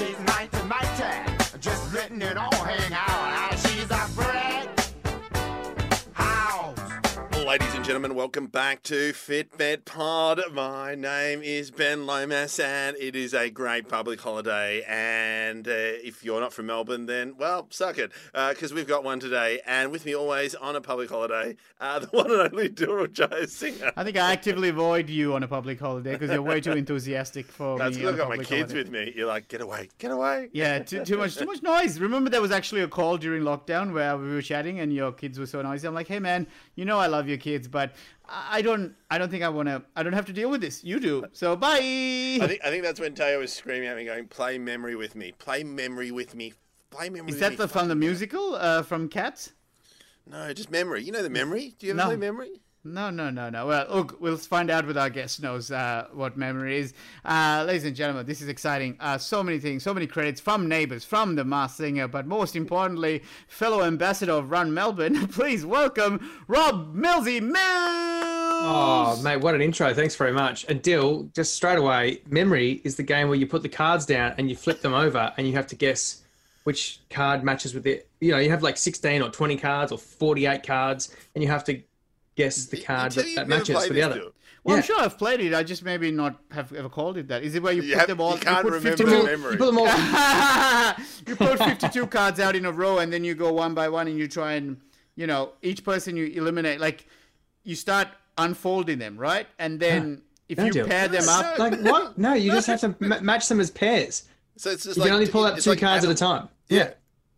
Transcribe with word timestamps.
She's 0.00 0.18
mighty, 0.20 0.62
mighty, 0.66 1.58
just 1.60 1.92
letting 1.92 2.22
it 2.22 2.38
all 2.38 2.59
and 7.80 7.86
gentlemen, 7.86 8.14
welcome 8.14 8.46
back 8.46 8.82
to 8.82 9.14
Fitbet 9.14 9.86
Pod. 9.86 10.38
My 10.52 10.94
name 10.94 11.42
is 11.42 11.70
Ben 11.70 12.04
Lomas, 12.04 12.60
and 12.60 12.94
it 12.98 13.16
is 13.16 13.32
a 13.32 13.48
great 13.48 13.88
public 13.88 14.20
holiday. 14.20 14.84
And 14.86 15.66
uh, 15.66 15.70
if 15.72 16.22
you're 16.22 16.40
not 16.40 16.52
from 16.52 16.66
Melbourne, 16.66 17.06
then 17.06 17.36
well, 17.38 17.68
suck 17.70 17.96
it, 17.96 18.12
because 18.34 18.74
we've 18.74 18.86
got 18.86 19.02
one 19.02 19.18
today. 19.18 19.62
And 19.64 19.90
with 19.90 20.04
me 20.04 20.14
always 20.14 20.54
on 20.54 20.76
a 20.76 20.82
public 20.82 21.08
holiday, 21.08 21.56
uh, 21.80 22.00
the 22.00 22.08
one 22.08 22.30
and 22.30 22.52
only 22.52 22.68
Dilruk 22.68 23.14
Jayasinha. 23.14 23.92
I 23.96 24.04
think 24.04 24.18
I 24.18 24.30
actively 24.30 24.68
avoid 24.68 25.08
you 25.08 25.32
on 25.32 25.42
a 25.42 25.48
public 25.48 25.80
holiday 25.80 26.12
because 26.12 26.30
you're 26.30 26.42
way 26.42 26.60
too 26.60 26.72
enthusiastic 26.72 27.46
for 27.46 27.78
That's 27.78 27.96
me. 27.96 28.02
because 28.02 28.12
I've 28.12 28.18
got 28.18 28.28
my 28.28 28.44
kids 28.44 28.72
holiday. 28.72 28.74
with 28.74 28.90
me. 28.90 29.14
You're 29.16 29.26
like, 29.26 29.48
get 29.48 29.62
away, 29.62 29.88
get 29.96 30.10
away. 30.10 30.50
Yeah, 30.52 30.80
too, 30.80 31.02
too 31.02 31.16
much, 31.16 31.34
too 31.34 31.46
much 31.46 31.62
noise. 31.62 31.98
Remember, 31.98 32.28
there 32.28 32.42
was 32.42 32.52
actually 32.52 32.82
a 32.82 32.88
call 32.88 33.16
during 33.16 33.42
lockdown 33.42 33.94
where 33.94 34.18
we 34.18 34.28
were 34.34 34.42
chatting, 34.42 34.80
and 34.80 34.92
your 34.92 35.12
kids 35.12 35.38
were 35.38 35.46
so 35.46 35.62
noisy. 35.62 35.88
I'm 35.88 35.94
like, 35.94 36.08
hey 36.08 36.18
man, 36.18 36.46
you 36.74 36.84
know 36.84 36.98
I 36.98 37.06
love 37.06 37.26
your 37.26 37.38
kids, 37.38 37.69
but 37.70 37.92
I 38.28 38.62
don't, 38.62 38.94
I 39.10 39.18
don't 39.18 39.30
think 39.30 39.42
I 39.42 39.48
want 39.48 39.68
to. 39.68 39.82
I 39.96 40.02
don't 40.02 40.12
have 40.12 40.26
to 40.26 40.32
deal 40.32 40.50
with 40.50 40.60
this. 40.60 40.84
You 40.84 41.00
do. 41.00 41.24
So 41.32 41.56
bye. 41.56 41.78
I 41.78 42.38
think, 42.46 42.60
I 42.64 42.70
think 42.70 42.82
that's 42.82 43.00
when 43.00 43.14
Teo 43.14 43.38
was 43.40 43.52
screaming 43.52 43.88
at 43.88 43.96
me, 43.96 44.04
going, 44.04 44.26
play 44.28 44.58
memory 44.58 44.96
with 44.96 45.14
me, 45.14 45.32
play 45.32 45.64
memory 45.64 46.10
with 46.10 46.34
me, 46.34 46.54
play 46.90 47.08
memory 47.10 47.32
Is 47.32 47.40
that 47.40 47.56
the, 47.56 47.68
from 47.68 47.88
the 47.88 47.94
musical 47.96 48.54
uh, 48.54 48.82
from 48.82 49.08
Cats? 49.08 49.52
No, 50.26 50.52
just 50.52 50.70
memory. 50.70 51.02
You 51.02 51.12
know 51.12 51.22
the 51.22 51.30
memory? 51.30 51.74
Do 51.78 51.86
you 51.86 51.92
ever 51.92 51.98
No. 51.98 52.06
play 52.06 52.16
memory? 52.16 52.60
No, 52.82 53.10
no, 53.10 53.28
no, 53.28 53.50
no. 53.50 53.66
Well, 53.66 53.86
look, 53.90 54.20
we'll 54.22 54.38
find 54.38 54.70
out 54.70 54.86
with 54.86 54.96
our 54.96 55.10
guest 55.10 55.42
knows 55.42 55.70
uh, 55.70 56.06
what 56.14 56.38
memory 56.38 56.78
is. 56.78 56.94
Uh, 57.26 57.62
ladies 57.66 57.84
and 57.84 57.94
gentlemen, 57.94 58.24
this 58.24 58.40
is 58.40 58.48
exciting. 58.48 58.96
Uh, 59.00 59.18
so 59.18 59.42
many 59.42 59.58
things, 59.58 59.82
so 59.82 59.92
many 59.92 60.06
credits 60.06 60.40
from 60.40 60.66
neighbors, 60.66 61.04
from 61.04 61.34
the 61.34 61.44
Masked 61.44 61.76
Singer, 61.76 62.08
but 62.08 62.26
most 62.26 62.56
importantly, 62.56 63.22
fellow 63.48 63.84
ambassador 63.84 64.32
of 64.32 64.50
Run 64.50 64.72
Melbourne. 64.72 65.28
Please 65.28 65.66
welcome 65.66 66.42
Rob 66.48 66.94
Millsy 66.94 67.42
Mills. 67.42 67.60
Oh, 68.62 69.20
mate, 69.22 69.42
what 69.42 69.54
an 69.54 69.60
intro. 69.60 69.92
Thanks 69.92 70.16
very 70.16 70.32
much. 70.32 70.64
And 70.66 70.80
Dill, 70.80 71.28
just 71.34 71.54
straight 71.54 71.78
away, 71.78 72.22
memory 72.30 72.80
is 72.82 72.96
the 72.96 73.02
game 73.02 73.28
where 73.28 73.36
you 73.36 73.46
put 73.46 73.62
the 73.62 73.68
cards 73.68 74.06
down 74.06 74.34
and 74.38 74.48
you 74.48 74.56
flip 74.56 74.80
them 74.80 74.94
over 74.94 75.34
and 75.36 75.46
you 75.46 75.52
have 75.52 75.66
to 75.66 75.76
guess 75.76 76.22
which 76.64 77.00
card 77.10 77.44
matches 77.44 77.74
with 77.74 77.86
it. 77.86 78.08
You 78.20 78.32
know, 78.32 78.38
you 78.38 78.48
have 78.48 78.62
like 78.62 78.78
16 78.78 79.20
or 79.20 79.28
20 79.28 79.56
cards 79.58 79.92
or 79.92 79.98
48 79.98 80.62
cards 80.62 81.14
and 81.34 81.44
you 81.44 81.50
have 81.50 81.64
to 81.64 81.82
guess 82.36 82.66
the 82.66 82.76
You- 82.76 82.80
you 82.80 82.86
card 82.86 83.12
that, 83.12 83.26
that 83.36 83.48
matches 83.48 83.86
for 83.86 83.92
the 83.92 84.02
other. 84.02 84.14
Dill. 84.16 84.32
Well, 84.62 84.76
I'm 84.76 84.82
sure 84.82 85.00
I've 85.00 85.16
played 85.16 85.40
it. 85.40 85.54
I 85.54 85.62
just 85.62 85.82
maybe 85.82 86.10
not 86.10 86.38
have 86.50 86.70
ever 86.74 86.90
called 86.90 87.16
it 87.16 87.28
that. 87.28 87.42
Is 87.42 87.54
it 87.54 87.62
where 87.62 87.72
you, 87.72 87.80
You 87.82 87.92
put 87.94 87.98
have- 88.00 88.08
them 88.08 88.20
all? 88.20 88.34
you 88.34 88.40
can't 88.40 88.62
put 88.62 88.72
remember 88.74 88.90
52 88.96 89.10
the 89.10 89.50
You 89.52 89.56
put 89.56 89.66
them 89.66 89.78
all. 89.78 89.86
you 91.26 91.36
put 91.36 91.58
52 91.58 92.06
cards 92.08 92.40
out 92.40 92.54
in 92.56 92.66
a 92.66 92.72
row 92.72 92.98
and 92.98 93.12
then 93.12 93.24
you 93.24 93.34
go 93.34 93.52
one 93.52 93.72
by 93.74 93.88
one 93.88 94.06
and 94.06 94.18
you 94.18 94.28
try 94.28 94.52
and 94.54 94.78
you 95.16 95.26
know 95.26 95.52
each 95.62 95.82
person 95.84 96.14
you 96.16 96.26
eliminate 96.26 96.78
like 96.80 97.06
you 97.64 97.74
start 97.74 98.08
unfolding 98.38 98.98
them 98.98 99.16
right 99.16 99.46
and 99.58 99.80
then 99.80 100.22
if 100.48 100.58
No, 100.58 100.64
you 100.64 100.72
Jill. 100.72 100.86
pair 100.86 101.08
them 101.08 101.28
up 101.28 101.58
like, 101.58 101.80
what? 101.80 102.18
No, 102.18 102.34
you 102.34 102.50
just 102.52 102.66
have 102.66 102.80
to 102.80 102.94
ma- 103.00 103.20
match 103.20 103.48
them 103.48 103.60
as 103.60 103.70
pairs. 103.70 104.24
So 104.56 104.70
it's 104.70 104.84
just 104.84 104.96
You 104.96 105.02
like 105.02 105.08
can 105.10 105.14
only 105.20 105.30
pull 105.30 105.44
out 105.44 105.54
it's 105.56 105.64
two 105.64 105.70
like 105.70 105.80
cards 105.80 106.04
at 106.04 106.08
a 106.08 106.12
Adam- 106.12 106.16
time. 106.16 106.48
Yeah. 106.68 106.90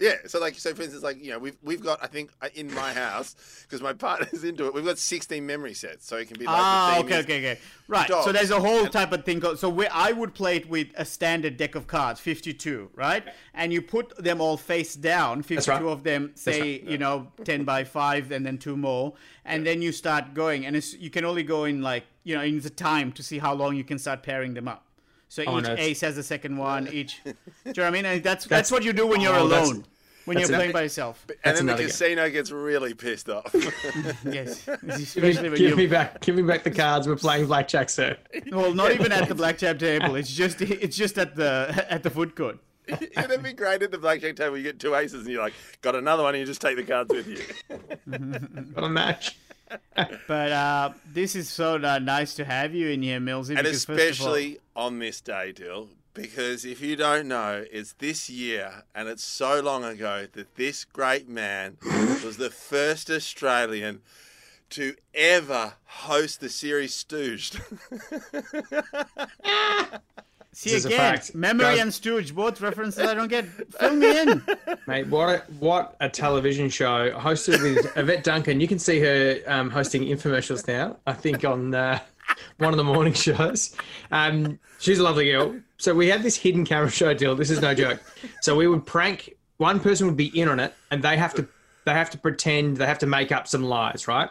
Yeah, 0.03 0.17
so 0.27 0.41
like, 0.41 0.58
so 0.58 0.75
for 0.75 0.83
instance, 0.83 1.05
like 1.05 1.22
you 1.22 1.31
know, 1.31 1.39
we've 1.39 1.56
we've 1.62 1.81
got 1.81 2.03
I 2.03 2.08
think 2.08 2.33
uh, 2.42 2.48
in 2.55 2.72
my 2.75 2.92
house 2.92 3.36
because 3.62 3.81
my 3.81 3.92
partner's 4.06 4.42
into 4.42 4.67
it. 4.67 4.75
We've 4.75 4.84
got 4.84 4.98
sixteen 4.98 5.47
memory 5.47 5.75
sets, 5.75 6.06
so 6.06 6.17
it 6.17 6.27
can 6.27 6.39
be 6.39 6.45
like 6.45 6.56
ah 6.58 6.95
the 6.98 7.05
okay 7.05 7.19
okay 7.20 7.39
okay 7.39 7.61
right 7.92 8.08
dogs. 8.08 8.25
so 8.25 8.33
there's 8.33 8.50
a 8.50 8.61
whole 8.61 8.86
type 8.86 9.12
of 9.12 9.25
thing 9.25 9.41
called, 9.41 9.58
so 9.58 9.69
where 9.69 9.89
i 9.92 10.12
would 10.12 10.34
play 10.34 10.56
it 10.56 10.69
with 10.69 10.89
a 10.97 11.05
standard 11.05 11.56
deck 11.56 11.75
of 11.75 11.86
cards 11.86 12.20
52 12.20 12.91
right 12.95 13.25
and 13.55 13.73
you 13.73 13.83
put 13.83 14.17
them 14.17 14.41
all 14.41 14.56
face 14.56 14.95
down 14.95 15.42
52 15.42 15.70
right. 15.70 15.83
of 15.83 16.03
them 16.03 16.33
say 16.34 16.83
you 16.86 16.98
know 16.98 17.28
10 17.45 17.64
by 17.64 17.84
5 17.84 18.33
and 18.33 18.47
then 18.47 18.58
two 18.58 18.77
more 18.77 19.14
and 19.45 19.67
then 19.67 19.83
you 19.83 19.92
start 19.92 20.35
going 20.35 20.67
and 20.67 20.77
it's, 20.77 20.95
you 20.95 21.11
can 21.11 21.24
only 21.24 21.42
go 21.42 21.64
in 21.64 21.83
like 21.83 22.05
you 22.24 22.35
know 22.35 22.42
in 22.42 22.61
the 22.61 22.70
time 22.70 23.12
to 23.12 23.23
see 23.23 23.39
how 23.39 23.52
long 23.52 23.77
you 23.77 23.85
can 23.85 23.98
start 23.98 24.23
pairing 24.23 24.55
them 24.55 24.68
up 24.68 24.86
so 25.29 25.42
Oh, 25.46 25.58
each 25.58 25.64
no, 25.64 25.74
ace 25.79 26.01
has 26.02 26.18
a 26.18 26.23
second 26.23 26.57
one 26.57 26.89
each 26.89 27.23
do 27.24 27.30
you 27.64 27.73
know 27.77 27.83
what 27.83 27.89
i 27.89 27.91
mean 27.91 28.05
and 28.05 28.23
that's 28.23 28.46
that's, 28.46 28.70
what 28.70 28.85
you 28.85 28.92
do 28.92 29.07
when 29.07 29.20
you're 29.20 29.35
oh, 29.35 29.45
alone 29.45 29.85
when 30.24 30.38
you're 30.38 30.48
playing 30.48 30.72
by 30.72 30.83
yourself 30.83 31.24
And 31.44 31.56
then 31.56 31.66
the 31.66 31.72
another 31.72 31.83
game. 31.84 31.88
casino 31.88 32.30
gets 32.30 32.50
really 32.50 32.94
pissed 32.94 33.28
off. 33.28 33.55
yes 34.24 34.66
especially 34.68 35.48
when 35.50 35.58
Give 35.58 35.70
you 35.70 35.77
me 35.77 35.86
back, 35.86 36.20
give 36.20 36.34
me 36.36 36.42
back 36.42 36.62
the 36.62 36.70
cards. 36.70 37.06
We're 37.08 37.16
playing 37.16 37.46
blackjack, 37.46 37.90
sir. 37.90 38.16
Well, 38.50 38.72
not 38.74 38.92
even 38.92 39.12
at 39.12 39.28
the 39.28 39.34
blackjack 39.34 39.78
table. 39.78 40.14
It's 40.16 40.32
just 40.32 40.61
it's 40.61 40.96
just 40.96 41.18
at 41.18 41.36
the 41.36 41.86
at 41.88 42.02
the 42.02 42.11
food 42.11 42.34
court. 42.36 42.58
It'd 42.88 43.42
be 43.42 43.52
great 43.52 43.82
at 43.82 43.90
the 43.92 43.98
blackjack 43.98 44.34
table. 44.36 44.56
You 44.56 44.64
get 44.64 44.80
two 44.80 44.94
aces, 44.96 45.20
and 45.22 45.28
you're 45.28 45.40
like, 45.42 45.52
got 45.82 45.94
another 45.94 46.24
one, 46.24 46.34
and 46.34 46.40
you 46.40 46.46
just 46.46 46.61
take 46.61 46.74
the 46.77 46.82
cards 46.82 47.11
with 47.14 47.28
you. 47.28 47.38
Got 48.74 48.84
a 48.84 48.88
match. 48.88 49.38
But 50.27 50.52
uh, 50.52 50.90
this 51.12 51.36
is 51.36 51.48
so 51.48 51.77
uh, 51.77 51.98
nice 52.00 52.34
to 52.34 52.44
have 52.44 52.74
you 52.74 52.88
in 52.88 53.02
here, 53.02 53.20
Millsy. 53.20 53.50
and 53.50 53.58
because 53.58 53.84
first 53.84 53.88
of 54.20 54.27
all- 54.27 54.32
especially 54.34 54.58
on 54.74 54.98
this 54.98 55.20
day, 55.20 55.52
Dill, 55.52 55.88
because 56.14 56.64
if 56.64 56.80
you 56.80 56.96
don't 56.96 57.28
know, 57.28 57.64
it's 57.70 57.95
this 57.95 58.28
year, 58.28 58.84
and 58.95 59.08
it's 59.08 59.24
so 59.24 59.61
long 59.61 59.84
ago 59.84 60.27
that 60.33 60.56
this 60.56 60.84
great 60.84 61.28
man 61.28 61.78
was 62.24 62.36
the 62.36 62.50
first 62.50 63.11
Australian 63.11 64.00
to 64.70 64.95
ever 65.14 65.74
host 65.84 66.40
the 66.40 66.48
series 66.48 66.92
Stooged. 66.92 67.61
see 70.52 70.70
This 70.70 70.84
again, 70.84 71.20
memory 71.34 71.64
Guys- 71.64 71.80
and 71.80 71.92
Stooge, 71.92 72.34
both 72.34 72.61
references 72.61 73.06
I 73.06 73.14
don't 73.14 73.29
get. 73.29 73.46
Fill 73.74 73.96
me 73.96 74.20
in. 74.20 74.42
Mate, 74.86 75.06
what 75.08 75.29
a, 75.29 75.39
what 75.58 75.96
a 76.00 76.08
television 76.08 76.68
show 76.68 77.11
hosted 77.12 77.62
with 77.62 77.96
Yvette 77.96 78.24
Duncan. 78.24 78.61
You 78.61 78.68
can 78.68 78.79
see 78.79 79.00
her 79.00 79.40
um, 79.46 79.70
hosting 79.70 80.02
infomercials 80.05 80.67
now. 80.67 80.96
I 81.06 81.12
think 81.12 81.44
on 81.44 81.74
uh, 81.74 81.98
one 82.58 82.72
of 82.72 82.76
the 82.76 82.84
morning 82.84 83.12
shows. 83.12 83.76
Um, 84.10 84.58
she's 84.78 84.98
a 84.98 85.02
lovely 85.02 85.30
girl. 85.30 85.56
So 85.78 85.94
we 85.94 86.08
had 86.08 86.22
this 86.22 86.36
hidden 86.36 86.64
camera 86.64 86.90
show 86.90 87.14
deal. 87.14 87.34
This 87.34 87.50
is 87.50 87.60
no 87.60 87.74
joke. 87.74 88.00
So 88.40 88.56
we 88.56 88.66
would 88.66 88.86
prank. 88.86 89.34
One 89.58 89.80
person 89.80 90.06
would 90.06 90.16
be 90.16 90.38
in 90.38 90.48
on 90.48 90.60
it, 90.60 90.74
and 90.90 91.02
they 91.02 91.16
have 91.16 91.34
to 91.34 91.48
they 91.84 91.92
have 91.92 92.10
to 92.10 92.18
pretend 92.18 92.76
they 92.76 92.86
have 92.86 92.98
to 93.00 93.06
make 93.06 93.32
up 93.32 93.48
some 93.48 93.64
lies, 93.64 94.06
right? 94.06 94.28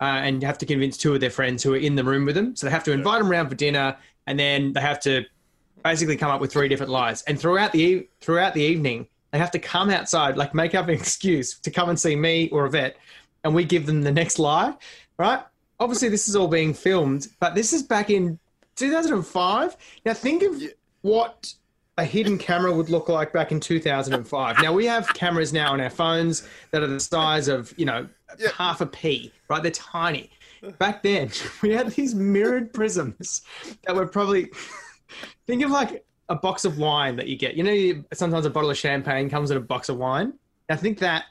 Uh, 0.00 0.04
and 0.04 0.42
have 0.42 0.58
to 0.58 0.66
convince 0.66 0.96
two 0.96 1.14
of 1.14 1.20
their 1.20 1.30
friends 1.30 1.62
who 1.62 1.74
are 1.74 1.78
in 1.78 1.94
the 1.94 2.04
room 2.04 2.24
with 2.24 2.34
them. 2.34 2.56
So 2.56 2.66
they 2.66 2.72
have 2.72 2.84
to 2.84 2.92
invite 2.92 3.20
them 3.20 3.30
around 3.30 3.48
for 3.48 3.54
dinner, 3.54 3.96
and 4.26 4.38
then 4.38 4.72
they 4.72 4.80
have 4.80 5.00
to 5.00 5.24
basically 5.84 6.16
come 6.16 6.30
up 6.30 6.40
with 6.40 6.52
three 6.52 6.68
different 6.68 6.90
lies. 6.90 7.22
And 7.22 7.38
throughout 7.38 7.72
the 7.72 8.08
throughout 8.20 8.54
the 8.54 8.62
evening, 8.62 9.06
they 9.30 9.38
have 9.38 9.50
to 9.52 9.58
come 9.58 9.90
outside, 9.90 10.36
like 10.36 10.54
make 10.54 10.74
up 10.74 10.88
an 10.88 10.94
excuse 10.94 11.58
to 11.60 11.70
come 11.70 11.88
and 11.88 11.98
see 11.98 12.16
me 12.16 12.48
or 12.50 12.66
Yvette, 12.66 12.96
and 13.44 13.54
we 13.54 13.64
give 13.64 13.86
them 13.86 14.02
the 14.02 14.12
next 14.12 14.38
lie, 14.38 14.74
right? 15.18 15.42
Obviously, 15.80 16.08
this 16.08 16.28
is 16.28 16.34
all 16.36 16.48
being 16.48 16.74
filmed, 16.74 17.28
but 17.40 17.54
this 17.54 17.72
is 17.72 17.82
back 17.82 18.10
in 18.10 18.38
2005. 18.76 19.76
Now, 20.04 20.14
think 20.14 20.42
of 20.42 20.60
what 21.02 21.52
a 21.96 22.04
hidden 22.04 22.38
camera 22.38 22.72
would 22.72 22.88
look 22.90 23.08
like 23.08 23.32
back 23.32 23.50
in 23.52 23.58
2005. 23.60 24.62
Now 24.62 24.72
we 24.72 24.86
have 24.86 25.12
cameras 25.14 25.52
now 25.52 25.72
on 25.72 25.80
our 25.80 25.90
phones 25.90 26.46
that 26.70 26.82
are 26.82 26.86
the 26.86 27.00
size 27.00 27.48
of 27.48 27.74
you 27.76 27.86
know 27.86 28.08
Yeah. 28.38 28.50
half 28.56 28.80
a 28.80 28.86
pea, 28.86 29.32
right? 29.48 29.60
They're 29.62 29.72
tiny. 29.72 30.30
Back 30.78 31.02
then, 31.02 31.30
we 31.62 31.70
had 31.72 31.88
these 31.90 32.14
mirrored 32.14 32.72
prisms 32.72 33.42
that 33.84 33.96
were 33.96 34.06
probably 34.06 34.50
think 35.48 35.62
of 35.64 35.70
like 35.72 36.04
a 36.28 36.36
box 36.36 36.64
of 36.64 36.78
wine 36.78 37.16
that 37.16 37.26
you 37.26 37.36
get. 37.36 37.54
You 37.56 37.64
know, 37.64 38.04
sometimes 38.12 38.46
a 38.46 38.50
bottle 38.50 38.70
of 38.70 38.76
champagne 38.76 39.28
comes 39.28 39.50
in 39.50 39.56
a 39.56 39.60
box 39.60 39.88
of 39.88 39.96
wine. 39.96 40.34
Now 40.68 40.76
think 40.76 40.98
that 40.98 41.24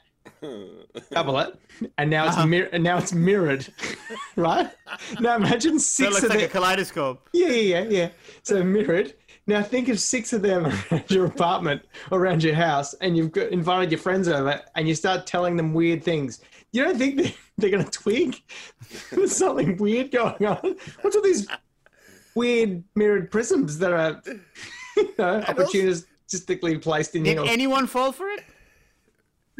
double 1.10 1.38
it, 1.38 1.58
and 1.98 2.10
now 2.10 2.26
Uh-huh. 2.26 2.40
it's 2.42 2.48
mir- 2.48 2.68
and 2.72 2.82
now 2.84 2.98
it's 2.98 3.12
mirrored, 3.12 3.66
right? 4.36 4.70
Now 5.20 5.36
imagine 5.36 5.78
So 5.78 6.04
it 6.04 6.06
six 6.06 6.10
looks 6.22 6.22
of 6.24 6.30
like 6.30 6.42
a 6.44 6.48
kaleidoscope. 6.48 7.28
Yeah, 7.32 7.48
yeah, 7.48 7.82
yeah, 7.82 7.88
yeah. 7.90 8.08
So 8.42 8.62
mirrored. 8.62 9.14
Now 9.46 9.62
think 9.62 9.88
of 9.88 9.98
six 9.98 10.32
of 10.32 10.42
them 10.42 10.66
around 10.92 11.10
your 11.10 11.26
apartment, 11.26 11.82
around 12.12 12.42
your 12.44 12.54
house, 12.54 12.92
and 12.94 13.16
you've 13.16 13.32
got, 13.32 13.48
invited 13.48 13.90
your 13.90 13.98
friends 14.00 14.28
over, 14.28 14.60
and 14.76 14.86
you 14.86 14.94
start 14.94 15.26
telling 15.26 15.56
them 15.56 15.72
weird 15.72 16.04
things. 16.04 16.40
You 16.72 16.84
don't 16.84 16.98
think 16.98 17.16
they- 17.16 17.34
they're 17.56 17.70
going 17.76 17.84
to 17.84 17.90
twig? 17.90 18.40
There's 19.10 19.34
something 19.36 19.76
weird 19.78 20.10
going 20.10 20.44
on. 20.46 20.76
What's 21.00 21.16
all 21.16 21.22
these 21.22 21.48
weird 22.34 22.84
mirrored 22.94 23.30
prisms 23.30 23.78
that 23.78 23.92
are, 23.92 24.22
you 24.96 25.14
know, 25.18 25.40
opportunistically 25.40 26.80
placed 26.82 27.16
in 27.16 27.22
Did 27.24 27.36
your? 27.36 27.46
anyone 27.48 27.86
fall 27.86 28.12
for 28.12 28.28
it? 28.28 28.44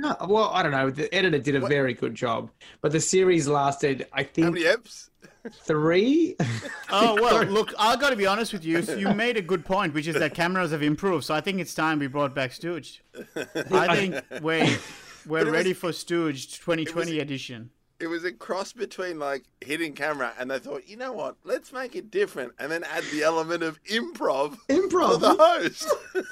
No, 0.00 0.16
well, 0.28 0.50
I 0.54 0.62
don't 0.62 0.70
know. 0.72 0.90
The 0.90 1.12
editor 1.12 1.38
did 1.40 1.56
a 1.56 1.60
very 1.66 1.92
good 1.92 2.14
job, 2.14 2.50
but 2.80 2.92
the 2.92 3.00
series 3.00 3.48
lasted, 3.48 4.06
I 4.12 4.22
How 4.22 4.28
think, 4.28 4.54
many 4.54 4.64
eps? 4.64 5.10
three. 5.52 6.36
Oh 6.90 7.14
well, 7.20 7.44
look, 7.44 7.74
I 7.78 7.96
got 7.96 8.10
to 8.10 8.16
be 8.16 8.24
honest 8.26 8.52
with 8.54 8.64
you. 8.64 8.78
You 8.80 9.12
made 9.12 9.36
a 9.36 9.42
good 9.42 9.62
point, 9.66 9.92
which 9.92 10.06
is 10.06 10.14
that 10.14 10.32
cameras 10.34 10.70
have 10.70 10.82
improved. 10.82 11.24
So 11.26 11.34
I 11.34 11.42
think 11.42 11.60
it's 11.60 11.74
time 11.74 11.98
we 11.98 12.06
brought 12.06 12.34
back 12.34 12.50
Stooge. 12.52 13.02
I 13.70 13.94
think 13.94 14.14
we're 14.40 14.66
we're 15.26 15.40
it 15.40 15.44
was- 15.44 15.52
ready 15.52 15.72
for 15.74 15.92
Stooge 15.92 16.58
2020 16.60 17.18
edition. 17.18 17.68
It 18.00 18.06
was 18.06 18.22
a 18.24 18.30
cross 18.32 18.72
between 18.72 19.18
like 19.18 19.42
hidden 19.60 19.92
camera, 19.92 20.32
and 20.38 20.48
they 20.50 20.60
thought, 20.60 20.88
you 20.88 20.96
know 20.96 21.12
what? 21.12 21.34
Let's 21.44 21.72
make 21.72 21.94
it 21.96 22.10
different, 22.12 22.52
and 22.60 22.70
then 22.72 22.84
add 22.84 23.02
the 23.12 23.22
element 23.24 23.62
of 23.64 23.82
improv 23.84 24.56
for 24.56 24.72
Improv. 24.72 25.20
the 25.20 25.34
host. 25.34 25.92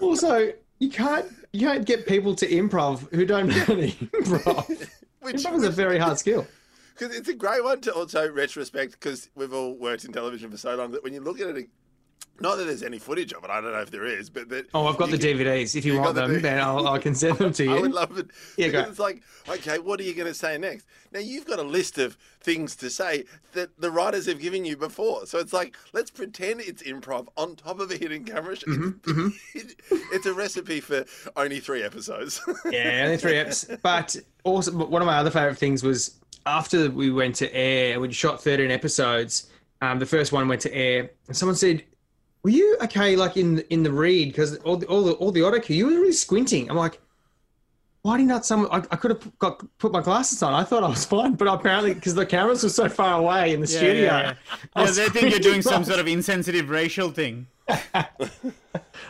Also, 0.00 0.52
you 0.78 0.88
can't 0.88 1.26
you 1.52 1.66
don't 1.66 1.84
get 1.84 2.06
people 2.06 2.34
to 2.36 2.48
improv 2.48 3.12
who 3.14 3.24
don't 3.24 3.48
know 3.48 3.64
any 3.68 3.92
improv. 3.92 4.88
Which, 5.20 5.36
Improv 5.36 5.56
is 5.56 5.64
a 5.64 5.70
very 5.70 5.98
hard 5.98 6.18
skill. 6.18 6.46
Because 6.98 7.16
it's 7.16 7.30
a 7.30 7.34
great 7.34 7.64
one 7.64 7.80
to 7.80 7.94
also 7.94 8.30
retrospect 8.30 8.92
because 8.92 9.30
we've 9.34 9.54
all 9.54 9.72
worked 9.74 10.04
in 10.04 10.12
television 10.12 10.50
for 10.50 10.58
so 10.58 10.76
long 10.76 10.90
that 10.90 11.02
when 11.02 11.14
you 11.14 11.20
look 11.22 11.40
at 11.40 11.56
it, 11.56 11.70
not 12.38 12.56
that 12.56 12.64
there's 12.64 12.82
any 12.82 12.98
footage 12.98 13.32
of 13.32 13.44
it, 13.44 13.50
I 13.50 13.60
don't 13.60 13.72
know 13.72 13.80
if 13.80 13.90
there 13.90 14.06
is, 14.06 14.30
but 14.30 14.48
that. 14.48 14.66
Oh, 14.72 14.86
I've 14.86 14.96
got 14.96 15.10
the 15.10 15.18
can- 15.18 15.38
DVDs. 15.38 15.74
If 15.76 15.84
you, 15.84 15.94
you 15.94 16.00
want 16.00 16.14
got 16.14 16.26
the 16.26 16.32
them, 16.34 16.42
then 16.42 16.58
I'll, 16.60 16.86
I 16.88 16.98
can 16.98 17.14
send 17.14 17.38
them 17.38 17.52
to 17.52 17.64
you. 17.64 17.76
I 17.76 17.80
would 17.80 17.92
love 17.92 18.16
it. 18.18 18.28
Yeah, 18.56 18.68
because 18.68 18.84
go. 18.84 18.90
it's 18.90 18.98
like, 18.98 19.22
okay, 19.48 19.78
what 19.78 20.00
are 20.00 20.04
you 20.04 20.14
going 20.14 20.28
to 20.28 20.34
say 20.34 20.56
next? 20.56 20.86
Now 21.12 21.20
you've 21.20 21.44
got 21.46 21.58
a 21.58 21.62
list 21.64 21.98
of 21.98 22.16
things 22.40 22.76
to 22.76 22.88
say 22.88 23.24
that 23.52 23.78
the 23.80 23.90
writers 23.90 24.26
have 24.26 24.40
given 24.40 24.64
you 24.64 24.76
before. 24.76 25.26
So 25.26 25.38
it's 25.38 25.52
like, 25.52 25.76
let's 25.92 26.10
pretend 26.10 26.60
it's 26.60 26.82
improv 26.82 27.26
on 27.36 27.56
top 27.56 27.80
of 27.80 27.90
a 27.90 27.96
hidden 27.96 28.24
camera. 28.24 28.56
show. 28.56 28.66
Mm-hmm, 28.70 29.28
it's 30.12 30.26
a 30.26 30.32
recipe 30.32 30.80
for 30.80 31.04
only 31.36 31.60
three 31.60 31.82
episodes. 31.82 32.40
Yeah, 32.70 33.02
only 33.04 33.16
three 33.16 33.32
eps. 33.34 33.78
But 33.82 34.16
also, 34.44 34.72
one 34.72 35.02
of 35.02 35.06
my 35.06 35.16
other 35.16 35.30
favorite 35.30 35.58
things 35.58 35.82
was 35.82 36.18
after 36.46 36.90
we 36.90 37.10
went 37.10 37.34
to 37.36 37.52
air, 37.54 37.98
we 38.00 38.12
shot 38.12 38.42
13 38.42 38.70
episodes. 38.70 39.50
Um, 39.82 39.98
the 39.98 40.06
first 40.06 40.32
one 40.32 40.46
went 40.48 40.60
to 40.62 40.74
air, 40.74 41.10
and 41.26 41.36
someone 41.36 41.56
said, 41.56 41.82
"Were 42.42 42.50
you 42.50 42.76
okay, 42.82 43.16
like 43.16 43.36
in 43.36 43.60
in 43.70 43.82
the 43.82 43.92
read? 43.92 44.28
Because 44.28 44.56
all 44.58 44.76
the 44.76 44.86
all 44.86 45.02
the 45.02 45.12
all 45.14 45.32
the 45.32 45.42
auto 45.42 45.60
cue, 45.60 45.76
you 45.76 45.86
were 45.86 45.92
really 45.92 46.12
squinting." 46.12 46.70
I'm 46.70 46.76
like, 46.76 47.00
"Why 48.02 48.16
did 48.16 48.26
not 48.26 48.46
someone? 48.46 48.70
I, 48.70 48.76
I 48.90 48.96
could 48.96 49.10
have 49.12 49.38
got 49.38 49.62
put 49.78 49.92
my 49.92 50.00
glasses 50.00 50.42
on. 50.42 50.54
I 50.54 50.64
thought 50.64 50.82
I 50.82 50.88
was 50.88 51.04
fine, 51.04 51.34
but 51.34 51.48
apparently 51.48 51.94
because 51.94 52.14
the 52.14 52.26
cameras 52.26 52.62
were 52.62 52.68
so 52.68 52.88
far 52.88 53.18
away 53.18 53.52
in 53.52 53.60
the 53.60 53.66
Yeah, 53.66 53.78
studio, 53.78 54.02
yeah, 54.02 54.34
yeah. 54.76 54.84
Yeah, 54.84 54.90
they 54.90 55.08
think 55.08 55.30
you're 55.30 55.40
doing 55.40 55.62
some 55.62 55.84
sort 55.84 56.00
of 56.00 56.06
insensitive 56.06 56.70
racial 56.70 57.10
thing. 57.10 57.46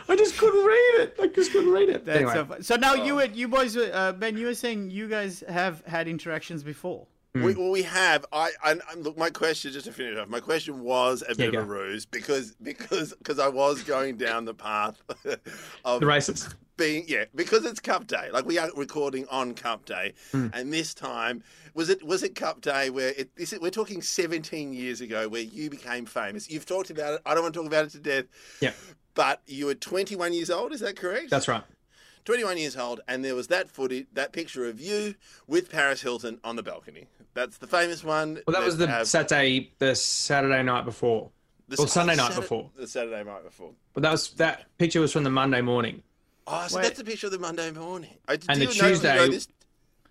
I 0.07 0.15
just 0.15 0.37
couldn't 0.37 0.65
read 0.65 1.01
it. 1.01 1.15
I 1.21 1.27
just 1.27 1.51
couldn't 1.51 1.71
read 1.71 1.89
it. 1.89 2.07
Anyway, 2.07 2.33
so, 2.33 2.47
so 2.61 2.75
now 2.75 2.93
you 2.93 3.15
were, 3.15 3.25
you 3.25 3.47
boys, 3.47 3.75
were, 3.75 3.89
uh, 3.93 4.11
Ben, 4.11 4.37
you 4.37 4.45
were 4.45 4.53
saying 4.53 4.91
you 4.91 5.07
guys 5.07 5.43
have 5.47 5.83
had 5.85 6.07
interactions 6.07 6.63
before. 6.63 7.07
We, 7.33 7.55
well, 7.55 7.71
we 7.71 7.83
have. 7.83 8.25
I, 8.33 8.51
I 8.61 8.71
and 8.71 8.81
look. 8.97 9.17
My 9.17 9.29
question, 9.29 9.71
just 9.71 9.85
to 9.85 9.93
finish 9.93 10.17
off, 10.19 10.27
my 10.27 10.41
question 10.41 10.81
was 10.81 11.23
a 11.29 11.33
bit 11.33 11.53
of 11.55 11.63
a 11.63 11.65
ruse 11.65 12.05
because 12.05 12.55
because 12.61 13.13
because 13.13 13.39
I 13.39 13.47
was 13.47 13.83
going 13.83 14.17
down 14.17 14.43
the 14.43 14.53
path 14.53 15.01
of 15.85 16.01
the 16.01 16.05
races. 16.07 16.49
being 16.75 17.05
yeah 17.07 17.23
because 17.33 17.63
it's 17.63 17.79
Cup 17.79 18.05
Day. 18.07 18.29
Like 18.33 18.45
we 18.45 18.57
are 18.57 18.69
recording 18.75 19.25
on 19.31 19.53
Cup 19.53 19.85
Day, 19.85 20.13
Hmm. 20.33 20.47
and 20.51 20.73
this 20.73 20.93
time 20.93 21.41
was 21.73 21.87
it 21.89 22.03
was 22.03 22.21
it 22.21 22.35
Cup 22.35 22.59
Day 22.59 22.89
where 22.89 23.13
it 23.17 23.29
we're 23.61 23.69
talking 23.71 24.01
17 24.01 24.73
years 24.73 24.99
ago 24.99 25.29
where 25.29 25.41
you 25.41 25.69
became 25.69 26.05
famous. 26.05 26.49
You've 26.49 26.65
talked 26.65 26.89
about 26.89 27.13
it. 27.13 27.21
I 27.25 27.33
don't 27.33 27.43
want 27.43 27.53
to 27.53 27.59
talk 27.61 27.67
about 27.67 27.85
it 27.85 27.91
to 27.91 27.99
death. 27.99 28.25
Yeah, 28.59 28.73
But 29.13 29.41
you 29.47 29.67
were 29.67 29.75
21 29.75 30.33
years 30.33 30.49
old. 30.49 30.73
Is 30.73 30.81
that 30.81 30.97
correct? 30.97 31.29
that's 31.29 31.47
right. 31.47 31.63
21 32.25 32.57
years 32.57 32.77
old, 32.77 33.01
and 33.07 33.23
there 33.25 33.35
was 33.35 33.47
that 33.47 33.69
footage, 33.69 34.07
that 34.13 34.31
picture 34.31 34.65
of 34.67 34.79
you 34.79 35.15
with 35.47 35.69
Paris 35.71 36.01
Hilton 36.01 36.39
on 36.43 36.55
the 36.55 36.63
balcony. 36.63 37.07
That's 37.33 37.57
the 37.57 37.67
famous 37.67 38.03
one. 38.03 38.41
Well, 38.45 38.53
that 38.59 38.63
was 38.65 38.77
the 38.77 38.87
have- 38.87 39.07
Saturday, 39.07 39.71
the 39.79 39.95
Saturday 39.95 40.61
night 40.63 40.85
before. 40.85 41.29
the 41.67 41.81
or 41.81 41.87
Sunday 41.87 42.15
night 42.15 42.23
Saturday- 42.27 42.41
before. 42.41 42.69
The 42.75 42.87
Saturday 42.87 43.23
night 43.23 43.43
before. 43.45 43.71
But 43.93 44.03
that 44.03 44.11
was 44.11 44.31
that 44.33 44.65
picture 44.77 44.99
was 44.99 45.13
from 45.13 45.23
the 45.23 45.29
Monday 45.29 45.61
morning. 45.61 46.03
Oh, 46.47 46.65
so 46.67 46.77
Wait. 46.77 46.83
that's 46.83 46.99
a 46.99 47.03
picture 47.03 47.27
of 47.27 47.31
the 47.31 47.39
Monday 47.39 47.71
morning. 47.71 48.11
I, 48.27 48.33
And 48.49 48.61
the 48.61 48.65
Tuesday- 48.67 49.13
you 49.13 49.19
know 49.21 49.27
this? 49.29 49.47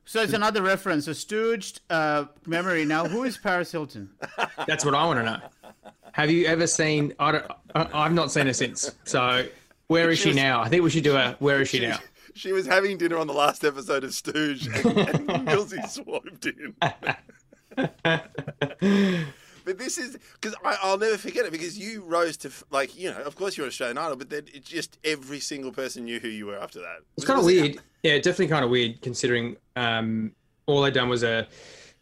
So 0.07 0.23
it's 0.23 0.33
another 0.33 0.62
reference, 0.62 1.07
a 1.07 1.11
stooged 1.11 1.81
uh, 1.91 2.25
memory. 2.47 2.85
Now, 2.85 3.07
who 3.07 3.23
is 3.25 3.37
Paris 3.39 3.71
Hilton? 3.71 4.11
That's 4.67 4.85
what 4.85 4.95
I 4.95 5.05
want 5.07 5.21
to 5.21 5.25
know. 5.25 5.39
Have 6.12 6.31
you 6.31 6.47
ever 6.47 6.67
seen? 6.67 7.12
I 7.21 7.33
don't. 7.33 7.45
I, 7.75 7.89
I've 7.93 8.12
not 8.15 8.33
seen 8.33 8.47
her 8.47 8.53
since. 8.53 8.91
So 9.05 9.47
where 9.90 10.10
is 10.10 10.19
she 10.19 10.28
was- 10.28 10.37
now? 10.37 10.60
I 10.62 10.69
think 10.69 10.82
we 10.82 10.90
should 10.90 11.04
do 11.04 11.16
a. 11.16 11.32
Where 11.40 11.60
is 11.60 11.69
she 11.69 11.81
now? 11.81 11.98
She 12.32 12.52
was 12.52 12.64
having 12.64 12.96
dinner 12.96 13.16
on 13.19 13.26
the 13.26 13.32
last 13.32 13.64
episode 13.64 14.04
of 14.04 14.14
Stooge, 14.14 14.69
and, 14.69 14.87
and 14.87 15.28
Millsy 15.48 15.84
swooped 15.88 16.46
in. 16.46 16.76
But 19.64 19.78
this 19.78 19.98
is 19.98 20.16
because 20.40 20.56
I'll 20.64 20.96
never 20.96 21.19
forget 21.19 21.44
it 21.44 21.52
because 21.52 21.76
you 21.78 22.02
rose 22.02 22.37
to 22.38 22.50
like 22.70 22.96
you 22.96 23.10
know 23.10 23.20
of 23.22 23.34
course 23.37 23.56
you're 23.56 23.66
Australian 23.66 23.98
Idol 23.98 24.16
but 24.16 24.31
then 24.31 24.44
it's 24.54 24.69
just 24.69 24.98
every 25.04 25.40
single 25.40 25.72
person 25.72 26.04
knew 26.04 26.19
who 26.20 26.28
you 26.28 26.46
were 26.46 26.56
after 26.56 26.78
that. 26.81 26.98
It's 27.16 27.26
kind 27.26 27.38
of 27.38 27.44
weird. 27.44 27.76
Yeah, 28.02 28.16
definitely 28.16 28.46
kind 28.48 28.64
of 28.64 28.70
weird 28.70 29.02
considering 29.02 29.56
um, 29.76 30.32
all 30.66 30.84
I'd 30.84 30.94
done 30.94 31.08
was 31.08 31.22
a. 31.25 31.46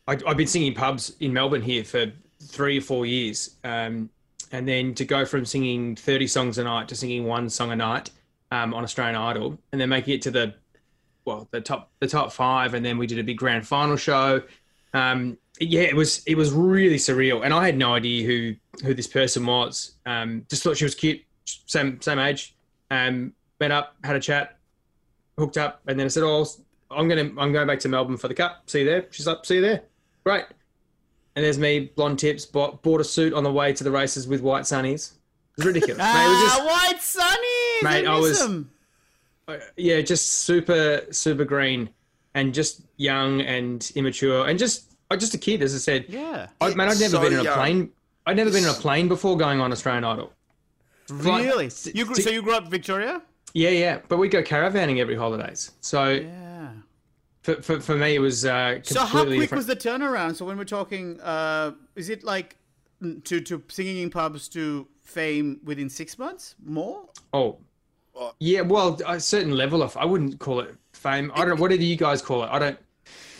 I, 0.06 0.18
I've 0.26 0.36
been 0.36 0.46
singing 0.46 0.74
pubs 0.74 1.16
in 1.20 1.32
Melbourne 1.32 1.62
here 1.62 1.84
for 1.84 2.12
three 2.42 2.78
or 2.78 2.82
four 2.82 3.06
years, 3.06 3.56
um, 3.64 4.08
and 4.52 4.66
then 4.66 4.94
to 4.94 5.04
go 5.04 5.24
from 5.24 5.44
singing 5.44 5.96
thirty 5.96 6.26
songs 6.26 6.58
a 6.58 6.64
night 6.64 6.88
to 6.88 6.96
singing 6.96 7.24
one 7.24 7.48
song 7.48 7.72
a 7.72 7.76
night 7.76 8.10
um, 8.50 8.74
on 8.74 8.84
Australian 8.84 9.16
Idol, 9.16 9.58
and 9.72 9.80
then 9.80 9.88
making 9.88 10.14
it 10.14 10.22
to 10.22 10.30
the 10.30 10.54
well 11.24 11.48
the 11.50 11.60
top 11.60 11.90
the 12.00 12.08
top 12.08 12.32
five, 12.32 12.74
and 12.74 12.84
then 12.84 12.98
we 12.98 13.06
did 13.06 13.18
a 13.18 13.24
big 13.24 13.38
grand 13.38 13.66
final 13.66 13.96
show. 13.96 14.42
Um, 14.94 15.38
yeah, 15.60 15.82
it 15.82 15.96
was 15.96 16.22
it 16.26 16.36
was 16.36 16.52
really 16.52 16.96
surreal, 16.96 17.44
and 17.44 17.52
I 17.52 17.66
had 17.66 17.76
no 17.76 17.94
idea 17.94 18.26
who 18.26 18.54
who 18.84 18.94
this 18.94 19.06
person 19.06 19.44
was. 19.44 19.92
Um, 20.06 20.46
just 20.48 20.62
thought 20.62 20.76
she 20.76 20.84
was 20.84 20.94
cute, 20.94 21.20
same 21.44 22.00
same 22.00 22.18
age. 22.18 22.56
Um, 22.90 23.34
met 23.60 23.70
up, 23.70 23.96
had 24.04 24.16
a 24.16 24.20
chat, 24.20 24.56
hooked 25.36 25.58
up, 25.58 25.82
and 25.86 25.98
then 25.98 26.06
I 26.06 26.08
said, 26.08 26.22
"Oh, 26.22 26.46
I'm 26.90 27.08
gonna 27.08 27.30
I'm 27.38 27.52
going 27.52 27.66
back 27.66 27.80
to 27.80 27.88
Melbourne 27.88 28.16
for 28.16 28.28
the 28.28 28.34
cup. 28.34 28.62
See 28.66 28.80
you 28.80 28.84
there." 28.84 29.06
She's 29.10 29.26
like, 29.26 29.44
"See 29.44 29.56
you 29.56 29.60
there." 29.60 29.82
Great. 30.24 30.44
And 31.38 31.44
there's 31.44 31.56
me, 31.56 31.92
blonde 31.94 32.18
tips, 32.18 32.44
bought, 32.44 32.82
bought 32.82 33.00
a 33.00 33.04
suit 33.04 33.32
on 33.32 33.44
the 33.44 33.52
way 33.52 33.72
to 33.72 33.84
the 33.84 33.92
races 33.92 34.26
with 34.26 34.40
white 34.40 34.64
sunnies. 34.64 35.12
It 35.12 35.58
was 35.58 35.66
ridiculous. 35.66 35.98
Mate, 35.98 36.24
it 36.24 36.28
was 36.30 36.42
just, 36.42 36.60
Ah, 36.60 36.66
White 36.66 36.98
Sunnies! 36.98 37.82
Mate, 37.84 38.06
I 38.08 38.16
I 38.16 38.18
was- 38.18 38.40
them. 38.40 38.70
yeah, 39.76 40.00
just 40.00 40.28
super 40.46 41.02
super 41.12 41.44
green, 41.44 41.90
and 42.34 42.52
just 42.52 42.82
young 42.96 43.40
and 43.42 43.88
immature, 43.94 44.48
and 44.48 44.58
just 44.58 44.96
uh, 45.12 45.16
just 45.16 45.32
a 45.34 45.38
kid, 45.38 45.62
as 45.62 45.76
I 45.76 45.78
said. 45.78 46.06
Yeah. 46.08 46.48
I, 46.60 46.74
man, 46.74 46.88
I'd 46.88 46.98
never 46.98 47.12
So 47.12 47.20
been 47.20 47.34
in 47.34 47.38
a 47.38 47.44
young. 47.44 47.54
plane. 47.54 47.90
I'd 48.26 48.36
never 48.36 48.50
been 48.50 48.64
in 48.64 48.70
a 48.70 48.74
plane 48.74 49.06
before 49.06 49.36
going 49.36 49.60
on 49.60 49.70
Australian 49.70 50.02
Idol. 50.02 50.32
Really? 51.08 51.70
t- 51.70 51.92
You 51.94 52.04
grew, 52.04 52.16
t- 52.16 52.22
so 52.22 52.30
you 52.30 52.42
grew 52.42 52.54
up 52.54 52.64
in 52.64 52.70
Victoria? 52.70 53.22
Yeah, 53.54 53.70
yeah, 53.70 54.00
but 54.08 54.18
we 54.18 54.28
go 54.28 54.42
caravanning 54.42 54.98
every 54.98 55.14
holidays. 55.16 55.70
So 55.82 56.08
Yeah. 56.10 56.47
For, 57.42 57.62
for, 57.62 57.80
for 57.80 57.96
me, 57.96 58.14
it 58.14 58.18
was 58.18 58.44
uh, 58.44 58.80
completely 58.84 58.94
So 58.94 59.00
how 59.04 59.24
quick 59.24 59.40
different. 59.40 59.58
was 59.58 59.66
the 59.66 59.76
turnaround? 59.76 60.36
So 60.36 60.44
when 60.44 60.56
we're 60.58 60.64
talking, 60.64 61.20
uh, 61.20 61.72
is 61.96 62.08
it 62.08 62.24
like 62.24 62.56
mm, 63.02 63.22
to 63.24 63.40
to 63.40 63.62
singing 63.68 63.98
in 64.02 64.10
pubs 64.10 64.48
to 64.50 64.86
fame 65.02 65.60
within 65.64 65.88
six 65.88 66.18
months? 66.18 66.54
More? 66.64 67.04
Oh, 67.32 67.58
yeah. 68.40 68.62
Well, 68.62 68.98
a 69.06 69.20
certain 69.20 69.52
level 69.52 69.82
of 69.82 69.96
I 69.96 70.04
wouldn't 70.04 70.38
call 70.38 70.60
it 70.60 70.74
fame. 70.92 71.30
I 71.34 71.38
don't 71.44 71.50
know. 71.56 71.62
What 71.62 71.70
do 71.70 71.76
you 71.76 71.96
guys 71.96 72.20
call 72.20 72.42
it? 72.44 72.48
I 72.50 72.58
don't 72.58 72.78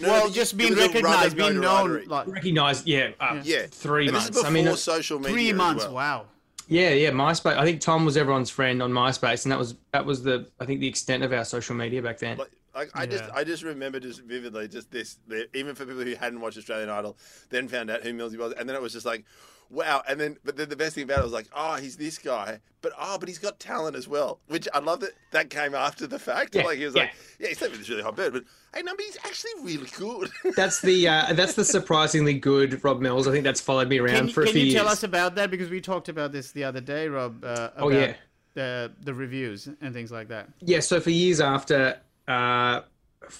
No, 0.01 0.09
well, 0.09 0.31
just 0.31 0.57
being 0.57 0.71
was 0.75 0.79
a 0.79 0.83
run 0.83 0.89
of 0.89 1.03
recognized, 1.03 1.37
being 1.37 1.61
known. 1.61 2.05
Like 2.07 2.29
recognize. 2.29 2.87
Yeah, 2.87 3.11
uh, 3.21 3.41
yeah, 3.43 3.67
three 3.69 4.05
And 4.07 4.13
months. 4.13 4.29
This 4.29 4.39
is 4.39 4.45
I 4.45 4.51
mean, 4.51 4.77
social 4.77 5.19
media. 5.19 5.33
three 5.33 5.51
as 5.51 5.57
months. 5.57 5.85
well. 5.85 5.95
Wow. 5.95 6.25
yeah, 6.69 6.91
yeah. 6.91 7.11
MySpace. 7.11 7.57
I 7.57 7.65
think 7.65 7.81
Tom 7.81 8.05
was 8.05 8.17
everyone's 8.17 8.51
friend 8.51 8.81
on 8.83 8.93
MySpace, 8.93 9.45
and 9.45 9.51
that 9.53 9.59
was 9.59 9.75
that 9.93 10.07
was 10.07 10.23
the 10.23 10.49
I 10.61 10.65
think 10.67 10.81
the 10.81 10.89
extent 10.89 11.25
of 11.25 11.33
our 11.33 11.45
social 11.45 11.75
media 11.75 12.01
back 12.01 12.19
then. 12.19 12.39
Like, 12.39 12.51
I, 12.79 13.03
I 13.03 13.07
just 13.07 13.25
I 13.35 13.45
just 13.45 13.63
remember 13.63 14.01
just 14.01 14.23
vividly 14.23 14.69
just 14.69 14.91
this 14.91 15.19
the- 15.27 15.49
even 15.57 15.75
for 15.75 15.85
people 15.85 16.03
who 16.03 16.15
hadn't 16.15 16.41
watched 16.41 16.59
Australian 16.59 16.89
Idol 16.91 17.17
then 17.51 17.69
found 17.69 17.91
out 17.91 18.03
who 18.03 18.13
Millsy 18.15 18.39
was 18.39 18.53
and 18.55 18.69
then 18.69 18.77
it 18.77 18.83
was 18.83 18.93
just 18.93 19.05
like 19.07 19.25
wow 19.71 20.03
and 20.09 20.19
then 20.19 20.37
but 20.45 20.57
then 20.57 20.69
the 20.71 20.77
best 20.77 20.95
thing 20.95 21.05
about 21.05 21.19
it 21.19 21.25
was 21.25 21.33
like 21.33 21.47
oh 21.55 21.75
he's 21.75 21.97
this 21.97 22.17
guy 22.19 22.59
but 22.81 22.93
oh 22.99 23.19
but 23.19 23.29
he's 23.29 23.39
got 23.39 23.59
talent 23.61 23.97
as 23.97 24.09
well 24.09 24.41
which 24.47 24.67
I 24.73 24.79
love 24.79 25.01
that 25.01 25.11
that 25.33 25.51
came 25.51 25.75
after 25.75 26.07
the 26.07 26.19
fact 26.19 26.55
Yeah, 26.55 26.63
like 26.63 26.79
he 26.79 26.87
was 26.87 26.95
yeah. 26.95 27.03
like 27.03 27.11
yeah 27.39 27.49
he's 27.49 27.59
slept 27.59 27.73
with 27.73 27.81
this 27.81 27.91
really 27.91 28.03
hot 28.03 28.17
bird 28.17 28.33
but 28.33 28.45
hey 28.75 28.81
no 28.83 28.93
but 28.97 29.05
he's 29.05 29.19
actually 29.25 29.51
really 29.63 29.89
good 29.99 30.31
That's 30.57 30.81
the 30.81 31.07
uh, 31.09 31.33
that's 31.35 31.53
the 31.55 31.65
surprisingly 31.67 32.35
good 32.35 32.83
Rob 32.83 33.01
Mills. 33.01 33.29
I 33.29 33.33
think 33.33 33.45
that's 33.45 33.61
followed 33.61 33.89
me 33.89 33.99
around 33.99 34.17
Can, 34.17 34.29
for 34.31 34.43
a 34.43 34.45
can 34.47 34.55
few 34.55 34.65
you 34.65 34.73
tell 34.73 34.89
us 34.89 35.03
about 35.03 35.35
that? 35.35 35.51
Because 35.51 35.69
we 35.69 35.81
talked 35.81 36.09
about 36.09 36.33
this 36.33 36.53
the 36.53 36.65
other 36.65 36.81
day, 36.81 37.09
Rob. 37.09 37.45
Uh, 37.45 37.49
about 37.49 37.73
Oh, 37.79 37.89
yeah. 37.91 38.15
The 38.55 38.91
the 39.03 39.13
reviews 39.15 39.69
and 39.83 39.93
things 39.95 40.11
like 40.11 40.29
that. 40.29 40.49
yeah, 40.61 40.81
so 40.81 41.01
for 41.01 41.11
years 41.11 41.41
after, 41.41 42.01
uh, 42.29 42.83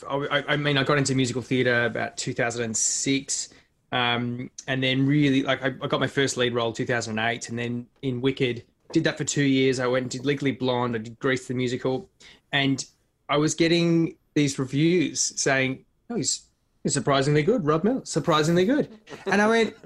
I, 0.09 0.45
I 0.49 0.57
mean, 0.57 0.77
I 0.77 0.83
got 0.83 0.99
into 0.99 1.15
musical 1.15 1.43
theatre 1.43 1.85
about 1.85 2.17
2006, 2.17 3.49
um, 3.93 4.51
and 4.67 4.83
then 4.83 5.07
really, 5.07 5.43
like, 5.43 5.63
I, 5.63 5.69
I 5.83 5.87
got 5.87 6.01
my 6.01 6.07
first 6.07 6.37
lead 6.37 6.55
role 6.55 6.73
2008, 6.73 7.49
and 7.49 7.59
then 7.59 7.87
in 8.03 8.21
Wicked, 8.21 8.65
did 8.93 9.05
that 9.05 9.19
for 9.19 9.25
two 9.25 9.45
years. 9.45 9.79
I 9.81 9.87
went 9.87 10.05
and 10.05 10.11
did 10.11 10.25
Legally 10.25 10.53
Blonde, 10.53 10.95
I 10.95 10.99
did 10.99 11.19
Grease 11.19 11.47
the 11.47 11.55
musical, 11.55 12.09
and 12.53 12.85
I 13.29 13.37
was 13.37 13.55
getting 13.55 14.17
these 14.35 14.59
reviews 14.59 15.21
saying, 15.41 15.85
"Oh, 16.11 16.17
he's, 16.17 16.43
he's 16.83 16.95
surprisingly 16.95 17.43
good, 17.43 17.67
Rob 17.67 17.85
Mills, 17.85 18.09
surprisingly 18.09 18.65
good," 18.65 18.89
and 19.27 19.41
I 19.41 19.49
went, 19.49 19.77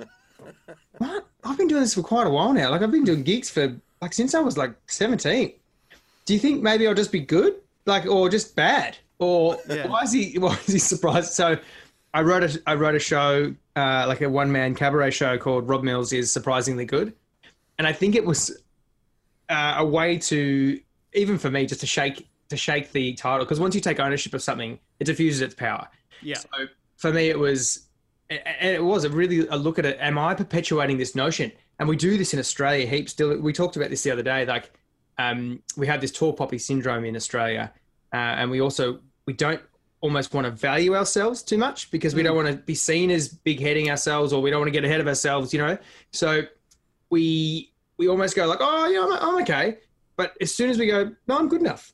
"What? 0.98 1.26
I've 1.44 1.58
been 1.58 1.68
doing 1.68 1.82
this 1.82 1.94
for 1.94 2.02
quite 2.02 2.26
a 2.26 2.30
while 2.30 2.52
now. 2.52 2.70
Like, 2.70 2.82
I've 2.82 2.92
been 2.92 3.04
doing 3.04 3.24
gigs 3.24 3.50
for 3.50 3.76
like 4.00 4.12
since 4.12 4.34
I 4.34 4.40
was 4.40 4.56
like 4.56 4.74
17." 4.86 5.54
do 6.24 6.34
you 6.34 6.40
think 6.40 6.62
maybe 6.62 6.86
I'll 6.86 6.94
just 6.94 7.12
be 7.12 7.20
good, 7.20 7.56
like, 7.86 8.06
or 8.06 8.28
just 8.28 8.54
bad, 8.56 8.96
or 9.18 9.58
Yeah. 9.68 9.88
why 9.88 10.02
is 10.02 10.12
he 10.12 10.38
why 10.38 10.54
is 10.66 10.72
he 10.72 10.78
surprised? 10.78 11.32
So, 11.32 11.58
I 12.14 12.22
wrote 12.22 12.42
a 12.42 12.62
I 12.66 12.74
wrote 12.74 12.94
a 12.94 12.98
show, 12.98 13.54
uh, 13.76 14.04
like 14.06 14.20
a 14.20 14.28
one 14.28 14.52
man 14.52 14.74
cabaret 14.74 15.10
show 15.12 15.38
called 15.38 15.68
Rob 15.68 15.82
Mills 15.82 16.12
is 16.12 16.30
surprisingly 16.30 16.84
good, 16.84 17.14
and 17.78 17.86
I 17.86 17.92
think 17.92 18.14
it 18.14 18.24
was 18.24 18.62
uh, 19.48 19.74
a 19.78 19.84
way 19.84 20.18
to 20.18 20.80
even 21.14 21.38
for 21.38 21.50
me, 21.50 21.66
just 21.66 21.80
to 21.80 21.86
shake 21.86 22.26
to 22.48 22.56
shake 22.56 22.92
the 22.92 23.14
title 23.14 23.44
because 23.44 23.60
once 23.60 23.74
you 23.74 23.80
take 23.80 23.98
ownership 24.00 24.34
of 24.34 24.42
something, 24.42 24.78
it 25.00 25.04
diffuses 25.04 25.40
its 25.40 25.54
power. 25.54 25.88
Yeah. 26.22 26.36
So 26.38 26.66
for 26.96 27.12
me, 27.12 27.28
it 27.30 27.38
was, 27.38 27.86
and 28.30 28.40
it 28.60 28.82
was 28.84 29.04
a 29.04 29.08
really 29.10 29.46
a 29.48 29.56
look 29.56 29.78
at 29.78 29.86
it. 29.86 29.96
Am 30.00 30.18
I 30.18 30.34
perpetuating 30.34 30.98
this 30.98 31.14
notion? 31.14 31.50
And 31.78 31.88
we 31.88 31.96
do 31.96 32.16
this 32.16 32.32
in 32.32 32.38
Australia 32.38 32.86
heaps. 32.86 33.12
Still, 33.12 33.36
we 33.40 33.52
talked 33.52 33.76
about 33.76 33.90
this 33.90 34.02
the 34.02 34.10
other 34.10 34.22
day. 34.22 34.44
Like, 34.46 34.70
um, 35.30 35.62
we 35.76 35.86
have 35.86 36.00
this 36.00 36.12
tall 36.12 36.32
poppy 36.32 36.58
syndrome 36.58 37.04
in 37.04 37.14
Australia, 37.16 37.72
uh, 38.12 38.16
and 38.40 38.50
we 38.50 38.60
also 38.60 39.00
we 39.26 39.32
don't 39.32 39.60
almost 40.00 40.34
want 40.34 40.44
to 40.44 40.50
value 40.50 40.96
ourselves 40.96 41.42
too 41.42 41.56
much 41.66 41.90
because 41.90 42.12
we 42.14 42.22
don't 42.24 42.34
want 42.34 42.48
to 42.48 42.56
be 42.56 42.74
seen 42.74 43.08
as 43.10 43.28
big 43.28 43.60
heading 43.60 43.88
ourselves, 43.90 44.32
or 44.32 44.42
we 44.42 44.50
don't 44.50 44.60
want 44.60 44.68
to 44.68 44.72
get 44.80 44.84
ahead 44.84 45.00
of 45.00 45.06
ourselves. 45.06 45.52
You 45.52 45.60
know, 45.64 45.78
so 46.12 46.42
we 47.10 47.72
we 47.98 48.08
almost 48.08 48.34
go 48.34 48.46
like, 48.46 48.58
oh 48.60 48.86
yeah, 48.88 49.04
I'm, 49.04 49.12
I'm 49.36 49.42
okay. 49.42 49.78
But 50.16 50.34
as 50.40 50.54
soon 50.54 50.70
as 50.70 50.78
we 50.78 50.86
go, 50.86 51.10
no, 51.28 51.38
I'm 51.38 51.48
good 51.48 51.60
enough. 51.60 51.92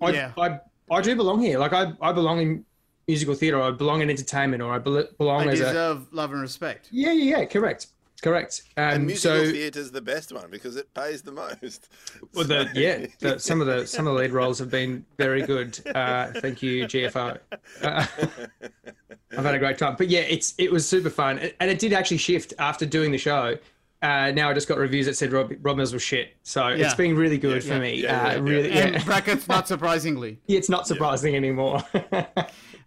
I, 0.00 0.10
Yeah. 0.10 0.32
I, 0.38 0.60
I 0.90 1.00
do 1.00 1.16
belong 1.16 1.40
here. 1.40 1.58
Like 1.58 1.72
I, 1.72 1.92
I 2.00 2.12
belong 2.12 2.40
in 2.40 2.64
musical 3.08 3.34
theatre, 3.34 3.60
I 3.60 3.70
belong 3.70 4.02
in 4.02 4.10
entertainment, 4.10 4.62
or 4.62 4.72
I 4.72 4.78
bel- 4.78 5.08
belong 5.18 5.48
I 5.48 5.52
as 5.52 5.60
a 5.60 5.64
deserve 5.64 6.12
love 6.12 6.32
and 6.32 6.40
respect. 6.40 6.88
yeah, 6.92 7.12
yeah, 7.12 7.38
yeah, 7.38 7.44
correct, 7.44 7.88
correct. 8.26 8.62
Um, 8.76 8.84
And 8.84 9.06
musical 9.06 9.36
so, 9.38 9.80
is 9.80 9.92
the 9.92 10.00
best 10.00 10.32
one 10.32 10.50
because 10.50 10.76
it 10.76 10.92
pays 10.94 11.22
the 11.22 11.32
most. 11.32 11.88
well, 12.34 12.44
the, 12.44 12.68
yeah, 12.74 13.06
the, 13.20 13.38
some 13.38 13.60
of 13.60 13.66
the 13.66 13.86
some 13.86 14.06
of 14.06 14.14
the 14.14 14.20
lead 14.20 14.32
roles 14.32 14.58
have 14.58 14.70
been 14.70 15.04
very 15.16 15.42
good. 15.42 15.78
Uh, 15.94 16.32
thank 16.40 16.62
you, 16.62 16.84
GFO. 16.86 17.38
Uh, 17.82 18.06
I've 19.38 19.44
had 19.44 19.54
a 19.54 19.58
great 19.58 19.78
time, 19.78 19.94
but 19.96 20.08
yeah, 20.08 20.20
it's 20.20 20.54
it 20.58 20.72
was 20.72 20.88
super 20.88 21.10
fun, 21.10 21.38
and 21.60 21.70
it 21.70 21.78
did 21.78 21.92
actually 21.92 22.18
shift 22.18 22.52
after 22.58 22.84
doing 22.86 23.12
the 23.12 23.18
show. 23.18 23.56
Uh, 24.02 24.30
now 24.30 24.50
I 24.50 24.54
just 24.54 24.68
got 24.68 24.76
reviews 24.78 25.06
that 25.06 25.16
said 25.16 25.32
Rob, 25.32 25.52
Rob 25.62 25.78
Mills 25.78 25.92
was 25.92 26.02
shit, 26.02 26.36
so 26.42 26.68
Yeah. 26.68 26.84
it's 26.84 26.94
been 26.94 27.16
really 27.16 27.38
good 27.38 27.62
for 27.64 27.74
Yeah. 27.74 27.80
me. 27.80 28.02
Yeah, 28.02 28.22
uh, 28.26 28.32
yeah, 28.32 28.38
really, 28.40 28.70
And 28.72 28.94
yeah. 28.94 29.04
brackets, 29.04 29.48
not 29.48 29.66
surprisingly. 29.66 30.38
it's 30.48 30.68
not 30.68 30.86
surprising 30.86 31.34
anymore. 31.34 31.82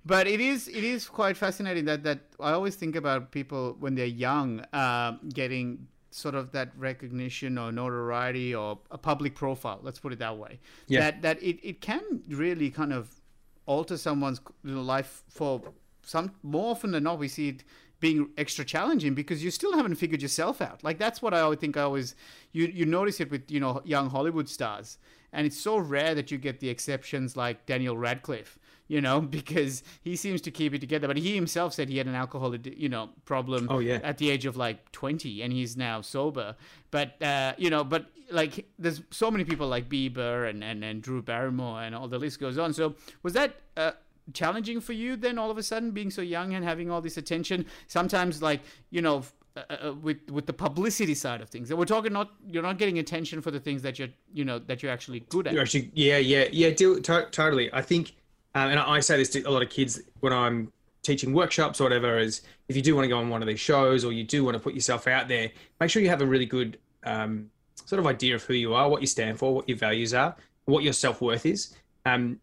But 0.10 0.28
it 0.28 0.42
is 0.42 0.68
it 0.68 0.84
is 0.84 1.08
quite 1.08 1.38
fascinating 1.38 1.86
that 1.86 2.04
that 2.04 2.20
I 2.40 2.52
always 2.52 2.76
think 2.76 2.96
about 2.96 3.32
people 3.32 3.78
when 3.80 3.94
they're 3.94 4.18
young 4.28 4.66
um, 4.74 5.20
getting 5.32 5.88
sort 6.10 6.34
of 6.34 6.52
that 6.54 6.72
recognition 6.76 7.60
or 7.60 7.72
notoriety 7.72 8.56
or 8.56 8.80
a 8.90 8.98
public 8.98 9.36
profile. 9.36 9.80
Let's 9.84 10.00
put 10.00 10.12
it 10.12 10.18
that 10.20 10.36
way. 10.36 10.60
Yeah. 10.88 11.02
That 11.02 11.22
that 11.22 11.44
it, 11.44 11.60
it 11.64 11.82
can 11.82 12.24
really 12.28 12.72
kind 12.72 12.92
of 12.92 13.22
alter 13.68 13.98
someone's 13.98 14.42
life 14.64 15.24
for 15.30 15.62
some 16.02 16.32
more 16.42 16.72
often 16.72 16.92
than 16.92 17.04
not 17.04 17.20
we 17.20 17.28
see 17.28 17.50
it 17.50 17.64
being 18.00 18.30
extra 18.36 18.66
challenging 18.66 19.14
because 19.14 19.44
you 19.44 19.52
still 19.52 19.74
haven't 19.74 19.94
figured 19.94 20.24
yourself 20.24 20.60
out 20.62 20.84
like 20.84 20.98
that's 20.98 21.22
what 21.22 21.34
i 21.34 21.42
always 21.42 21.60
think 21.60 21.78
i 21.78 21.82
always 21.82 22.16
you 22.52 22.66
you 22.66 22.86
notice 22.86 23.20
it 23.20 23.30
with 23.30 23.52
you 23.52 23.60
know 23.60 23.82
young 23.84 24.10
hollywood 24.10 24.50
stars 24.50 24.98
and 25.34 25.46
it's 25.46 25.60
so 25.60 25.78
rare 25.78 26.16
that 26.16 26.32
you 26.32 26.38
get 26.38 26.62
the 26.62 26.70
exceptions 26.70 27.38
like 27.38 27.66
daniel 27.66 27.98
radcliffe 27.98 28.58
you 28.90 29.00
know 29.00 29.22
because 29.40 29.84
he 30.02 30.18
seems 30.18 30.42
to 30.42 30.52
keep 30.52 30.74
it 30.74 30.82
together. 30.82 31.08
But 31.08 31.16
he 31.16 31.34
himself 31.34 31.74
said 31.74 31.88
he 31.88 31.98
had 31.98 32.08
an 32.08 32.16
alcohol 32.16 32.54
you 32.56 32.90
know 32.90 33.12
problem 33.24 33.68
Oh, 33.70 33.80
yeah. 33.80 34.00
at 34.04 34.18
the 34.18 34.30
age 34.30 34.46
of 34.46 34.58
like 34.58 34.92
20 34.92 35.42
and 35.42 35.54
he's 35.54 35.78
now 35.78 36.02
sober. 36.02 36.58
But 36.92 37.22
uh, 37.22 37.54
you 37.58 37.70
know 37.70 37.86
but 37.86 38.08
like 38.32 38.68
there's 38.78 39.02
so 39.10 39.32
many 39.32 39.44
people 39.46 39.68
like 39.68 39.88
bieber 39.90 40.50
and, 40.50 40.64
and, 40.64 40.84
and 40.84 41.02
drew 41.02 41.22
barrymore 41.22 41.82
and 41.82 41.96
all 41.96 42.08
the 42.08 42.20
list 42.20 42.40
goes 42.40 42.58
on. 42.58 42.74
So 42.74 42.96
was 43.24 43.34
that 43.34 43.56
uh, 43.78 43.92
challenging 44.34 44.82
for 44.82 44.94
you 44.94 45.16
then 45.16 45.38
all 45.40 45.50
of 45.50 45.58
a 45.58 45.64
sudden 45.64 45.92
being 45.92 46.12
so 46.12 46.22
young 46.22 46.54
and 46.54 46.66
having 46.66 46.92
all 46.92 47.02
this 47.02 47.18
attention? 47.18 47.66
Sometimes 47.88 48.42
like 48.42 48.62
you 48.90 49.02
know 49.02 49.24
uh, 49.58 49.62
uh, 49.88 49.94
with 49.94 50.30
with 50.30 50.46
the 50.46 50.54
publicity 50.54 51.16
side 51.16 51.42
of 51.42 51.50
things 51.50 51.70
and 51.72 51.80
we're 51.80 51.86
talking 51.86 52.14
not 52.14 52.32
you're 52.48 52.64
not 52.64 52.78
getting 52.78 53.00
attention 53.00 53.42
for 53.42 53.50
the 53.50 53.60
things 53.60 53.82
that 53.82 53.98
you're 53.98 54.10
you 54.32 54.46
know 54.46 54.60
that 54.60 54.82
you're 54.84 54.92
actually 54.92 55.22
good 55.22 55.48
at. 55.48 55.54
You're 55.54 55.64
actually, 55.64 55.92
yeah, 55.96 56.18
yeah, 56.18 56.46
yeah, 56.52 56.70
do, 56.70 57.00
to, 57.02 57.28
totally. 57.32 57.72
I 57.74 57.82
think, 57.82 58.14
um, 58.60 58.72
and 58.72 58.80
I 58.80 58.90
I 58.90 59.00
say 59.00 59.18
this 59.18 59.30
to 59.32 59.42
a 59.44 59.52
lot 59.52 59.62
of 59.62 59.70
kids 59.70 60.02
when 60.20 60.34
I'm 60.34 60.72
teaching 61.02 61.34
workshops 61.34 61.80
or 61.80 61.86
whatever, 61.86 62.18
is 62.20 62.42
if 62.68 62.76
you 62.76 62.82
do 62.82 62.96
want 62.96 63.06
to 63.06 63.10
go 63.10 63.18
on 63.18 63.30
one 63.30 63.42
of 63.42 63.48
these 63.48 63.60
shows 63.60 64.04
or 64.04 64.12
you 64.12 64.24
do 64.24 64.44
want 64.44 64.56
to 64.56 64.60
put 64.60 64.74
yourself 64.74 65.08
out 65.08 65.28
there, 65.28 65.50
make 65.80 65.90
sure 65.90 66.02
you 66.02 66.10
have 66.10 66.22
a 66.22 66.26
really 66.26 66.46
good 66.46 66.78
um, 67.06 67.50
sort 67.86 68.00
of 68.00 68.08
idea 68.08 68.36
of 68.36 68.44
who 68.44 68.54
you 68.54 68.74
are, 68.74 68.90
what 68.90 69.02
you 69.02 69.08
stand 69.08 69.40
for, 69.40 69.56
what 69.56 69.68
your 69.70 69.78
values 69.78 70.14
are, 70.14 70.36
what 70.66 70.84
your 70.84 70.94
self 70.94 71.22
worth 71.22 71.46
is. 71.46 71.74
Um, 72.06 72.40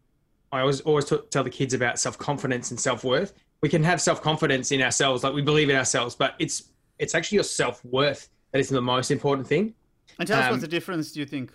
I 0.51 0.61
always 0.61 0.81
always 0.81 1.05
t- 1.05 1.19
tell 1.29 1.43
the 1.43 1.49
kids 1.49 1.73
about 1.73 1.99
self 1.99 2.17
confidence 2.17 2.71
and 2.71 2.79
self 2.79 3.03
worth. 3.03 3.33
We 3.61 3.69
can 3.69 3.83
have 3.83 4.01
self 4.01 4.21
confidence 4.21 4.71
in 4.71 4.81
ourselves, 4.81 5.23
like 5.23 5.33
we 5.33 5.41
believe 5.41 5.69
in 5.69 5.75
ourselves, 5.75 6.15
but 6.15 6.35
it's 6.39 6.71
it's 6.99 7.13
actually 7.13 7.37
your 7.37 7.43
self 7.43 7.83
worth 7.85 8.29
that 8.51 8.59
is 8.59 8.69
the 8.69 8.81
most 8.81 9.11
important 9.11 9.47
thing. 9.47 9.73
and 10.19 10.27
tell 10.27 10.39
us 10.39 10.45
um, 10.45 10.51
what's 10.51 10.61
the 10.61 10.67
difference 10.67 11.11
do 11.11 11.19
you 11.19 11.25
think 11.25 11.51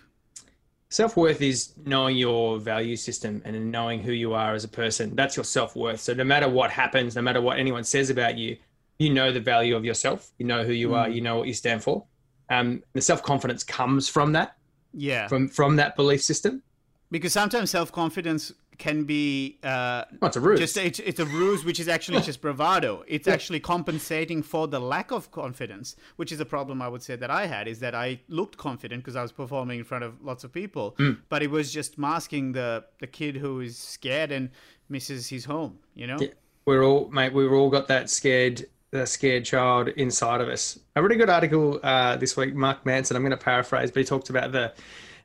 Self 0.93 1.17
worth 1.17 1.41
is 1.41 1.73
knowing 1.87 2.17
your 2.17 2.59
value 2.59 2.95
system 2.95 3.41
and 3.45 3.71
knowing 3.71 3.99
who 4.03 4.11
you 4.11 4.35
are 4.35 4.53
as 4.53 4.63
a 4.63 4.67
person. 4.67 5.15
That's 5.15 5.35
your 5.35 5.43
self 5.43 5.75
worth. 5.75 5.99
So 5.99 6.13
no 6.13 6.23
matter 6.23 6.47
what 6.47 6.69
happens, 6.69 7.15
no 7.15 7.23
matter 7.23 7.41
what 7.41 7.57
anyone 7.57 7.83
says 7.83 8.11
about 8.11 8.37
you, 8.37 8.57
you 8.99 9.11
know 9.11 9.31
the 9.31 9.39
value 9.39 9.75
of 9.75 9.83
yourself. 9.83 10.29
You 10.37 10.45
know 10.45 10.63
who 10.63 10.71
you 10.71 10.93
are. 10.93 11.09
You 11.09 11.21
know 11.21 11.35
what 11.39 11.47
you 11.47 11.55
stand 11.55 11.81
for. 11.81 12.05
Um, 12.51 12.83
the 12.93 13.01
self 13.01 13.23
confidence 13.23 13.63
comes 13.63 14.07
from 14.07 14.33
that, 14.33 14.55
yeah 14.93 15.27
from 15.27 15.47
from 15.47 15.77
that 15.77 15.95
belief 15.95 16.21
system. 16.21 16.61
because 17.09 17.33
sometimes 17.33 17.71
self-confidence 17.71 18.53
can 18.77 19.03
be 19.03 19.57
uh, 19.63 20.03
Oh, 20.21 20.27
it's 20.27 20.37
a 20.37 20.41
ruse. 20.41 20.59
just 20.59 20.77
it's, 20.77 20.99
it's 20.99 21.19
a 21.19 21.25
ruse 21.25 21.63
which 21.65 21.79
is 21.79 21.87
actually 21.87 22.21
just 22.21 22.41
bravado. 22.41 23.03
It's 23.07 23.27
actually 23.27 23.59
compensating 23.59 24.41
for 24.43 24.67
the 24.67 24.79
lack 24.79 25.11
of 25.11 25.31
confidence 25.31 25.95
which 26.15 26.31
is 26.31 26.39
a 26.39 26.45
problem 26.45 26.81
i 26.81 26.87
would 26.87 27.01
say 27.03 27.15
that 27.15 27.29
i 27.29 27.45
had 27.45 27.67
is 27.67 27.79
that 27.79 27.93
i 27.95 28.19
looked 28.27 28.57
confident 28.57 29.03
because 29.03 29.15
i 29.15 29.21
was 29.21 29.31
performing 29.31 29.79
in 29.79 29.85
front 29.85 30.03
of 30.03 30.21
lots 30.23 30.43
of 30.43 30.51
people. 30.51 30.95
Mm. 30.99 31.17
but 31.29 31.41
it 31.43 31.49
was 31.51 31.71
just 31.71 31.97
masking 31.97 32.51
the 32.53 32.83
the 32.99 33.07
kid 33.07 33.35
who 33.37 33.59
is 33.61 33.77
scared 33.77 34.31
and 34.31 34.49
misses 34.89 35.27
his 35.29 35.45
home 35.45 35.79
you 35.95 36.07
know? 36.07 36.17
We're 36.65 36.83
all 36.83 37.09
mate 37.09 37.33
we've 37.33 37.51
all 37.51 37.69
got 37.69 37.87
that 37.87 38.09
scared 38.09 38.65
that 38.91 39.09
scared 39.09 39.43
child 39.43 39.87
inside 39.89 40.39
of 40.39 40.47
us. 40.49 40.79
A 40.95 41.01
really 41.01 41.15
good 41.15 41.29
article 41.29 41.79
uh, 41.83 42.15
this 42.15 42.37
week 42.37 42.53
mark 42.55 42.85
manson 42.85 43.15
i'm 43.17 43.23
going 43.23 43.31
to 43.31 43.37
paraphrase 43.37 43.91
but 43.91 43.99
he 43.99 44.05
talked 44.05 44.29
about 44.29 44.51
the 44.51 44.73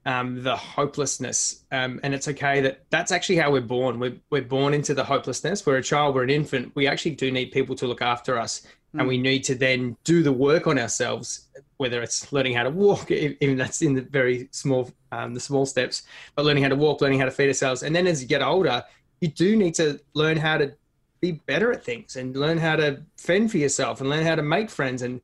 um, 0.07 0.43
the 0.43 0.57
hopelessness. 0.57 1.64
Um, 1.71 2.00
and 2.02 2.14
it's 2.14 2.28
okay 2.28 2.61
that 2.62 2.85
that's 2.90 3.12
actually 3.12 3.37
how 3.37 3.50
we're 3.50 3.61
born. 3.61 3.99
We're, 3.99 4.17
we're 4.31 4.43
born 4.43 4.75
into 4.75 4.95
the 4.95 5.05
hopelessness. 5.05 5.67
We're 5.67 5.76
a 5.76 5.83
child 5.83 6.14
we're 6.14 6.25
an 6.25 6.31
infant. 6.31 6.73
We 6.75 6.87
actually 6.87 7.14
do 7.14 7.31
need 7.31 7.52
people 7.52 7.76
to 7.76 7.87
look 7.87 8.02
after 8.02 8.38
us. 8.38 8.67
And 8.95 9.07
we 9.07 9.19
need 9.19 9.45
to 9.45 9.55
then 9.55 9.97
do 10.05 10.23
the 10.23 10.33
work 10.33 10.67
on 10.67 10.78
ourselves 10.78 11.49
whether 11.76 12.02
it's 12.02 12.33
learning 12.33 12.55
how 12.55 12.64
to 12.64 12.71
walk 12.71 13.11
even 13.40 13.57
that's 13.57 13.83
in 13.83 13.95
the 13.95 14.02
very 14.02 14.49
small 14.50 14.90
um, 15.12 15.35
the 15.35 15.40
small 15.40 15.64
steps 15.64 16.02
but 16.35 16.45
learning 16.45 16.62
how 16.62 16.69
to 16.69 16.75
walk 16.75 17.00
learning 17.00 17.19
how 17.19 17.26
to 17.26 17.31
feed 17.31 17.49
ourselves. 17.49 17.83
And 17.83 17.95
then 17.95 18.07
as 18.07 18.21
you 18.23 18.26
get 18.26 18.43
older 18.43 18.83
you 19.21 19.28
do 19.28 19.57
need 19.57 19.75
to 19.75 20.00
learn 20.14 20.37
how 20.37 20.59
to 20.59 20.73
be 21.21 21.33
better 21.33 21.73
at 21.73 21.85
things 21.85 22.17
and 22.17 22.37
learn 22.37 22.59
how 22.59 22.76
to 22.76 23.02
fend 23.17 23.50
for 23.50 23.59
yourself 23.59 24.00
and 24.00 24.09
learn 24.09 24.25
how 24.25 24.35
to 24.35 24.43
make 24.43 24.71
friends 24.71 25.02
and 25.02 25.21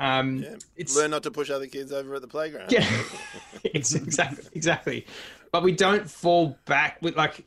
um 0.00 0.38
Yeah. 0.38 0.56
it's 0.76 0.96
Learn 0.96 1.10
not 1.10 1.22
to 1.24 1.30
push 1.30 1.50
other 1.50 1.66
kids 1.66 1.92
over 1.92 2.14
at 2.14 2.22
the 2.22 2.28
playground. 2.28 2.70
yeah 2.72 2.86
it's 3.64 3.94
exactly 3.94 4.44
exactly 4.54 5.06
but 5.52 5.62
we 5.62 5.72
don't 5.72 6.08
fall 6.10 6.58
back 6.66 6.98
with 7.02 7.16
like 7.16 7.44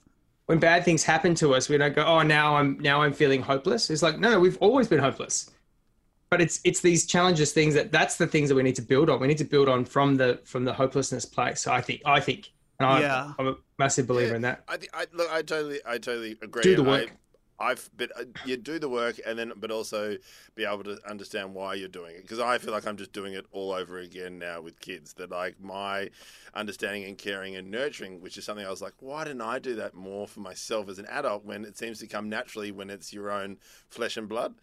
when 0.48 0.58
bad 0.60 0.84
things 0.84 1.03
happen 1.03 1.36
to 1.36 1.53
us 1.53 1.70
we 1.70 1.77
don't 1.77 1.96
go 1.96 2.03
oh 2.03 2.22
now 2.24 2.56
i'm 2.56 2.79
now 2.79 3.01
i'm 3.01 3.13
feeling 3.13 3.41
hopeless 3.41 3.89
it's 3.89 4.01
like 4.01 4.20
no 4.20 4.39
we've 4.39 4.58
always 4.58 4.88
been 4.88 5.00
hopeless 5.00 5.51
but 6.32 6.41
it's 6.41 6.60
it's 6.63 6.82
these 6.82 7.06
challenges 7.06 7.51
things 7.51 7.74
that 7.75 7.91
that's 7.91 8.18
the 8.18 8.25
things 8.27 8.50
that 8.50 8.56
we 8.56 8.63
need 8.63 8.75
to 8.75 8.82
build 8.82 9.10
on 9.10 9.20
we 9.20 9.27
need 9.27 9.38
to 9.38 9.44
build 9.46 9.70
on 9.70 9.86
from 9.86 10.15
the 10.15 10.39
from 10.44 10.65
the 10.65 10.74
hopelessness 10.74 11.25
place 11.25 11.68
i 11.68 11.79
think 11.82 12.01
i 12.06 12.20
think 12.20 12.50
and 12.79 12.88
I, 12.89 13.01
Yeah. 13.01 13.34
i'm 13.38 13.48
a 13.48 13.56
massive 13.77 14.08
believer 14.08 14.36
in 14.36 14.41
that 14.41 14.63
I, 14.68 14.77
I 14.94 15.06
look. 15.13 15.29
I 15.32 15.41
totally, 15.44 15.79
I 15.86 15.98
totally 16.00 16.38
agree. 16.41 16.63
Do 16.63 16.75
the 16.75 16.84
work. 16.84 17.10
I, 17.12 17.13
I've, 17.60 17.89
but 17.98 18.12
uh, 18.18 18.24
you 18.46 18.58
do 18.58 18.80
the 18.80 18.89
work, 18.89 19.20
and 19.25 19.38
then, 19.38 19.51
but 19.58 19.72
also 19.72 20.18
be 20.56 20.66
able 20.66 20.84
to 20.86 20.98
understand 21.08 21.54
why 21.54 21.74
you're 21.74 21.88
doing 21.88 22.16
it. 22.16 22.22
Because 22.22 22.39
I 22.39 22.58
feel 22.58 22.72
like 22.72 22.88
I'm 22.88 22.98
just 22.98 23.12
doing 23.12 23.34
it 23.34 23.46
all 23.51 23.72
over 23.72 24.00
again 24.00 24.39
now 24.39 24.62
with 24.62 24.80
kids. 24.80 25.13
That 25.13 25.32
like 25.32 25.60
my 25.60 26.10
understanding 26.54 27.04
and 27.04 27.18
caring 27.18 27.56
and 27.56 27.70
nurturing, 27.70 28.22
which 28.22 28.38
is 28.38 28.46
something 28.46 28.66
I 28.66 28.70
was 28.70 28.82
like, 28.82 28.94
why 29.00 29.25
didn't 29.25 29.42
I 29.42 29.60
do 29.60 29.75
that 29.75 29.94
more 29.94 30.28
for 30.28 30.39
myself 30.39 30.89
as 30.89 31.00
an 31.00 31.06
adult? 31.08 31.46
When 31.46 31.66
it 31.66 31.78
seems 31.78 32.00
to 32.00 32.08
come 32.08 32.30
naturally 32.30 32.72
when 32.72 32.89
it's 32.89 33.13
your 33.13 33.30
own 33.32 33.58
flesh 33.89 34.18
and 34.18 34.30
blood. 34.30 34.56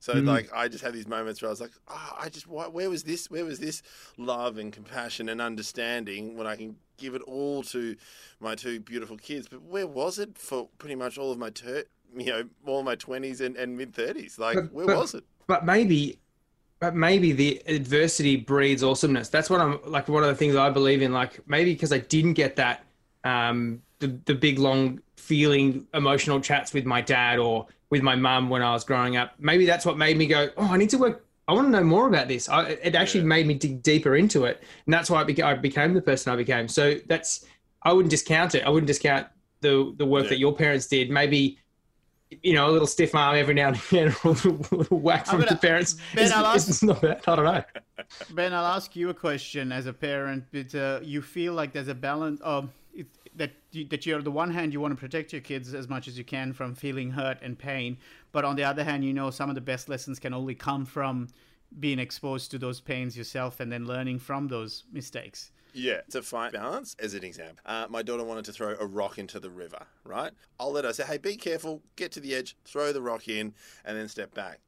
So 0.00 0.12
like 0.12 0.48
I 0.54 0.68
just 0.68 0.84
had 0.84 0.92
these 0.92 1.08
moments 1.08 1.42
where 1.42 1.48
I 1.48 1.50
was 1.50 1.60
like, 1.60 1.72
oh, 1.88 2.16
I 2.18 2.28
just 2.28 2.46
why, 2.46 2.68
where 2.68 2.88
was 2.88 3.02
this? 3.02 3.30
Where 3.30 3.44
was 3.44 3.58
this 3.58 3.82
love 4.16 4.56
and 4.56 4.72
compassion 4.72 5.28
and 5.28 5.40
understanding 5.40 6.36
when 6.36 6.46
I 6.46 6.54
can 6.54 6.76
give 6.98 7.14
it 7.14 7.22
all 7.22 7.62
to 7.64 7.96
my 8.38 8.54
two 8.54 8.78
beautiful 8.78 9.16
kids? 9.16 9.48
But 9.48 9.62
where 9.62 9.86
was 9.86 10.20
it 10.20 10.38
for 10.38 10.68
pretty 10.78 10.94
much 10.94 11.18
all 11.18 11.32
of 11.32 11.38
my 11.38 11.50
ter- 11.50 11.84
you 12.16 12.26
know 12.26 12.42
all 12.66 12.82
my 12.82 12.94
twenties 12.94 13.40
and, 13.40 13.56
and 13.56 13.76
mid 13.76 13.94
thirties? 13.94 14.38
Like 14.38 14.56
But- 14.56 14.72
where 14.72 14.86
but- 14.86 14.96
was 14.96 15.14
it? 15.14 15.24
but 15.46 15.64
maybe 15.64 16.18
but 16.80 16.94
maybe 16.94 17.32
the 17.32 17.60
adversity 17.66 18.36
breeds 18.36 18.82
awesomeness 18.84 19.28
that's 19.30 19.48
what 19.50 19.60
i'm 19.60 19.80
like 19.86 20.06
one 20.08 20.22
of 20.22 20.28
the 20.28 20.34
things 20.34 20.54
i 20.54 20.68
believe 20.70 21.00
in 21.02 21.10
like 21.12 21.40
maybe 21.48 21.72
because 21.72 21.90
i 21.92 21.98
didn't 21.98 22.34
get 22.34 22.54
that 22.54 22.84
um 23.24 23.80
the, 23.98 24.08
the 24.26 24.34
big 24.34 24.58
long 24.58 25.00
feeling 25.16 25.86
emotional 25.94 26.38
chats 26.40 26.72
with 26.74 26.84
my 26.84 27.00
dad 27.00 27.38
or 27.38 27.66
with 27.90 28.02
my 28.02 28.14
mum 28.14 28.48
when 28.50 28.62
i 28.62 28.72
was 28.72 28.84
growing 28.84 29.16
up 29.16 29.32
maybe 29.38 29.64
that's 29.66 29.84
what 29.86 29.96
made 29.98 30.16
me 30.18 30.26
go 30.26 30.50
oh 30.58 30.68
i 30.72 30.76
need 30.76 30.90
to 30.90 30.98
work 30.98 31.24
i 31.48 31.52
want 31.52 31.66
to 31.66 31.70
know 31.72 31.82
more 31.82 32.06
about 32.06 32.28
this 32.28 32.48
I, 32.48 32.68
it 32.68 32.94
actually 32.94 33.20
Yeah. 33.22 33.26
made 33.28 33.46
me 33.46 33.54
dig 33.54 33.82
deeper 33.82 34.14
into 34.16 34.44
it 34.44 34.62
and 34.84 34.92
that's 34.92 35.10
why 35.10 35.22
I, 35.22 35.24
beca- 35.24 35.44
I 35.44 35.54
became 35.54 35.94
the 35.94 36.02
person 36.02 36.32
i 36.32 36.36
became 36.36 36.68
so 36.68 36.94
that's 37.06 37.44
I 37.82 37.92
wouldn't 37.92 38.10
discount 38.10 38.54
it. 38.56 38.64
I 38.64 38.70
wouldn't 38.70 38.88
discount 38.88 39.28
the 39.62 39.94
the 39.96 40.04
work 40.04 40.24
Yeah. 40.24 40.30
that 40.30 40.38
your 40.40 40.52
parents 40.54 40.88
did. 40.88 41.10
Maybe 41.10 41.58
you 42.42 42.52
know 42.54 42.68
a 42.68 42.72
little 42.72 42.86
stiff 42.86 43.14
arm 43.14 43.36
every 43.36 43.54
now 43.54 43.68
and 43.68 43.76
again, 43.76 44.14
a 44.24 44.28
little, 44.28 44.52
little 44.70 44.98
whack 45.00 45.26
from 45.26 45.38
gonna- 45.40 45.50
the 45.50 45.56
parents. 45.56 45.94
Ben, 46.14 46.24
It's, 46.26 46.32
I'll 46.34 46.46
ask- 46.46 46.68
it's 46.68 46.82
not 46.82 47.00
bad. 47.00 47.20
I 47.26 47.36
don't 47.36 47.44
know. 47.44 47.64
Ben, 48.34 48.52
I'll 48.52 48.66
ask 48.66 48.94
you 48.96 49.10
a 49.10 49.14
question 49.14 49.72
as 49.72 49.86
a 49.86 49.92
parent. 49.92 50.44
But 50.52 50.74
uh, 50.74 51.00
you 51.02 51.22
feel 51.22 51.52
like 51.54 51.72
there's 51.72 51.88
a 51.88 51.94
balance 51.94 52.40
of 52.42 52.70
it, 52.94 53.06
that 53.36 53.52
you, 53.72 53.86
that 53.88 54.04
you're 54.06 54.18
on 54.18 54.24
the 54.24 54.30
one 54.30 54.50
hand 54.50 54.72
you 54.72 54.80
want 54.80 54.92
to 54.92 55.00
protect 55.00 55.32
your 55.32 55.40
kids 55.42 55.74
as 55.74 55.88
much 55.88 56.08
as 56.08 56.16
you 56.18 56.24
can 56.24 56.52
from 56.52 56.74
feeling 56.74 57.10
hurt 57.10 57.38
and 57.42 57.58
pain, 57.58 57.96
but 58.32 58.44
on 58.44 58.56
the 58.56 58.64
other 58.64 58.84
hand, 58.84 59.04
you 59.04 59.12
know 59.12 59.30
some 59.30 59.48
of 59.48 59.54
the 59.54 59.60
best 59.60 59.88
lessons 59.88 60.18
can 60.18 60.34
only 60.34 60.54
come 60.54 60.84
from 60.84 61.28
being 61.80 61.98
exposed 61.98 62.50
to 62.50 62.58
those 62.58 62.80
pains 62.80 63.16
yourself 63.16 63.60
and 63.60 63.70
then 63.70 63.86
learning 63.86 64.18
from 64.18 64.48
those 64.48 64.84
mistakes. 64.92 65.50
Yeah, 65.78 66.00
to 66.10 66.22
find 66.22 66.52
balance, 66.52 66.96
as 66.98 67.14
an 67.14 67.22
example, 67.22 67.58
uh, 67.64 67.86
my 67.88 68.02
daughter 68.02 68.24
wanted 68.24 68.44
to 68.46 68.52
throw 68.52 68.74
a 68.80 68.84
rock 68.84 69.16
into 69.16 69.38
the 69.38 69.48
river, 69.48 69.86
right? 70.02 70.32
I'll 70.58 70.72
let 70.72 70.84
her 70.84 70.92
say, 70.92 71.04
hey, 71.04 71.18
be 71.18 71.36
careful, 71.36 71.82
get 71.94 72.10
to 72.12 72.20
the 72.20 72.34
edge, 72.34 72.56
throw 72.64 72.92
the 72.92 73.00
rock 73.00 73.28
in, 73.28 73.54
and 73.84 73.96
then 73.96 74.08
step 74.08 74.34
back. 74.34 74.58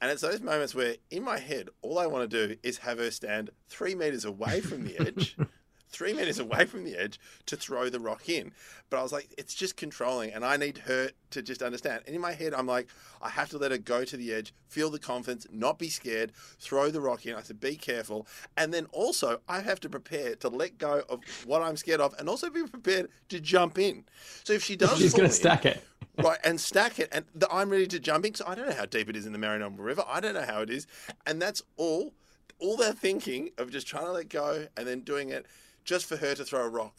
And 0.00 0.10
it's 0.10 0.22
those 0.22 0.40
moments 0.40 0.74
where, 0.74 0.96
in 1.08 1.22
my 1.22 1.38
head, 1.38 1.68
all 1.82 2.00
I 2.00 2.06
want 2.08 2.28
to 2.28 2.48
do 2.48 2.56
is 2.64 2.78
have 2.78 2.98
her 2.98 3.12
stand 3.12 3.50
three 3.68 3.94
meters 3.94 4.24
away 4.24 4.60
from 4.60 4.84
the 4.84 4.98
edge, 4.98 5.36
three 5.88 6.12
meters 6.12 6.38
away 6.38 6.64
from 6.66 6.84
the 6.84 6.96
edge 6.96 7.18
to 7.46 7.56
throw 7.56 7.88
the 7.88 8.00
rock 8.00 8.28
in. 8.28 8.52
But 8.90 8.98
I 8.98 9.02
was 9.02 9.12
like, 9.12 9.32
it's 9.38 9.54
just 9.54 9.76
controlling, 9.76 10.32
and 10.32 10.44
I 10.44 10.56
need 10.56 10.78
her 10.78 11.10
to 11.30 11.42
just 11.42 11.62
understand. 11.62 12.02
And 12.06 12.14
in 12.14 12.20
my 12.20 12.32
head, 12.32 12.54
I'm 12.54 12.66
like, 12.66 12.88
I 13.20 13.28
have 13.30 13.48
to 13.50 13.58
let 13.58 13.70
her 13.70 13.78
go 13.78 14.04
to 14.04 14.16
the 14.16 14.32
edge, 14.32 14.52
feel 14.68 14.90
the 14.90 14.98
confidence, 14.98 15.46
not 15.50 15.78
be 15.78 15.88
scared, 15.88 16.32
throw 16.60 16.90
the 16.90 17.00
rock 17.00 17.26
in. 17.26 17.34
I 17.34 17.42
said, 17.42 17.58
be 17.60 17.76
careful. 17.76 18.26
And 18.56 18.72
then 18.72 18.86
also, 18.92 19.40
I 19.48 19.60
have 19.60 19.80
to 19.80 19.88
prepare 19.88 20.36
to 20.36 20.48
let 20.48 20.78
go 20.78 21.02
of 21.08 21.20
what 21.46 21.62
I'm 21.62 21.76
scared 21.76 22.00
of 22.00 22.14
and 22.18 22.28
also 22.28 22.50
be 22.50 22.62
prepared 22.64 23.08
to 23.30 23.40
jump 23.40 23.78
in. 23.78 24.04
So 24.44 24.52
if 24.52 24.62
she 24.62 24.76
does, 24.76 24.98
She's 24.98 25.14
going 25.14 25.28
to 25.28 25.34
stack 25.34 25.66
it. 25.66 25.82
right, 26.22 26.38
and 26.44 26.60
stack 26.60 26.98
it, 26.98 27.08
and 27.12 27.24
the, 27.34 27.50
I'm 27.50 27.70
ready 27.70 27.86
to 27.88 27.98
jump 27.98 28.24
in. 28.24 28.34
So 28.34 28.44
I 28.46 28.54
don't 28.54 28.68
know 28.68 28.74
how 28.76 28.86
deep 28.86 29.08
it 29.08 29.16
is 29.16 29.26
in 29.26 29.32
the 29.32 29.38
Maranoa 29.38 29.74
River. 29.76 30.04
I 30.06 30.20
don't 30.20 30.34
know 30.34 30.46
how 30.46 30.60
it 30.62 30.70
is, 30.70 30.86
and 31.26 31.40
that's 31.42 31.62
all. 31.76 32.12
All 32.58 32.78
they're 32.78 32.92
thinking 32.94 33.50
of 33.58 33.70
just 33.70 33.86
trying 33.86 34.06
to 34.06 34.12
let 34.12 34.30
go 34.30 34.66
and 34.78 34.86
then 34.86 35.00
doing 35.00 35.28
it 35.28 35.44
just 35.86 36.04
for 36.06 36.16
her 36.18 36.34
to 36.34 36.44
throw 36.44 36.60
a 36.64 36.68
rock 36.68 36.98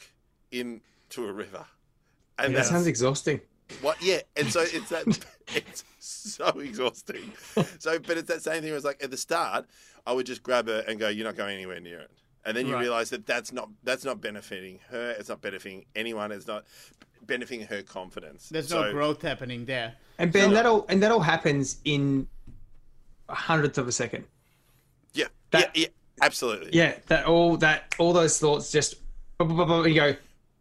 into 0.52 1.28
a 1.28 1.32
river. 1.32 1.66
And 2.40 2.56
That 2.56 2.66
sounds 2.66 2.88
exhausting. 2.88 3.42
what, 3.82 4.02
yeah. 4.02 4.22
And 4.36 4.52
so 4.52 4.62
it's 4.62 4.90
that. 4.90 5.06
it's 5.56 5.84
so 6.00 6.48
exhausting. 6.60 7.32
So, 7.80 8.00
but 8.00 8.18
it's 8.18 8.28
that 8.30 8.42
same 8.42 8.62
thing. 8.62 8.72
It 8.72 8.74
was 8.74 8.86
like 8.86 9.04
at 9.04 9.12
the 9.12 9.18
start, 9.18 9.66
I 10.06 10.14
would 10.14 10.26
just 10.26 10.42
grab 10.42 10.68
her 10.68 10.84
and 10.88 11.00
go, 11.00 11.10
"You're 11.10 11.26
not 11.26 11.36
going 11.36 11.54
anywhere 11.56 11.80
near 11.80 12.00
it." 12.00 12.12
And 12.46 12.56
then 12.56 12.66
you 12.66 12.76
Right. 12.76 12.82
realize 12.82 13.10
that 13.10 13.26
that's 13.26 13.52
not 13.52 13.70
that's 13.84 14.06
not 14.06 14.22
benefiting 14.22 14.80
her. 14.90 15.12
It's 15.20 15.28
not 15.30 15.42
benefiting 15.42 15.86
anyone. 15.96 16.32
It's 16.32 16.48
not 16.48 16.66
benefiting 17.24 17.68
her 17.68 17.82
confidence. 17.82 18.48
There's 18.50 18.70
So- 18.70 18.84
no 18.84 18.92
growth 18.94 19.22
happening 19.22 19.66
there. 19.66 19.96
And 20.18 20.32
Ben, 20.32 20.50
So- 20.50 20.54
that 20.56 20.66
all 20.66 20.86
and 20.88 21.04
that 21.04 21.12
all 21.12 21.20
happens 21.20 21.78
in 21.84 22.28
a 23.28 23.36
hundredth 23.36 23.78
of 23.78 23.88
a 23.88 23.92
second. 23.92 24.24
Yeah, 25.14 25.26
That- 25.52 25.76
yeah, 25.76 25.82
yeah, 25.84 25.88
absolutely. 26.22 26.72
Yeah, 26.74 26.96
that 27.08 27.26
all 27.26 27.58
that 27.58 27.96
all 27.98 28.14
those 28.14 28.40
thoughts 28.40 28.72
just 28.72 28.96
you 29.40 29.94
go. 29.94 30.16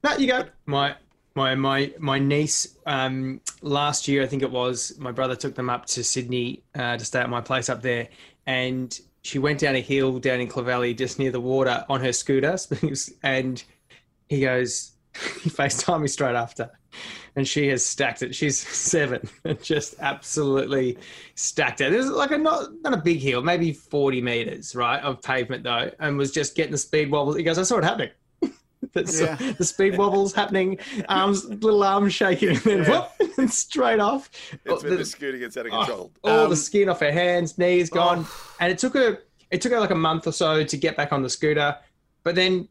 No, 0.05 0.17
you 0.17 0.27
go. 0.27 0.45
My 0.67 0.95
my 1.35 1.55
my 1.55 1.93
my 1.99 2.19
niece 2.19 2.77
um, 2.87 3.41
last 3.63 4.09
year, 4.09 4.23
I 4.23 4.27
think 4.27 4.43
it 4.43 4.51
was. 4.51 4.95
My 4.99 5.13
brother 5.13 5.37
took 5.37 5.55
them 5.55 5.71
up 5.71 5.87
to 5.87 6.05
Sydney 6.05 6.63
uh, 6.75 6.97
to 6.97 7.05
stay 7.05 7.21
at 7.21 7.31
my 7.31 7.41
place 7.41 7.69
up 7.69 7.83
there, 7.83 8.09
and 8.47 8.99
she 9.23 9.39
went 9.39 9.61
down 9.61 9.75
a 9.75 9.81
hill 9.81 10.19
down 10.19 10.41
in 10.41 10.49
Clovelly, 10.49 10.97
just 10.97 11.19
near 11.19 11.31
the 11.31 11.41
water, 11.41 11.85
on 11.89 12.01
her 12.01 12.13
scooter, 12.13 12.57
and 13.23 13.63
he 14.29 14.41
goes. 14.41 14.93
He 15.43 15.51
FaceTimed 15.51 16.03
me 16.03 16.09
straight 16.09 16.35
after, 16.35 16.71
and 17.37 17.47
she 17.47 17.69
has 17.69 17.85
stacked 17.85 18.23
it. 18.23 18.35
She's 18.35 18.59
seven, 18.59 19.29
and 19.45 19.63
just 19.63 19.95
absolutely 20.01 20.99
stacked 21.35 21.81
it. 21.81 21.93
It 21.93 21.97
was 21.97 22.09
like 22.09 22.31
a 22.33 22.39
not 22.39 22.69
not 22.83 22.93
a 22.95 22.99
big 22.99 23.19
hill, 23.19 23.43
maybe 23.43 23.73
forty 23.73 24.21
meters, 24.21 24.75
right, 24.75 25.01
of 25.03 25.23
pavement 25.23 25.63
though, 25.65 25.91
and 26.01 26.17
was 26.19 26.31
just 26.33 26.55
getting 26.57 26.73
the 26.73 26.79
speed 26.79 27.11
wobbles. 27.11 27.37
He 27.37 27.43
goes, 27.43 27.59
I 27.59 27.63
saw 27.63 27.79
it 27.79 27.85
happening. 27.85 28.11
That's 28.93 29.21
Yeah. 29.21 29.37
the 29.59 29.65
speed 29.65 29.97
wobbles 29.99 30.33
happening, 30.35 30.79
arms, 31.09 31.45
little 31.45 31.83
arms 31.83 32.13
shaking, 32.15 32.51
and 32.51 32.59
then 32.59 32.79
Yeah. 32.85 33.07
whoop, 33.21 33.39
and 33.39 33.53
straight 33.53 34.01
off. 34.01 34.31
It's 34.65 34.83
when 34.83 34.93
The- 34.93 34.99
the 34.99 35.05
scooter 35.05 35.39
gets 35.39 35.57
out 35.57 35.67
of 35.67 35.73
Oh, 35.73 35.79
control. 35.79 36.13
all 36.25 36.45
Um, 36.45 36.51
the 36.51 36.57
skin 36.57 36.89
off 36.89 37.01
her 37.01 37.13
hands, 37.13 37.59
knees 37.59 37.91
gone, 37.91 38.25
Oh. 38.29 38.55
and 38.61 38.73
it 38.73 38.79
took 38.79 38.95
her 38.95 39.19
it 39.51 39.61
took 39.61 39.71
her 39.73 39.79
like 39.79 39.91
a 39.93 39.95
month 39.95 40.27
or 40.27 40.33
so 40.33 40.65
to 40.65 40.77
get 40.77 40.97
back 40.97 41.13
on 41.13 41.23
the 41.23 41.31
scooter, 41.31 41.77
but 42.25 42.35
then 42.35 42.69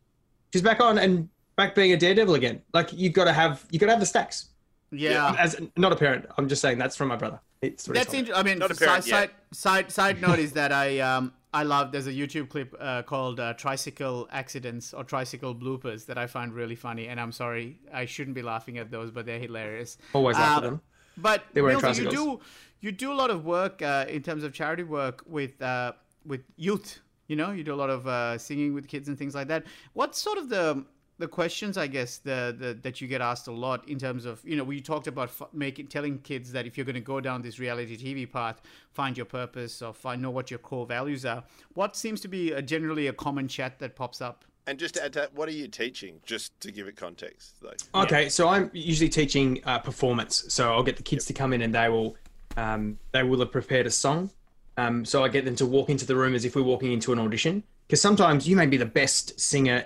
she's 0.52 0.62
back 0.62 0.82
on 0.82 0.98
and 0.98 1.30
back 1.56 1.76
being 1.76 1.94
a 1.94 1.98
daredevil 1.98 2.36
again. 2.36 2.62
Like 2.74 2.92
you've 2.94 3.14
got 3.14 3.26
to 3.26 3.34
have 3.34 3.66
you 3.72 3.80
got 3.80 3.88
to 3.88 3.92
have 3.94 4.00
the 4.00 4.06
stacks. 4.06 4.50
Yeah. 4.92 5.36
As 5.38 5.60
not 5.78 5.92
a 5.92 5.96
parent, 5.96 6.26
I'm 6.38 6.48
just 6.48 6.62
saying 6.62 6.78
that's 6.78 6.96
from 6.96 7.08
my 7.08 7.16
brother. 7.16 7.40
It's 7.62 7.86
That's 7.86 8.14
interesting. 8.14 8.36
I 8.36 8.44
mean, 8.44 8.60
Not 8.60 8.72
a 8.72 8.76
side, 8.76 8.88
parent 8.88 9.04
side 9.06 9.30
side 9.52 9.92
side 9.92 10.22
note 10.22 10.40
is 10.40 10.52
that 10.54 10.72
I 10.72 11.00
um 11.00 11.34
I 11.54 11.64
love. 11.64 11.94
There's 11.94 12.08
a 12.08 12.12
YouTube 12.12 12.50
clip 12.50 12.76
uh, 12.80 13.02
called 13.04 13.40
uh, 13.40 13.54
"Tricycle 13.54 14.28
Accidents" 14.32 14.94
or 14.94 15.06
"Tricycle 15.06 15.56
Bloopers" 15.56 16.06
that 16.08 16.18
I 16.18 16.28
find 16.28 16.54
really 16.54 16.76
funny. 16.76 17.08
And 17.08 17.18
I'm 17.20 17.32
sorry, 17.32 17.80
I 17.94 18.06
shouldn't 18.06 18.36
be 18.36 18.42
laughing 18.42 18.78
at 18.78 18.92
those, 18.92 19.10
but 19.10 19.26
they're 19.26 19.40
hilarious. 19.40 19.98
Always 20.14 20.36
laugh 20.36 20.58
at 20.58 20.58
Um, 20.58 20.64
them. 20.64 20.82
But 21.18 21.46
They 21.54 21.62
wear 21.62 21.80
Milton, 21.80 22.04
you 22.04 22.12
do 22.12 22.40
you 22.82 22.92
do 22.92 23.12
a 23.12 23.16
lot 23.16 23.32
of 23.32 23.46
work 23.46 23.82
uh, 23.82 24.06
in 24.10 24.22
terms 24.22 24.44
of 24.44 24.52
charity 24.54 24.84
work 24.84 25.24
with 25.26 25.62
uh, 25.62 25.94
with 26.26 26.42
youth. 26.58 27.00
You 27.28 27.38
know, 27.38 27.52
you 27.52 27.64
do 27.64 27.74
a 27.74 27.82
lot 27.84 27.90
of 27.90 28.06
uh, 28.06 28.38
singing 28.38 28.74
with 28.74 28.88
kids 28.88 29.08
and 29.08 29.18
things 29.18 29.34
like 29.34 29.48
that. 29.48 29.64
What's 29.94 30.20
sort 30.22 30.38
of 30.38 30.50
the 30.50 30.84
the 31.18 31.28
questions 31.28 31.78
I 31.78 31.88
guess 31.88 32.18
the, 32.18 32.56
the 32.58 32.78
that 32.82 33.00
you 33.00 33.08
get 33.08 33.22
asked 33.22 33.48
a 33.48 33.52
lot 33.52 33.88
in 33.88 33.98
terms 33.98 34.26
of 34.26 34.42
you 34.44 34.56
know 34.56 34.64
we 34.64 34.82
talked 34.82 35.08
about 35.08 35.30
f- 35.30 35.50
making 35.54 35.88
telling 35.88 36.20
kids 36.20 36.52
that 36.52 36.66
if 36.66 36.78
you're 36.78 36.86
going 36.86 36.96
to 36.96 37.00
go 37.02 37.22
down 37.22 37.42
this 37.42 37.60
reality 37.60 37.98
TV 37.98 38.30
path, 38.30 38.62
find 38.92 39.16
your 39.16 39.26
purpose 39.26 39.82
or 39.82 39.94
find 39.94 40.22
know 40.22 40.32
what 40.32 40.52
your 40.52 40.60
core 40.60 40.86
values 40.86 41.26
are. 41.26 41.44
What 41.74 41.96
seems 41.96 42.22
to 42.22 42.28
be 42.28 42.52
a, 42.52 42.62
generally 42.62 43.08
a 43.08 43.14
common 43.14 43.48
chat 43.48 43.80
that 43.80 43.96
pops 43.96 44.22
up? 44.22 44.46
And 44.68 44.80
just 44.80 44.96
to 44.96 45.06
add 45.06 45.14
to 45.14 45.20
that, 45.20 45.34
what 45.36 45.48
are 45.48 45.54
you 45.54 45.68
teaching? 45.68 46.20
Just 46.26 46.60
to 46.62 46.72
give 46.72 46.88
it 46.88 46.96
context. 46.96 47.58
Like, 47.62 47.80
Okay, 47.94 48.30
so 48.30 48.48
I'm 48.48 48.72
usually 48.74 49.10
teaching 49.10 49.62
uh, 49.64 49.78
performance. 49.78 50.46
So 50.48 50.74
I'll 50.74 50.84
get 50.84 50.98
the 50.98 51.04
kids 51.04 51.26
to 51.26 51.34
come 51.34 51.54
in 51.54 51.62
and 51.62 51.74
they 51.74 51.88
will 51.88 52.16
um, 52.58 52.98
they 53.12 53.22
will 53.24 53.40
have 53.40 53.52
prepared 53.52 53.86
a 53.86 53.92
song. 53.92 54.32
Um, 54.78 55.06
so 55.06 55.24
I 55.24 55.30
get 55.30 55.46
them 55.46 55.56
to 55.58 55.66
walk 55.66 55.90
into 55.90 56.06
the 56.06 56.16
room 56.16 56.36
as 56.36 56.46
if 56.46 56.56
we're 56.56 56.64
walking 56.64 56.92
into 56.92 57.14
an 57.14 57.20
audition. 57.20 57.64
Because 57.88 58.02
sometimes 58.02 58.48
you 58.48 58.56
may 58.56 58.66
be 58.66 58.78
the 58.78 58.86
best 58.86 59.40
singer 59.40 59.86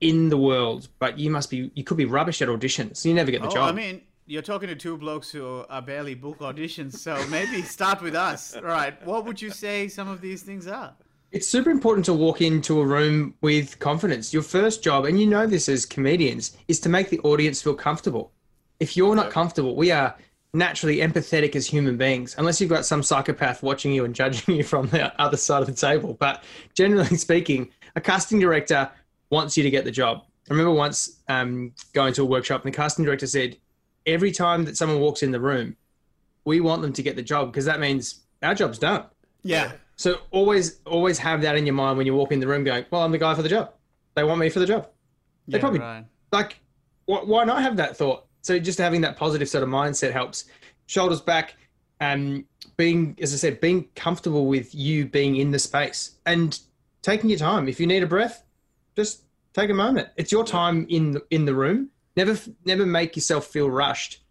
in 0.00 0.28
the 0.28 0.36
world, 0.36 0.88
but 0.98 1.18
you 1.18 1.30
must 1.30 1.50
be 1.50 1.70
you 1.74 1.84
could 1.84 1.96
be 1.96 2.04
rubbish 2.04 2.40
at 2.42 2.48
auditions. 2.48 2.96
So 2.98 3.08
you 3.08 3.14
never 3.14 3.30
get 3.30 3.42
the 3.42 3.48
Oh, 3.48 3.52
job. 3.54 3.68
I 3.68 3.72
mean, 3.72 4.00
you're 4.26 4.42
talking 4.42 4.68
to 4.68 4.76
two 4.76 4.96
blokes 4.96 5.30
who 5.30 5.64
are 5.68 5.82
barely 5.82 6.14
book 6.14 6.38
auditions, 6.38 6.96
so 6.96 7.22
maybe 7.28 7.62
start 7.78 8.00
with 8.02 8.14
us. 8.14 8.56
Right. 8.62 8.94
What 9.06 9.24
would 9.26 9.40
you 9.40 9.50
say 9.50 9.88
some 9.88 10.08
of 10.08 10.20
these 10.20 10.42
things 10.42 10.66
are? 10.66 10.94
It's 11.32 11.46
super 11.46 11.70
important 11.70 12.04
to 12.06 12.14
walk 12.14 12.40
into 12.40 12.80
a 12.80 12.86
room 12.86 13.34
with 13.40 13.78
confidence. 13.78 14.32
Your 14.32 14.42
first 14.42 14.82
job, 14.82 15.04
and 15.04 15.20
you 15.20 15.26
know 15.26 15.46
this 15.46 15.68
as 15.68 15.86
comedians, 15.86 16.56
is 16.66 16.80
to 16.80 16.88
make 16.88 17.08
the 17.08 17.20
audience 17.20 17.62
feel 17.62 17.74
comfortable. 17.74 18.32
If 18.80 18.96
you're 18.96 19.14
not 19.14 19.30
comfortable, 19.30 19.76
we 19.76 19.92
are 19.92 20.16
naturally 20.52 20.96
empathetic 20.96 21.54
as 21.54 21.66
human 21.66 21.96
beings, 21.96 22.34
unless 22.38 22.60
you've 22.60 22.70
got 22.70 22.84
some 22.84 23.02
psychopath 23.02 23.62
watching 23.62 23.92
you 23.92 24.04
and 24.04 24.14
judging 24.14 24.54
you 24.56 24.64
from 24.64 24.88
the 24.88 25.20
other 25.20 25.36
side 25.36 25.60
of 25.60 25.68
the 25.68 25.74
table. 25.74 26.14
But 26.14 26.42
generally 26.74 27.16
speaking, 27.16 27.68
a 27.94 28.00
casting 28.00 28.40
director 28.40 28.90
wants 29.30 29.56
you 29.56 29.62
to 29.62 29.70
get 29.70 29.84
the 29.84 29.90
job. 29.90 30.24
I 30.48 30.52
remember 30.52 30.72
once 30.72 31.20
um, 31.28 31.72
going 31.92 32.12
to 32.14 32.22
a 32.22 32.24
workshop, 32.24 32.64
and 32.64 32.72
the 32.72 32.76
casting 32.76 33.04
director 33.04 33.26
said, 33.26 33.56
Every 34.06 34.32
time 34.32 34.64
that 34.64 34.76
someone 34.76 34.98
walks 34.98 35.22
in 35.22 35.30
the 35.30 35.40
room, 35.40 35.76
we 36.44 36.60
want 36.60 36.82
them 36.82 36.92
to 36.92 37.02
get 37.02 37.16
the 37.16 37.22
job 37.22 37.52
because 37.52 37.66
that 37.66 37.80
means 37.80 38.20
our 38.42 38.54
job's 38.54 38.78
done. 38.78 39.04
Yeah. 39.42 39.72
So 39.96 40.18
always, 40.30 40.80
always 40.86 41.18
have 41.18 41.42
that 41.42 41.56
in 41.56 41.66
your 41.66 41.74
mind 41.74 41.98
when 41.98 42.06
you 42.06 42.14
walk 42.14 42.32
in 42.32 42.40
the 42.40 42.46
room, 42.46 42.64
going, 42.64 42.86
"Well, 42.90 43.02
I'm 43.02 43.12
the 43.12 43.18
guy 43.18 43.34
for 43.34 43.42
the 43.42 43.48
job. 43.48 43.74
They 44.14 44.24
want 44.24 44.40
me 44.40 44.48
for 44.48 44.58
the 44.58 44.66
job." 44.66 44.88
They 45.46 45.58
yeah, 45.58 45.60
probably 45.60 45.80
right. 45.80 46.04
like. 46.32 46.58
Wh- 47.04 47.28
why 47.28 47.44
not 47.44 47.60
have 47.62 47.76
that 47.76 47.96
thought? 47.96 48.24
So 48.40 48.58
just 48.58 48.78
having 48.78 49.02
that 49.02 49.16
positive 49.16 49.48
sort 49.48 49.62
of 49.62 49.68
mindset 49.68 50.12
helps. 50.12 50.46
Shoulders 50.86 51.20
back, 51.20 51.56
and 52.00 52.44
being, 52.78 53.16
as 53.20 53.34
I 53.34 53.36
said, 53.36 53.60
being 53.60 53.88
comfortable 53.94 54.46
with 54.46 54.74
you 54.74 55.04
being 55.04 55.36
in 55.36 55.50
the 55.50 55.58
space 55.58 56.16
and 56.24 56.58
taking 57.02 57.28
your 57.28 57.38
time. 57.38 57.68
If 57.68 57.78
you 57.78 57.86
need 57.86 58.02
a 58.02 58.06
breath, 58.06 58.42
just 59.00 59.22
take 59.52 59.70
a 59.70 59.74
moment. 59.74 60.08
It's 60.16 60.32
your 60.32 60.44
time 60.44 60.86
in 60.88 61.12
the, 61.12 61.22
in 61.30 61.44
the 61.44 61.54
room. 61.54 61.90
Never, 62.16 62.38
never 62.64 62.86
make 62.86 63.16
yourself 63.16 63.46
feel 63.46 63.70
rushed. 63.70 64.22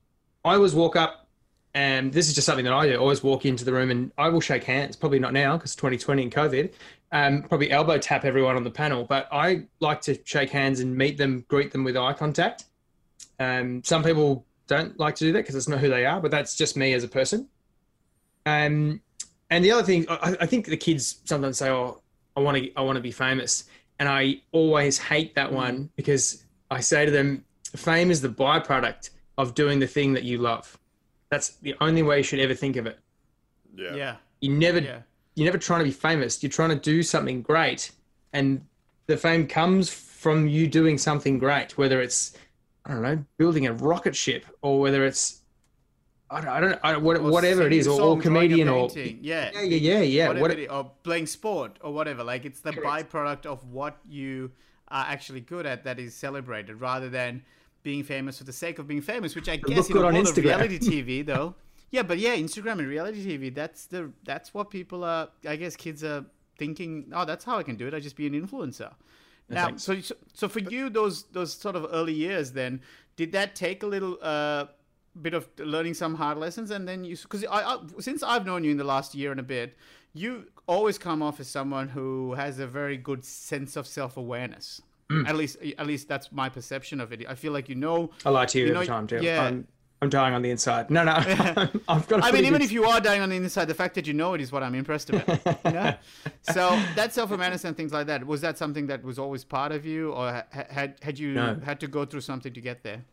I 0.46 0.56
always 0.56 0.74
walk 0.74 0.96
up, 0.96 1.28
and 1.74 2.12
this 2.12 2.28
is 2.28 2.36
just 2.36 2.46
something 2.46 2.66
that 2.66 2.74
I 2.74 2.88
do. 2.88 2.94
I 2.94 2.98
always 2.98 3.24
walk 3.24 3.46
into 3.46 3.66
the 3.66 3.74
room 3.74 3.92
and 3.92 4.12
I 4.18 4.30
will 4.30 4.42
shake 4.42 4.64
hands. 4.64 4.96
Probably 4.96 5.20
not 5.20 5.34
now 5.34 5.58
because 5.58 5.76
2020 5.76 6.24
and 6.24 6.32
COVID. 6.32 6.74
Um, 7.12 7.44
probably 7.44 7.72
elbow 7.72 7.98
tap 7.98 8.24
everyone 8.26 8.56
on 8.56 8.64
the 8.64 8.72
panel, 8.72 9.04
but 9.04 9.28
I 9.32 9.66
like 9.80 10.02
to 10.02 10.20
shake 10.26 10.52
hands 10.52 10.80
and 10.80 10.96
meet 10.96 11.18
them, 11.18 11.46
greet 11.48 11.72
them 11.72 11.84
with 11.84 11.98
eye 11.98 12.14
contact. 12.14 12.66
Um, 13.40 13.84
some 13.84 14.04
people 14.04 14.46
don't 14.68 14.98
like 15.00 15.16
to 15.16 15.26
do 15.26 15.34
that 15.34 15.40
because 15.40 15.56
it's 15.56 15.68
not 15.68 15.80
who 15.80 15.90
they 15.90 16.06
are, 16.06 16.22
but 16.22 16.32
that's 16.32 16.56
just 16.56 16.78
me 16.78 16.94
as 16.94 17.04
a 17.04 17.08
person. 17.08 17.48
Um, 18.46 19.02
and 19.50 19.66
the 19.66 19.72
other 19.72 19.84
thing, 19.84 20.06
I, 20.10 20.38
I 20.42 20.46
think 20.46 20.68
the 20.68 20.78
kids 20.78 21.22
sometimes 21.26 21.58
say, 21.58 21.70
"Oh, 21.70 22.02
I 22.38 22.42
want 22.42 22.58
to, 22.58 22.72
I 22.76 22.82
want 22.82 22.98
to 22.98 23.02
be 23.02 23.12
famous," 23.12 23.66
and 24.00 24.08
I 24.10 24.42
always 24.52 24.98
hate 24.98 25.36
that 25.36 25.52
mm. 25.52 25.56
one 25.56 25.90
because 25.96 26.44
I 26.72 26.80
say 26.80 27.06
to 27.06 27.12
them, 27.12 27.44
fame 27.76 28.10
is 28.10 28.22
the 28.22 28.30
byproduct 28.30 29.10
of 29.38 29.54
doing 29.54 29.80
the 29.80 29.88
thing 29.88 30.14
that 30.14 30.24
you 30.24 30.38
love. 30.38 30.78
That's 31.30 31.50
the 31.58 31.76
only 31.82 32.02
way 32.02 32.18
you 32.18 32.24
should 32.24 32.40
ever 32.40 32.56
think 32.56 32.76
of 32.78 32.88
it. 32.88 32.98
Yeah. 33.76 33.96
Yeah. 33.96 34.16
You 34.42 34.54
never 34.54 34.80
Yeah. 34.80 35.02
you're 35.36 35.46
never 35.46 35.58
trying 35.58 35.80
to 35.80 35.86
be 35.86 35.92
famous. 35.92 36.42
You're 36.42 36.50
trying 36.50 36.70
to 36.70 36.76
do 36.76 37.04
something 37.04 37.42
great, 37.42 37.92
and 38.34 38.66
the 39.08 39.18
fame 39.18 39.48
comes 39.48 39.90
from 39.90 40.48
you 40.48 40.68
doing 40.68 40.98
something 40.98 41.38
great. 41.38 41.78
Whether 41.78 42.02
it's 42.02 42.36
I 42.86 42.94
don't 42.94 43.04
know, 43.04 43.24
building 43.38 43.68
a 43.68 43.74
rocket 43.74 44.16
ship, 44.16 44.46
or 44.62 44.80
whether 44.80 45.06
it's 45.06 45.39
I 46.32 46.42
don't, 46.42 46.50
I 46.50 46.60
don't, 46.60 46.80
I 46.84 46.98
what, 46.98 47.22
whatever 47.24 47.64
it 47.64 47.74
is, 47.74 47.88
or, 47.88 48.00
or 48.02 48.20
comedian, 48.20 48.70
or 48.70 48.90
yeah. 48.96 49.50
yeah, 49.54 49.62
yeah, 49.62 50.00
yeah, 50.02 50.28
whatever 50.28 50.42
What, 50.42 50.60
is, 50.60 50.68
or 50.70 50.92
playing 51.04 51.26
sport 51.26 51.78
or 51.82 51.92
whatever. 51.94 52.24
Like 52.24 52.46
it's 52.46 52.60
the 52.60 52.72
Correct. 52.74 53.12
byproduct 53.12 53.46
of 53.48 53.64
what 53.72 53.98
you 54.08 54.52
are 54.90 55.06
actually 55.08 55.42
good 55.42 55.66
at 55.66 55.84
that 55.86 56.00
is 56.00 56.14
celebrated, 56.16 56.80
rather 56.80 57.10
than 57.10 57.44
being 57.82 58.04
famous 58.04 58.38
for 58.38 58.44
the 58.44 58.54
sake 58.54 58.78
of 58.78 58.88
being 58.88 59.02
famous. 59.02 59.34
Which 59.36 59.50
I 59.50 59.56
guess 59.56 59.88
in 59.88 59.94
the 59.94 60.00
good 60.00 60.06
on 60.06 60.14
world 60.14 60.28
of 60.28 60.34
Instagram. 60.36 60.44
reality 60.44 60.80
TV, 61.04 61.26
though. 61.26 61.56
Yeah, 61.92 62.04
but 62.04 62.20
yeah, 62.20 62.36
Instagram 62.36 62.74
and 62.80 62.88
reality 62.88 63.26
TV. 63.26 63.54
That's 63.54 63.86
the 63.88 64.12
that's 64.24 64.54
what 64.54 64.70
people 64.70 65.04
are. 65.04 65.30
I 65.48 65.56
guess 65.56 65.76
kids 65.76 66.04
are 66.04 66.26
thinking. 66.60 67.12
Oh, 67.12 67.26
that's 67.26 67.44
how 67.44 67.58
I 67.58 67.64
can 67.64 67.76
do 67.76 67.88
it. 67.88 67.94
I 67.96 68.00
just 68.00 68.16
be 68.16 68.28
an 68.28 68.34
influencer. 68.40 68.94
Now, 69.50 69.76
so 69.78 70.00
so- 70.02 70.16
so 70.36 70.48
for 70.48 70.60
you, 70.60 70.92
those 70.92 71.24
those 71.32 71.54
sort 71.54 71.76
of 71.76 71.88
early 71.92 72.14
years, 72.14 72.52
then 72.52 72.82
did 73.16 73.32
that 73.32 73.56
take 73.56 73.82
a 73.82 73.88
little 73.88 74.20
uh, 74.22 74.66
bit 75.22 75.34
of 75.34 75.48
learning 75.58 75.94
some 75.94 76.16
hard 76.16 76.38
lessons, 76.38 76.72
and 76.72 76.88
then 76.88 77.04
you 77.04 77.16
because 77.18 77.44
I, 77.46 77.62
I 77.64 77.80
since 78.00 78.24
I've 78.24 78.46
known 78.46 78.64
you 78.64 78.72
in 78.72 78.78
the 78.78 78.84
last 78.84 79.16
year 79.16 79.32
and 79.32 79.40
a 79.40 79.44
bit, 79.44 79.76
you 80.14 80.46
always 80.68 80.98
come 80.98 81.22
off 81.22 81.40
as 81.40 81.48
someone 81.48 81.90
who 81.90 82.34
has 82.34 82.60
a 82.60 82.68
very 82.68 82.98
good 82.98 83.24
sense 83.26 83.76
of 83.76 83.88
self 83.88 84.18
awareness. 84.18 84.82
Mm. 85.10 85.28
At 85.28 85.36
least 85.36 85.58
at 85.78 85.88
least 85.88 86.08
that's 86.08 86.32
my 86.32 86.50
perception 86.50 87.00
of 87.02 87.12
it. 87.12 87.26
I 87.28 87.36
feel 87.36 87.52
like 87.52 87.68
you 87.70 87.76
know. 87.76 88.12
I 88.26 88.30
lie 88.30 88.46
to 88.46 88.60
you, 88.60 88.66
You 88.68 88.74
every 88.76 88.86
know, 88.86 88.94
time, 88.94 89.08
too. 89.08 89.20
yeah. 89.24 89.44
I'm, 89.44 89.68
I'm 90.02 90.10
dying 90.10 90.34
on 90.34 90.42
the 90.44 90.52
inside. 90.52 90.90
No, 90.92 91.04
no, 91.04 91.12
I've 91.90 92.08
got. 92.08 92.24
i 92.24 92.32
mean, 92.32 92.46
even 92.46 92.54
good- 92.60 92.62
if 92.62 92.72
you 92.72 92.86
are 92.86 93.02
dying 93.02 93.22
on 93.22 93.30
the 93.30 93.36
inside, 93.36 93.66
the 93.66 93.74
fact 93.74 93.96
that 93.96 94.06
you 94.08 94.14
know 94.14 94.34
it 94.36 94.40
is 94.42 94.52
what 94.52 94.62
I'm 94.64 94.76
impressed 94.76 95.10
about. 95.10 95.28
you 95.66 95.72
know? 95.72 95.96
So 96.44 96.80
that 96.96 97.12
self 97.14 97.32
awareness 97.32 97.66
and 97.66 97.76
things 97.76 97.92
like 97.92 98.06
that 98.08 98.26
was 98.26 98.42
that 98.42 98.58
something 98.58 98.86
that 98.88 99.04
was 99.04 99.18
always 99.20 99.44
part 99.44 99.72
of 99.72 99.86
you, 99.86 100.12
or 100.12 100.32
ha- 100.32 100.46
had 100.70 101.00
had 101.02 101.18
you 101.20 101.34
No. 101.34 101.60
had 101.66 101.80
to 101.82 101.88
go 101.88 102.06
through 102.06 102.22
something 102.22 102.54
to 102.54 102.62
get 102.62 102.84
there? 102.84 103.04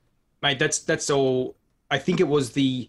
mate 0.42 0.58
that's 0.58 0.80
that's 0.80 1.08
all 1.08 1.56
i 1.90 1.98
think 1.98 2.20
it 2.20 2.28
was 2.28 2.50
the 2.52 2.88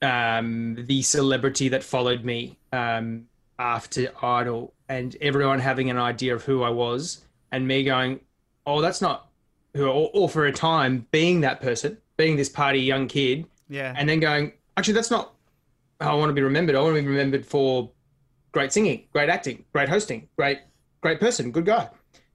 um 0.00 0.74
the 0.86 1.02
celebrity 1.02 1.68
that 1.68 1.82
followed 1.82 2.24
me 2.24 2.58
um 2.72 3.26
after 3.58 4.08
idol 4.22 4.72
and 4.88 5.16
everyone 5.20 5.60
having 5.60 5.90
an 5.90 5.98
idea 5.98 6.34
of 6.34 6.42
who 6.44 6.62
i 6.62 6.68
was 6.70 7.22
and 7.52 7.66
me 7.68 7.84
going 7.84 8.18
oh 8.66 8.80
that's 8.80 9.00
not 9.00 9.28
who 9.74 9.86
or, 9.86 10.10
or 10.12 10.28
for 10.28 10.46
a 10.46 10.52
time 10.52 11.06
being 11.12 11.40
that 11.42 11.60
person 11.60 11.96
being 12.16 12.36
this 12.36 12.48
party 12.48 12.80
young 12.80 13.06
kid 13.06 13.46
Yeah. 13.68 13.94
and 13.96 14.08
then 14.08 14.20
going 14.20 14.52
actually 14.76 14.94
that's 14.94 15.10
not 15.10 15.34
how 16.00 16.12
i 16.12 16.14
want 16.18 16.30
to 16.30 16.34
be 16.34 16.42
remembered 16.42 16.74
i 16.74 16.80
want 16.80 16.96
to 16.96 17.02
be 17.02 17.06
remembered 17.06 17.46
for 17.46 17.90
great 18.50 18.72
singing 18.72 19.04
great 19.12 19.28
acting 19.28 19.64
great 19.72 19.88
hosting 19.88 20.28
great 20.36 20.58
great 21.00 21.20
person 21.20 21.52
good 21.52 21.64
guy 21.66 21.88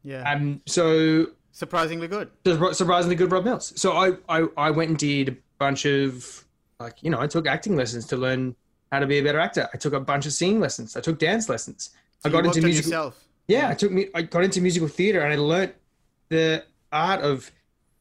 yeah. 0.03 0.31
um 0.31 0.62
so 0.65 1.27
Surprisingly 1.58 2.08
good. 2.08 2.30
surprisingly 2.76 3.15
good 3.15 3.32
Rob 3.32 3.43
Mills. 3.43 3.74
So 3.76 3.93
I, 3.93 4.12
I 4.30 4.46
I 4.56 4.70
went 4.70 4.89
and 4.91 5.00
did 5.00 5.30
a 5.30 5.36
bunch 5.58 5.88
of 5.88 6.46
like 6.80 7.02
you 7.02 7.10
know 7.10 7.20
I 7.20 7.26
took 7.26 7.48
acting 7.48 7.76
lessons 7.76 8.06
to 8.08 8.15
learn 8.15 8.56
how 8.91 9.00
to 9.00 9.08
be 9.08 9.17
a 9.17 9.24
better 9.24 9.39
actor. 9.39 9.67
I 9.74 9.78
took 9.78 9.93
a 9.93 10.00
bunch 10.00 10.28
of 10.28 10.34
singing 10.34 10.60
lessons. 10.60 10.96
I 10.96 11.02
took 11.02 11.17
dance 11.17 11.50
lessons. 11.50 11.89
I 12.24 12.30
got 12.30 12.46
into 12.46 12.60
on 12.60 12.65
musical. 12.65 12.91
yourself. 12.91 13.26
Yeah, 13.48 13.70
I 13.70 13.74
took 13.74 13.91
me. 13.91 14.06
I 14.13 14.22
got 14.22 14.43
into 14.43 14.62
musical 14.62 14.88
theater 14.88 15.22
and 15.22 15.34
I 15.34 15.38
learnt 15.38 15.74
the 16.30 16.63
art 16.91 17.22
of 17.22 17.50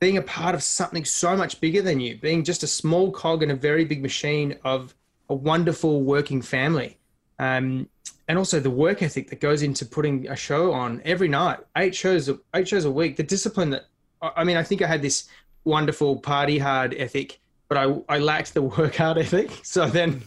being 0.00 0.18
a 0.18 0.22
part 0.22 0.54
of 0.54 0.62
something 0.62 1.06
so 1.06 1.34
much 1.34 1.58
bigger 1.58 1.80
than 1.80 1.98
you, 1.98 2.18
being 2.18 2.44
just 2.44 2.62
a 2.62 2.66
small 2.66 3.10
cog 3.10 3.42
in 3.42 3.50
a 3.50 3.56
very 3.56 3.86
big 3.86 4.02
machine 4.02 4.58
of 4.64 4.94
a 5.30 5.34
wonderful 5.34 6.02
working 6.02 6.42
family. 6.42 6.98
Um, 7.38 7.88
and 8.28 8.38
also 8.38 8.58
the 8.58 8.70
work 8.70 9.02
ethic 9.02 9.30
that 9.30 9.40
goes 9.40 9.62
into 9.62 9.86
putting 9.86 10.28
a 10.28 10.36
show 10.36 10.72
on 10.72 11.00
every 11.04 11.28
night, 11.28 11.58
eight 11.76 11.94
shows, 11.94 12.28
eight 12.54 12.66
shows 12.66 12.84
a 12.84 12.90
week. 12.90 13.16
The 13.16 13.22
discipline 13.22 13.70
that, 13.70 13.86
I 14.20 14.42
mean, 14.42 14.56
I 14.56 14.62
think 14.62 14.82
I 14.82 14.86
had 14.86 15.02
this 15.02 15.28
wonderful 15.64 16.16
party 16.16 16.58
hard 16.58 16.94
ethic, 16.94 17.40
but 17.68 17.78
I 17.78 17.96
I 18.08 18.18
lacked 18.18 18.54
the 18.54 18.62
work 18.78 18.96
hard 18.96 19.18
ethic. 19.18 19.50
So 19.62 19.86
then 19.88 20.22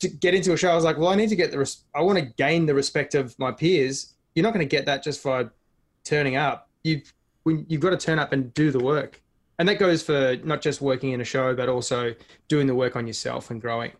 to 0.00 0.08
get 0.08 0.34
into 0.34 0.52
a 0.52 0.56
show, 0.56 0.70
I 0.70 0.74
was 0.74 0.84
like, 0.84 0.98
well, 0.98 1.08
I 1.08 1.14
need 1.14 1.28
to 1.30 1.36
get 1.36 1.50
the, 1.50 1.58
res- 1.58 1.82
I 1.94 2.02
want 2.02 2.18
to 2.18 2.24
gain 2.24 2.66
the 2.66 2.74
respect 2.74 3.14
of 3.14 3.38
my 3.38 3.52
peers. 3.52 4.14
You're 4.34 4.44
not 4.44 4.52
going 4.54 4.66
to 4.66 4.76
get 4.76 4.86
that 4.86 5.02
just 5.02 5.22
by 5.24 5.46
turning 6.04 6.36
up. 6.36 6.68
You, 6.84 7.02
when 7.42 7.66
you've 7.68 7.80
got 7.80 7.90
to 7.90 7.96
turn 7.96 8.18
up 8.18 8.32
and 8.32 8.52
do 8.54 8.70
the 8.70 8.78
work, 8.78 9.20
and 9.58 9.68
that 9.68 9.78
goes 9.78 10.02
for 10.02 10.36
not 10.44 10.62
just 10.62 10.80
working 10.80 11.12
in 11.12 11.20
a 11.20 11.24
show, 11.24 11.54
but 11.54 11.68
also 11.68 12.14
doing 12.46 12.66
the 12.66 12.74
work 12.74 12.94
on 12.94 13.06
yourself 13.06 13.50
and 13.50 13.60
growing. 13.60 13.92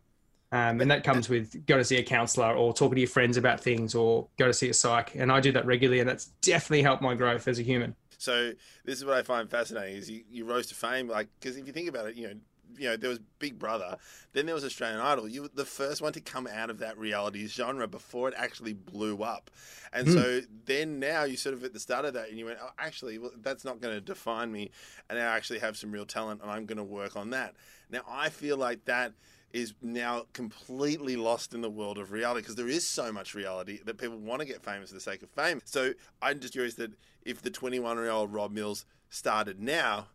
Um, 0.51 0.81
and 0.81 0.91
that 0.91 1.05
comes 1.05 1.29
with 1.29 1.67
go 1.67 1.77
to 1.77 1.85
see 1.85 1.99
a 1.99 2.03
counselor 2.03 2.55
or 2.55 2.73
talking 2.73 2.95
to 2.95 3.01
your 3.01 3.11
friends 3.11 3.37
about 3.37 3.61
things 3.61 3.95
or 3.95 4.29
go 4.39 4.47
to 4.47 4.53
see 4.53 4.71
a 4.71 4.75
psych. 4.75 5.15
And 5.15 5.31
I 5.31 5.41
do 5.41 5.53
that 5.53 5.67
regularly, 5.67 6.01
and 6.01 6.09
that's 6.09 6.27
definitely 6.41 6.83
helped 6.83 7.03
my 7.03 7.15
growth 7.15 7.47
as 7.49 7.59
a 7.59 7.63
human. 7.63 7.95
So 8.17 8.53
this 8.85 8.99
is 8.99 9.05
what 9.05 9.17
I 9.17 9.23
find 9.23 9.49
fascinating 9.49 9.97
is 9.97 10.11
you, 10.11 10.23
you 10.31 10.45
rose 10.45 10.67
to 10.69 10.75
fame 10.75 11.09
like 11.09 11.29
because 11.39 11.57
if 11.57 11.67
you 11.67 11.73
think 11.73 11.89
about 11.89 12.07
it, 12.07 12.17
you 12.17 12.29
know, 12.29 12.35
you 12.77 12.89
know 12.89 12.97
there 12.97 13.11
was 13.11 13.21
Big 13.39 13.59
Brother, 13.59 13.97
then 14.33 14.47
there 14.47 14.55
was 14.55 14.65
Australian 14.65 15.01
Idol. 15.01 15.29
You 15.29 15.43
were 15.43 15.51
the 15.55 15.65
first 15.65 16.01
one 16.01 16.13
to 16.15 16.21
come 16.21 16.47
out 16.47 16.71
of 16.71 16.79
that 16.79 16.99
reality 16.99 17.47
genre 17.47 17.87
before 17.87 18.29
it 18.29 18.35
actually 18.37 18.73
blew 18.73 19.23
up, 19.23 19.51
and 19.93 20.11
so 20.11 20.41
then 20.67 20.99
now 20.99 21.25
you 21.25 21.37
sort 21.37 21.55
of 21.55 21.63
at 21.63 21.73
the 21.73 21.81
start 21.81 22.05
of 22.05 22.15
that 22.15 22.29
and 22.29 22.39
you 22.39 22.47
went, 22.47 22.59
oh, 22.63 22.71
actually, 22.79 23.19
well, 23.19 23.31
that's 23.41 23.65
not 23.65 23.81
going 23.81 23.95
to 23.95 24.01
define 24.01 24.51
me, 24.51 24.71
and 25.09 25.19
I 25.19 25.23
actually 25.23 25.61
have 25.61 25.77
some 25.77 25.93
real 25.93 26.07
talent 26.07 26.43
and 26.43 26.51
I'm 26.51 26.67
going 26.67 26.79
to 26.79 26.85
work 26.85 27.17
on 27.17 27.31
that. 27.31 27.55
Now 27.91 28.01
I 28.09 28.31
feel 28.31 28.57
like 28.57 28.85
that 28.87 29.13
is 29.53 29.75
now 29.81 30.25
completely 30.33 31.17
lost 31.17 31.55
in 31.55 31.61
the 31.61 31.71
world 31.71 31.99
of 31.99 32.13
reality 32.13 32.41
because 32.43 32.55
there 32.55 32.69
is 32.69 32.87
so 32.87 33.11
much 33.13 33.35
reality 33.35 33.81
that 33.85 33.97
people 33.97 34.19
want 34.19 34.41
to 34.41 34.47
get 34.47 34.63
famous 34.63 34.91
for 34.91 34.95
the 34.95 35.01
sake 35.01 35.23
of 35.23 35.31
fame. 35.31 35.61
So 35.65 35.93
I'm 36.21 36.41
just 36.41 36.53
curious 36.53 36.75
that 36.75 36.93
if 37.25 37.43
the 37.43 37.51
21 37.51 37.97
year 37.97 38.11
old 38.11 38.33
Rob 38.33 38.53
Mills 38.53 38.85
started 39.11 39.61
now, 39.61 40.09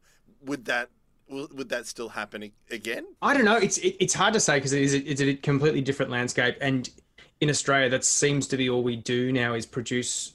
would 0.45 0.65
that 0.65 0.89
would 1.29 1.69
that 1.69 1.87
still 1.87 2.09
happen 2.09 2.51
again? 2.69 3.05
I 3.21 3.33
don't 3.33 3.45
know. 3.45 3.57
It's 3.57 3.77
it, 3.77 3.95
it's 3.99 4.13
hard 4.13 4.33
to 4.33 4.39
say 4.39 4.57
because 4.57 4.73
it 4.73 4.81
is 4.81 4.93
it's 4.93 5.21
a 5.21 5.35
completely 5.35 5.81
different 5.81 6.11
landscape, 6.11 6.57
and 6.61 6.89
in 7.41 7.49
Australia, 7.49 7.89
that 7.89 8.05
seems 8.05 8.47
to 8.47 8.57
be 8.57 8.69
all 8.69 8.83
we 8.83 8.95
do 8.95 9.31
now 9.31 9.53
is 9.53 9.65
produce 9.65 10.33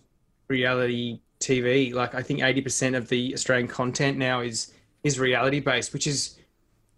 reality 0.49 1.21
TV. 1.41 1.93
Like 1.93 2.15
I 2.15 2.23
think 2.23 2.43
eighty 2.43 2.61
percent 2.61 2.97
of 2.97 3.09
the 3.09 3.35
Australian 3.35 3.69
content 3.69 4.19
now 4.19 4.41
is 4.41 4.73
is 5.05 5.19
reality 5.19 5.61
based, 5.61 5.93
which 5.93 6.07
is 6.07 6.38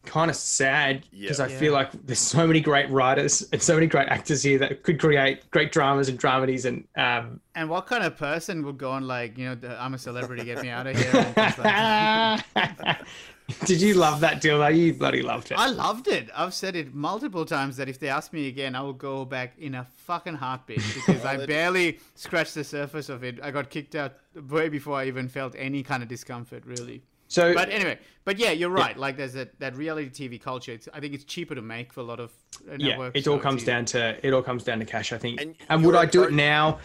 kind 0.04 0.30
of 0.30 0.36
sad 0.36 1.04
because 1.12 1.38
Yeah. 1.38 1.44
I 1.44 1.48
feel 1.48 1.72
like 1.72 1.90
there's 2.06 2.18
so 2.18 2.46
many 2.46 2.60
great 2.60 2.88
writers 2.90 3.46
and 3.52 3.60
so 3.62 3.74
many 3.74 3.86
great 3.86 4.08
actors 4.08 4.42
here 4.42 4.58
that 4.58 4.82
could 4.82 4.98
create 4.98 5.50
great 5.50 5.72
dramas 5.72 6.08
and 6.08 6.18
dramedies 6.18 6.64
and 6.64 6.84
um, 6.96 7.40
And 7.54 7.68
what 7.68 7.86
kind 7.86 8.02
of 8.04 8.16
person 8.16 8.64
would 8.64 8.78
go 8.78 8.90
on 8.92 9.06
like, 9.06 9.36
you 9.36 9.54
know, 9.54 9.76
I'm 9.78 9.94
a 9.94 9.98
celebrity, 9.98 10.44
get 10.44 10.62
me 10.62 10.70
out 10.70 10.86
of 10.86 10.96
here? 10.96 11.10
And 11.14 11.34
things 11.34 11.58
like 11.58 12.44
that? 12.54 13.06
Did 13.64 13.80
you 13.80 13.94
love 13.94 14.20
that 14.20 14.40
deal? 14.40 14.58
though? 14.60 14.68
You 14.68 14.94
bloody 14.94 15.22
loved 15.22 15.50
it. 15.50 15.58
I 15.58 15.66
loved 15.70 16.06
it. 16.06 16.30
I've 16.34 16.54
said 16.54 16.76
it 16.76 16.94
multiple 16.94 17.44
times 17.44 17.76
that 17.78 17.88
if 17.88 17.98
they 17.98 18.08
ask 18.08 18.32
me 18.32 18.46
again, 18.48 18.74
I 18.76 18.80
will 18.82 18.92
go 18.92 19.24
back 19.24 19.54
in 19.58 19.74
a 19.74 19.84
fucking 20.06 20.36
heartbeat 20.36 20.82
because 20.94 21.24
I 21.24 21.44
barely 21.46 21.98
scratched 22.14 22.54
the 22.54 22.64
surface 22.64 23.08
of 23.08 23.24
it. 23.24 23.40
I 23.42 23.50
got 23.50 23.68
kicked 23.68 23.94
out 23.96 24.14
way 24.48 24.68
before 24.68 24.96
I 24.96 25.06
even 25.06 25.28
felt 25.28 25.54
any 25.58 25.82
kind 25.82 26.02
of 26.02 26.08
discomfort, 26.08 26.64
really. 26.64 27.02
So, 27.30 27.54
But 27.54 27.70
anyway, 27.70 27.96
but 28.24 28.38
yeah, 28.38 28.50
you're 28.50 28.70
right. 28.70 28.96
Like 28.96 29.16
there's 29.16 29.34
that, 29.34 29.56
that 29.60 29.76
reality 29.76 30.28
TV 30.28 30.40
culture. 30.42 30.72
It's, 30.72 30.88
I 30.92 30.98
think 30.98 31.14
it's 31.14 31.22
cheaper 31.24 31.54
to 31.54 31.62
make 31.62 31.92
for 31.92 32.00
a 32.00 32.04
lot 32.04 32.18
of 32.18 32.32
uh, 32.68 32.74
yeah, 32.76 33.10
it 33.14 33.28
all 33.28 33.38
comes 33.38 33.62
it's 33.62 33.66
down 33.66 33.84
to 33.86 34.26
it 34.26 34.34
all 34.34 34.42
comes 34.42 34.64
down 34.64 34.80
to 34.80 34.84
cash, 34.84 35.12
I 35.12 35.18
think. 35.18 35.40
And 35.40 35.54
And, 35.68 35.84
would 35.86 35.94
I 35.94 36.06
do 36.06 36.24
it 36.24 36.32
now? 36.32 36.80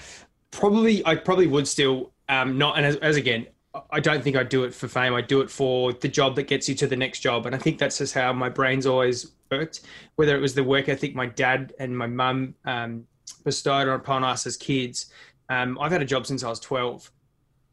Probably, 0.52 1.06
I 1.06 1.16
probably 1.16 1.48
would 1.48 1.68
still. 1.68 2.12
Um, 2.30 2.58
not, 2.58 2.78
and 2.78 2.86
as, 2.86 2.96
as 2.98 3.18
again, 3.18 3.48
I 3.92 4.00
don't 4.00 4.24
think 4.24 4.36
I'd 4.36 4.50
do 4.50 4.64
it 4.64 4.74
for 4.74 4.88
fame. 4.88 5.16
I 5.16 5.22
do 5.22 5.42
it 5.42 5.50
for 5.50 5.94
the 5.94 6.08
job 6.08 6.36
that 6.36 6.44
gets 6.44 6.70
you 6.70 6.76
to 6.76 6.88
the 6.88 6.96
next 6.96 7.20
job, 7.22 7.48
and 7.48 7.56
I 7.56 7.58
think 7.58 7.80
that's 7.80 7.98
just 7.98 8.14
how 8.14 8.32
my 8.32 8.50
brain's 8.50 8.86
always 8.86 9.32
worked. 9.52 9.82
Whether 10.16 10.36
it 10.36 10.42
was 10.42 10.54
the 10.54 10.64
work 10.64 10.90
ethic 10.90 11.16
my 11.16 11.26
dad 11.26 11.74
and 11.80 11.98
my 11.98 12.08
mum 12.08 12.54
um, 12.66 13.06
bestowed 13.44 13.88
upon 13.88 14.24
us 14.24 14.46
as 14.46 14.58
kids, 14.58 15.08
um, 15.50 15.78
I've 15.82 15.92
had 15.92 16.04
a 16.04 16.06
job 16.06 16.28
since 16.28 16.44
I 16.44 16.50
was 16.50 16.60
twelve. 16.60 17.12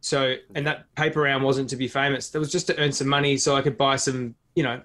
So, 0.03 0.35
and 0.57 0.67
that 0.67 0.93
paper 0.97 1.21
round 1.23 1.45
wasn't 1.45 1.71
to 1.71 1.77
be 1.77 1.87
famous. 1.87 2.29
That 2.31 2.41
was 2.41 2.51
just 2.51 2.67
to 2.67 2.79
earn 2.79 2.91
some 2.93 3.09
money 3.09 3.37
so 3.37 3.55
I 3.55 3.63
could 3.63 3.79
buy 3.79 3.95
some, 3.97 4.35
you 4.57 4.65
know, 4.65 4.83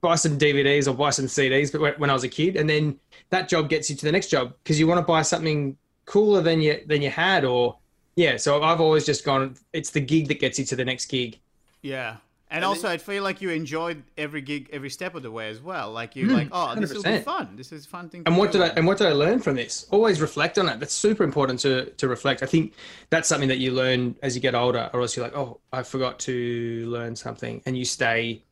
buy 0.00 0.14
some 0.14 0.38
DVDs 0.38 0.86
or 0.88 0.94
buy 0.94 1.10
some 1.10 1.26
CDs. 1.26 1.72
But 1.72 1.98
when- 1.98 2.08
I 2.08 2.12
was 2.12 2.22
a 2.22 2.28
kid, 2.28 2.56
and 2.56 2.70
then 2.70 2.98
that 3.30 3.48
job 3.48 3.68
gets 3.68 3.90
you 3.90 3.96
to 3.96 4.04
the 4.06 4.12
next 4.12 4.28
job 4.28 4.54
because 4.62 4.78
you 4.78 4.86
want 4.86 4.98
to 4.98 5.02
buy 5.02 5.22
something 5.22 5.76
cooler 6.04 6.40
than 6.40 6.60
you 6.60 6.80
than 6.86 7.02
you 7.02 7.10
had, 7.10 7.44
or 7.44 7.78
yeah. 8.14 8.36
So 8.36 8.62
I've 8.62 8.80
always 8.80 9.04
just 9.04 9.24
gone. 9.24 9.56
It's 9.72 9.90
the 9.90 10.00
gig 10.00 10.28
that 10.28 10.38
gets 10.38 10.58
you 10.58 10.64
to 10.66 10.76
the 10.76 10.84
next 10.84 11.06
gig. 11.06 11.40
Yeah, 11.82 12.16
And, 12.48 12.58
And 12.58 12.64
also, 12.64 12.82
then- 12.82 12.92
I 12.92 12.98
feel 12.98 13.24
like 13.24 13.40
you 13.42 13.50
enjoyed 13.50 14.04
every 14.16 14.40
gig, 14.40 14.68
every 14.72 14.88
step 14.90 15.16
of 15.16 15.22
the 15.24 15.30
way 15.32 15.48
as 15.48 15.60
well. 15.60 15.90
Like 15.90 16.14
you're 16.14 16.30
like, 16.30 16.48
oh, 16.52 16.76
this 16.76 16.94
will 16.94 17.02
be 17.02 17.08
100%. 17.10 17.24
fun. 17.24 17.56
This 17.56 17.72
is 17.72 17.86
a 17.86 17.88
fun 17.88 18.08
thing. 18.08 18.22
And 18.24 18.36
to 18.36 18.38
what 18.38 18.52
do. 18.52 18.58
did 18.60 18.70
I 18.70 18.74
and 18.76 18.86
what 18.86 18.98
did 18.98 19.08
I 19.08 19.12
learn 19.12 19.40
from 19.40 19.56
this? 19.56 19.86
Always 19.90 20.20
reflect 20.20 20.56
on 20.56 20.68
it. 20.68 20.78
That's 20.78 20.94
super 20.94 21.24
important 21.24 21.58
to 21.60 21.86
to 21.90 22.06
reflect. 22.06 22.44
I 22.44 22.46
think 22.46 22.74
that's 23.10 23.28
something 23.28 23.48
that 23.48 23.58
you 23.58 23.72
learn 23.72 24.14
as 24.22 24.36
you 24.36 24.40
get 24.40 24.54
older, 24.54 24.88
or 24.92 25.00
else 25.00 25.16
you're 25.16 25.24
like, 25.26 25.36
oh, 25.36 25.58
I 25.72 25.82
forgot 25.82 26.20
to 26.20 26.86
learn 26.88 27.16
something, 27.16 27.62
and 27.66 27.76
you 27.76 27.84
stay 27.84 28.44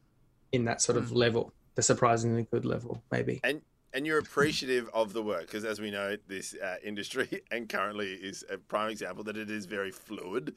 in 0.51 0.65
that 0.65 0.83
sort 0.83 0.99
of 0.99 1.13
level, 1.13 1.53
the 1.77 1.83
surprisingly 1.83 2.49
good 2.51 2.65
level, 2.65 3.01
maybe. 3.13 3.41
and 3.45 3.63
and 3.93 4.05
you're 4.09 4.19
appreciative 4.19 4.91
of 4.93 5.13
the 5.13 5.23
work 5.23 5.43
because 5.43 5.65
as 5.65 5.81
we 5.81 5.89
know 5.89 6.17
this 6.27 6.53
uh, 6.61 6.75
industry 6.83 7.43
and 7.53 7.69
currently 7.69 8.13
is 8.15 8.45
a 8.51 8.59
prime 8.59 8.91
example 8.91 9.23
that 9.23 9.37
it 9.37 9.49
is 9.49 9.67
very 9.67 9.93
fluid 9.93 10.55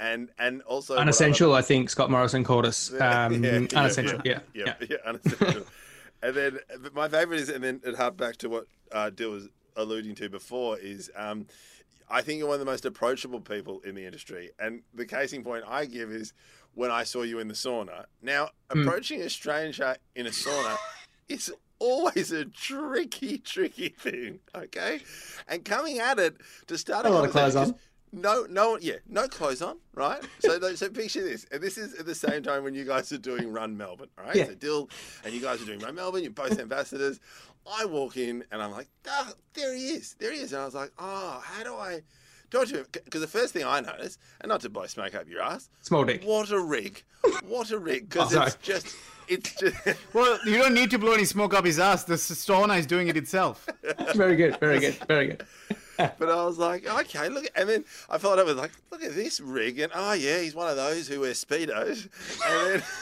and 0.00 0.30
and 0.38 0.62
also 0.62 0.94
what 0.94 0.98
I 0.98 1.02
Unessential, 1.02 1.54
I 1.54 1.62
think 1.62 1.90
Scott 1.90 2.10
Morrison 2.10 2.44
called 2.44 2.66
us. 2.66 2.90
Um, 3.00 3.42
Yeah, 3.44 3.58
yeah, 3.58 3.78
unessential, 3.78 4.20
yeah, 4.24 4.40
yeah, 4.54 4.74
yeah. 4.88 4.96
unessential. 5.06 5.64
and 6.22 6.34
then 6.34 6.58
my 6.94 7.08
favorite 7.08 7.40
is, 7.40 7.48
and 7.48 7.62
then 7.62 7.80
it 7.84 7.94
harked 7.96 8.16
back 8.16 8.36
to 8.38 8.48
what 8.48 8.66
uh, 8.92 9.10
Dill 9.10 9.30
was 9.30 9.48
alluding 9.76 10.14
to 10.16 10.28
before 10.28 10.78
is. 10.78 11.10
Um, 11.16 11.46
I 12.10 12.20
think 12.20 12.38
you're 12.38 12.48
one 12.48 12.54
of 12.54 12.60
the 12.60 12.66
most 12.70 12.84
approachable 12.84 13.40
people 13.40 13.80
in 13.80 13.94
the 13.94 14.04
industry. 14.04 14.50
And 14.58 14.82
the 14.92 15.06
casing 15.06 15.42
point 15.42 15.64
I 15.66 15.86
give 15.86 16.10
is 16.10 16.34
when 16.74 16.90
I 16.90 17.02
saw 17.02 17.22
you 17.22 17.38
in 17.38 17.48
the 17.48 17.54
sauna. 17.54 18.04
Now, 18.20 18.50
Hmm. 18.70 18.86
approaching 18.86 19.22
a 19.22 19.30
stranger 19.30 19.96
in 20.14 20.26
a 20.26 20.30
sauna 20.30 20.76
is 21.28 21.50
always 21.78 22.30
a 22.30 22.44
tricky, 22.44 23.38
tricky 23.38 23.88
thing. 23.88 24.40
Okay. 24.54 25.00
And 25.48 25.64
coming 25.64 25.98
at 25.98 26.18
it 26.18 26.36
to 26.66 26.76
start 26.76 27.06
A 27.06 27.08
lot 27.10 27.24
of 27.24 27.30
clothes 27.30 27.54
conversation, 27.54 27.80
no, 28.14 28.46
no, 28.48 28.78
yeah, 28.80 28.96
no 29.08 29.28
clothes 29.28 29.60
on, 29.62 29.78
right? 29.94 30.22
So, 30.40 30.58
so 30.74 30.88
picture 30.88 31.22
this, 31.22 31.46
and 31.52 31.62
this 31.62 31.76
is 31.78 31.94
at 31.94 32.06
the 32.06 32.14
same 32.14 32.42
time 32.42 32.64
when 32.64 32.74
you 32.74 32.84
guys 32.84 33.10
are 33.12 33.18
doing 33.18 33.52
Run 33.52 33.76
Melbourne, 33.76 34.08
right? 34.16 34.36
Yeah. 34.36 34.46
So 34.46 34.54
Dill 34.54 34.88
and 35.24 35.34
you 35.34 35.40
guys 35.40 35.60
are 35.62 35.66
doing 35.66 35.80
Run 35.80 35.94
Melbourne. 35.94 36.22
You're 36.22 36.32
both 36.32 36.58
ambassadors. 36.58 37.20
I 37.70 37.84
walk 37.86 38.16
in 38.16 38.44
and 38.52 38.62
I'm 38.62 38.70
like, 38.72 38.88
ah, 39.08 39.32
there 39.54 39.74
he 39.74 39.88
is, 39.88 40.14
there 40.18 40.32
he 40.32 40.38
is, 40.40 40.52
and 40.52 40.62
I 40.62 40.64
was 40.66 40.74
like, 40.74 40.92
oh, 40.98 41.42
how 41.44 41.64
do 41.64 41.74
I 41.74 42.02
talk 42.50 42.66
to 42.68 42.78
him? 42.78 42.86
Because 42.92 43.20
the 43.22 43.26
first 43.26 43.52
thing 43.54 43.64
I 43.64 43.80
notice, 43.80 44.18
and 44.40 44.48
not 44.50 44.60
to 44.62 44.68
blow 44.68 44.86
smoke 44.86 45.14
up 45.14 45.28
your 45.28 45.40
ass, 45.42 45.70
Small 45.82 46.04
dick. 46.04 46.22
what 46.24 46.50
a 46.50 46.60
rig, 46.60 47.02
what 47.48 47.70
a 47.70 47.78
rig, 47.78 48.08
because 48.10 48.34
Oh, 48.36 48.42
it's 48.42 48.56
just, 48.56 48.94
it's 49.28 49.54
just. 49.58 49.76
Well, 50.12 50.38
you 50.44 50.58
don't 50.58 50.74
need 50.74 50.90
to 50.90 50.98
blow 50.98 51.12
any 51.12 51.24
smoke 51.24 51.54
up 51.54 51.64
his 51.64 51.78
ass. 51.78 52.04
The 52.04 52.14
sauna 52.16 52.78
is 52.78 52.84
doing 52.86 53.08
it 53.08 53.16
itself. 53.16 53.66
Very 54.14 54.36
good, 54.36 54.58
very 54.60 54.78
good, 54.80 54.94
very 55.08 55.26
good. 55.28 55.46
But 56.18 56.28
I 56.28 56.44
was 56.44 56.58
like, 56.58 56.86
okay, 56.86 57.28
look, 57.28 57.46
and 57.54 57.68
then 57.68 57.84
I 58.10 58.18
followed 58.18 58.40
up 58.40 58.46
with 58.46 58.58
like, 58.58 58.72
look 58.90 59.02
at 59.02 59.14
this 59.14 59.40
rig, 59.40 59.78
and 59.78 59.92
oh 59.94 60.12
yeah, 60.12 60.40
he's 60.40 60.54
one 60.54 60.68
of 60.68 60.76
those 60.76 61.08
who 61.08 61.20
wear 61.20 61.32
speedos, 61.32 62.08
and 62.46 62.74
then. 62.74 62.82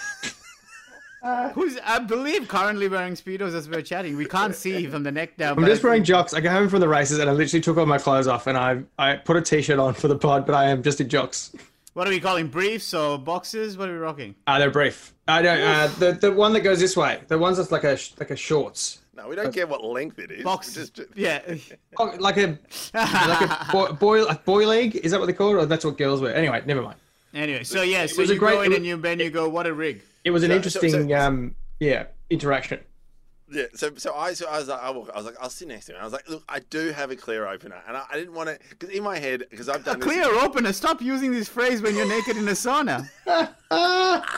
Who's, 1.54 1.78
I 1.84 2.00
believe, 2.00 2.48
currently 2.48 2.88
wearing 2.88 3.14
speedos 3.14 3.54
as 3.54 3.68
we're 3.68 3.82
chatting. 3.82 4.16
We 4.16 4.26
can't 4.26 4.56
see 4.56 4.88
from 4.88 5.04
the 5.04 5.12
neck 5.12 5.36
down. 5.36 5.56
I'm 5.56 5.64
just 5.66 5.84
wearing 5.84 6.02
jocks. 6.02 6.34
I 6.34 6.40
go 6.40 6.50
home 6.50 6.68
from 6.68 6.80
the 6.80 6.88
races 6.88 7.20
and 7.20 7.30
I 7.30 7.32
literally 7.32 7.60
took 7.60 7.76
all 7.76 7.86
my 7.86 7.98
clothes 7.98 8.26
off 8.26 8.48
and 8.48 8.58
I 8.58 8.82
I 8.98 9.16
put 9.16 9.36
a 9.36 9.40
t-shirt 9.40 9.78
on 9.78 9.94
for 9.94 10.08
the 10.08 10.18
pod, 10.18 10.46
but 10.46 10.56
I 10.56 10.64
am 10.70 10.82
just 10.82 11.00
in 11.00 11.08
jocks. 11.08 11.54
What 11.94 12.08
are 12.08 12.10
we 12.10 12.20
calling 12.20 12.48
briefs 12.48 12.92
or 12.94 13.18
boxes? 13.18 13.76
What 13.76 13.88
are 13.88 13.92
we 13.92 13.98
rocking? 13.98 14.34
Ah, 14.46 14.58
they're 14.58 14.70
brief. 14.70 15.14
I 15.28 15.42
don't. 15.42 15.60
Uh, 15.60 15.86
the 15.98 16.12
the 16.12 16.32
one 16.32 16.54
that 16.54 16.60
goes 16.60 16.80
this 16.80 16.96
way. 16.96 17.20
The 17.28 17.38
ones 17.38 17.58
that's 17.58 17.70
like 17.70 17.84
a 17.84 17.98
like 18.18 18.30
a 18.30 18.36
shorts. 18.36 19.01
No, 19.14 19.28
we 19.28 19.36
don't 19.36 19.52
care 19.52 19.66
what 19.66 19.84
length 19.84 20.18
it 20.18 20.30
is. 20.30 20.42
Boxes. 20.42 20.88
Just, 20.90 21.10
Yeah. 21.14 21.40
Oh, 21.98 22.14
like 22.18 22.38
a 22.38 22.58
like 22.94 23.50
a 23.50 23.68
boy, 23.72 23.92
boy 23.92 24.24
a 24.24 24.34
boy 24.36 24.66
leg. 24.66 24.96
Is 24.96 25.10
that 25.12 25.20
what 25.20 25.26
they 25.26 25.34
call 25.34 25.50
it? 25.50 25.62
Or 25.62 25.66
that's 25.66 25.84
what 25.84 25.98
girls 25.98 26.20
wear. 26.22 26.34
Anyway, 26.34 26.62
never 26.66 26.80
mind. 26.82 26.96
Anyway, 27.34 27.64
so 27.64 27.82
yeah, 27.82 28.06
so 28.06 28.20
was 28.22 28.30
a 28.30 28.34
you 28.34 28.38
great- 28.38 28.54
go 28.54 28.62
in 28.62 28.72
it 28.72 28.76
and 28.76 28.86
you 28.86 28.96
Ben, 28.96 29.18
you 29.20 29.30
go, 29.30 29.48
what 29.48 29.66
a 29.66 29.74
rig. 29.74 30.00
It 30.24 30.30
was 30.30 30.42
an 30.42 30.48
So- 30.48 30.52
so- 30.52 30.56
interesting 30.56 31.08
so- 31.10 31.16
um 31.18 31.54
yeah 31.80 32.04
interaction. 32.30 32.80
yeah. 33.50 33.64
So, 33.74 33.90
so 33.96 34.14
I, 34.14 34.32
so 34.32 34.48
I 34.48 34.58
was 34.58 34.68
like, 34.68 34.82
I, 34.82 34.90
walk, 34.90 35.10
I 35.12 35.16
was 35.18 35.26
like, 35.26 35.34
I'll 35.40 35.50
sit 35.50 35.68
next 35.68 35.86
to 35.86 35.92
him. 35.92 35.98
I 36.00 36.04
was 36.04 36.12
like, 36.14 36.26
look, 36.28 36.42
I 36.48 36.60
do 36.70 36.90
have 36.92 37.10
a 37.10 37.16
clear 37.16 37.46
opener, 37.46 37.82
and 37.86 37.96
I, 37.98 38.04
I 38.10 38.16
didn't 38.16 38.32
want 38.34 38.48
to, 38.48 38.58
because 38.70 38.88
in 38.88 39.02
my 39.02 39.18
head, 39.18 39.44
because 39.50 39.68
I've 39.68 39.84
done 39.84 39.96
A 39.96 39.98
done 40.00 40.08
clear 40.08 40.24
opener. 40.40 40.72
Stop 40.72 41.02
using 41.02 41.32
this 41.32 41.48
phrase 41.48 41.82
when 41.82 41.94
you're 41.94 42.08
naked 42.08 42.38
in 42.38 42.48
a 42.48 42.52
sauna. 42.52 43.06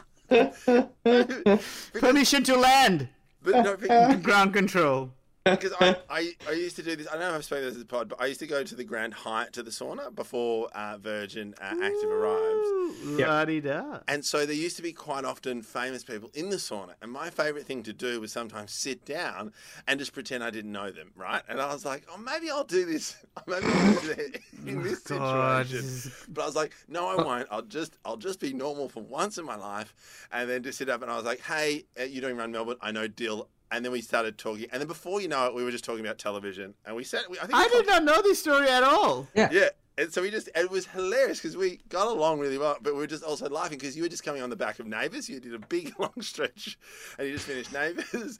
Permission 1.93 2.43
to 2.45 2.57
land. 2.57 3.09
But 3.45 3.65
no, 3.65 4.17
Ground 4.23 4.53
control. 4.53 5.13
Because 5.45 5.73
I, 5.81 5.97
I, 6.11 6.33
I 6.49 6.53
used 6.53 6.77
to 6.77 6.83
do 6.83 6.97
this. 6.97 7.07
I 7.09 7.13
don't 7.13 7.21
know 7.21 7.29
if 7.31 7.35
I've 7.35 7.45
spoken 7.45 7.65
this 7.65 7.75
as 7.75 7.81
the 7.81 7.87
pod, 7.87 8.09
but 8.09 8.21
I 8.21 8.27
used 8.27 8.41
to 8.41 8.47
go 8.47 8.63
to 8.63 8.75
the 8.75 8.85
Grand 8.85 9.13
Hyatt 9.13 9.53
to 9.55 9.63
the 9.63 9.71
sauna 9.71 10.15
before 10.15 10.69
uh, 10.75 10.97
Virgin 10.99 11.55
uh, 11.61 11.75
Active 11.83 12.11
arrived. 12.11 13.19
Yep. 13.19 13.29
La-di-da. 13.29 13.99
And 14.09 14.25
so 14.25 14.47
there 14.47 14.55
used 14.55 14.77
to 14.77 14.83
be 14.83 14.93
quite 14.93 15.25
often 15.25 15.63
famous 15.63 16.03
people 16.03 16.31
in 16.35 16.49
the 16.49 16.57
sauna. 16.57 16.95
And 17.03 17.11
my 17.11 17.31
favorite 17.31 17.67
thing 17.67 17.83
to 17.85 17.93
do 17.93 18.21
was 18.21 18.33
sometimes 18.33 18.73
sit 18.73 19.05
down 19.05 19.53
and 19.87 19.99
just 19.99 20.13
pretend 20.13 20.43
I 20.43 20.51
didn't 20.51 20.73
know 20.73 20.91
them, 20.91 21.11
right? 21.17 21.43
And 21.49 21.61
I 21.61 21.73
was 21.73 21.85
like, 21.85 22.05
oh, 22.11 22.17
maybe 22.17 22.51
I'll 22.51 22.65
do 22.65 22.87
this. 22.87 23.17
Maybe 23.47 23.67
I'll 23.67 24.01
do 24.01 24.09
that 24.15 24.41
in 24.67 24.83
this 24.83 25.01
God, 25.01 25.67
situation. 25.67 26.13
But 26.29 26.43
I 26.43 26.47
was 26.47 26.57
like, 26.57 26.73
no, 26.89 27.09
I 27.09 27.23
won't. 27.23 27.49
I'll 27.51 27.63
just, 27.63 27.99
I'll 28.05 28.17
just 28.17 28.41
be 28.41 28.53
normal 28.53 28.89
for 28.89 29.03
once 29.03 29.39
in 29.39 29.45
my 29.45 29.57
life, 29.57 29.93
and 30.33 30.49
then 30.49 30.63
just 30.63 30.79
sit 30.79 30.89
up. 30.89 31.03
And 31.03 31.11
I 31.11 31.17
was 31.17 31.25
like, 31.25 31.41
hey, 31.41 31.85
uh, 32.01 32.05
you're 32.05 32.23
doing 32.23 32.37
Run 32.37 32.53
Melbourne. 32.53 32.77
I 32.81 32.93
know 32.93 33.09
Dill. 33.09 33.49
And 33.71 33.85
then 33.85 33.93
we 33.93 34.01
started 34.01 34.39
talking. 34.39 34.67
And 34.73 34.81
then 34.81 34.89
before 34.89 35.21
you 35.21 35.29
know 35.29 35.47
it, 35.47 35.55
we 35.55 35.65
were 35.65 35.71
just 35.71 35.85
talking 35.85 36.05
about 36.05 36.19
television. 36.19 36.75
And 36.87 36.95
we 36.95 37.05
said, 37.05 37.23
we, 37.29 37.39
I 37.39 37.43
think 37.43 37.55
I 37.55 37.69
did 37.69 37.87
not 37.87 38.05
know 38.05 38.23
this 38.23 38.39
story 38.39 38.69
at 38.69 38.83
all. 38.83 39.27
yeah. 39.35 39.69
And 39.97 40.13
so 40.13 40.23
we 40.23 40.31
just, 40.31 40.49
it 40.57 40.71
was 40.71 40.87
hilarious 40.87 41.39
because 41.39 41.57
we 41.57 41.79
got 41.89 42.09
along 42.09 42.41
really 42.41 42.59
well, 42.59 42.77
but 42.83 42.95
we 42.95 42.99
were 42.99 43.07
just 43.07 43.23
also 43.23 43.49
laughing 43.49 43.79
because 43.79 43.97
you 43.97 44.03
were 44.03 44.09
just 44.09 44.25
coming 44.25 44.43
on 44.43 44.51
the 44.51 44.57
back 44.57 44.81
of 44.81 44.87
Neighbours. 44.87 45.29
You 45.29 45.39
did 45.39 45.55
a 45.55 45.59
big 45.61 45.93
long 45.99 46.21
stretch 46.21 46.77
and 47.17 47.29
you 47.29 47.35
just 47.35 47.47
finished 47.47 47.73
Neighbours. 47.73 48.39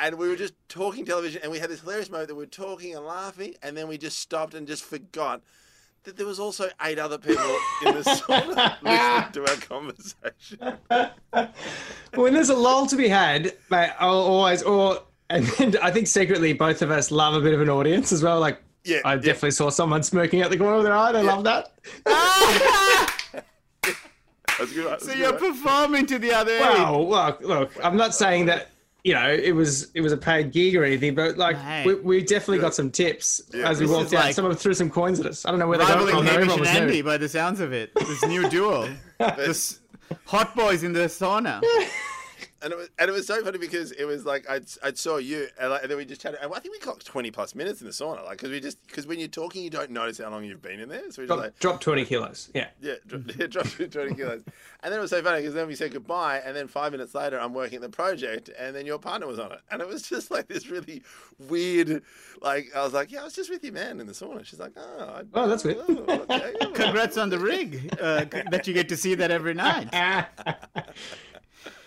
And 0.00 0.18
we 0.18 0.28
were 0.28 0.36
just 0.36 0.54
talking 0.68 1.04
television 1.04 1.42
and 1.42 1.52
we 1.52 1.60
had 1.60 1.70
this 1.70 1.80
hilarious 1.80 2.10
moment 2.10 2.28
that 2.28 2.34
we 2.34 2.42
were 2.42 2.46
talking 2.46 2.94
and 2.96 3.04
laughing 3.04 3.54
and 3.62 3.76
then 3.76 3.86
we 3.86 3.98
just 3.98 4.18
stopped 4.18 4.54
and 4.54 4.66
just 4.66 4.84
forgot 4.84 5.42
that 6.06 6.16
there 6.16 6.26
was 6.26 6.40
also 6.40 6.68
eight 6.82 6.98
other 6.98 7.18
people 7.18 7.56
in 7.84 7.94
the 7.94 8.00
sauna 8.02 8.76
listening 8.82 9.32
to 9.32 9.50
our 9.50 9.56
conversation. 9.56 10.78
when 12.26 12.34
there's 12.34 12.48
a 12.50 12.56
lull 12.56 12.88
to 12.88 12.96
be 12.96 13.06
had, 13.06 13.52
mate, 13.70 13.92
I'll 14.00 14.10
always 14.18 14.64
or 14.64 15.00
and 15.30 15.46
then 15.46 15.76
I 15.80 15.92
think 15.92 16.08
secretly 16.08 16.52
both 16.54 16.82
of 16.82 16.90
us 16.90 17.12
love 17.12 17.34
a 17.34 17.40
bit 17.40 17.54
of 17.54 17.60
an 17.60 17.68
audience 17.70 18.10
as 18.10 18.20
well. 18.20 18.40
Like 18.40 18.60
Yeah, 18.84 18.98
I 19.04 19.14
yeah. 19.14 19.20
definitely 19.20 19.52
saw 19.52 19.70
someone 19.70 20.02
smirking 20.02 20.40
at 20.40 20.50
the 20.50 20.56
corner 20.58 20.74
of 20.78 20.82
their 20.82 20.92
eye. 20.96 21.10
I 21.12 21.20
love 21.22 21.44
that. 21.44 21.72
That's 24.58 24.72
good. 24.72 24.86
That's 24.90 25.04
So 25.04 25.12
good, 25.12 25.18
you're 25.18 25.30
right? 25.32 25.38
performing 25.40 26.06
to 26.06 26.18
the 26.18 26.32
other 26.32 26.50
end. 26.52 26.62
Well, 26.64 27.08
look, 27.08 27.40
look, 27.42 27.72
I'm 27.84 27.96
not 27.96 28.12
saying 28.12 28.46
that 28.46 28.70
you 29.04 29.14
know 29.14 29.30
it 29.30 29.52
was 29.54 29.92
it 29.94 30.00
was 30.00 30.12
a 30.12 30.16
paid 30.16 30.50
gig 30.50 30.74
or 30.74 30.82
anything, 30.82 31.14
but 31.14 31.36
like 31.38 31.56
Hey. 31.56 31.84
we, 31.86 31.94
we 31.94 32.22
definitely 32.22 32.58
got 32.58 32.74
some 32.74 32.90
tips 32.90 33.40
Yeah. 33.54 33.68
as 33.70 33.78
we 33.78 33.86
This 33.86 33.94
walked 33.94 34.06
is 34.06 34.14
out. 34.14 34.24
like- 34.24 34.34
Someone 34.34 34.56
threw 34.56 34.74
some 34.74 34.90
coins 34.90 35.20
at 35.20 35.26
us. 35.26 35.46
I 35.46 35.50
don't 35.50 35.60
know 35.60 35.68
where 35.68 35.78
they 35.78 35.84
got 35.84 36.00
it 36.00 36.06
Rivaling 36.06 36.24
from. 36.24 36.26
though. 36.26 36.40
Hamish 36.42 36.68
and 36.70 36.78
Andy 36.78 36.94
new. 36.96 37.02
by 37.04 37.16
the 37.18 37.28
sounds 37.28 37.60
of 37.60 37.72
it. 37.72 37.92
This 37.94 38.24
new 38.26 38.48
duo. 38.48 38.88
this 39.36 39.78
hot 40.24 40.56
boys 40.56 40.82
in 40.82 40.92
the 40.92 41.00
sauna. 41.06 41.62
And 42.62 42.72
it 42.72 42.76
was, 42.76 42.88
and 42.98 43.10
it 43.10 43.12
was 43.12 43.26
so 43.26 43.42
funny 43.44 43.58
because 43.58 43.92
it 43.92 44.04
was 44.06 44.24
like 44.24 44.48
I'd, 44.48 44.64
I'd 44.82 44.96
saw 44.96 45.18
you 45.18 45.46
and, 45.60 45.70
like, 45.70 45.82
and 45.82 45.90
then 45.90 45.98
we 45.98 46.06
just 46.06 46.22
chatted. 46.22 46.38
And 46.42 46.50
I 46.54 46.58
think 46.58 46.72
we 46.72 46.78
clocked 46.78 47.04
twenty 47.04 47.30
plus 47.30 47.54
minutes 47.54 47.80
in 47.82 47.86
the 47.86 47.92
sauna, 47.92 48.24
like 48.24 48.38
because 48.38 48.50
we 48.50 48.60
just 48.60 48.84
because 48.86 49.06
when 49.06 49.18
you're 49.18 49.28
talking, 49.28 49.62
you 49.62 49.68
don't 49.70 49.90
notice 49.90 50.18
how 50.18 50.30
long 50.30 50.42
you've 50.42 50.62
been 50.62 50.80
in 50.80 50.88
there. 50.88 51.10
So 51.10 51.22
we 51.22 51.26
just 51.26 51.28
Drop, 51.28 51.38
like 51.40 51.58
drop 51.58 51.80
20 51.82 52.04
kilos. 52.06 52.50
Yeah. 52.54 52.68
yeah, 52.80 52.94
dro- 53.06 53.22
yeah, 53.38 53.46
dropped 53.46 53.76
twenty 53.92 54.14
kilos. 54.14 54.42
And 54.82 54.92
then 54.92 54.98
it 54.98 55.02
was 55.02 55.10
so 55.10 55.22
funny 55.22 55.40
because 55.40 55.52
then 55.54 55.66
we 55.68 55.74
said 55.74 55.92
goodbye, 55.92 56.40
and 56.46 56.56
then 56.56 56.66
five 56.66 56.92
minutes 56.92 57.14
later, 57.14 57.38
I'm 57.38 57.52
working 57.52 57.76
at 57.76 57.82
the 57.82 57.88
project, 57.90 58.48
and 58.58 58.74
then 58.74 58.86
your 58.86 58.98
partner 58.98 59.26
was 59.26 59.38
on 59.38 59.52
it, 59.52 59.60
and 59.70 59.82
it 59.82 59.86
was 59.88 60.02
just 60.08 60.30
like 60.30 60.48
this 60.48 60.70
really 60.70 61.02
weird. 61.48 62.02
Like 62.40 62.68
I 62.74 62.82
was 62.84 62.94
like, 62.94 63.12
yeah, 63.12 63.20
I 63.20 63.24
was 63.24 63.34
just 63.34 63.50
with 63.50 63.62
your 63.64 63.74
man 63.74 64.00
in 64.00 64.06
the 64.06 64.12
sauna. 64.14 64.44
She's 64.46 64.60
like, 64.60 64.72
oh, 64.76 64.98
I, 65.00 65.22
Oh, 65.34 65.46
that's 65.46 65.62
weird. 65.64 65.78
oh, 65.88 65.92
okay, 66.08 66.26
yeah, 66.28 66.50
well." 66.62 66.70
Congrats 66.72 67.18
on 67.18 67.28
the 67.28 67.38
rig. 67.38 67.94
Uh, 68.00 68.24
that 68.50 68.66
you 68.66 68.72
get 68.72 68.88
to 68.88 68.96
see 68.96 69.14
that 69.14 69.30
every 69.30 69.52
night. 69.54 69.88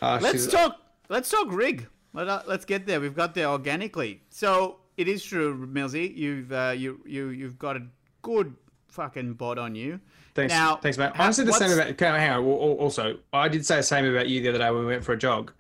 Oh, 0.02 0.20
Let's 0.22 0.48
talk. 0.48 0.80
Let's 1.10 1.30
talk 1.30 1.48
rig. 1.52 1.88
Let, 2.14 2.28
uh, 2.28 2.42
let's 2.48 2.66
get 2.66 2.86
there. 2.86 3.00
We've 3.00 3.16
got 3.16 3.34
there 3.34 3.48
organically. 3.48 4.22
So 4.30 4.78
it 4.98 5.08
is 5.08 5.24
true, 5.24 5.68
Millsy. 5.68 6.16
You've 6.16 6.52
uh, 6.52 6.74
you 6.76 7.00
you 7.06 7.30
you've 7.30 7.58
got 7.60 7.78
a 7.78 7.82
good 8.22 8.56
fucking 8.88 9.34
bod 9.34 9.58
on 9.60 9.76
you. 9.76 10.00
Thanks, 10.36 10.54
Now, 10.54 10.76
thanks, 10.78 10.98
mate. 10.98 11.12
I 11.16 11.32
said 11.32 11.46
the 11.48 11.54
same 11.54 11.72
about. 11.72 11.88
Okay, 11.88 12.06
hang 12.06 12.32
on. 12.32 12.44
al- 12.46 12.52
al- 12.52 12.78
Also, 12.80 13.18
I 13.34 13.48
did 13.50 13.66
say 13.66 13.78
the 13.78 13.84
same 13.84 14.06
about 14.06 14.28
you 14.30 14.42
the 14.42 14.50
other 14.50 14.58
day 14.60 14.72
when 14.72 14.82
we 14.82 14.86
went 14.88 15.04
for 15.04 15.14
a 15.14 15.18
jog. 15.18 15.52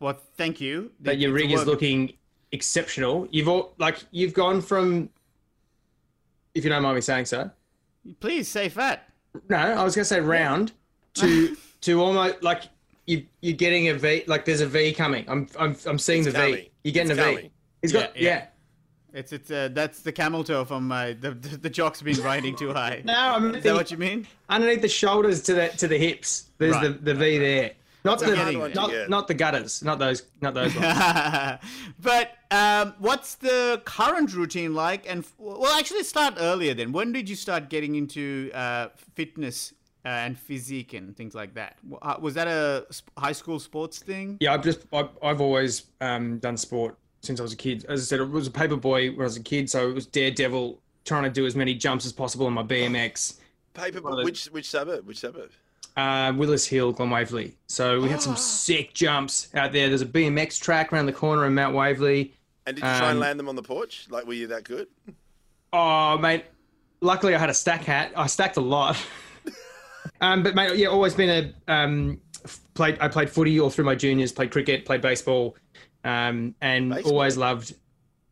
Well, 0.00 0.18
thank 0.36 0.60
you. 0.60 0.90
That 1.00 1.18
your 1.18 1.32
rig 1.32 1.50
is 1.52 1.64
looking 1.66 2.12
exceptional. 2.52 3.26
You've 3.30 3.48
all 3.48 3.74
like 3.78 3.98
you've 4.10 4.34
gone 4.34 4.60
from, 4.60 5.08
if 6.54 6.64
you 6.64 6.70
don't 6.70 6.82
mind 6.82 6.96
me 6.96 7.00
saying 7.00 7.26
so. 7.26 7.50
Please 8.20 8.48
say 8.48 8.68
fat. 8.68 9.08
No, 9.48 9.56
I 9.56 9.82
was 9.84 9.94
gonna 9.94 10.04
say 10.04 10.20
round 10.20 10.72
to 11.14 11.56
to 11.82 12.02
almost 12.02 12.42
like 12.42 12.64
you 13.06 13.26
you're 13.40 13.56
getting 13.56 13.88
a 13.88 13.94
V. 13.94 14.24
Like 14.26 14.44
there's 14.44 14.60
a 14.60 14.66
V 14.66 14.92
coming. 14.92 15.24
I'm 15.28 15.48
I'm 15.58 15.76
I'm 15.86 15.98
seeing 15.98 16.24
It's 16.26 16.32
the 16.32 16.38
V. 16.38 16.70
You're 16.84 16.92
getting 16.92 17.10
It's 17.10 17.20
a 17.20 17.22
V. 17.24 17.34
coming. 17.34 17.50
He's 17.82 17.92
got 17.92 18.16
Yeah, 18.16 18.22
yeah. 18.22 18.28
yeah. 18.36 18.46
It's 19.14 19.32
it's 19.32 19.50
uh, 19.50 19.68
that's 19.72 20.00
the 20.00 20.12
camel 20.12 20.42
toe 20.42 20.64
from 20.64 20.90
uh, 20.90 21.08
the, 21.20 21.32
the 21.32 21.56
the 21.58 21.70
jock's 21.70 22.00
been 22.00 22.20
riding 22.22 22.56
too 22.56 22.72
high. 22.72 23.02
No, 23.04 23.12
I'm 23.14 23.54
Is 23.54 23.62
that 23.64 23.74
what 23.74 23.90
you 23.90 23.98
mean? 23.98 24.26
underneath 24.48 24.80
the 24.80 24.88
shoulders 24.88 25.42
to 25.42 25.54
the 25.54 25.68
to 25.68 25.86
the 25.86 25.98
hips. 25.98 26.46
There's 26.58 26.72
Right, 26.74 26.84
the 26.84 27.12
the 27.12 27.14
V 27.14 27.38
there. 27.38 27.72
Not 28.04 28.14
It's 28.20 28.30
the 28.30 28.36
hard 28.36 28.56
one 28.56 28.70
to 28.72 28.74
not, 28.74 29.08
not 29.10 29.28
the 29.28 29.34
gutters, 29.34 29.80
not 29.84 30.00
those, 30.00 30.24
not 30.40 30.54
those 30.54 30.74
ones. 30.74 30.86
but 32.00 32.32
um, 32.50 32.94
what's 32.98 33.36
the 33.36 33.80
current 33.84 34.34
routine 34.34 34.74
like? 34.74 35.08
And 35.08 35.22
f- 35.22 35.34
well, 35.38 35.78
actually, 35.78 36.02
start 36.02 36.34
earlier. 36.38 36.74
Then, 36.74 36.90
when 36.90 37.12
did 37.12 37.28
you 37.28 37.36
start 37.36 37.68
getting 37.70 37.94
into 37.94 38.50
uh, 38.54 38.88
fitness 39.14 39.72
and 40.04 40.36
physique 40.38 40.92
and 40.94 41.16
things 41.16 41.34
like 41.34 41.54
that? 41.54 41.76
Uh, 42.00 42.16
Was 42.20 42.34
that 42.34 42.48
a 42.48 42.86
high 43.18 43.32
school 43.32 43.58
sports 43.60 43.98
thing? 43.98 44.36
Yeah, 44.40 44.54
I've 44.54 44.62
just 44.64 44.80
I've, 44.92 45.10
I've 45.22 45.40
always 45.40 45.84
um, 46.00 46.38
done 46.38 46.56
sport 46.56 46.96
since 47.20 47.38
I 47.40 47.42
was 47.42 47.52
a 47.52 47.56
kid. 47.56 47.84
As 47.88 48.00
I 48.00 48.04
said, 48.04 48.20
I 48.20 48.24
was 48.24 48.46
a 48.46 48.50
paper 48.50 48.76
boy 48.76 49.10
when 49.10 49.20
I 49.20 49.24
was 49.24 49.36
a 49.36 49.42
kid, 49.42 49.70
so 49.70 49.88
it 49.88 49.94
was 49.94 50.06
daredevil, 50.06 50.80
trying 51.04 51.22
to 51.24 51.30
do 51.30 51.46
as 51.46 51.54
many 51.54 51.74
jumps 51.74 52.04
as 52.04 52.12
possible 52.12 52.46
on 52.46 52.52
my 52.52 52.62
BMX. 52.62 53.38
Paper. 53.74 54.00
One 54.02 54.12
of 54.14 54.18
the- 54.18 54.24
Which 54.24 54.46
which 54.46 54.68
suburb? 54.68 55.06
Which 55.06 55.18
suburb? 55.18 55.50
Uh, 55.96 56.32
Wheelers 56.32 56.66
Hill, 56.66 56.92
Glen 56.92 57.10
Waverley. 57.10 57.54
So 57.66 58.00
we 58.00 58.08
had 58.08 58.22
some 58.22 58.34
sick 58.34 58.94
jumps 58.94 59.48
out 59.54 59.72
there. 59.72 59.88
There's 59.88 60.00
a 60.00 60.06
BMX 60.06 60.58
track 60.58 60.90
around 60.92 61.04
the 61.06 61.12
corner 61.12 61.44
in 61.46 61.54
Mount 61.54 61.74
Waverley. 61.74 62.32
And 62.66 62.76
did 62.76 62.82
you 62.82 62.88
try 62.88 63.08
and 63.10 63.16
Um, 63.16 63.18
land 63.18 63.38
them 63.38 63.48
on 63.48 63.56
the 63.56 63.62
porch? 63.62 64.06
Like, 64.08 64.24
were 64.26 64.32
you 64.32 64.46
that 64.46 64.64
good? 64.64 64.88
Oh, 65.72 66.16
mate. 66.18 66.44
Luckily, 67.02 67.34
I 67.34 67.38
had 67.38 67.50
a 67.50 67.54
stack 67.54 67.82
hat. 67.84 68.12
I 68.16 68.26
stacked 68.26 68.56
a 68.56 68.60
lot. 68.60 68.96
um, 70.22 70.42
but 70.42 70.54
mate, 70.54 70.76
yeah, 70.76 70.86
always 70.86 71.14
been 71.14 71.52
a 71.68 71.72
um, 71.72 72.20
played. 72.74 72.96
I 73.00 73.08
played 73.08 73.28
footy 73.28 73.60
all 73.60 73.68
through 73.70 73.84
my 73.84 73.94
juniors. 73.94 74.32
Played 74.32 74.50
cricket. 74.50 74.84
Played 74.86 75.02
baseball. 75.02 75.56
Um, 76.04 76.54
and 76.60 76.90
Baseball? 76.90 77.12
always 77.12 77.36
loved. 77.36 77.74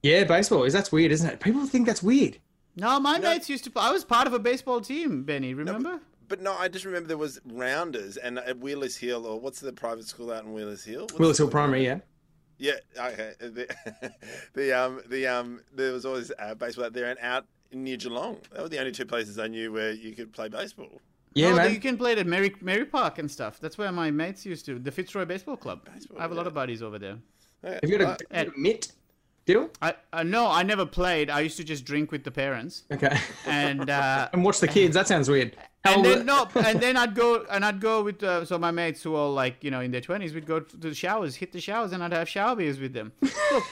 Yeah, 0.02 0.24
baseball. 0.24 0.64
Is 0.64 0.72
that's 0.72 0.90
weird, 0.90 1.12
isn't 1.12 1.28
it? 1.28 1.40
People 1.40 1.66
think 1.66 1.86
that's 1.86 2.02
weird. 2.02 2.38
No, 2.76 2.98
my 2.98 3.18
mates 3.18 3.48
used 3.50 3.64
to. 3.64 3.70
Play. 3.70 3.82
I 3.82 3.90
was 3.92 4.04
part 4.04 4.26
of 4.26 4.32
a 4.32 4.38
baseball 4.38 4.80
team, 4.80 5.22
Benny. 5.24 5.52
Remember? 5.54 6.00
But 6.28 6.40
no, 6.40 6.54
I 6.54 6.68
just 6.68 6.84
remember 6.84 7.08
there 7.08 7.18
was 7.18 7.40
rounders 7.44 8.16
and 8.16 8.38
at 8.38 8.58
Wheelers 8.58 8.96
Hill, 8.96 9.26
or 9.26 9.38
what's 9.40 9.60
the 9.60 9.72
private 9.72 10.06
school 10.06 10.32
out 10.32 10.44
in 10.44 10.52
Wheelers 10.52 10.84
Hill? 10.84 11.02
What's 11.02 11.14
Willis 11.18 11.36
the- 11.38 11.44
Hill 11.44 11.50
Primary. 11.50 11.84
Yeah. 11.84 11.98
Yeah, 12.58 12.74
okay. 12.98 13.32
The, 13.40 14.12
the 14.54 14.72
um 14.72 15.00
the 15.08 15.26
um 15.26 15.60
there 15.74 15.92
was 15.92 16.04
always 16.04 16.30
uh, 16.38 16.54
baseball 16.54 16.84
out 16.84 16.92
there 16.92 17.06
and 17.10 17.18
out 17.20 17.46
near 17.72 17.96
Geelong. 17.96 18.38
That 18.52 18.62
were 18.62 18.68
the 18.68 18.78
only 18.78 18.92
two 18.92 19.06
places 19.06 19.38
I 19.38 19.46
knew 19.48 19.72
where 19.72 19.92
you 19.92 20.14
could 20.14 20.32
play 20.32 20.48
baseball. 20.48 21.00
Yeah, 21.34 21.50
no, 21.50 21.56
man. 21.56 21.72
you 21.72 21.80
can 21.80 21.96
play 21.96 22.12
it 22.12 22.18
at 22.18 22.26
Merri, 22.26 22.54
Merri 22.60 22.84
Park 22.84 23.18
and 23.18 23.30
stuff. 23.30 23.60
That's 23.60 23.78
where 23.78 23.92
my 23.92 24.10
mates 24.10 24.44
used 24.44 24.66
to. 24.66 24.78
The 24.78 24.90
Fitzroy 24.90 25.24
Baseball 25.24 25.56
Club. 25.56 25.88
I 26.18 26.22
have 26.22 26.32
a 26.32 26.34
lot 26.34 26.46
of 26.46 26.54
buddies 26.54 26.82
over 26.82 26.98
there. 26.98 27.18
Have 27.62 27.78
you 27.84 27.98
got 27.98 28.00
a, 28.00 28.08
uh, 28.08 28.16
have 28.32 28.46
you 28.46 28.50
got 28.52 28.56
a 28.56 28.58
mitt? 28.60 28.92
Deal. 29.46 29.70
I 29.80 29.94
uh, 30.12 30.22
no, 30.22 30.46
I 30.48 30.62
never 30.62 30.84
played. 30.84 31.30
I 31.30 31.40
used 31.40 31.56
to 31.56 31.64
just 31.64 31.84
drink 31.86 32.12
with 32.12 32.24
the 32.24 32.30
parents 32.30 32.84
Okay. 32.92 33.16
and. 33.46 33.88
Uh, 33.88 34.28
and 34.34 34.44
watch 34.44 34.60
the 34.60 34.68
kids. 34.68 34.94
That 34.94 35.08
sounds 35.08 35.30
weird. 35.30 35.56
How 35.82 35.94
And 35.94 36.04
then 36.04 36.26
no, 36.26 36.46
and 36.56 36.78
then 36.84 36.96
I'd 36.98 37.14
go 37.14 37.46
and 37.50 37.64
I'd 37.64 37.80
go 37.80 38.02
with 38.02 38.22
uh, 38.22 38.44
so 38.44 38.58
my 38.58 38.70
mates 38.70 39.02
who 39.02 39.14
all 39.14 39.32
like 39.32 39.64
you 39.64 39.70
know 39.70 39.80
in 39.80 39.92
their 39.92 40.02
twenties, 40.02 40.34
we'd 40.34 40.46
go 40.46 40.60
to 40.60 40.76
the 40.76 40.94
showers, 40.94 41.34
hit 41.36 41.52
the 41.52 41.60
showers, 41.60 41.92
and 41.92 42.04
I'd 42.04 42.12
have 42.12 42.28
shower 42.28 42.54
beers 42.54 42.78
with 42.78 42.92
them. 42.92 43.12
Look, 43.22 43.64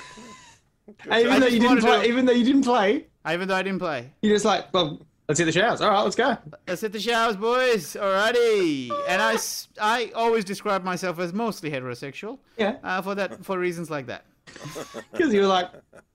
even 1.06 1.32
I 1.32 1.38
though 1.38 1.46
you 1.46 1.60
didn't 1.60 1.80
play, 1.80 2.00
to- 2.02 2.08
even 2.08 2.24
though 2.24 2.32
you 2.32 2.44
didn't 2.44 2.64
play, 2.64 3.06
even 3.30 3.46
though 3.46 3.56
I 3.56 3.62
didn't 3.62 3.78
play, 3.78 4.10
you're 4.22 4.34
just 4.34 4.46
like, 4.46 4.72
well, 4.72 5.06
let's 5.28 5.38
hit 5.38 5.44
the 5.44 5.52
showers. 5.52 5.80
All 5.80 5.90
right, 5.90 6.02
let's 6.02 6.16
go. 6.16 6.36
let's 6.66 6.80
hit 6.80 6.92
the 6.92 7.00
showers, 7.00 7.36
boys. 7.36 7.94
Alrighty. 7.94 8.90
And 9.08 9.22
I, 9.22 9.36
I 9.80 10.10
always 10.14 10.44
describe 10.44 10.84
myself 10.84 11.18
as 11.18 11.32
mostly 11.32 11.70
heterosexual. 11.70 12.38
Yeah. 12.56 12.76
Uh, 12.82 13.02
for 13.02 13.14
that, 13.14 13.44
for 13.44 13.58
reasons 13.58 13.90
like 13.90 14.06
that. 14.06 14.24
Because 15.12 15.32
you 15.34 15.42
were 15.42 15.46
like, 15.46 15.70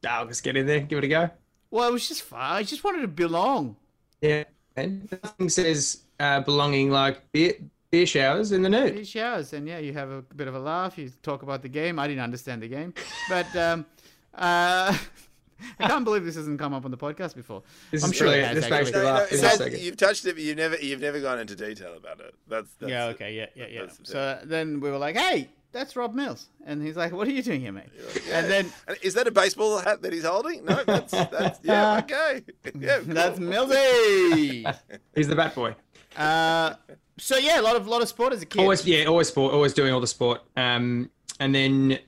"Ah, 0.05 0.19
I'll 0.19 0.25
just 0.25 0.43
get 0.43 0.57
in 0.57 0.65
there, 0.65 0.79
give 0.79 0.97
it 0.97 1.03
a 1.03 1.07
go. 1.07 1.29
Well, 1.69 1.89
it 1.89 1.93
was 1.93 2.07
just 2.07 2.23
fun. 2.23 2.39
I 2.39 2.63
just 2.63 2.83
wanted 2.83 3.01
to 3.01 3.07
belong. 3.07 3.75
Yeah. 4.21 4.43
And 4.75 5.07
nothing 5.23 5.49
says 5.49 6.01
uh, 6.19 6.39
belonging 6.41 6.89
like 6.89 7.31
beer, 7.31 7.53
beer 7.91 8.05
showers 8.07 8.51
in 8.51 8.63
the 8.63 8.69
nude. 8.69 8.95
Beer 8.95 9.05
showers, 9.05 9.53
and 9.53 9.67
yeah, 9.67 9.77
you 9.77 9.93
have 9.93 10.09
a 10.09 10.21
bit 10.21 10.47
of 10.47 10.55
a 10.55 10.59
laugh. 10.59 10.97
You 10.97 11.11
talk 11.21 11.43
about 11.43 11.61
the 11.61 11.69
game. 11.69 11.99
I 11.99 12.07
didn't 12.07 12.23
understand 12.23 12.63
the 12.63 12.67
game, 12.67 12.93
but 13.29 13.55
um, 13.55 13.85
uh, 14.33 14.97
I 15.79 15.87
can't 15.87 16.03
believe 16.05 16.25
this 16.25 16.35
hasn't 16.35 16.59
come 16.59 16.73
up 16.73 16.85
on 16.85 16.91
the 16.91 16.97
podcast 16.97 17.35
before. 17.35 17.63
This 17.91 18.03
I'm 18.03 18.11
is 18.11 18.15
sure 18.17 18.27
it 18.27 18.29
brilliant. 18.31 18.53
has 18.55 18.63
This 18.63 18.69
makes 18.71 18.87
actually. 18.87 18.99
me 19.01 19.05
no, 19.05 19.13
no, 19.13 19.19
laugh. 19.19 19.29
This 19.29 19.39
so 19.41 19.47
is 19.47 19.53
so 19.57 19.69
good. 19.69 19.79
you've 19.81 19.97
touched 19.97 20.25
it, 20.25 20.33
but 20.35 20.43
you've 20.43 20.57
never 20.57 20.75
you've 20.77 21.01
never 21.01 21.19
gone 21.21 21.39
into 21.39 21.55
detail 21.55 21.95
about 21.95 22.19
it. 22.19 22.33
That's, 22.47 22.73
that's 22.79 22.89
Yeah, 22.89 23.05
okay, 23.07 23.33
yeah, 23.35 23.47
yeah, 23.55 23.65
yeah. 23.69 23.85
the 23.85 23.95
So 24.03 24.39
then 24.43 24.79
we 24.79 24.89
were 24.91 24.97
like, 24.97 25.15
hey, 25.17 25.49
that's 25.71 25.95
Rob 25.95 26.13
Mills. 26.13 26.47
And 26.65 26.81
he's 26.83 26.95
like, 26.95 27.11
what 27.13 27.27
are 27.27 27.31
you 27.31 27.41
doing 27.41 27.61
here, 27.61 27.71
mate? 27.71 27.89
Yeah. 28.27 28.39
And 28.39 28.51
then 28.51 28.73
And 28.87 28.97
is 29.01 29.15
that 29.15 29.25
a 29.27 29.31
baseball 29.31 29.79
hat 29.79 30.01
that 30.03 30.13
he's 30.13 30.23
holding? 30.25 30.63
No, 30.65 30.83
that's 30.83 31.11
that's 31.11 31.59
yeah, 31.63 31.97
okay. 31.99 32.43
Yeah, 32.79 32.99
that's 33.03 33.39
cool. 33.39 33.47
Millsy. 33.47 34.75
He's 35.15 35.27
the 35.27 35.35
bat 35.35 35.55
boy. 35.55 35.75
uh, 36.17 36.75
so 37.17 37.37
yeah, 37.37 37.59
a 37.59 37.63
lot 37.63 37.75
of 37.75 37.87
lot 37.87 38.01
of 38.01 38.07
sport 38.07 38.33
as 38.33 38.41
a 38.41 38.45
kid. 38.45 38.59
Always, 38.61 38.85
yeah, 38.85 39.05
always 39.05 39.27
sport, 39.27 39.53
always 39.53 39.73
doing 39.73 39.93
all 39.93 39.99
the 39.99 40.07
sport. 40.07 40.41
Um, 40.57 41.09
and 41.39 41.53
then 41.53 41.99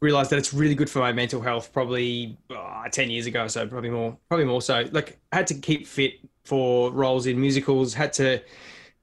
realized 0.00 0.30
that 0.30 0.38
it's 0.38 0.54
really 0.54 0.74
good 0.74 0.88
for 0.90 1.00
my 1.00 1.12
mental 1.12 1.40
health. 1.40 1.72
Probably 1.72 2.36
uh, 2.50 2.88
ten 2.88 3.10
years 3.10 3.26
ago, 3.26 3.44
or 3.44 3.48
so 3.48 3.66
probably 3.66 3.90
more, 3.90 4.16
probably 4.28 4.46
more 4.46 4.62
so. 4.62 4.84
Like, 4.92 5.18
I 5.32 5.36
had 5.36 5.46
to 5.48 5.54
keep 5.54 5.86
fit 5.86 6.14
for 6.44 6.90
roles 6.92 7.26
in 7.26 7.40
musicals. 7.40 7.94
Had 7.94 8.12
to 8.14 8.40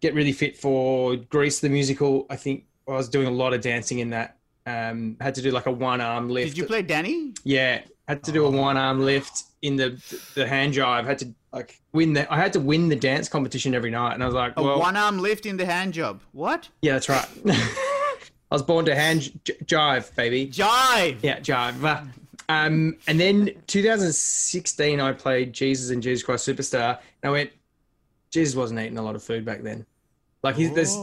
get 0.02 0.14
really 0.14 0.34
fit 0.34 0.58
for 0.58 1.16
Grease 1.16 1.60
the 1.60 1.70
musical. 1.70 2.26
I 2.30 2.36
think 2.36 2.66
I 2.88 2.92
was 2.92 3.10
doing 3.10 3.28
a 3.28 3.32
lot 3.32 3.54
of 3.54 3.62
dancing 3.62 4.00
in 4.00 4.12
that. 4.12 4.38
Um, 4.68 5.18
had 5.22 5.36
to 5.36 5.42
do 5.42 5.52
like 5.52 5.68
a 5.68 5.72
one 5.72 6.02
arm 6.02 6.30
lift. 6.30 6.50
Did 6.50 6.58
you 6.58 6.66
play 6.66 6.82
Danny? 6.82 7.34
Yeah, 7.44 7.82
had 8.08 8.24
to 8.24 8.32
do 8.32 8.46
a 8.46 8.50
one 8.50 8.78
arm 8.78 9.02
lift 9.02 9.44
in 9.62 9.76
the 9.76 10.02
the 10.34 10.48
hand 10.48 10.74
jive. 10.74 11.06
Had 11.06 11.20
to 11.20 11.34
like 11.54 11.80
win 11.94 12.14
the. 12.14 12.32
I 12.34 12.38
had 12.38 12.54
to 12.54 12.60
win 12.60 12.90
the 12.90 12.96
dance 12.96 13.30
competition 13.30 13.76
every 13.76 13.92
night, 13.92 14.14
and 14.14 14.24
I 14.24 14.26
was 14.26 14.36
like, 14.36 14.54
A 14.58 14.64
one 14.64 14.98
arm 14.98 15.20
lift 15.20 15.46
in 15.46 15.58
the 15.58 15.66
hand 15.66 15.94
job. 15.94 16.22
What? 16.32 16.70
yeah, 16.82 16.94
that's 16.94 17.10
right. 17.10 17.28
I 18.52 18.56
was 18.56 18.62
born 18.64 18.86
to 18.86 18.96
hand 18.96 19.32
j- 19.44 19.54
jive, 19.66 20.14
baby. 20.16 20.48
Jive. 20.48 21.18
Yeah, 21.22 21.40
jive. 21.40 22.08
Um, 22.48 22.96
and 23.08 23.20
then 23.20 23.52
2016, 23.68 25.00
I 25.00 25.12
played 25.14 25.52
Jesus 25.54 25.90
and 25.90 26.02
Jesus 26.04 26.24
Christ 26.24 26.48
Superstar, 26.48 27.00
and 27.24 27.30
I 27.30 27.32
went. 27.32 27.52
Jesus 28.32 28.56
wasn't 28.56 28.80
eating 28.82 28.98
a 28.98 29.02
lot 29.02 29.16
of 29.16 29.24
food 29.24 29.46
back 29.46 29.62
then. 29.62 29.86
Like 30.44 30.56
he's, 30.56 30.72
there's, 30.74 30.96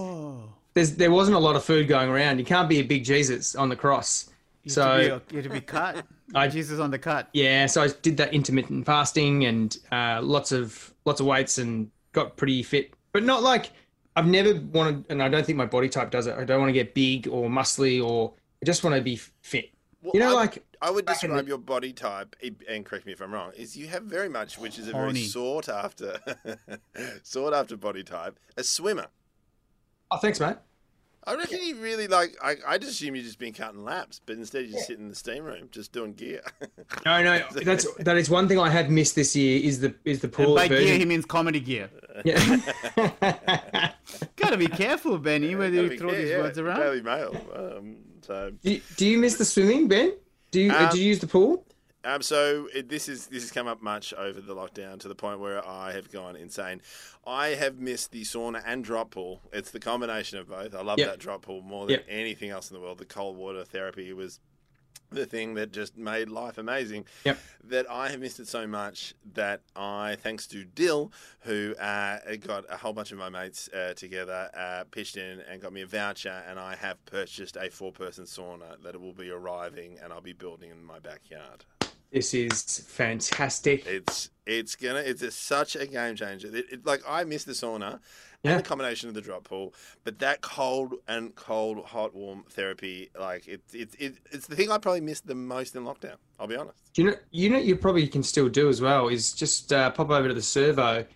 there's, 0.74 0.96
there 0.96 1.11
wasn't 1.11 1.37
a 1.37 1.40
lot 1.40 1.57
of 1.57 1.64
food 1.64 1.88
going 1.88 2.11
around. 2.11 2.38
You 2.38 2.44
can't 2.44 2.68
be 2.68 2.78
a 2.78 2.83
big 2.83 3.05
Jesus 3.05 3.55
on 3.57 3.70
the 3.70 3.76
cross. 3.76 4.28
You 4.64 4.70
So 4.70 4.83
had 4.85 4.98
to 4.98 5.20
be, 5.20 5.35
you 5.37 5.42
had 5.42 5.50
to 5.50 5.55
be 5.55 5.61
cut. 5.62 6.05
I- 6.35 6.48
Jesus 6.48 6.78
on 6.78 6.90
the 6.90 6.98
cut. 6.98 7.28
Yeah, 7.33 7.66
so 7.66 7.83
I 7.83 7.88
did 8.02 8.18
that 8.18 8.33
intermittent 8.35 8.85
fasting 8.87 9.46
and 9.46 9.76
uh, 9.90 10.20
lots 10.22 10.52
of 10.52 10.92
lots 11.05 11.20
of 11.20 11.26
weights 11.26 11.59
and 11.59 11.90
got 12.12 12.37
pretty 12.37 12.62
fit, 12.62 12.92
but 13.12 13.22
not 13.24 13.42
like 13.42 13.70
I've 14.14 14.27
never 14.27 14.55
wanted, 14.72 15.05
and 15.09 15.22
I 15.22 15.29
don't 15.29 15.44
think 15.44 15.57
my 15.57 15.66
body 15.66 15.88
type 15.88 16.11
does 16.11 16.27
it. 16.27 16.37
I 16.37 16.44
don't 16.44 16.61
want 16.61 16.68
to 16.68 16.72
get 16.75 16.94
big 16.94 17.27
or 17.29 17.48
muscly, 17.48 18.05
or 18.05 18.35
I 18.62 18.66
just 18.66 18.85
want 18.85 18.94
to 18.96 19.03
be 19.03 19.16
fit. 19.16 19.70
Well, 20.03 20.12
You 20.14 20.20
know, 20.20 20.31
I, 20.31 20.35
like 20.35 20.64
I 20.83 20.90
would 20.90 21.07
describe 21.07 21.44
the- 21.44 21.48
your 21.48 21.59
body 21.59 21.92
type, 21.92 22.37
and 22.68 22.85
correct 22.85 23.07
me 23.07 23.12
if 23.12 23.20
I'm 23.22 23.33
wrong, 23.33 23.53
is 23.57 23.77
you 23.77 23.87
have 23.88 24.03
very 24.03 24.29
much, 24.29 24.59
which 24.59 24.79
is 24.79 24.88
a 24.88 24.92
very 24.92 25.05
Horny. 25.05 25.25
sought 25.25 25.68
after, 25.68 26.18
sought 27.22 27.55
after 27.55 27.77
body 27.77 28.03
type, 28.03 28.38
a 28.57 28.64
swimmer. 28.64 29.07
oh, 30.11 30.18
thanks, 30.18 30.40
mate. 30.40 30.57
I 31.24 31.37
reckon 31.37 31.61
you 31.62 31.76
really 31.76 32.08
like. 32.08 32.37
I, 32.42 32.56
I 32.66 32.78
just 32.78 32.92
assume 32.92 33.14
you've 33.14 33.24
just 33.24 33.38
been 33.38 33.52
counting 33.52 33.85
laps, 33.85 34.20
but 34.26 34.37
instead 34.37 34.66
you 34.66 34.72
just 34.72 34.87
sit 34.88 34.98
in 34.98 35.08
the 35.08 35.14
steam 35.14 35.44
room, 35.44 35.68
just 35.70 35.92
doing 35.92 36.14
gear. 36.14 36.42
No, 37.04 37.22
no, 37.22 37.40
that's 37.64 37.87
that 37.94 38.16
is 38.16 38.28
one 38.30 38.46
thing 38.48 38.58
I 38.58 38.68
have 38.70 38.90
missed 38.90 39.14
this 39.14 39.35
year 39.35 39.61
is 39.62 39.80
the 39.80 39.94
is 40.04 40.20
the 40.20 40.26
And 40.26 40.35
pool 40.35 40.54
by 40.54 40.68
gear, 40.68 40.96
he 40.98 41.04
means 41.04 41.24
comedy 41.24 41.61
gear. 41.61 41.90
Yeah. 42.24 42.61
Gotta 44.37 44.56
be 44.56 44.66
careful, 44.68 45.18
Benny, 45.18 45.54
whether 45.54 45.74
you 45.82 45.96
throw 45.98 46.11
these 46.12 46.30
words 46.32 46.58
around. 46.58 46.80
Daily 46.80 47.00
Mail. 47.02 47.37
Um, 47.54 47.96
so, 48.20 48.52
do, 48.62 48.72
you- 48.72 48.80
do 48.96 49.06
you 49.06 49.18
miss 49.18 49.37
the 49.37 49.44
swimming, 49.44 49.88
Ben? 49.88 50.12
Do 50.50 50.61
you 50.61 50.72
Um, 50.72 50.90
do 50.90 50.98
you 51.00 51.06
use 51.08 51.18
the 51.18 51.26
pool? 51.26 51.64
Um, 52.04 52.22
so 52.22 52.68
it, 52.74 52.88
this 52.88 53.08
is 53.08 53.26
this 53.28 53.42
has 53.42 53.50
come 53.52 53.66
up 53.66 53.82
much 53.82 54.12
over 54.14 54.40
the 54.40 54.54
lockdown 54.54 54.98
to 55.00 55.08
the 55.08 55.14
point 55.14 55.40
where 55.40 55.66
I 55.66 55.92
have 55.92 56.10
gone 56.10 56.36
insane. 56.36 56.80
I 57.26 57.48
have 57.48 57.78
missed 57.78 58.10
the 58.12 58.22
sauna 58.22 58.62
and 58.66 58.84
drop 58.84 59.10
pool. 59.12 59.40
It's 59.52 59.70
the 59.70 59.80
combination 59.80 60.38
of 60.38 60.48
both. 60.48 60.74
I 60.74 60.82
love 60.82 60.98
Yep. 60.98 61.08
that 61.08 61.18
drop 61.18 61.42
pool 61.42 61.62
more 61.62 61.86
than 61.86 61.94
Yep. 61.94 62.06
anything 62.08 62.50
else 62.50 62.70
in 62.70 62.74
the 62.74 62.80
world. 62.80 62.98
The 62.98 63.04
cold 63.04 63.36
water 63.36 63.64
therapy 63.64 64.12
was 64.12 64.40
the 65.10 65.26
thing 65.26 65.52
that 65.54 65.70
just 65.72 65.94
made 65.96 66.30
life 66.30 66.56
amazing. 66.56 67.04
Yep. 67.24 67.38
That 67.64 67.90
I 67.90 68.08
have 68.08 68.18
missed 68.18 68.40
it 68.40 68.48
so 68.48 68.66
much 68.66 69.14
that 69.35 69.60
I, 69.77 70.16
thanks 70.16 70.46
to 70.48 70.64
Dill, 70.64 71.12
who 71.40 71.74
uh, 71.79 72.18
got 72.40 72.64
a 72.70 72.79
whole 72.79 72.94
bunch 72.94 73.12
of 73.12 73.18
my 73.18 73.29
mates 73.29 73.68
uh, 73.68 73.92
together, 73.94 74.50
uh, 74.56 74.85
pitched 74.90 75.18
in 75.18 75.40
and 75.40 75.60
got 75.60 75.72
me 75.72 75.83
a 75.83 75.87
voucher, 75.87 76.42
and 76.48 76.58
I 76.58 76.77
have 76.77 77.04
purchased 77.04 77.56
a 77.56 77.68
four-person 77.70 78.24
sauna 78.24 78.83
that 78.83 78.98
will 78.98 79.12
be 79.12 79.31
arriving, 79.31 79.98
and 80.02 80.12
I'll 80.14 80.22
be 80.22 80.33
building 80.33 80.70
in 80.70 80.83
my 80.83 80.98
backyard. 80.98 81.66
This 82.13 82.35
is 82.35 82.63
fantastic. 82.88 83.87
It's 83.87 84.31
it's 84.46 84.77
gonna 84.77 84.98
it's 84.98 85.23
a, 85.23 85.31
such 85.31 85.77
a 85.77 85.87
game 85.87 86.15
changer. 86.15 86.48
It, 86.54 86.67
it, 86.71 86.87
like 86.87 87.00
I 87.08 87.25
miss 87.25 87.44
the 87.44 87.52
sauna 87.52 88.00
Yeah. 88.42 88.50
and 88.52 88.58
the 88.60 88.69
combination 88.69 89.08
of 89.08 89.15
the 89.15 89.23
drop 89.23 89.44
pool, 89.44 89.73
but 90.04 90.19
that 90.19 90.42
cold 90.42 90.94
and 91.08 91.35
cold 91.37 91.85
hot 91.87 92.15
warm 92.15 92.44
therapy, 92.50 93.10
like 93.19 93.48
it's 93.48 93.73
it's 93.73 93.94
it, 93.94 94.17
it's 94.31 94.46
the 94.46 94.56
thing 94.56 94.71
I 94.71 94.77
probably 94.79 95.00
missed 95.00 95.27
the 95.27 95.35
most 95.35 95.75
in 95.75 95.85
lockdown. 95.85 96.17
I'll 96.38 96.46
be 96.46 96.56
honest. 96.56 96.79
You 96.96 97.04
know 97.04 97.15
you 97.31 97.48
know 97.48 97.58
you 97.58 97.77
probably 97.77 98.06
can 98.06 98.23
still 98.23 98.48
do 98.50 98.69
as 98.69 98.83
well 98.83 99.08
is 99.08 99.33
just 99.33 99.73
uh, 99.73 99.90
pop 99.90 100.10
over 100.10 100.29
to 100.29 100.35
the 100.35 100.42
servo, 100.42 101.06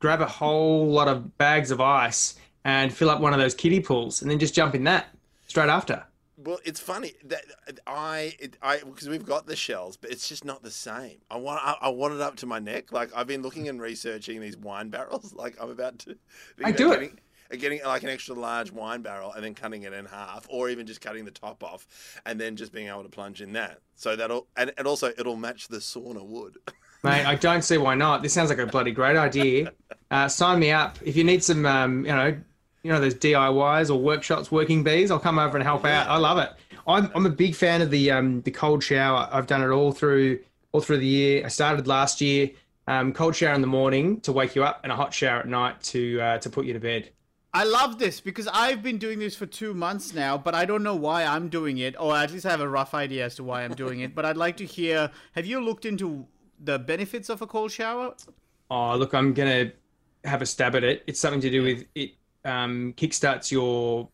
grab 0.00 0.20
a 0.20 0.26
whole 0.26 0.88
lot 0.88 1.06
of 1.06 1.38
bags 1.38 1.70
of 1.70 1.80
ice, 1.80 2.34
and 2.64 2.92
fill 2.92 3.10
up 3.10 3.20
one 3.20 3.32
of 3.32 3.38
those 3.38 3.54
kiddie 3.54 3.80
pools, 3.80 4.22
and 4.22 4.28
then 4.30 4.40
just 4.40 4.54
jump 4.54 4.74
in 4.74 4.82
that 4.84 5.06
straight 5.46 5.68
after. 5.68 6.04
Well, 6.40 6.60
it's 6.64 6.78
funny 6.78 7.14
that 7.24 7.44
I, 7.84 8.36
it, 8.38 8.56
I, 8.62 8.78
because 8.78 9.08
we've 9.08 9.26
got 9.26 9.46
the 9.46 9.56
shells, 9.56 9.96
but 9.96 10.10
it's 10.10 10.28
just 10.28 10.44
not 10.44 10.62
the 10.62 10.70
same. 10.70 11.16
I 11.30 11.36
want, 11.36 11.60
I, 11.64 11.76
I 11.80 11.88
want 11.88 12.14
it 12.14 12.20
up 12.20 12.36
to 12.36 12.46
my 12.46 12.60
neck. 12.60 12.92
Like 12.92 13.10
I've 13.14 13.26
been 13.26 13.42
looking 13.42 13.68
and 13.68 13.80
researching 13.80 14.40
these 14.40 14.56
wine 14.56 14.88
barrels. 14.88 15.34
Like 15.38 15.56
I'm 15.60 15.70
about 15.70 16.00
to. 16.00 16.16
I 16.64 16.72
do 16.72 16.92
it. 16.92 17.00
getting, 17.00 17.18
it. 17.50 17.56
Getting 17.58 17.80
like 17.84 18.02
an 18.02 18.08
extra 18.08 18.34
large 18.34 18.72
wine 18.72 19.02
barrel 19.02 19.32
and 19.32 19.44
then 19.44 19.54
cutting 19.54 19.82
it 19.84 19.92
in 19.92 20.04
half, 20.04 20.46
or 20.48 20.68
even 20.68 20.86
just 20.86 21.00
cutting 21.00 21.24
the 21.24 21.30
top 21.30 21.62
off, 21.62 21.86
and 22.26 22.40
then 22.40 22.56
just 22.56 22.72
being 22.72 22.88
able 22.88 23.04
to 23.04 23.08
plunge 23.08 23.40
in 23.40 23.52
that. 23.52 23.78
So 23.94 24.16
that'll, 24.16 24.48
and, 24.56 24.72
and 24.76 24.86
also 24.86 25.12
it'll 25.16 25.36
match 25.36 25.68
the 25.68 25.78
sauna 25.78 26.24
wood. 26.24 26.56
Mate, 27.04 27.24
I 27.24 27.36
don't 27.36 27.62
see 27.62 27.78
why 27.78 27.94
not. 27.94 28.22
This 28.22 28.32
sounds 28.32 28.50
like 28.50 28.58
a 28.58 28.66
bloody 28.66 28.90
great 28.90 29.16
idea. 29.16 29.72
Uh, 30.10 30.26
sign 30.26 30.58
me 30.58 30.72
up 30.72 30.98
if 31.04 31.16
you 31.16 31.22
need 31.22 31.44
some, 31.44 31.64
um, 31.64 32.04
you 32.04 32.12
know, 32.12 32.36
you 32.82 32.92
know 32.92 33.00
those 33.00 33.14
DIYs 33.14 33.90
or 33.90 33.98
workshops, 33.98 34.50
working 34.50 34.82
bees. 34.82 35.10
I'll 35.10 35.18
come 35.18 35.38
over 35.38 35.56
and 35.56 35.64
help 35.64 35.84
out. 35.84 36.08
I 36.08 36.16
love 36.16 36.38
it. 36.38 36.50
I'm, 36.86 37.10
I'm 37.14 37.26
a 37.26 37.30
big 37.30 37.54
fan 37.54 37.82
of 37.82 37.90
the 37.90 38.10
um, 38.10 38.40
the 38.42 38.50
cold 38.50 38.82
shower. 38.82 39.28
I've 39.30 39.46
done 39.46 39.62
it 39.62 39.68
all 39.68 39.92
through 39.92 40.40
all 40.72 40.80
through 40.80 40.98
the 40.98 41.06
year. 41.06 41.44
I 41.44 41.48
started 41.48 41.86
last 41.86 42.20
year. 42.20 42.50
Um, 42.86 43.12
cold 43.12 43.36
shower 43.36 43.54
in 43.54 43.60
the 43.60 43.66
morning 43.66 44.20
to 44.22 44.32
wake 44.32 44.54
you 44.54 44.64
up, 44.64 44.80
and 44.82 44.90
a 44.90 44.96
hot 44.96 45.12
shower 45.12 45.40
at 45.40 45.48
night 45.48 45.82
to 45.84 46.20
uh, 46.20 46.38
to 46.38 46.50
put 46.50 46.64
you 46.64 46.72
to 46.72 46.80
bed. 46.80 47.10
I 47.52 47.64
love 47.64 47.98
this 47.98 48.20
because 48.20 48.46
I've 48.52 48.82
been 48.82 48.98
doing 48.98 49.18
this 49.18 49.34
for 49.34 49.46
two 49.46 49.72
months 49.74 50.14
now, 50.14 50.36
but 50.36 50.54
I 50.54 50.64
don't 50.64 50.82
know 50.82 50.94
why 50.94 51.24
I'm 51.24 51.48
doing 51.48 51.78
it, 51.78 51.94
or 51.98 52.16
at 52.16 52.30
least 52.30 52.46
I 52.46 52.50
have 52.50 52.60
a 52.60 52.68
rough 52.68 52.94
idea 52.94 53.24
as 53.24 53.36
to 53.36 53.44
why 53.44 53.64
I'm 53.64 53.74
doing 53.74 54.00
it. 54.00 54.14
But 54.14 54.24
I'd 54.24 54.36
like 54.36 54.58
to 54.58 54.66
hear 54.66 55.10
have 55.32 55.46
you 55.46 55.60
looked 55.60 55.84
into 55.84 56.26
the 56.60 56.78
benefits 56.78 57.28
of 57.28 57.42
a 57.42 57.46
cold 57.46 57.72
shower? 57.72 58.14
Oh, 58.70 58.96
look, 58.96 59.14
I'm 59.14 59.32
gonna 59.32 59.72
have 60.24 60.42
a 60.42 60.46
stab 60.46 60.74
at 60.76 60.84
it. 60.84 61.04
It's 61.06 61.20
something 61.20 61.40
to 61.40 61.50
do 61.50 61.62
with 61.62 61.84
it. 61.94 62.12
Um, 62.44 62.94
kickstarts 62.96 63.50
your 63.50 64.08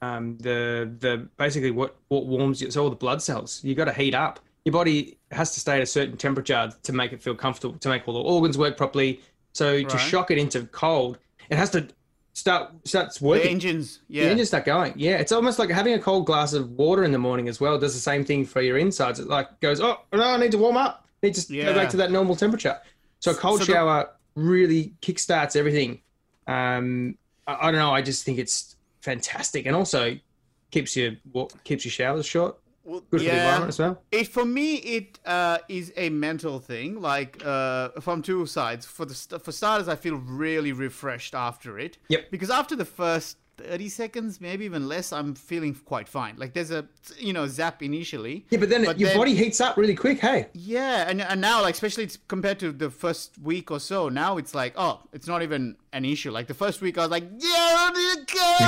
um, 0.00 0.36
the 0.38 0.90
the 1.00 1.28
basically 1.36 1.70
what 1.70 1.96
what 2.08 2.26
warms 2.26 2.60
you. 2.62 2.70
So 2.70 2.82
all 2.84 2.90
the 2.90 2.96
blood 2.96 3.22
cells. 3.22 3.60
You 3.64 3.74
got 3.74 3.86
to 3.86 3.92
heat 3.92 4.14
up. 4.14 4.40
Your 4.64 4.72
body 4.72 5.18
has 5.30 5.52
to 5.54 5.60
stay 5.60 5.76
at 5.76 5.82
a 5.82 5.86
certain 5.86 6.16
temperature 6.16 6.72
to 6.82 6.92
make 6.92 7.12
it 7.12 7.22
feel 7.22 7.34
comfortable, 7.34 7.78
to 7.78 7.88
make 7.88 8.06
all 8.08 8.14
the 8.14 8.20
organs 8.20 8.56
work 8.56 8.76
properly. 8.76 9.20
So 9.52 9.82
to 9.82 9.98
shock 9.98 10.30
it 10.30 10.38
into 10.38 10.64
cold, 10.66 11.18
it 11.50 11.56
has 11.56 11.70
to 11.70 11.86
start 12.32 12.72
starts 12.84 13.20
working. 13.20 13.44
The 13.44 13.50
engines, 13.50 14.00
The 14.08 14.14
yeah. 14.16 14.22
engines 14.24 14.48
start 14.48 14.64
going. 14.64 14.94
Yeah, 14.96 15.16
it's 15.18 15.32
almost 15.32 15.58
like 15.58 15.70
having 15.70 15.94
a 15.94 15.98
cold 15.98 16.26
glass 16.26 16.52
of 16.54 16.70
water 16.70 17.04
in 17.04 17.12
the 17.12 17.18
morning 17.18 17.48
as 17.48 17.60
well. 17.60 17.78
Does 17.78 17.94
the 17.94 18.00
same 18.00 18.24
thing 18.24 18.44
for 18.46 18.62
your 18.62 18.78
insides. 18.78 19.20
It 19.20 19.28
like 19.28 19.60
goes, 19.60 19.80
oh 19.80 20.00
no, 20.12 20.22
I 20.22 20.36
need 20.38 20.50
to 20.52 20.58
warm 20.58 20.76
up. 20.76 21.06
Need 21.22 21.34
to 21.34 21.46
go 21.52 21.54
Yeah. 21.54 21.72
back 21.74 21.90
to 21.90 21.96
that 21.98 22.10
normal 22.10 22.34
temperature. 22.34 22.78
So 23.20 23.30
a 23.32 23.34
cold 23.34 23.60
So 23.60 23.66
the- 23.66 23.72
shower 23.72 24.10
really 24.34 24.94
kickstarts 25.02 25.56
everything. 25.56 26.00
Um, 26.46 27.16
I, 27.46 27.68
I 27.68 27.70
don't 27.70 27.80
know. 27.80 27.92
I 27.92 28.02
just 28.02 28.24
think 28.24 28.38
it's 28.38 28.76
fantastic, 29.00 29.66
and 29.66 29.76
also 29.76 30.16
keeps 30.70 30.96
your 30.96 31.12
wa- 31.32 31.48
keeps 31.64 31.84
your 31.84 31.92
showers 31.92 32.26
short. 32.26 32.58
Well, 32.84 33.00
Good 33.10 33.20
for 33.20 33.24
the 33.24 33.30
environment 33.30 33.68
as 33.70 33.78
well. 33.78 34.02
It 34.12 34.28
for 34.28 34.44
me, 34.44 34.74
it 34.76 35.18
uh, 35.24 35.58
is 35.68 35.92
a 35.96 36.10
mental 36.10 36.58
thing. 36.60 37.00
Like 37.00 37.42
uh, 37.44 37.88
from 38.00 38.20
two 38.20 38.44
sides. 38.46 38.84
For 38.84 39.06
the 39.06 39.38
for 39.38 39.52
starters, 39.52 39.88
I 39.88 39.96
feel 39.96 40.16
really 40.16 40.72
refreshed 40.72 41.34
after 41.34 41.78
it. 41.78 41.96
Yep. 42.08 42.30
Because 42.30 42.50
after 42.50 42.76
the 42.76 42.84
first 42.84 43.38
thirty 43.56 43.88
seconds, 43.88 44.40
maybe 44.40 44.64
even 44.64 44.88
less, 44.88 45.12
I'm 45.12 45.34
feeling 45.34 45.74
quite 45.74 46.08
fine. 46.08 46.34
Like 46.36 46.52
there's 46.54 46.70
a 46.70 46.86
you 47.18 47.32
know 47.32 47.46
zap 47.46 47.82
initially. 47.82 48.46
Yeah, 48.50 48.58
but 48.58 48.68
then 48.68 48.84
But 48.84 48.98
your 48.98 49.10
then- 49.10 49.18
body 49.18 49.34
heats 49.34 49.60
up 49.60 49.76
really 49.76 49.94
quick. 49.94 50.20
Hey, 50.20 50.48
Yeah, 50.52 51.08
and 51.08 51.20
and 51.22 51.40
now 51.40 51.62
like 51.62 51.74
especially 51.74 52.04
it's 52.04 52.18
compared 52.28 52.58
to 52.60 52.72
the 52.72 52.90
first 52.90 53.38
week 53.38 53.70
or 53.70 53.80
so, 53.80 54.08
now 54.08 54.36
it's 54.38 54.54
like 54.54 54.74
oh, 54.76 55.00
it's 55.12 55.26
not 55.26 55.42
even 55.42 55.76
an 55.92 56.04
issue. 56.04 56.30
Like 56.30 56.46
the 56.48 56.54
first 56.54 56.80
week, 56.80 56.98
I 56.98 57.02
was 57.02 57.10
like, 57.10 57.24
yeah, 57.38 57.90
okay, 58.22 58.64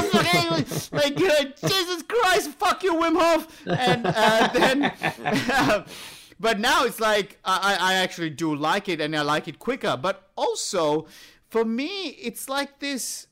like 0.92 1.20
uh, 1.20 1.44
Jesus 1.68 2.02
Christ, 2.08 2.50
fuck 2.52 2.82
you, 2.82 2.94
Wim 2.94 3.16
Hof, 3.18 3.66
and 3.66 4.06
uh, 4.06 4.48
then. 4.54 5.84
But 6.38 6.60
now 6.60 6.84
it's 6.84 7.00
like 7.00 7.38
I 7.44 7.76
I 7.80 7.94
actually 7.94 8.28
do 8.28 8.54
like 8.54 8.90
it 8.90 9.00
and 9.00 9.16
I 9.16 9.22
like 9.22 9.48
it 9.48 9.58
quicker. 9.58 9.96
But 9.96 10.28
also, 10.36 11.06
for 11.48 11.64
me, 11.64 12.08
it's 12.20 12.46
like 12.48 12.78
this 12.78 13.25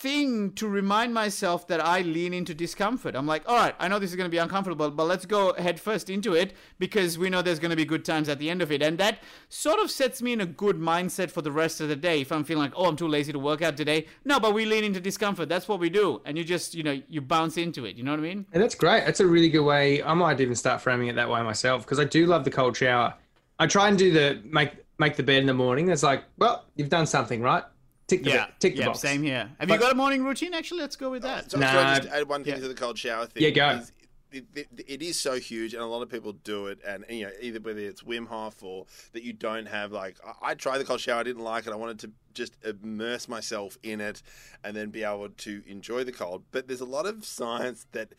thing 0.00 0.52
to 0.52 0.66
remind 0.66 1.12
myself 1.12 1.68
that 1.68 1.84
I 1.84 2.00
lean 2.00 2.32
into 2.32 2.54
discomfort. 2.54 3.14
I'm 3.14 3.26
like, 3.26 3.46
all 3.46 3.54
right, 3.54 3.74
I 3.78 3.86
know 3.86 3.98
this 3.98 4.08
is 4.10 4.16
going 4.16 4.28
to 4.28 4.34
be 4.34 4.38
uncomfortable, 4.38 4.90
but 4.90 5.04
let's 5.04 5.26
go 5.26 5.52
head 5.52 5.78
first 5.78 6.08
into 6.08 6.32
it 6.34 6.54
because 6.78 7.18
we 7.18 7.28
know 7.28 7.42
there's 7.42 7.58
going 7.58 7.70
to 7.70 7.76
be 7.76 7.84
good 7.84 8.02
times 8.02 8.30
at 8.30 8.38
the 8.38 8.48
end 8.48 8.62
of 8.62 8.72
it. 8.72 8.82
And 8.82 8.96
that 8.96 9.18
sort 9.50 9.78
of 9.78 9.90
sets 9.90 10.22
me 10.22 10.32
in 10.32 10.40
a 10.40 10.46
good 10.46 10.76
mindset 10.76 11.30
for 11.30 11.42
the 11.42 11.52
rest 11.52 11.82
of 11.82 11.88
the 11.88 11.96
day. 11.96 12.22
If 12.22 12.32
I'm 12.32 12.44
feeling 12.44 12.62
like, 12.62 12.72
oh, 12.76 12.86
I'm 12.86 12.96
too 12.96 13.08
lazy 13.08 13.32
to 13.32 13.38
work 13.38 13.60
out 13.60 13.76
today. 13.76 14.06
No, 14.24 14.40
but 14.40 14.54
we 14.54 14.64
lean 14.64 14.84
into 14.84 15.00
discomfort. 15.00 15.50
That's 15.50 15.68
what 15.68 15.78
we 15.78 15.90
do. 15.90 16.22
And 16.24 16.38
you 16.38 16.44
just, 16.44 16.74
you 16.74 16.82
know, 16.82 17.00
you 17.08 17.20
bounce 17.20 17.58
into 17.58 17.84
it. 17.84 17.96
You 17.96 18.02
know 18.02 18.12
what 18.12 18.20
I 18.20 18.22
mean? 18.22 18.46
and 18.52 18.62
that's 18.62 18.74
great. 18.74 19.04
That's 19.04 19.20
a 19.20 19.26
really 19.26 19.50
good 19.50 19.64
way. 19.64 20.02
I 20.02 20.14
might 20.14 20.40
even 20.40 20.54
start 20.54 20.80
framing 20.80 21.08
it 21.08 21.16
that 21.16 21.28
way 21.28 21.42
myself 21.42 21.84
because 21.84 22.00
I 22.00 22.04
do 22.04 22.24
love 22.24 22.44
the 22.44 22.50
cold 22.50 22.76
shower. 22.76 23.14
I 23.58 23.66
try 23.66 23.88
and 23.88 23.98
do 23.98 24.10
the 24.10 24.40
make 24.44 24.72
make 24.98 25.16
the 25.16 25.22
bed 25.22 25.38
in 25.38 25.46
the 25.46 25.54
morning. 25.54 25.90
It's 25.90 26.02
like, 26.02 26.24
well, 26.38 26.64
you've 26.76 26.88
done 26.88 27.06
something, 27.06 27.42
right? 27.42 27.64
Tick 28.10 28.24
the 28.24 28.48
tick 28.58 28.74
the 28.74 28.80
yeah, 28.80 28.86
box. 28.86 29.00
same 29.00 29.22
here. 29.22 29.50
Have 29.58 29.68
But- 29.68 29.74
you 29.74 29.80
got 29.80 29.92
a 29.92 29.96
morning 29.96 30.24
routine? 30.24 30.52
Actually, 30.54 30.80
let's 30.80 30.96
go 30.96 31.10
with 31.10 31.22
that. 31.22 31.50
So, 31.50 31.58
Nah. 31.58 31.66
can 31.68 31.76
I 31.76 31.96
just 32.00 32.08
add 32.08 32.28
one 32.28 32.44
thing 32.44 32.54
Yeah. 32.54 32.60
to 32.60 32.68
the 32.68 32.74
cold 32.74 32.98
shower 32.98 33.26
thing? 33.26 33.42
Yeah, 33.42 33.50
go. 33.50 33.68
Is 33.80 33.92
It, 34.32 34.44
it, 34.54 34.68
it 34.86 35.02
is 35.02 35.18
so 35.18 35.40
huge, 35.40 35.74
and 35.74 35.82
a 35.82 35.86
lot 35.86 36.02
of 36.02 36.08
people 36.08 36.32
do 36.32 36.68
it, 36.68 36.78
and, 36.86 37.04
you 37.10 37.24
know, 37.26 37.32
either 37.40 37.58
whether 37.58 37.80
it's 37.80 38.02
Wim 38.04 38.28
Hof 38.28 38.62
or 38.62 38.86
that 39.12 39.24
you 39.24 39.32
don't 39.32 39.66
have 39.66 39.90
like 39.90 40.18
I, 40.24 40.50
I 40.50 40.54
tried 40.54 40.78
the 40.78 40.84
cold 40.84 41.00
shower, 41.00 41.18
I 41.18 41.24
didn't 41.24 41.42
like 41.42 41.66
it. 41.66 41.72
I 41.72 41.76
wanted 41.76 41.98
to 42.00 42.12
just 42.32 42.54
immerse 42.64 43.26
myself 43.28 43.76
in 43.82 44.00
it, 44.00 44.22
and 44.62 44.76
then 44.76 44.90
be 44.90 45.02
able 45.02 45.30
to 45.30 45.62
enjoy 45.66 46.04
the 46.04 46.12
cold. 46.12 46.44
But 46.52 46.68
there's 46.68 46.80
a 46.80 46.84
lot 46.84 47.06
of 47.06 47.24
science 47.24 47.86
that 47.90 48.12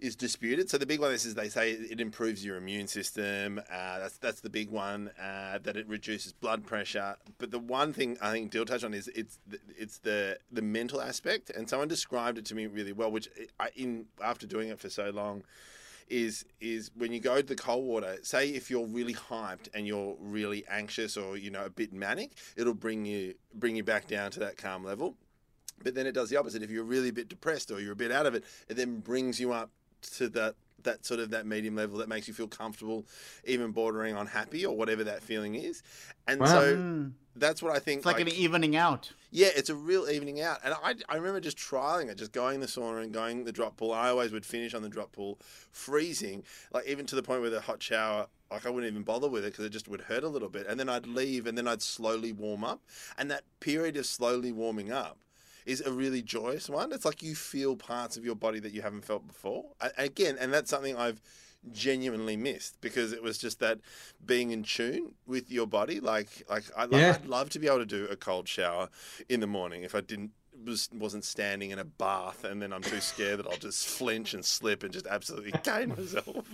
is 0.00 0.16
disputed. 0.16 0.70
So 0.70 0.78
the 0.78 0.86
big 0.86 1.00
one 1.00 1.12
is, 1.12 1.24
is 1.24 1.34
they 1.34 1.48
say 1.48 1.72
it 1.72 2.00
improves 2.00 2.44
your 2.44 2.56
immune 2.56 2.86
system. 2.86 3.60
Uh, 3.70 3.98
that's 3.98 4.18
that's 4.18 4.40
the 4.40 4.50
big 4.50 4.70
one. 4.70 5.10
Uh, 5.20 5.58
that 5.62 5.76
it 5.76 5.86
reduces 5.88 6.32
blood 6.32 6.66
pressure. 6.66 7.16
But 7.38 7.50
the 7.50 7.58
one 7.58 7.92
thing 7.92 8.18
I 8.20 8.30
think 8.32 8.50
Dill 8.50 8.64
touched 8.64 8.84
on 8.84 8.94
is 8.94 9.08
it's 9.08 9.38
the, 9.46 9.58
it's 9.76 9.98
the 9.98 10.38
the 10.50 10.62
mental 10.62 11.00
aspect. 11.00 11.50
And 11.50 11.68
someone 11.68 11.88
described 11.88 12.38
it 12.38 12.44
to 12.46 12.54
me 12.54 12.66
really 12.66 12.92
well, 12.92 13.10
which 13.10 13.28
I 13.58 13.70
in 13.76 14.06
after 14.22 14.46
doing 14.46 14.68
it 14.68 14.78
for 14.78 14.90
so 14.90 15.10
long. 15.10 15.44
Is 16.08 16.44
is 16.60 16.90
when 16.96 17.12
you 17.12 17.20
go 17.20 17.36
to 17.36 17.46
the 17.46 17.54
cold 17.54 17.84
water. 17.84 18.16
Say 18.22 18.48
if 18.48 18.68
you're 18.68 18.86
really 18.86 19.14
hyped 19.14 19.68
and 19.72 19.86
you're 19.86 20.16
really 20.18 20.64
anxious 20.68 21.16
or 21.16 21.36
you 21.36 21.52
know 21.52 21.64
a 21.64 21.70
bit 21.70 21.92
manic, 21.92 22.32
it'll 22.56 22.74
bring 22.74 23.04
you 23.04 23.34
bring 23.54 23.76
you 23.76 23.84
back 23.84 24.08
down 24.08 24.32
to 24.32 24.40
that 24.40 24.56
calm 24.56 24.82
level. 24.82 25.14
But 25.84 25.94
then 25.94 26.06
it 26.08 26.12
does 26.12 26.28
the 26.28 26.36
opposite. 26.36 26.64
If 26.64 26.70
you're 26.70 26.84
really 26.84 27.10
a 27.10 27.12
bit 27.12 27.28
depressed 27.28 27.70
or 27.70 27.80
you're 27.80 27.92
a 27.92 27.96
bit 27.96 28.10
out 28.10 28.26
of 28.26 28.34
it, 28.34 28.44
it 28.68 28.74
then 28.74 28.98
brings 28.98 29.38
you 29.38 29.52
up 29.52 29.70
to 30.02 30.28
that 30.30 30.54
that 30.84 31.04
sort 31.04 31.20
of 31.20 31.30
that 31.30 31.46
medium 31.46 31.76
level 31.76 31.98
that 31.98 32.08
makes 32.08 32.28
you 32.28 32.34
feel 32.34 32.48
comfortable, 32.48 33.06
even 33.44 33.70
bordering 33.72 34.14
on 34.14 34.26
happy 34.26 34.64
or 34.64 34.76
whatever 34.76 35.04
that 35.04 35.22
feeling 35.22 35.54
is. 35.54 35.82
And 36.26 36.40
Wow. 36.40 36.46
so 36.46 36.76
mm. 36.76 37.12
that's 37.36 37.62
what 37.62 37.74
I 37.74 37.78
think. 37.78 37.98
It's 37.98 38.06
like, 38.06 38.20
an 38.20 38.28
evening 38.28 38.76
out. 38.76 39.12
yeah, 39.30 39.48
it's 39.54 39.70
a 39.70 39.74
real 39.74 40.08
evening 40.08 40.40
out. 40.40 40.58
And 40.64 40.74
I, 40.82 40.94
I 41.08 41.16
remember 41.16 41.40
just 41.40 41.56
trialing 41.58 42.08
it, 42.08 42.16
just 42.16 42.32
going 42.32 42.56
in 42.56 42.60
the 42.60 42.66
sauna 42.66 43.02
and 43.02 43.12
going 43.12 43.44
the 43.44 43.52
drop 43.52 43.76
pool. 43.76 43.92
I 43.92 44.08
always 44.08 44.32
would 44.32 44.46
finish 44.46 44.74
on 44.74 44.82
the 44.82 44.88
drop 44.88 45.12
pool, 45.12 45.38
freezing, 45.72 46.44
like 46.72 46.86
even 46.86 47.06
to 47.06 47.14
the 47.16 47.22
point 47.22 47.40
where 47.40 47.50
the 47.50 47.60
hot 47.60 47.82
shower, 47.82 48.26
like 48.50 48.66
I 48.66 48.70
wouldn't 48.70 48.90
even 48.90 49.02
bother 49.04 49.28
with 49.28 49.44
it 49.44 49.52
because 49.52 49.64
it 49.64 49.70
just 49.70 49.88
would 49.88 50.02
hurt 50.02 50.24
a 50.24 50.28
little 50.28 50.48
bit. 50.48 50.66
And 50.66 50.78
then 50.80 50.88
I'd 50.88 51.06
leave 51.06 51.46
and 51.46 51.56
then 51.56 51.68
I'd 51.68 51.82
slowly 51.82 52.32
warm 52.32 52.64
up. 52.64 52.80
And 53.18 53.30
that 53.30 53.44
period 53.60 53.96
of 53.96 54.06
slowly 54.06 54.50
warming 54.52 54.90
up 54.90 55.18
is 55.66 55.80
a 55.80 55.92
really 55.92 56.22
joyous 56.22 56.68
one. 56.68 56.92
It's 56.92 57.04
like 57.04 57.22
you 57.22 57.34
feel 57.34 57.76
parts 57.76 58.16
of 58.16 58.24
your 58.24 58.34
body 58.34 58.60
that 58.60 58.72
you 58.72 58.82
haven't 58.82 59.04
felt 59.04 59.26
before. 59.26 59.64
A- 59.80 59.90
Again, 59.98 60.36
and 60.40 60.52
that's 60.52 60.70
something 60.70 60.96
I've 60.96 61.20
genuinely 61.72 62.36
missed 62.36 62.80
because 62.80 63.12
it 63.12 63.22
was 63.22 63.36
just 63.38 63.60
that 63.60 63.78
being 64.24 64.50
in 64.50 64.62
tune 64.62 65.12
with 65.26 65.50
your 65.50 65.66
body. 65.66 66.00
Like, 66.00 66.42
like 66.48 66.64
I, 66.76 66.86
Yeah. 66.90 67.16
I'd 67.20 67.26
love 67.26 67.50
to 67.50 67.58
be 67.58 67.66
able 67.66 67.78
to 67.80 67.86
do 67.86 68.06
a 68.10 68.16
cold 68.16 68.48
shower 68.48 68.88
in 69.28 69.40
the 69.40 69.46
morning 69.46 69.82
if 69.82 69.94
I 69.94 70.00
didn't 70.00 70.30
was 70.64 70.90
wasn't 70.92 71.24
standing 71.24 71.70
in 71.70 71.78
a 71.78 71.84
bath 71.84 72.44
and 72.44 72.60
then 72.60 72.70
I'm 72.70 72.82
too 72.82 73.00
scared 73.00 73.38
that 73.38 73.46
I'll 73.46 73.56
just 73.56 73.86
flinch 73.86 74.34
and 74.34 74.44
slip 74.44 74.82
and 74.82 74.92
just 74.92 75.06
absolutely 75.06 75.52
cane 75.64 75.88
myself. 75.90 76.44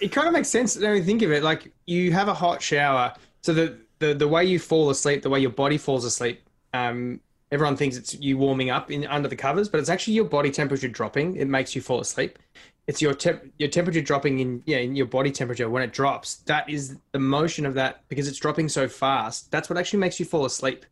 it 0.00 0.08
kind 0.10 0.26
of 0.26 0.32
makes 0.32 0.48
sense 0.48 0.76
when 0.76 0.96
you 0.96 1.04
think 1.04 1.22
of 1.22 1.30
it. 1.30 1.44
Like 1.44 1.72
you 1.86 2.12
have 2.12 2.26
a 2.26 2.34
hot 2.34 2.60
shower, 2.60 3.14
so 3.42 3.52
the 3.52 3.76
the, 4.00 4.14
the 4.14 4.26
way 4.26 4.44
you 4.44 4.58
fall 4.58 4.90
asleep, 4.90 5.22
the 5.22 5.30
way 5.30 5.38
your 5.40 5.50
body 5.50 5.76
falls 5.78 6.04
asleep, 6.04 6.40
um, 6.72 7.20
everyone 7.52 7.76
thinks 7.76 7.96
it's 7.96 8.14
you 8.14 8.38
warming 8.38 8.70
up 8.70 8.90
in 8.90 9.06
under 9.06 9.28
the 9.28 9.36
covers, 9.36 9.68
but 9.68 9.80
it's 9.80 9.88
actually 9.88 10.14
your 10.14 10.24
body 10.24 10.50
temperature 10.50 10.88
dropping. 10.88 11.36
It 11.36 11.48
makes 11.48 11.74
you 11.74 11.82
fall 11.82 12.00
asleep. 12.00 12.38
It's 12.86 13.00
your 13.00 13.14
temp, 13.14 13.44
your 13.58 13.68
temperature 13.68 14.00
dropping 14.00 14.40
in 14.40 14.62
yeah 14.66 14.78
in 14.78 14.96
your 14.96 15.06
body 15.06 15.30
temperature 15.30 15.68
when 15.68 15.82
it 15.82 15.92
drops. 15.92 16.36
That 16.46 16.68
is 16.68 16.96
the 17.12 17.18
motion 17.18 17.66
of 17.66 17.74
that 17.74 18.02
because 18.08 18.28
it's 18.28 18.38
dropping 18.38 18.68
so 18.68 18.88
fast. 18.88 19.50
That's 19.50 19.70
what 19.70 19.78
actually 19.78 20.00
makes 20.00 20.18
you 20.18 20.26
fall 20.26 20.44
asleep. 20.44 20.86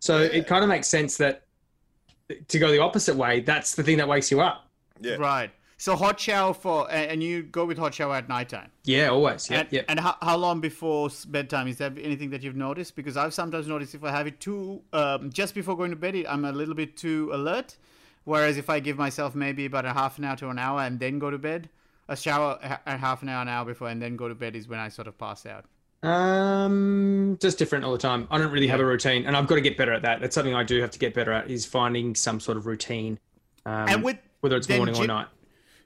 So 0.00 0.18
it 0.18 0.46
kind 0.46 0.62
of 0.62 0.68
makes 0.68 0.88
sense 0.88 1.16
that 1.18 1.42
to 2.48 2.58
go 2.58 2.70
the 2.70 2.78
opposite 2.78 3.16
way. 3.16 3.40
That's 3.40 3.74
the 3.74 3.82
thing 3.82 3.96
that 3.98 4.08
wakes 4.08 4.30
you 4.30 4.40
up. 4.40 4.66
yeah. 5.00 5.16
Right. 5.16 5.50
So 5.80 5.96
hot 5.96 6.20
shower 6.20 6.52
for, 6.52 6.92
and 6.92 7.22
you 7.22 7.42
go 7.42 7.64
with 7.64 7.78
hot 7.78 7.94
shower 7.94 8.14
at 8.16 8.28
nighttime. 8.28 8.70
Yeah, 8.84 9.08
always. 9.08 9.48
Yeah. 9.48 9.60
and 9.60 9.68
yep. 9.72 9.86
and 9.88 9.98
how, 9.98 10.14
how 10.20 10.36
long 10.36 10.60
before 10.60 11.08
bedtime? 11.28 11.68
Is 11.68 11.78
there 11.78 11.90
anything 11.98 12.28
that 12.30 12.42
you've 12.42 12.54
noticed? 12.54 12.94
Because 12.94 13.16
I've 13.16 13.32
sometimes 13.32 13.66
noticed 13.66 13.94
if 13.94 14.04
I 14.04 14.10
have 14.10 14.26
it 14.26 14.40
too 14.40 14.82
um, 14.92 15.30
just 15.30 15.54
before 15.54 15.78
going 15.78 15.88
to 15.88 15.96
bed, 15.96 16.22
I'm 16.28 16.44
a 16.44 16.52
little 16.52 16.74
bit 16.74 16.98
too 16.98 17.30
alert. 17.32 17.78
Whereas 18.24 18.58
if 18.58 18.68
I 18.68 18.78
give 18.80 18.98
myself 18.98 19.34
maybe 19.34 19.64
about 19.64 19.86
a 19.86 19.94
half 19.94 20.18
an 20.18 20.24
hour 20.24 20.36
to 20.36 20.50
an 20.50 20.58
hour 20.58 20.80
and 20.82 21.00
then 21.00 21.18
go 21.18 21.30
to 21.30 21.38
bed, 21.38 21.70
a 22.10 22.16
shower 22.16 22.58
a 22.84 22.98
half 22.98 23.22
an 23.22 23.30
hour, 23.30 23.40
an 23.40 23.48
hour 23.48 23.64
before, 23.64 23.88
and 23.88 24.02
then 24.02 24.16
go 24.16 24.28
to 24.28 24.34
bed 24.34 24.54
is 24.56 24.68
when 24.68 24.78
I 24.78 24.90
sort 24.90 25.08
of 25.08 25.16
pass 25.16 25.46
out. 25.46 25.64
Um, 26.02 27.38
just 27.40 27.56
different 27.56 27.86
all 27.86 27.92
the 27.92 27.98
time. 27.98 28.28
I 28.30 28.36
don't 28.36 28.52
really 28.52 28.68
have 28.68 28.80
a 28.80 28.84
routine, 28.84 29.24
and 29.24 29.34
I've 29.34 29.46
got 29.46 29.54
to 29.54 29.62
get 29.62 29.78
better 29.78 29.94
at 29.94 30.02
that. 30.02 30.20
That's 30.20 30.34
something 30.34 30.54
I 30.54 30.62
do 30.62 30.78
have 30.82 30.90
to 30.90 30.98
get 30.98 31.14
better 31.14 31.32
at 31.32 31.50
is 31.50 31.64
finding 31.64 32.14
some 32.14 32.38
sort 32.38 32.58
of 32.58 32.66
routine, 32.66 33.18
um, 33.64 33.88
And 33.88 34.04
with 34.04 34.18
whether 34.40 34.58
it's 34.58 34.68
morning 34.68 34.94
or 34.94 34.98
gym- 34.98 35.06
night. 35.06 35.28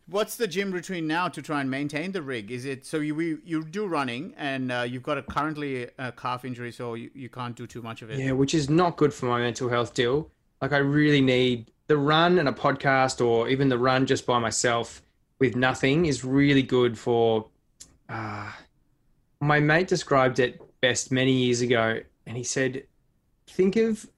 What's 0.07 0.37
the 0.37 0.47
gym 0.47 0.71
routine 0.71 1.07
now 1.07 1.29
to 1.29 1.41
try 1.41 1.63
and 1.63 1.71
maintain 1.71 2.13
the 2.13 2.21
rig? 2.21 2.51
Is 2.51 2.67
it 2.67 2.85
so 2.85 2.99
you 2.99 3.41
you, 3.45 3.65
do 3.65 3.87
running 3.87 4.35
and 4.37 4.71
uh, 4.71 4.83
you've 4.83 5.03
got 5.03 5.17
a 5.17 5.23
currently 5.23 5.89
a 5.99 6.13
calf 6.13 6.45
injury, 6.45 6.73
so 6.73 6.95
you, 6.95 7.11
you 7.15 7.31
can't 7.31 7.57
do 7.57 7.67
too 7.67 7.81
much 7.81 8.03
of 8.03 8.11
it. 8.11 8.19
Yeah, 8.19 8.33
which 8.33 8.55
is 8.55 8.69
not 8.69 8.99
good 8.99 9.15
for 9.15 9.27
my 9.27 9.41
mental 9.41 9.69
health 9.69 9.95
Dill. 9.95 10.31
Like 10.61 10.73
I 10.73 10.79
really 10.79 11.23
need 11.23 11.71
the 11.87 11.97
run 11.97 12.39
and 12.39 12.49
a 12.49 12.53
podcast 12.53 13.25
or 13.25 13.49
even 13.49 13.69
the 13.69 13.79
run 13.79 14.05
just 14.05 14.27
by 14.27 14.39
myself 14.39 15.03
with 15.39 15.57
nothing 15.57 16.07
is 16.07 16.25
really 16.25 16.63
good 16.63 16.99
for 16.99 17.47
uh 18.09 18.51
my 19.41 19.61
mate 19.61 19.89
described 19.89 20.39
it 20.39 20.61
best 20.81 21.13
many 21.13 21.33
years 21.33 21.61
ago 21.61 22.01
and 22.27 22.37
he 22.37 22.43
said 22.43 22.85
think 23.47 23.77
of 23.77 24.09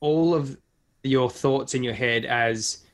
all 0.00 0.34
of 0.34 0.58
your 1.02 1.30
thoughts 1.30 1.74
in 1.74 1.82
your 1.82 1.94
head 1.94 2.24
as 2.24 2.84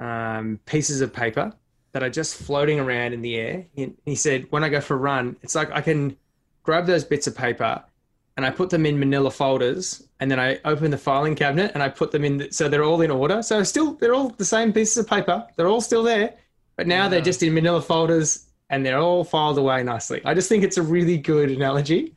um, 0.00 0.60
pieces 0.66 1.00
of 1.00 1.12
paper 1.12 1.52
that 1.98 2.06
are 2.06 2.10
just 2.10 2.36
floating 2.36 2.78
around 2.78 3.12
in 3.12 3.22
the 3.22 3.34
air. 3.34 3.66
He, 3.74 3.92
he 4.04 4.14
said, 4.14 4.46
when 4.50 4.62
I 4.62 4.68
go 4.68 4.80
for 4.80 4.94
a 4.94 4.98
run, 4.98 5.36
it's 5.42 5.56
like 5.56 5.68
I 5.72 5.80
can 5.80 6.16
grab 6.62 6.86
those 6.86 7.02
bits 7.02 7.26
of 7.26 7.36
paper 7.36 7.82
and 8.36 8.46
I 8.46 8.50
put 8.50 8.70
them 8.70 8.86
in 8.86 9.00
manila 9.00 9.32
folders 9.32 10.06
and 10.20 10.30
then 10.30 10.38
I 10.38 10.60
open 10.64 10.92
the 10.92 10.98
filing 10.98 11.34
cabinet 11.34 11.72
and 11.74 11.82
I 11.82 11.88
put 11.88 12.12
them 12.12 12.24
in 12.24 12.36
the, 12.36 12.52
so 12.52 12.68
they're 12.68 12.84
all 12.84 13.00
in 13.00 13.10
order. 13.10 13.42
So 13.42 13.64
still 13.64 13.94
they're 13.94 14.14
all 14.14 14.28
the 14.28 14.44
same 14.44 14.72
pieces 14.72 14.96
of 14.98 15.08
paper. 15.08 15.44
They're 15.56 15.66
all 15.66 15.80
still 15.80 16.04
there, 16.04 16.34
but 16.76 16.86
now 16.86 17.08
they're 17.08 17.20
just 17.20 17.42
in 17.42 17.52
manila 17.52 17.82
folders 17.82 18.46
and 18.70 18.86
they're 18.86 18.98
all 19.00 19.24
filed 19.24 19.58
away 19.58 19.82
nicely. 19.82 20.20
I 20.24 20.34
just 20.34 20.48
think 20.48 20.62
it's 20.62 20.76
a 20.76 20.82
really 20.82 21.18
good 21.18 21.50
analogy. 21.50 22.14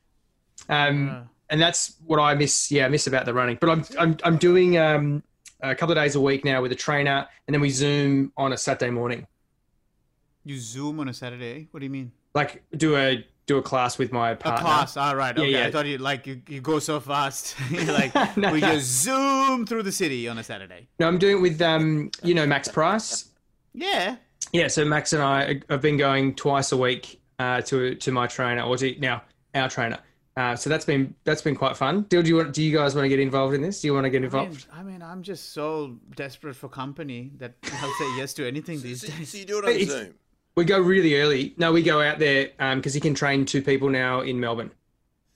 Um, 0.69 1.07
Yeah. 1.07 1.23
and 1.49 1.59
that's 1.59 1.95
what 2.05 2.19
I 2.19 2.35
miss. 2.35 2.71
Yeah, 2.71 2.85
I 2.85 2.89
miss 2.89 3.07
about 3.07 3.25
the 3.25 3.33
running. 3.33 3.57
But 3.59 3.69
I'm 3.71 3.85
I'm 3.97 4.17
I'm 4.23 4.37
doing 4.37 4.77
um, 4.77 5.23
a 5.61 5.73
couple 5.73 5.97
of 5.97 6.03
days 6.03 6.15
a 6.15 6.21
week 6.21 6.45
now 6.45 6.61
with 6.61 6.71
a 6.71 6.75
trainer, 6.75 7.27
and 7.47 7.53
then 7.53 7.61
we 7.61 7.71
Zoom 7.71 8.31
on 8.37 8.53
a 8.53 8.57
Saturday 8.57 8.91
morning. 8.91 9.25
You 10.43 10.57
zoom 10.57 10.99
on 10.99 11.07
a 11.09 11.13
Saturday. 11.13 11.67
What 11.71 11.79
do 11.81 11.85
you 11.85 11.89
mean? 11.89 12.11
Like 12.33 12.63
do 12.75 12.95
a 12.95 13.25
do 13.47 13.57
a 13.57 13.61
class 13.61 13.97
with 13.97 14.11
my 14.11 14.33
partner. 14.35 14.61
A 14.61 14.63
class. 14.63 14.97
All 14.97 15.15
right. 15.15 15.35
Yeah, 15.37 15.43
Okay. 15.43 15.51
yeah. 15.51 15.67
I 15.67 15.71
thought 15.71 15.85
you 15.85 15.97
like 15.97 16.25
you, 16.27 16.41
you 16.47 16.61
go 16.61 16.79
so 16.79 16.99
fast. 16.99 17.55
You're 17.69 17.83
like 17.93 18.13
No, 18.37 18.51
we 18.53 18.59
no. 18.61 18.73
just 18.73 19.03
zoom 19.03 19.65
through 19.65 19.83
the 19.83 19.91
city 19.91 20.27
on 20.27 20.37
a 20.37 20.43
Saturday. 20.43 20.87
No, 20.99 21.07
I'm 21.07 21.17
doing 21.17 21.37
it 21.37 21.41
with 21.41 21.61
um, 21.61 22.11
you 22.23 22.33
know, 22.33 22.45
Max 22.45 22.67
Price. 22.67 23.29
Yeah. 23.73 24.15
Yeah, 24.53 24.67
so 24.67 24.83
Max 24.85 25.13
and 25.13 25.21
I 25.23 25.61
have 25.69 25.81
been 25.81 25.97
going 25.97 26.35
twice 26.35 26.71
a 26.71 26.77
week 26.77 27.21
uh, 27.39 27.61
to 27.61 27.95
to 27.95 28.11
my 28.11 28.27
trainer, 28.27 28.63
or 28.63 28.77
to 28.77 28.99
now 28.99 29.21
our 29.55 29.69
trainer. 29.69 29.99
Uh, 30.37 30.55
so 30.55 30.69
that's 30.69 30.85
been 30.85 31.13
that's 31.25 31.41
been 31.41 31.55
quite 31.55 31.75
fun. 31.77 32.03
Do, 32.09 32.23
do 32.23 32.29
you 32.29 32.37
want, 32.37 32.53
do 32.53 32.63
you 32.63 32.75
guys 32.75 32.95
want 32.95 33.05
to 33.05 33.09
get 33.09 33.19
involved 33.19 33.53
in 33.53 33.61
this? 33.61 33.81
Do 33.81 33.87
you 33.87 33.93
want 33.93 34.05
to 34.05 34.09
get 34.09 34.17
I 34.17 34.19
mean, 34.21 34.25
involved? 34.25 34.67
I 34.73 34.83
mean, 34.83 35.01
I'm 35.01 35.21
just 35.23 35.51
so 35.53 35.97
desperate 36.15 36.55
for 36.55 36.69
company 36.69 37.31
that 37.37 37.55
I'll 37.63 37.93
say 37.99 38.17
yes 38.17 38.33
to 38.35 38.47
anything 38.47 38.81
these 38.81 39.01
So, 39.01 39.07
days. 39.07 39.29
so 39.29 39.37
you 39.37 39.45
do 39.45 39.59
it 39.59 39.65
on 39.65 39.71
It's- 39.71 39.87
Zoom. 39.89 40.13
We 40.55 40.65
go 40.65 40.79
really 40.79 41.15
early. 41.15 41.53
No, 41.57 41.71
we 41.71 41.81
go 41.81 42.01
out 42.01 42.19
there 42.19 42.49
because 42.75 42.93
he 42.93 42.99
can 42.99 43.13
train 43.13 43.45
two 43.45 43.61
people 43.61 43.89
now 43.89 44.21
in 44.21 44.39
Melbourne, 44.39 44.71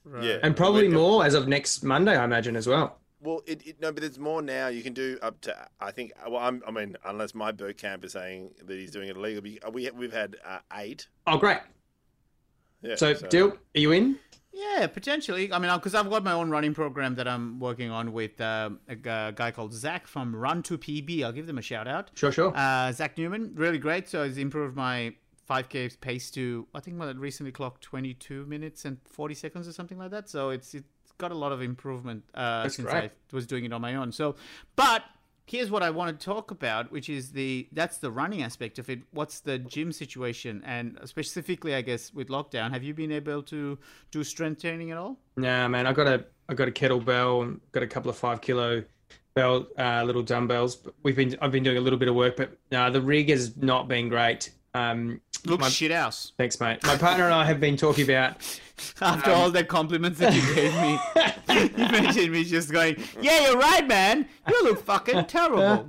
Right. 0.04 0.22
Yeah. 0.24 0.38
and 0.42 0.56
probably 0.56 0.88
We're 0.88 0.94
more 0.94 1.24
as 1.24 1.34
of 1.34 1.48
next 1.48 1.82
Monday, 1.82 2.16
I 2.16 2.24
imagine 2.24 2.54
as 2.54 2.66
well. 2.66 2.98
Well, 3.20 3.40
it, 3.46 3.66
it, 3.66 3.80
no, 3.80 3.92
but 3.92 4.02
there's 4.02 4.18
more 4.18 4.42
now. 4.42 4.68
You 4.68 4.82
can 4.82 4.92
do 4.92 5.18
up 5.22 5.40
to. 5.42 5.56
I 5.80 5.90
think. 5.90 6.12
Well, 6.28 6.36
I'm, 6.40 6.62
I 6.66 6.70
mean, 6.70 6.96
unless 7.04 7.34
my 7.34 7.50
boot 7.50 7.78
camp 7.78 8.04
is 8.04 8.12
saying 8.12 8.50
that 8.64 8.74
he's 8.74 8.90
doing 8.90 9.08
it 9.08 9.16
illegally, 9.16 9.58
we 9.72 9.90
we've 9.90 10.12
had 10.12 10.36
uh, 10.44 10.58
eight. 10.74 11.08
Oh, 11.26 11.38
great! 11.38 11.58
Yeah. 12.82 12.94
So, 12.94 13.14
Dill, 13.14 13.48
are 13.48 13.80
you 13.80 13.90
in? 13.92 14.18
Yeah, 14.56 14.86
potentially. 14.86 15.52
I 15.52 15.58
mean, 15.58 15.70
because 15.74 15.94
I've 15.94 16.08
got 16.08 16.24
my 16.24 16.32
own 16.32 16.48
running 16.48 16.72
program 16.72 17.14
that 17.16 17.28
I'm 17.28 17.60
working 17.60 17.90
on 17.90 18.12
with 18.14 18.40
um, 18.40 18.80
a 18.88 18.96
guy 18.96 19.50
called 19.50 19.74
Zach 19.74 20.06
from 20.06 20.34
Run 20.34 20.62
to 20.64 20.78
PB. 20.78 21.22
I'll 21.22 21.32
give 21.32 21.46
them 21.46 21.58
a 21.58 21.62
shout 21.62 21.86
out. 21.86 22.10
Sure, 22.14 22.32
sure. 22.32 22.52
Uh, 22.56 22.90
Zach 22.92 23.18
Newman, 23.18 23.52
really 23.54 23.78
great. 23.78 24.08
So 24.08 24.24
he's 24.24 24.38
improved 24.38 24.74
my 24.74 25.14
5K 25.48 26.00
pace 26.00 26.30
to 26.32 26.66
I 26.74 26.80
think 26.80 27.00
I 27.00 27.10
recently 27.12 27.52
clocked 27.52 27.82
22 27.82 28.46
minutes 28.46 28.84
and 28.84 28.98
40 29.04 29.34
seconds 29.34 29.68
or 29.68 29.72
something 29.72 29.98
like 29.98 30.10
that. 30.10 30.30
So 30.30 30.50
it's 30.50 30.74
it's 30.74 30.88
got 31.18 31.32
a 31.32 31.36
lot 31.36 31.52
of 31.52 31.60
improvement 31.60 32.24
uh, 32.34 32.62
That's 32.62 32.76
since 32.76 32.88
great. 32.88 33.04
I 33.04 33.10
was 33.32 33.46
doing 33.46 33.64
it 33.64 33.72
on 33.72 33.80
my 33.82 33.94
own. 33.94 34.10
So, 34.10 34.36
but 34.74 35.02
here's 35.46 35.70
what 35.70 35.82
I 35.82 35.90
want 35.90 36.18
to 36.18 36.24
talk 36.24 36.50
about, 36.50 36.90
which 36.90 37.08
is 37.08 37.32
the 37.32 37.68
that's 37.72 37.98
the 37.98 38.10
running 38.10 38.42
aspect 38.42 38.78
of 38.78 38.90
it. 38.90 39.00
What's 39.12 39.40
the 39.40 39.58
gym 39.58 39.92
situation, 39.92 40.62
and 40.66 40.98
specifically, 41.04 41.74
I 41.74 41.82
guess 41.82 42.12
with 42.12 42.28
lockdown, 42.28 42.72
have 42.72 42.82
you 42.82 42.94
been 42.94 43.12
able 43.12 43.42
to 43.44 43.78
do 44.10 44.24
strength 44.24 44.60
training 44.60 44.90
at 44.90 44.98
all? 44.98 45.18
Nah, 45.36 45.68
man, 45.68 45.86
I 45.86 45.92
got 45.92 46.06
a 46.06 46.24
I 46.48 46.54
got 46.54 46.68
a 46.68 46.72
kettlebell, 46.72 47.58
got 47.72 47.82
a 47.82 47.86
couple 47.86 48.10
of 48.10 48.16
five 48.16 48.40
kilo 48.40 48.84
bell 49.34 49.66
uh, 49.78 50.02
little 50.04 50.22
dumbbells. 50.22 50.86
We've 51.02 51.16
been 51.16 51.36
I've 51.40 51.52
been 51.52 51.62
doing 51.62 51.78
a 51.78 51.80
little 51.80 51.98
bit 51.98 52.08
of 52.08 52.14
work, 52.14 52.36
but 52.36 52.58
no, 52.70 52.90
the 52.90 53.00
rig 53.00 53.30
has 53.30 53.56
not 53.56 53.88
been 53.88 54.08
great. 54.08 54.50
Um, 54.76 55.20
Looks 55.44 55.60
my- 55.62 55.68
shit 55.68 55.92
house. 55.92 56.32
thanks, 56.36 56.60
mate. 56.60 56.82
My 56.84 56.96
partner 56.96 57.24
and 57.24 57.34
I 57.34 57.44
have 57.44 57.60
been 57.60 57.76
talking 57.76 58.04
about. 58.04 58.36
After 59.00 59.30
all 59.32 59.50
the 59.50 59.64
compliments 59.64 60.18
that 60.18 60.34
you 60.34 60.54
gave 60.54 60.74
me, 60.82 60.98
you 61.82 61.90
mentioned 61.90 62.30
me 62.30 62.44
just 62.44 62.70
going, 62.70 63.02
"Yeah, 63.22 63.46
you're 63.48 63.58
right, 63.58 63.86
man. 63.88 64.28
You 64.48 64.64
look 64.64 64.84
fucking 64.84 65.24
terrible." 65.28 65.88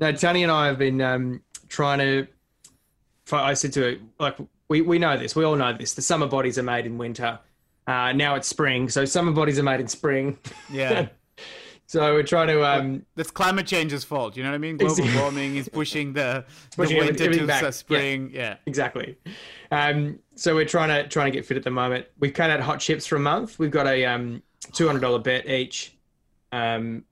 No, 0.00 0.10
Tony 0.12 0.42
and 0.42 0.50
I 0.50 0.66
have 0.66 0.76
been 0.78 1.00
um, 1.00 1.42
trying 1.68 1.98
to. 2.00 2.26
I 3.30 3.54
said 3.54 3.72
to 3.74 3.80
her, 3.82 3.96
like, 4.18 4.36
we, 4.68 4.80
we 4.82 4.98
know 4.98 5.16
this. 5.16 5.36
We 5.36 5.44
all 5.44 5.54
know 5.56 5.72
this. 5.72 5.94
The 5.94 6.02
summer 6.02 6.26
bodies 6.26 6.58
are 6.58 6.62
made 6.64 6.86
in 6.86 6.96
winter. 6.98 7.38
Uh, 7.86 8.12
now 8.12 8.34
it's 8.34 8.48
spring, 8.48 8.88
so 8.88 9.04
summer 9.04 9.30
bodies 9.32 9.58
are 9.60 9.64
made 9.64 9.78
in 9.80 9.86
spring. 9.88 10.36
Yeah, 10.70 11.08
So 11.88 12.14
we're 12.14 12.22
trying 12.24 12.48
to. 12.48 12.64
Um, 12.64 13.06
that's 13.14 13.30
climate 13.30 13.66
change's 13.66 14.02
fault. 14.02 14.36
You 14.36 14.42
know 14.42 14.50
what 14.50 14.56
I 14.56 14.58
mean? 14.58 14.76
Global 14.78 15.04
warming 15.16 15.56
is 15.56 15.68
pushing 15.68 16.12
the, 16.12 16.44
the 16.76 16.82
winter 16.96 17.32
to 17.32 17.46
back. 17.46 17.60
the 17.60 17.66
Yeah. 17.66 17.70
spring. 17.70 18.30
Yeah. 18.34 18.56
exactly. 18.66 19.16
Um, 19.70 20.18
so 20.34 20.54
we're 20.54 20.64
trying 20.64 20.88
to 20.88 21.08
trying 21.08 21.30
to 21.30 21.36
get 21.36 21.46
fit 21.46 21.56
at 21.56 21.62
the 21.62 21.70
moment. 21.70 22.06
We've 22.18 22.34
cut 22.34 22.50
out 22.50 22.60
hot 22.60 22.80
chips 22.80 23.06
for 23.06 23.16
a 23.16 23.20
month. 23.20 23.58
We've 23.58 23.70
got 23.70 23.86
a 23.86 24.04
um, 24.04 24.42
two 24.72 24.86
hundred 24.86 25.00
dollar 25.00 25.20
bet 25.20 25.48
each. 25.48 25.96
Um, 26.52 27.04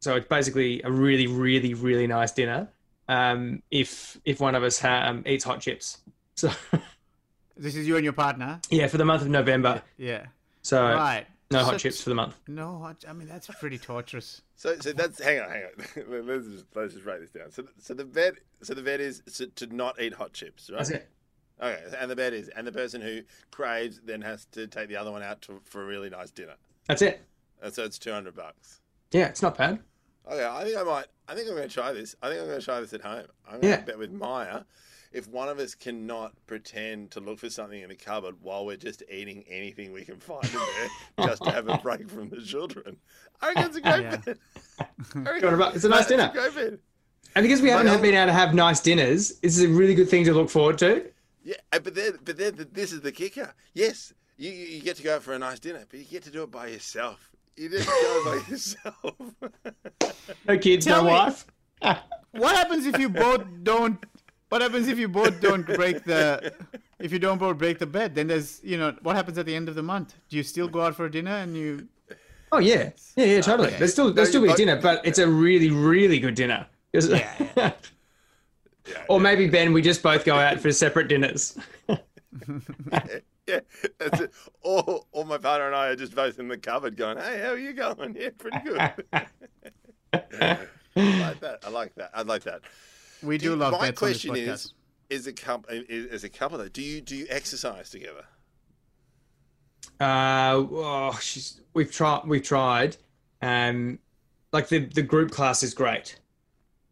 so 0.00 0.16
it's 0.16 0.26
basically 0.26 0.82
a 0.82 0.90
really, 0.90 1.26
really, 1.26 1.74
really 1.74 2.06
nice 2.06 2.32
dinner. 2.32 2.68
Um, 3.08 3.62
if 3.70 4.18
if 4.24 4.40
one 4.40 4.54
of 4.56 4.62
us 4.64 4.80
ha- 4.80 5.04
um, 5.08 5.22
eats 5.26 5.44
hot 5.44 5.60
chips. 5.60 5.98
So 6.34 6.50
This 7.56 7.76
is 7.76 7.86
you 7.86 7.96
and 7.96 8.04
your 8.04 8.14
partner. 8.14 8.58
yeah, 8.70 8.86
for 8.86 8.96
the 8.96 9.04
month 9.04 9.20
of 9.22 9.28
November. 9.28 9.82
Yeah. 9.98 10.26
So 10.62 10.82
Right. 10.82 11.26
No 11.50 11.58
So- 11.60 11.64
hot 11.64 11.78
chips 11.80 12.02
for 12.02 12.08
the 12.10 12.14
month. 12.14 12.36
No, 12.48 12.78
hot- 12.78 13.04
I 13.08 13.12
mean 13.12 13.28
that's 13.28 13.46
pretty 13.58 13.78
torturous. 13.78 14.42
So, 14.56 14.76
so 14.78 14.92
that's 14.92 15.22
hang 15.22 15.40
on, 15.40 15.50
hang 15.50 15.64
on. 15.64 16.26
let's 16.26 16.46
just 16.46 16.64
let's 16.74 16.94
just 16.94 17.04
write 17.06 17.20
this 17.20 17.30
down. 17.30 17.50
So, 17.50 17.64
so 17.78 17.94
the 17.94 18.04
bet, 18.04 18.34
so 18.62 18.74
the 18.74 18.82
bet 18.82 19.00
is 19.00 19.22
to, 19.36 19.46
to 19.48 19.66
not 19.74 20.00
eat 20.00 20.14
hot 20.14 20.32
chips, 20.32 20.70
right? 20.70 20.78
That's 20.78 20.90
it. 20.90 21.08
Okay, 21.62 21.82
and 21.98 22.10
the 22.10 22.16
bet 22.16 22.32
is, 22.32 22.48
and 22.48 22.66
the 22.66 22.72
person 22.72 23.02
who 23.02 23.20
craves 23.50 24.00
then 24.04 24.22
has 24.22 24.46
to 24.52 24.66
take 24.66 24.88
the 24.88 24.96
other 24.96 25.10
one 25.12 25.22
out 25.22 25.42
to, 25.42 25.60
for 25.64 25.82
a 25.82 25.86
really 25.86 26.08
nice 26.08 26.30
dinner. 26.30 26.54
That's 26.86 27.02
it. 27.02 27.20
And 27.62 27.72
so 27.74 27.84
it's 27.84 27.98
two 27.98 28.12
hundred 28.12 28.34
bucks. 28.34 28.80
Yeah, 29.12 29.26
it's 29.26 29.42
not 29.42 29.58
bad. 29.58 29.80
Okay, 30.30 30.46
I 30.46 30.64
think 30.64 30.76
I 30.78 30.82
might. 30.84 31.06
I 31.28 31.34
think 31.34 31.48
I'm 31.48 31.56
going 31.56 31.68
to 31.68 31.74
try 31.74 31.92
this. 31.92 32.14
I 32.22 32.28
think 32.28 32.40
I'm 32.40 32.46
going 32.46 32.58
to 32.60 32.64
try 32.64 32.80
this 32.80 32.92
at 32.94 33.00
home. 33.02 33.26
I'm 33.46 33.60
going 33.60 33.72
Yeah. 33.72 33.76
to 33.80 33.82
bet 33.86 33.98
with 33.98 34.10
Maya. 34.12 34.62
If 35.12 35.26
one 35.26 35.48
of 35.48 35.58
us 35.58 35.74
cannot 35.74 36.32
pretend 36.46 37.10
to 37.12 37.20
look 37.20 37.40
for 37.40 37.50
something 37.50 37.80
in 37.82 37.88
the 37.88 37.96
cupboard 37.96 38.36
while 38.40 38.64
we're 38.64 38.76
just 38.76 39.02
eating 39.10 39.42
anything 39.48 39.92
we 39.92 40.04
can 40.04 40.18
find 40.20 40.44
in 40.44 40.52
there, 40.52 41.26
just 41.28 41.42
to 41.42 41.50
have 41.50 41.68
a 41.68 41.78
break 41.78 42.08
from 42.08 42.28
the 42.30 42.40
children, 42.40 42.96
I 43.40 43.48
reckon 43.48 43.64
it's 43.64 43.76
a 43.76 43.80
great 43.80 44.02
Yeah. 44.02 44.16
bet. 44.18 44.38
I 45.14 45.18
reckon- 45.18 45.40
200 45.40 45.56
bucks. 45.56 45.76
It's 45.76 45.84
a 45.84 45.88
nice 45.88 46.06
dinner. 46.06 46.30
It's 46.32 46.36
a 46.46 46.50
great 46.52 46.70
bet. 46.70 46.78
And 47.34 47.42
because 47.42 47.60
we 47.60 47.70
haven't 47.70 47.86
But- 47.88 48.02
been 48.02 48.14
um, 48.14 48.20
able 48.22 48.26
to 48.28 48.32
have 48.34 48.54
nice 48.54 48.80
dinners, 48.80 49.38
this 49.40 49.56
is 49.58 49.64
a 49.64 49.68
really 49.68 49.94
good 49.96 50.08
thing 50.08 50.24
to 50.26 50.32
look 50.32 50.48
forward 50.48 50.78
to. 50.78 51.10
Yeah, 51.42 51.54
but 51.70 51.94
then, 51.94 52.18
but 52.24 52.36
then 52.36 52.68
this 52.72 52.92
is 52.92 53.00
the 53.00 53.10
kicker. 53.12 53.52
Yes, 53.74 54.12
you 54.36 54.50
you 54.50 54.66
you 54.66 54.80
get 54.82 54.96
to 54.98 55.02
go 55.02 55.16
out 55.16 55.22
for 55.22 55.32
a 55.32 55.38
nice 55.38 55.58
dinner, 55.58 55.84
but 55.90 55.98
you 55.98 56.04
get 56.04 56.22
to 56.24 56.30
do 56.30 56.42
it 56.44 56.50
by 56.50 56.68
yourself. 56.68 57.30
You 57.56 57.68
just 57.70 57.88
go 57.88 58.22
by 58.26 58.42
yourself. 58.48 59.14
No 60.46 60.58
kids, 60.58 60.84
Tell 60.86 61.02
no 61.02 61.08
me- 61.08 61.10
wife. 61.16 61.46
What 62.32 62.54
happens 62.56 62.86
if 62.86 62.98
you 62.98 63.08
both 63.08 63.44
don't? 63.62 64.04
What 64.50 64.62
happens 64.62 64.88
if 64.88 64.98
you 64.98 65.08
both 65.08 65.40
don't 65.40 65.64
break 65.66 66.04
the? 66.04 66.52
If 66.98 67.12
you 67.12 67.18
don't 67.18 67.38
both 67.38 67.56
break 67.56 67.78
the 67.78 67.86
bet, 67.86 68.14
then 68.14 68.26
there's 68.26 68.60
you 68.62 68.76
know 68.76 68.94
what 69.02 69.16
happens 69.16 69.38
at 69.38 69.46
the 69.46 69.54
end 69.56 69.68
of 69.68 69.74
the 69.74 69.82
month? 69.82 70.14
Do 70.28 70.36
you 70.36 70.42
still 70.42 70.68
go 70.68 70.82
out 70.82 70.94
for 70.96 71.08
dinner 71.08 71.30
and 71.36 71.56
you? 71.56 71.88
Oh 72.52 72.58
yeah, 72.58 72.90
yeah, 73.16 73.24
yeah, 73.26 73.40
totally. 73.40 73.68
Okay. 73.68 73.78
There's 73.78 73.92
still 73.92 74.12
there's 74.12 74.28
No, 74.28 74.30
still 74.30 74.42
you- 74.42 74.48
be 74.48 74.52
a 74.52 74.56
dinner, 74.56 74.80
but 74.82 75.00
it's 75.06 75.18
a 75.20 75.26
really 75.28 75.70
really 75.70 76.18
good 76.18 76.34
dinner. 76.34 76.66
It's- 76.92 77.08
Yeah, 77.08 77.72
Yeah, 78.86 78.94
Or 79.08 79.18
yeah. 79.18 79.22
maybe 79.22 79.46
Ben, 79.48 79.72
we 79.72 79.82
just 79.82 80.02
both 80.02 80.24
go 80.24 80.34
out 80.34 80.58
for 80.60 80.72
separate 80.72 81.08
dinners. 81.08 81.56
Yeah, 83.46 83.60
that's 83.98 84.20
it. 84.20 84.32
Or, 84.62 85.02
or 85.10 85.24
my 85.24 85.36
partner 85.38 85.66
and 85.66 85.74
I 85.74 85.88
are 85.88 85.96
just 85.96 86.14
both 86.14 86.38
in 86.38 86.46
the 86.46 86.56
cupboard 86.56 86.96
going, 86.96 87.18
hey, 87.18 87.40
how 87.42 87.48
are 87.48 87.58
you 87.58 87.72
going? 87.72 88.14
Yeah, 88.20 88.28
pretty 88.38 88.58
good. 88.64 88.78
I 90.12 90.58
like 90.94 91.40
that. 91.40 91.58
I 91.64 91.70
like 91.70 91.94
that. 91.96 92.10
I 92.14 92.22
like 92.22 92.44
that. 92.44 92.60
We 93.22 93.38
do, 93.38 93.50
you- 93.50 93.56
love 93.56 93.72
my 93.72 93.90
bets 93.90 94.02
on 94.02 94.08
this 94.08 94.22
question 94.22 94.34
podcast. 94.34 94.52
is, 94.52 94.74
is 95.10 95.26
a 95.26 95.32
couple, 95.32 95.66
is 95.70 96.24
a 96.24 96.28
couple 96.28 96.58
though, 96.58 96.68
do 96.68 96.82
you 96.82 97.00
do 97.00 97.16
you 97.16 97.26
exercise 97.28 97.90
together? 97.90 98.24
Uh, 100.00 100.54
oh, 100.70 101.18
she's 101.20 101.60
we've 101.74 101.92
tried 101.92 102.22
we've 102.26 102.42
tried. 102.42 102.96
Um, 103.42 103.98
like 104.52 104.68
the 104.68 104.86
the 104.86 105.02
group 105.02 105.30
class 105.30 105.62
is 105.62 105.74
great 105.74 106.18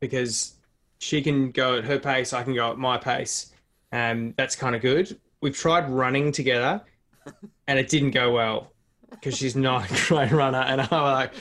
because 0.00 0.54
she 0.98 1.22
can 1.22 1.50
go 1.50 1.78
at 1.78 1.84
her 1.84 1.98
pace, 1.98 2.32
I 2.32 2.42
can 2.42 2.54
go 2.54 2.70
at 2.70 2.78
my 2.78 2.98
pace. 2.98 3.52
Um, 3.92 4.34
that's 4.36 4.54
kind 4.56 4.74
of 4.74 4.82
good. 4.82 5.18
We've 5.40 5.56
tried 5.56 5.88
running 5.88 6.32
together, 6.32 6.82
and 7.66 7.78
it 7.78 7.88
didn't 7.88 8.10
go 8.10 8.32
well 8.32 8.72
because 9.10 9.36
she's 9.36 9.56
not 9.56 9.90
a 9.90 10.06
great 10.08 10.32
runner, 10.32 10.58
and 10.58 10.80
I'm 10.82 11.02
like, 11.02 11.32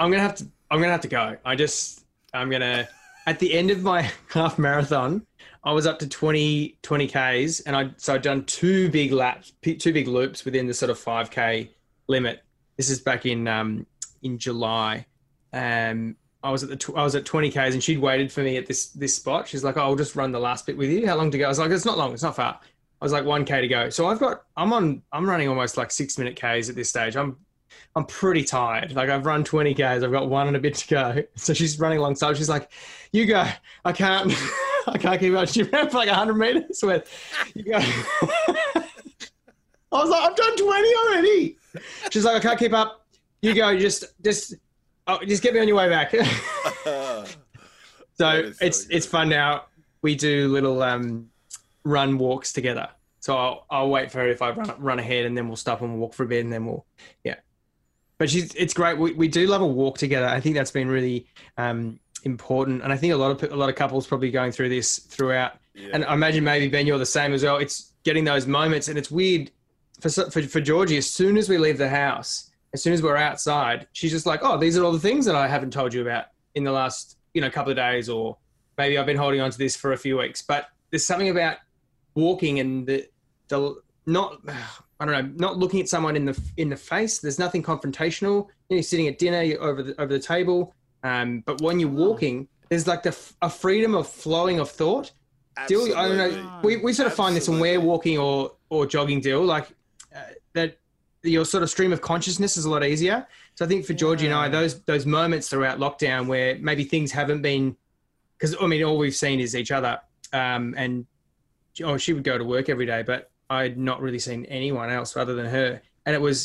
I'm 0.00 0.10
gonna 0.10 0.22
have 0.22 0.36
to 0.36 0.46
I'm 0.70 0.80
gonna 0.80 0.92
have 0.92 1.02
to 1.02 1.08
go. 1.08 1.36
I 1.44 1.54
just 1.54 2.04
I'm 2.32 2.48
gonna 2.50 2.88
at 3.26 3.38
the 3.38 3.52
end 3.54 3.70
of 3.70 3.82
my 3.82 4.10
half 4.28 4.58
marathon. 4.58 5.26
I 5.64 5.72
was 5.72 5.86
up 5.86 5.98
to 6.00 6.08
20, 6.08 6.76
20 6.82 7.06
Ks 7.06 7.60
and 7.60 7.76
I, 7.76 7.90
so 7.96 8.14
I'd 8.14 8.22
done 8.22 8.44
two 8.46 8.90
big 8.90 9.12
laps, 9.12 9.52
two 9.62 9.92
big 9.92 10.08
loops 10.08 10.44
within 10.44 10.66
the 10.66 10.74
sort 10.74 10.90
of 10.90 10.98
5K 10.98 11.68
limit. 12.08 12.42
This 12.76 12.90
is 12.90 13.00
back 13.00 13.26
in, 13.26 13.46
um, 13.46 13.86
in 14.22 14.38
July. 14.38 15.06
Um, 15.52 16.16
I 16.42 16.50
was 16.50 16.64
at 16.64 16.68
the, 16.68 16.76
tw- 16.76 16.96
I 16.96 17.04
was 17.04 17.14
at 17.14 17.24
20 17.24 17.50
Ks 17.50 17.74
and 17.74 17.82
she'd 17.82 17.98
waited 17.98 18.32
for 18.32 18.42
me 18.42 18.56
at 18.56 18.66
this, 18.66 18.88
this 18.88 19.14
spot. 19.14 19.46
She's 19.46 19.62
like, 19.62 19.76
oh, 19.76 19.82
I'll 19.82 19.94
just 19.94 20.16
run 20.16 20.32
the 20.32 20.40
last 20.40 20.66
bit 20.66 20.76
with 20.76 20.90
you. 20.90 21.06
How 21.06 21.14
long 21.14 21.30
to 21.30 21.38
go? 21.38 21.44
I 21.44 21.48
was 21.48 21.60
like, 21.60 21.70
it's 21.70 21.84
not 21.84 21.96
long. 21.96 22.12
It's 22.12 22.24
not 22.24 22.34
far. 22.34 22.58
I 23.00 23.04
was 23.04 23.12
like 23.12 23.24
1K 23.24 23.60
to 23.60 23.68
go. 23.68 23.90
So 23.90 24.06
I've 24.06 24.18
got, 24.18 24.42
I'm 24.56 24.72
on, 24.72 25.02
I'm 25.12 25.28
running 25.28 25.48
almost 25.48 25.76
like 25.76 25.92
six 25.92 26.18
minute 26.18 26.34
Ks 26.34 26.68
at 26.68 26.74
this 26.74 26.88
stage. 26.88 27.16
I'm, 27.16 27.36
I'm 27.94 28.06
pretty 28.06 28.44
tired. 28.44 28.94
Like 28.94 29.10
I've 29.10 29.26
run 29.26 29.44
20 29.44 29.74
Ks. 29.74 29.80
I've 29.80 30.12
got 30.12 30.28
one 30.28 30.46
and 30.46 30.56
a 30.56 30.60
bit 30.60 30.74
to 30.76 30.88
go. 30.88 31.22
So 31.36 31.52
she's 31.52 31.78
running 31.78 31.98
alongside. 31.98 32.36
She's 32.36 32.48
like, 32.48 32.70
you 33.12 33.26
go. 33.26 33.46
I 33.84 33.92
can't, 33.92 34.32
I 34.86 34.96
can't 34.98 35.20
keep 35.20 35.34
up. 35.34 35.48
She 35.52 35.62
ran 35.64 35.90
for 35.90 35.98
like 35.98 36.08
100 36.08 36.34
meters 36.34 36.80
with, 36.82 37.10
you 37.54 37.64
go. 37.64 37.78
I 37.78 38.84
was 39.92 40.08
like, 40.08 40.22
I've 40.22 40.36
done 40.36 40.56
20 40.56 40.94
already. 40.94 41.58
She's 42.10 42.24
like, 42.24 42.36
I 42.36 42.40
can't 42.40 42.58
keep 42.58 42.72
up. 42.72 43.06
You 43.42 43.54
go. 43.54 43.76
Just, 43.76 44.04
just, 44.22 44.54
oh, 45.06 45.18
just 45.24 45.42
get 45.42 45.52
me 45.52 45.60
on 45.60 45.68
your 45.68 45.76
way 45.76 45.88
back. 45.88 46.14
So 46.84 47.24
so 48.14 48.52
it's, 48.60 48.86
it's 48.88 49.06
fun 49.06 49.28
now. 49.28 49.64
We 50.02 50.14
do 50.14 50.48
little, 50.48 50.82
um, 50.82 51.28
run 51.84 52.18
walks 52.18 52.52
together. 52.52 52.88
So 53.20 53.36
I'll, 53.36 53.66
I'll 53.70 53.88
wait 53.88 54.10
for 54.10 54.18
her 54.18 54.28
if 54.28 54.42
I 54.42 54.50
run, 54.50 54.74
run 54.78 54.98
ahead 54.98 55.26
and 55.26 55.36
then 55.36 55.48
we'll 55.48 55.56
stop 55.56 55.80
and 55.80 55.98
walk 55.98 56.14
for 56.14 56.24
a 56.24 56.26
bit 56.26 56.44
and 56.44 56.52
then 56.52 56.66
we'll, 56.66 56.86
yeah. 57.24 57.36
But 58.22 58.30
she's, 58.30 58.54
it's 58.54 58.72
great. 58.72 58.96
We, 58.96 59.14
we 59.14 59.26
do 59.26 59.48
love 59.48 59.62
a 59.62 59.66
walk 59.66 59.98
together. 59.98 60.28
I 60.28 60.38
think 60.38 60.54
that's 60.54 60.70
been 60.70 60.86
really 60.86 61.26
um, 61.58 61.98
important. 62.22 62.84
And 62.84 62.92
I 62.92 62.96
think 62.96 63.12
a 63.12 63.16
lot 63.16 63.32
of, 63.32 63.50
a 63.50 63.56
lot 63.56 63.68
of 63.68 63.74
couples 63.74 64.06
probably 64.06 64.30
going 64.30 64.52
through 64.52 64.68
this 64.68 65.00
throughout. 65.00 65.54
Yeah. 65.74 65.88
And 65.94 66.04
I 66.04 66.14
imagine 66.14 66.44
maybe 66.44 66.68
Ben, 66.68 66.86
you're 66.86 66.98
the 66.98 67.04
same 67.04 67.32
as 67.32 67.42
well. 67.42 67.56
It's 67.56 67.94
getting 68.04 68.22
those 68.22 68.46
moments. 68.46 68.86
And 68.86 68.96
it's 68.96 69.10
weird 69.10 69.50
for, 69.98 70.08
for, 70.08 70.40
for 70.40 70.60
Georgie, 70.60 70.98
as 70.98 71.10
soon 71.10 71.36
as 71.36 71.48
we 71.48 71.58
leave 71.58 71.78
the 71.78 71.88
house, 71.88 72.52
as 72.72 72.80
soon 72.80 72.92
as 72.92 73.02
we're 73.02 73.16
outside, 73.16 73.88
she's 73.92 74.12
just 74.12 74.24
like, 74.24 74.38
oh, 74.44 74.56
these 74.56 74.78
are 74.78 74.84
all 74.84 74.92
the 74.92 75.00
things 75.00 75.26
that 75.26 75.34
I 75.34 75.48
haven't 75.48 75.72
told 75.72 75.92
you 75.92 76.02
about 76.02 76.26
in 76.54 76.62
the 76.62 76.70
last, 76.70 77.18
you 77.34 77.40
know, 77.40 77.50
couple 77.50 77.72
of 77.72 77.76
days, 77.76 78.08
or 78.08 78.36
maybe 78.78 78.98
I've 78.98 79.06
been 79.06 79.16
holding 79.16 79.40
on 79.40 79.50
to 79.50 79.58
this 79.58 79.74
for 79.74 79.94
a 79.94 79.98
few 79.98 80.18
weeks. 80.18 80.42
But 80.42 80.68
there's 80.90 81.04
something 81.04 81.28
about 81.28 81.56
walking 82.14 82.60
and 82.60 82.86
the, 82.86 83.08
the 83.48 83.82
not, 84.06 84.38
I 85.02 85.04
don't 85.04 85.14
know, 85.14 85.48
not 85.48 85.58
looking 85.58 85.80
at 85.80 85.88
someone 85.88 86.14
in 86.14 86.24
the 86.24 86.40
in 86.58 86.68
the 86.68 86.76
face. 86.76 87.18
There's 87.18 87.38
nothing 87.38 87.60
confrontational. 87.60 88.46
You 88.68 88.70
know, 88.70 88.76
you're 88.76 88.82
sitting 88.84 89.08
at 89.08 89.18
dinner 89.18 89.42
you're 89.42 89.60
over 89.60 89.82
the 89.82 90.00
over 90.00 90.12
the 90.12 90.20
table, 90.20 90.72
um, 91.02 91.42
but 91.44 91.60
when 91.60 91.80
you're 91.80 91.88
walking, 91.88 92.46
there's 92.68 92.86
like 92.86 93.02
the 93.02 93.16
a 93.42 93.50
freedom 93.50 93.96
of 93.96 94.08
flowing 94.08 94.60
of 94.60 94.70
thought. 94.70 95.10
Dill, 95.66 95.96
I 95.96 96.06
don't 96.06 96.16
know. 96.18 96.60
We, 96.62 96.76
we 96.76 96.92
sort 96.92 97.08
of 97.08 97.14
find 97.14 97.34
this 97.34 97.48
when 97.48 97.58
we're 97.58 97.80
walking 97.80 98.16
or 98.16 98.52
or 98.70 98.86
jogging. 98.86 99.20
Dill, 99.20 99.44
like 99.44 99.66
uh, 100.14 100.20
that, 100.52 100.78
your 101.24 101.44
sort 101.44 101.64
of 101.64 101.70
stream 101.70 101.92
of 101.92 102.00
consciousness 102.00 102.56
is 102.56 102.64
a 102.64 102.70
lot 102.70 102.84
easier. 102.84 103.26
So 103.56 103.64
I 103.64 103.68
think 103.68 103.84
for 103.84 103.94
Georgie 103.94 104.26
and 104.26 104.34
I, 104.34 104.48
those 104.48 104.82
those 104.82 105.04
moments 105.04 105.48
throughout 105.48 105.80
lockdown 105.80 106.28
where 106.28 106.58
maybe 106.60 106.84
things 106.84 107.10
haven't 107.10 107.42
been, 107.42 107.76
because 108.38 108.54
I 108.60 108.68
mean, 108.68 108.84
all 108.84 108.98
we've 108.98 109.16
seen 109.16 109.40
is 109.40 109.56
each 109.56 109.72
other, 109.72 110.00
um, 110.32 110.76
and 110.78 111.06
oh, 111.82 111.96
she 111.96 112.12
would 112.12 112.22
go 112.22 112.38
to 112.38 112.44
work 112.44 112.68
every 112.68 112.86
day, 112.86 113.02
but 113.02 113.31
I'd 113.52 113.78
not 113.78 114.00
really 114.00 114.18
seen 114.18 114.44
anyone 114.46 114.90
else 114.90 115.16
other 115.16 115.34
than 115.34 115.46
her, 115.46 115.80
and 116.06 116.14
it 116.14 116.20
was 116.20 116.36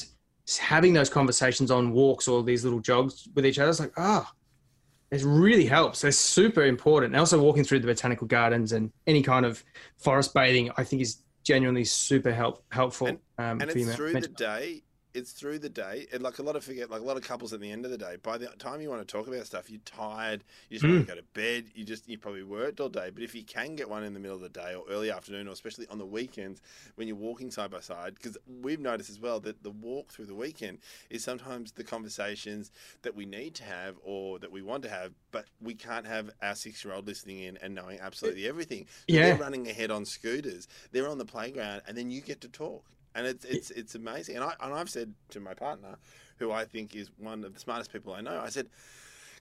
having 0.60 0.93
those 0.93 1.10
conversations 1.10 1.72
on 1.72 1.91
walks 1.91 2.28
or 2.28 2.43
these 2.43 2.64
little 2.64 2.80
jogs 2.80 3.28
with 3.36 3.45
each 3.45 3.60
other. 3.60 3.70
It's 3.70 3.80
like, 3.80 3.93
ah, 3.97 4.32
it 5.12 5.22
really 5.24 5.66
helps. 5.66 6.01
They're 6.01 6.12
super 6.12 6.64
important. 6.66 7.14
And 7.14 7.20
also 7.20 7.41
walking 7.41 7.64
through 7.64 7.80
the 7.80 7.88
botanical 7.88 8.28
gardens 8.28 8.72
and 8.74 8.91
any 9.08 9.22
kind 9.22 9.45
of 9.45 9.64
forest 9.97 10.34
bathing, 10.34 10.70
I 10.78 10.84
think 10.84 11.01
is 11.01 11.24
genuinely 11.43 11.86
super 11.86 12.34
help 12.34 12.64
helpful. 12.72 13.08
And- 13.08 13.20
um, 13.39 13.62
and 13.62 13.72
for 13.72 13.78
it's 13.78 13.95
through 13.95 14.14
mental- 14.14 14.32
the 14.32 14.38
day. 14.38 14.84
It's 15.18 15.32
through 15.32 15.57
the 15.57 15.70
day, 15.70 16.05
and 16.13 16.22
like 16.22 16.38
a 16.38 16.43
lot 16.43 16.55
of 16.55 16.63
forget, 16.63 16.91
like 16.91 17.01
a 17.01 17.03
lot 17.03 17.18
of 17.18 17.24
couples 17.24 17.51
at 17.51 17.59
the 17.59 17.72
end 17.72 17.86
of 17.86 17.91
the 17.91 17.97
day. 17.97 18.18
By 18.22 18.38
the 18.38 18.45
time 18.59 18.82
you 18.82 18.89
want 18.91 19.01
to 19.05 19.11
talk 19.11 19.28
about 19.28 19.47
stuff, 19.47 19.68
you're 19.68 19.82
tired. 19.84 20.43
You 20.70 20.78
just 20.78 20.86
Mm. 20.86 20.93
want 20.97 21.07
to 21.07 21.15
go 21.15 21.20
to 21.20 21.26
bed. 21.34 21.72
You 21.74 21.84
just 21.86 22.07
you 22.07 22.20
probably 22.20 22.43
worked 22.43 22.80
all 22.80 22.88
day. 22.89 23.09
But 23.11 23.24
if 23.24 23.34
you 23.34 23.43
can 23.43 23.76
get 23.76 23.89
one 23.89 24.03
in 24.03 24.13
the 24.13 24.20
middle 24.20 24.36
of 24.36 24.43
the 24.43 24.49
day 24.49 24.76
or 24.76 24.86
early 24.88 25.09
afternoon, 25.09 25.47
or 25.47 25.53
especially 25.53 25.88
on 25.88 25.97
the 25.97 26.05
weekends 26.05 26.61
when 26.95 27.07
you're 27.07 27.18
walking 27.18 27.49
side 27.49 27.72
by 27.72 27.80
side, 27.80 28.13
because 28.13 28.38
we've 28.61 28.80
noticed 28.80 29.09
as 29.09 29.20
well 29.20 29.39
that 29.39 29.63
the 29.63 29.72
walk 29.72 30.11
through 30.11 30.28
the 30.28 30.36
weekend 30.36 30.78
is 31.09 31.24
sometimes 31.24 31.72
the 31.72 31.84
conversations 31.84 32.72
that 33.01 33.15
we 33.15 33.26
need 33.26 33.55
to 33.55 33.63
have 33.63 33.95
or 34.03 34.38
that 34.38 34.51
we 34.51 34.61
want 34.61 34.84
to 34.84 34.89
have, 34.89 35.13
but 35.32 35.45
we 35.59 35.74
can't 35.74 36.05
have 36.05 36.30
our 36.43 36.53
six 36.53 36.86
year 36.86 36.93
old 36.93 37.07
listening 37.07 37.39
in 37.39 37.57
and 37.57 37.74
knowing 37.74 37.99
absolutely 37.99 38.47
everything. 38.47 38.86
So 39.09 39.15
Yeah. 39.15 39.24
they're 39.24 39.36
running 39.36 39.68
ahead 39.68 39.89
on 39.89 40.05
scooters. 40.05 40.68
They're 40.91 41.07
on 41.09 41.18
the 41.18 41.26
playground, 41.26 41.82
and 41.88 41.97
then 41.97 42.11
you 42.11 42.22
get 42.22 42.39
to 42.41 42.47
talk 42.49 42.86
and 43.18 43.26
it's 43.26 43.45
it's 43.45 43.72
it's 43.72 43.95
amazing. 43.95 44.36
And 44.36 44.45
I 44.45 44.53
and 44.61 44.74
I've 44.74 44.89
said 44.89 45.13
to 45.30 45.39
my 45.39 45.53
partner, 45.53 45.97
who 46.38 46.51
I 46.51 46.65
think 46.65 46.95
is 46.95 47.09
one 47.18 47.43
of 47.43 47.53
the 47.53 47.59
smartest 47.59 47.91
people 47.91 48.13
I 48.13 48.22
know, 48.22 48.39
I 48.39 48.49
said, 48.49 48.68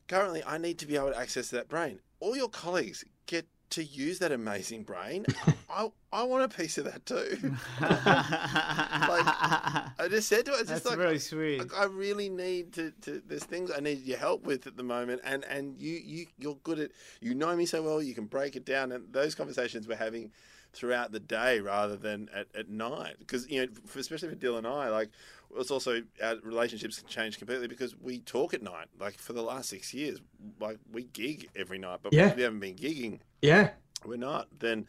currently 0.09 0.43
I 0.45 0.59
need 0.59 0.79
to 0.79 0.87
be 0.87 0.97
able 0.97 1.11
to 1.11 1.18
access 1.18 1.51
that 1.51 1.68
brain. 1.68 2.01
All 2.18 2.35
your 2.35 2.49
colleagues 2.49 3.05
get 3.27 3.47
to 3.68 3.85
use 3.85 4.20
that 4.20 4.33
amazing 4.33 4.85
brain. 4.85 5.27
I 5.70 5.91
I 6.11 6.22
want 6.22 6.45
a 6.45 6.57
piece 6.57 6.79
of 6.79 6.85
that 6.85 7.05
too. 7.05 7.55
I 7.81 10.07
just 10.09 10.29
said 10.29 10.47
to 10.47 10.53
her, 10.53 10.61
it's 10.61 10.70
That's 10.70 10.85
just 10.85 10.87
like 10.87 10.99
really 10.99 11.18
sweet. 11.18 11.59
like, 11.59 11.77
I 11.77 11.85
really 11.85 12.31
need 12.31 12.72
to, 12.74 12.93
to. 13.03 13.20
There's 13.27 13.45
things 13.45 13.70
I 13.77 13.81
need 13.81 14.03
your 14.05 14.18
help 14.18 14.45
with 14.45 14.66
at 14.66 14.79
the 14.79 14.83
moment, 14.83 15.20
and 15.24 15.45
and 15.45 15.79
you 15.79 16.01
you 16.03 16.27
you're 16.39 16.59
good 16.62 16.79
at. 16.79 16.93
You 17.20 17.35
know 17.35 17.55
me 17.55 17.66
so 17.66 17.83
well. 17.83 18.01
You 18.01 18.14
can 18.14 18.24
break 18.24 18.57
it 18.57 18.64
down, 18.64 18.93
and 18.93 19.12
those 19.12 19.35
conversations 19.35 19.87
we're 19.87 19.97
having 19.97 20.31
throughout 20.77 21.11
the 21.11 21.20
day 21.20 21.61
rather 21.61 21.97
than 21.97 22.29
at, 22.35 22.47
at 22.55 22.68
night. 22.68 23.16
Because 23.18 23.49
you 23.51 23.62
know, 23.62 23.72
for, 23.87 23.99
especially 23.99 24.29
for 24.29 24.37
Dylan 24.37 24.59
and 24.59 24.66
I, 24.66 24.91
like 24.91 25.09
it's 25.57 25.70
also 25.70 26.03
our 26.22 26.37
relationships 26.43 27.03
change 27.09 27.39
completely 27.39 27.66
because 27.66 27.97
we 28.01 28.18
talk 28.20 28.53
at 28.55 28.62
night. 28.62 28.87
Like 29.01 29.18
for 29.18 29.33
the 29.33 29.43
last 29.43 29.70
six 29.70 29.95
years, 29.95 30.20
like 30.61 30.79
we 30.93 31.05
gig 31.05 31.49
every 31.57 31.79
night, 31.79 32.01
but 32.03 32.12
Yeah. 32.12 32.35
we 32.35 32.43
haven't 32.43 32.61
been 32.61 32.77
gigging 32.77 33.20
yeah, 33.43 33.70
we're 34.05 34.17
not, 34.17 34.49
then 34.59 34.87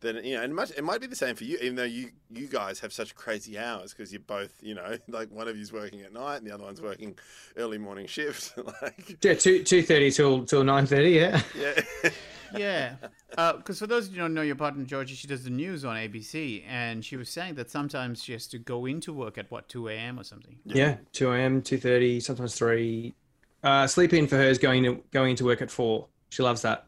then 0.00 0.20
you 0.24 0.36
know, 0.36 0.42
and 0.42 0.52
it 0.52 0.54
might, 0.54 0.70
it 0.70 0.84
might 0.84 1.00
be 1.00 1.06
the 1.06 1.16
same 1.16 1.34
for 1.34 1.44
you, 1.44 1.58
even 1.60 1.76
though 1.76 1.84
you 1.84 2.10
you 2.30 2.46
guys 2.46 2.80
have 2.80 2.92
such 2.92 3.14
crazy 3.14 3.58
hours 3.58 3.92
because 3.92 4.12
you're 4.12 4.20
both, 4.20 4.54
you 4.62 4.74
know, 4.74 4.96
like 5.08 5.30
one 5.30 5.48
of 5.48 5.56
you's 5.56 5.72
working 5.72 6.00
at 6.00 6.12
night 6.12 6.36
and 6.36 6.46
the 6.46 6.52
other 6.52 6.64
one's 6.64 6.80
working 6.80 7.16
early 7.56 7.78
morning 7.78 8.06
shift. 8.06 8.56
like, 8.82 9.18
yeah, 9.22 9.34
two 9.34 9.62
two 9.62 9.82
thirty 9.82 10.10
till 10.10 10.44
till 10.44 10.64
nine 10.64 10.86
thirty. 10.86 11.10
Yeah, 11.10 11.42
yeah, 11.58 12.10
yeah, 12.56 12.94
because 13.56 13.78
for 13.78 13.86
those 13.86 14.06
of 14.06 14.14
who 14.14 14.18
don't 14.18 14.34
know 14.34 14.42
your 14.42 14.56
partner 14.56 14.84
Georgie, 14.84 15.14
she 15.14 15.26
does 15.26 15.44
the 15.44 15.50
news 15.50 15.84
on 15.84 15.96
ABC, 15.96 16.64
and 16.66 17.04
she 17.04 17.16
was 17.16 17.28
saying 17.28 17.54
that 17.54 17.70
sometimes 17.70 18.22
she 18.22 18.32
has 18.32 18.46
to 18.48 18.58
go 18.58 18.86
into 18.86 19.12
work 19.12 19.38
at 19.38 19.50
what 19.50 19.68
two 19.68 19.88
a.m. 19.88 20.18
or 20.18 20.24
something. 20.24 20.58
yeah, 20.64 20.96
two 21.12 21.30
a.m., 21.30 21.62
two 21.62 21.78
thirty, 21.78 22.20
sometimes 22.20 22.54
three. 22.54 23.14
Uh, 23.62 23.86
sleep 23.86 24.14
in 24.14 24.26
for 24.26 24.36
her 24.36 24.48
is 24.48 24.58
going 24.58 24.82
to 24.82 25.02
going 25.10 25.30
into 25.30 25.44
work 25.44 25.60
at 25.60 25.70
four. 25.70 26.06
She 26.30 26.42
loves 26.42 26.62
that. 26.62 26.86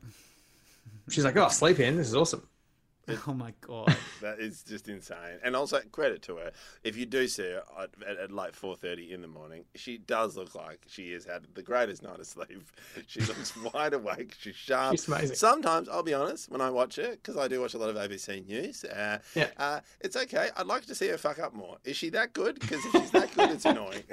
She's 1.08 1.24
like, 1.24 1.36
oh, 1.36 1.48
sleep 1.48 1.80
in. 1.80 1.96
This 1.96 2.08
is 2.08 2.14
awesome. 2.16 2.46
Oh 3.26 3.34
my 3.34 3.52
god! 3.60 3.94
that 4.20 4.38
is 4.38 4.62
just 4.62 4.88
insane. 4.88 5.40
And 5.42 5.56
also 5.56 5.80
credit 5.90 6.22
to 6.22 6.36
her. 6.36 6.52
If 6.84 6.96
you 6.96 7.04
do 7.04 7.26
see 7.26 7.42
her 7.42 7.62
at, 7.78 7.90
at, 8.08 8.16
at 8.16 8.30
like 8.30 8.54
four 8.54 8.76
thirty 8.76 9.12
in 9.12 9.20
the 9.22 9.26
morning, 9.28 9.64
she 9.74 9.98
does 9.98 10.36
look 10.36 10.54
like 10.54 10.82
she 10.86 11.10
has 11.12 11.24
had 11.24 11.42
the 11.54 11.62
greatest 11.62 12.04
night 12.04 12.20
of 12.20 12.26
sleep. 12.26 12.62
She 13.08 13.20
looks 13.22 13.54
wide 13.74 13.92
awake. 13.94 14.36
She's 14.38 14.54
sharp. 14.54 14.92
She's 14.92 15.08
amazing. 15.08 15.34
Sometimes 15.34 15.88
I'll 15.88 16.04
be 16.04 16.14
honest 16.14 16.48
when 16.48 16.60
I 16.60 16.70
watch 16.70 16.94
her 16.94 17.10
because 17.10 17.36
I 17.36 17.48
do 17.48 17.60
watch 17.60 17.74
a 17.74 17.78
lot 17.78 17.90
of 17.90 17.96
ABC 17.96 18.46
News. 18.46 18.84
Uh, 18.84 19.18
Yeah. 19.34 19.48
uh, 19.58 19.80
it's 20.00 20.16
okay. 20.16 20.50
I'd 20.56 20.66
like 20.66 20.86
to 20.86 20.94
see 20.94 21.08
her 21.08 21.18
fuck 21.18 21.40
up 21.40 21.54
more. 21.54 21.78
Is 21.84 21.96
she 21.96 22.08
that 22.10 22.32
good? 22.32 22.60
Because 22.60 22.84
if 22.84 22.92
she's 22.92 23.10
that 23.10 23.34
good, 23.34 23.50
it's 23.50 23.64
annoying. 23.64 24.04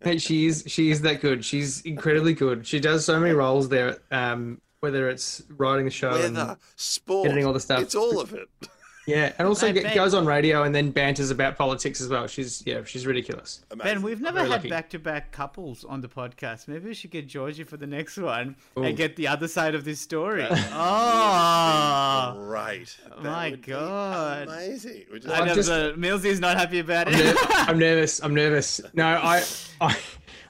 Hey, 0.00 0.18
she 0.18 0.46
is 0.46 0.62
she 0.68 0.92
is 0.92 1.00
that 1.02 1.20
good. 1.20 1.44
She's 1.44 1.80
incredibly 1.82 2.34
good. 2.34 2.68
She 2.68 2.78
does 2.78 3.04
so 3.04 3.18
many 3.18 3.34
roles 3.34 3.68
there 3.68 3.98
um, 4.12 4.60
whether 4.80 5.08
it's 5.08 5.42
writing 5.56 5.84
the 5.84 5.90
show, 5.90 6.10
and- 6.10 6.36
Weather, 6.36 6.58
sport, 6.76 7.26
editing 7.26 7.46
all 7.46 7.52
the 7.52 7.60
stuff. 7.60 7.80
It's 7.82 7.94
all 7.94 8.20
of 8.20 8.34
it. 8.34 8.48
yeah, 9.10 9.32
and 9.38 9.48
also 9.48 9.68
I 9.68 9.72
get, 9.72 9.94
goes 9.94 10.14
on 10.14 10.24
radio 10.26 10.62
and 10.62 10.74
then 10.74 10.90
banters 10.90 11.30
about 11.30 11.58
politics 11.58 12.00
as 12.00 12.08
well. 12.08 12.26
She's 12.26 12.64
yeah, 12.66 12.84
she's 12.84 13.06
ridiculous. 13.06 13.64
Ben, 13.76 14.02
we've 14.02 14.20
never 14.20 14.44
had 14.44 14.68
back-to-back 14.68 15.32
couples 15.32 15.84
on 15.84 16.00
the 16.00 16.08
podcast. 16.08 16.68
Maybe 16.68 16.86
we 16.88 16.94
should 16.94 17.10
get 17.10 17.26
Georgie 17.26 17.64
for 17.64 17.76
the 17.76 17.86
next 17.86 18.16
one 18.16 18.56
Ooh. 18.78 18.84
and 18.84 18.96
get 18.96 19.16
the 19.16 19.28
other 19.28 19.48
side 19.48 19.74
of 19.74 19.84
this 19.84 20.00
story. 20.00 20.46
oh, 20.50 22.36
right! 22.38 22.96
That 23.08 23.22
my 23.22 23.50
God. 23.50 24.48
Amazing. 24.48 25.04
Just- 25.14 25.28
I 25.28 25.44
know 25.44 25.54
just- 25.54 25.68
the 25.68 25.94
Millsy's 25.96 26.40
not 26.40 26.56
happy 26.56 26.78
about 26.78 27.08
I'm, 27.08 27.14
it. 27.14 27.24
ner- 27.24 27.34
I'm 27.50 27.78
nervous. 27.78 28.22
I'm 28.22 28.34
nervous. 28.34 28.80
No, 28.94 29.06
I, 29.06 29.42
I, 29.80 29.96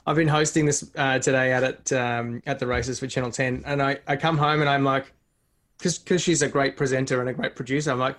I've 0.05 0.15
been 0.15 0.27
hosting 0.27 0.65
this 0.65 0.89
uh, 0.95 1.19
today 1.19 1.53
out 1.53 1.63
at 1.63 1.91
um, 1.93 2.41
at 2.45 2.59
the 2.59 2.67
races 2.67 2.99
for 2.99 3.07
Channel 3.07 3.31
Ten, 3.31 3.63
and 3.65 3.81
I, 3.81 3.99
I 4.07 4.15
come 4.15 4.37
home 4.37 4.61
and 4.61 4.69
I'm 4.69 4.83
like, 4.83 5.11
because 5.77 5.97
because 5.97 6.21
she's 6.21 6.41
a 6.41 6.47
great 6.47 6.77
presenter 6.77 7.19
and 7.19 7.29
a 7.29 7.33
great 7.33 7.55
producer, 7.55 7.91
I'm 7.91 7.99
like, 7.99 8.17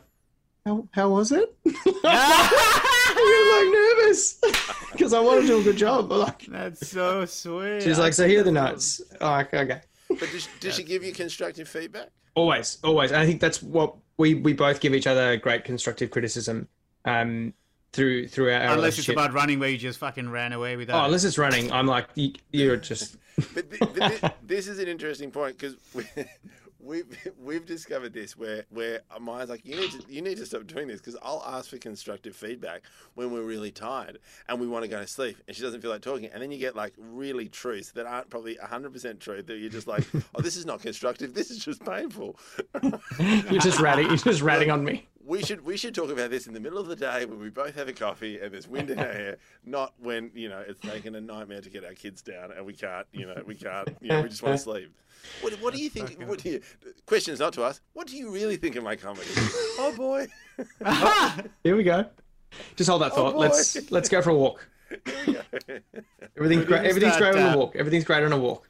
how 0.64 0.86
how 0.92 1.08
was 1.10 1.32
it? 1.32 1.54
I'm 2.04 3.48
like 3.48 3.72
nervous 3.72 4.34
because 4.92 5.12
I 5.12 5.20
want 5.20 5.42
to 5.42 5.46
do 5.46 5.60
a 5.60 5.62
good 5.62 5.76
job. 5.76 6.08
But 6.08 6.18
like, 6.20 6.46
That's 6.46 6.88
so 6.88 7.24
sweet. 7.24 7.82
she's 7.82 7.98
like, 7.98 8.12
so 8.12 8.26
here 8.26 8.40
are 8.40 8.44
the 8.44 8.52
that's 8.52 9.00
notes. 9.00 9.14
I'm 9.20 9.46
okay. 9.46 9.80
but 10.08 10.18
does, 10.18 10.48
does 10.60 10.74
she 10.74 10.82
give 10.82 11.04
you 11.04 11.12
constructive 11.12 11.68
feedback? 11.68 12.08
Always, 12.34 12.78
always. 12.82 13.10
And 13.10 13.20
I 13.20 13.26
think 13.26 13.40
that's 13.40 13.62
what 13.62 13.94
we 14.18 14.34
we 14.34 14.52
both 14.52 14.80
give 14.80 14.94
each 14.94 15.06
other 15.06 15.36
great 15.36 15.64
constructive 15.64 16.10
criticism 16.10 16.68
um, 17.04 17.52
through 17.92 18.28
through 18.28 18.52
our, 18.52 18.60
our 18.60 18.74
Unless 18.74 18.98
it's 18.98 19.08
about 19.08 19.32
running 19.32 19.58
where 19.58 19.68
you 19.68 19.78
just 19.78 19.98
fucking 19.98 20.30
ran 20.30 20.52
away 20.52 20.76
without. 20.76 21.02
Oh, 21.02 21.04
unless 21.06 21.24
it's 21.24 21.38
running, 21.38 21.70
I'm 21.72 21.86
like, 21.86 22.08
you, 22.14 22.32
you're 22.52 22.76
just 22.76 23.16
But, 23.54 23.70
th- 23.70 23.80
but 23.80 24.12
thi- 24.12 24.28
this 24.46 24.68
is 24.68 24.78
an 24.78 24.88
interesting 24.88 25.30
point 25.30 25.58
because 25.58 25.76
we, 25.92 26.04
we've 26.82 27.32
we've 27.38 27.64
discovered 27.64 28.12
this 28.12 28.36
where 28.36 28.64
where 28.70 29.00
Maya's 29.20 29.48
like 29.48 29.64
you 29.64 29.76
need 29.76 29.90
to 29.92 30.02
you 30.08 30.20
need 30.20 30.36
to 30.38 30.46
stop 30.46 30.66
doing 30.66 30.88
this 30.88 31.00
because 31.00 31.16
I'll 31.22 31.42
ask 31.46 31.70
for 31.70 31.78
constructive 31.78 32.34
feedback 32.34 32.82
when 33.14 33.30
we're 33.30 33.42
really 33.42 33.70
tired 33.70 34.18
and 34.48 34.60
we 34.60 34.66
want 34.66 34.84
to 34.84 34.88
go 34.88 35.00
to 35.00 35.06
sleep 35.06 35.38
and 35.46 35.56
she 35.56 35.62
doesn't 35.62 35.80
feel 35.80 35.90
like 35.90 36.02
talking 36.02 36.26
and 36.26 36.42
then 36.42 36.50
you 36.50 36.58
get 36.58 36.76
like 36.76 36.92
really 36.98 37.48
truths 37.48 37.92
that 37.92 38.06
aren't 38.06 38.28
probably 38.28 38.56
hundred 38.56 38.92
percent 38.92 39.20
true 39.20 39.42
that 39.42 39.58
you're 39.58 39.70
just 39.70 39.86
like 39.86 40.04
oh 40.34 40.40
this 40.40 40.56
is 40.56 40.66
not 40.66 40.80
constructive 40.80 41.34
this 41.34 41.50
is 41.50 41.58
just 41.64 41.84
painful. 41.84 42.38
you're 43.18 43.60
just 43.60 43.80
ratting 43.80 44.06
you're 44.06 44.16
just 44.16 44.42
ratting 44.42 44.70
on 44.70 44.84
me. 44.84 45.06
We 45.24 45.42
should 45.44 45.64
we 45.64 45.76
should 45.76 45.94
talk 45.94 46.10
about 46.10 46.30
this 46.30 46.46
in 46.46 46.54
the 46.54 46.60
middle 46.60 46.78
of 46.78 46.88
the 46.88 46.96
day 46.96 47.24
when 47.24 47.38
we 47.38 47.48
both 47.48 47.76
have 47.76 47.86
a 47.86 47.92
coffee 47.92 48.40
and 48.40 48.52
there's 48.52 48.66
wind 48.66 48.90
in 48.90 48.98
our 48.98 49.12
hair, 49.12 49.36
not 49.64 49.94
when 50.00 50.32
you 50.34 50.48
know 50.48 50.64
it's 50.66 50.80
taken 50.80 51.14
a 51.14 51.20
nightmare 51.20 51.60
to 51.60 51.70
get 51.70 51.84
our 51.84 51.94
kids 51.94 52.22
down 52.22 52.50
and 52.50 52.66
we 52.66 52.72
can't 52.72 53.06
you 53.12 53.26
know 53.26 53.40
we 53.46 53.54
can't 53.54 53.96
you 54.00 54.08
know 54.08 54.22
we 54.22 54.28
just 54.28 54.42
want 54.42 54.56
to 54.56 54.62
sleep. 54.62 54.92
What, 55.40 55.52
what 55.54 55.74
do 55.74 55.82
you 55.82 55.88
think? 55.88 56.20
What 56.26 56.40
do 56.40 56.50
you? 56.50 56.60
Questions 57.06 57.40
not 57.40 57.52
to 57.54 57.62
us. 57.62 57.80
What 57.92 58.06
do 58.06 58.16
you 58.16 58.30
really 58.30 58.56
think 58.56 58.76
of 58.76 58.84
my 58.84 58.96
comedy? 58.96 59.28
oh 59.36 59.92
boy, 59.96 60.26
Here 61.64 61.76
we 61.76 61.82
go. 61.82 62.06
Just 62.76 62.88
hold 62.88 63.02
that 63.02 63.14
thought. 63.14 63.34
boy. 63.34 63.40
let's 63.40 63.90
let's 63.90 64.08
go 64.08 64.22
for 64.22 64.30
a 64.30 64.34
walk. 64.34 64.68
here 65.06 65.24
we 65.26 65.32
go. 65.34 65.42
Everything's 66.36 66.64
great. 66.64 66.84
Everything's 66.84 67.14
start, 67.14 67.34
great 67.34 67.42
on 67.42 67.50
uh, 67.50 67.54
a 67.54 67.58
walk. 67.58 67.76
Everything's 67.76 68.04
great 68.04 68.24
on 68.24 68.32
a 68.32 68.38
walk. 68.38 68.68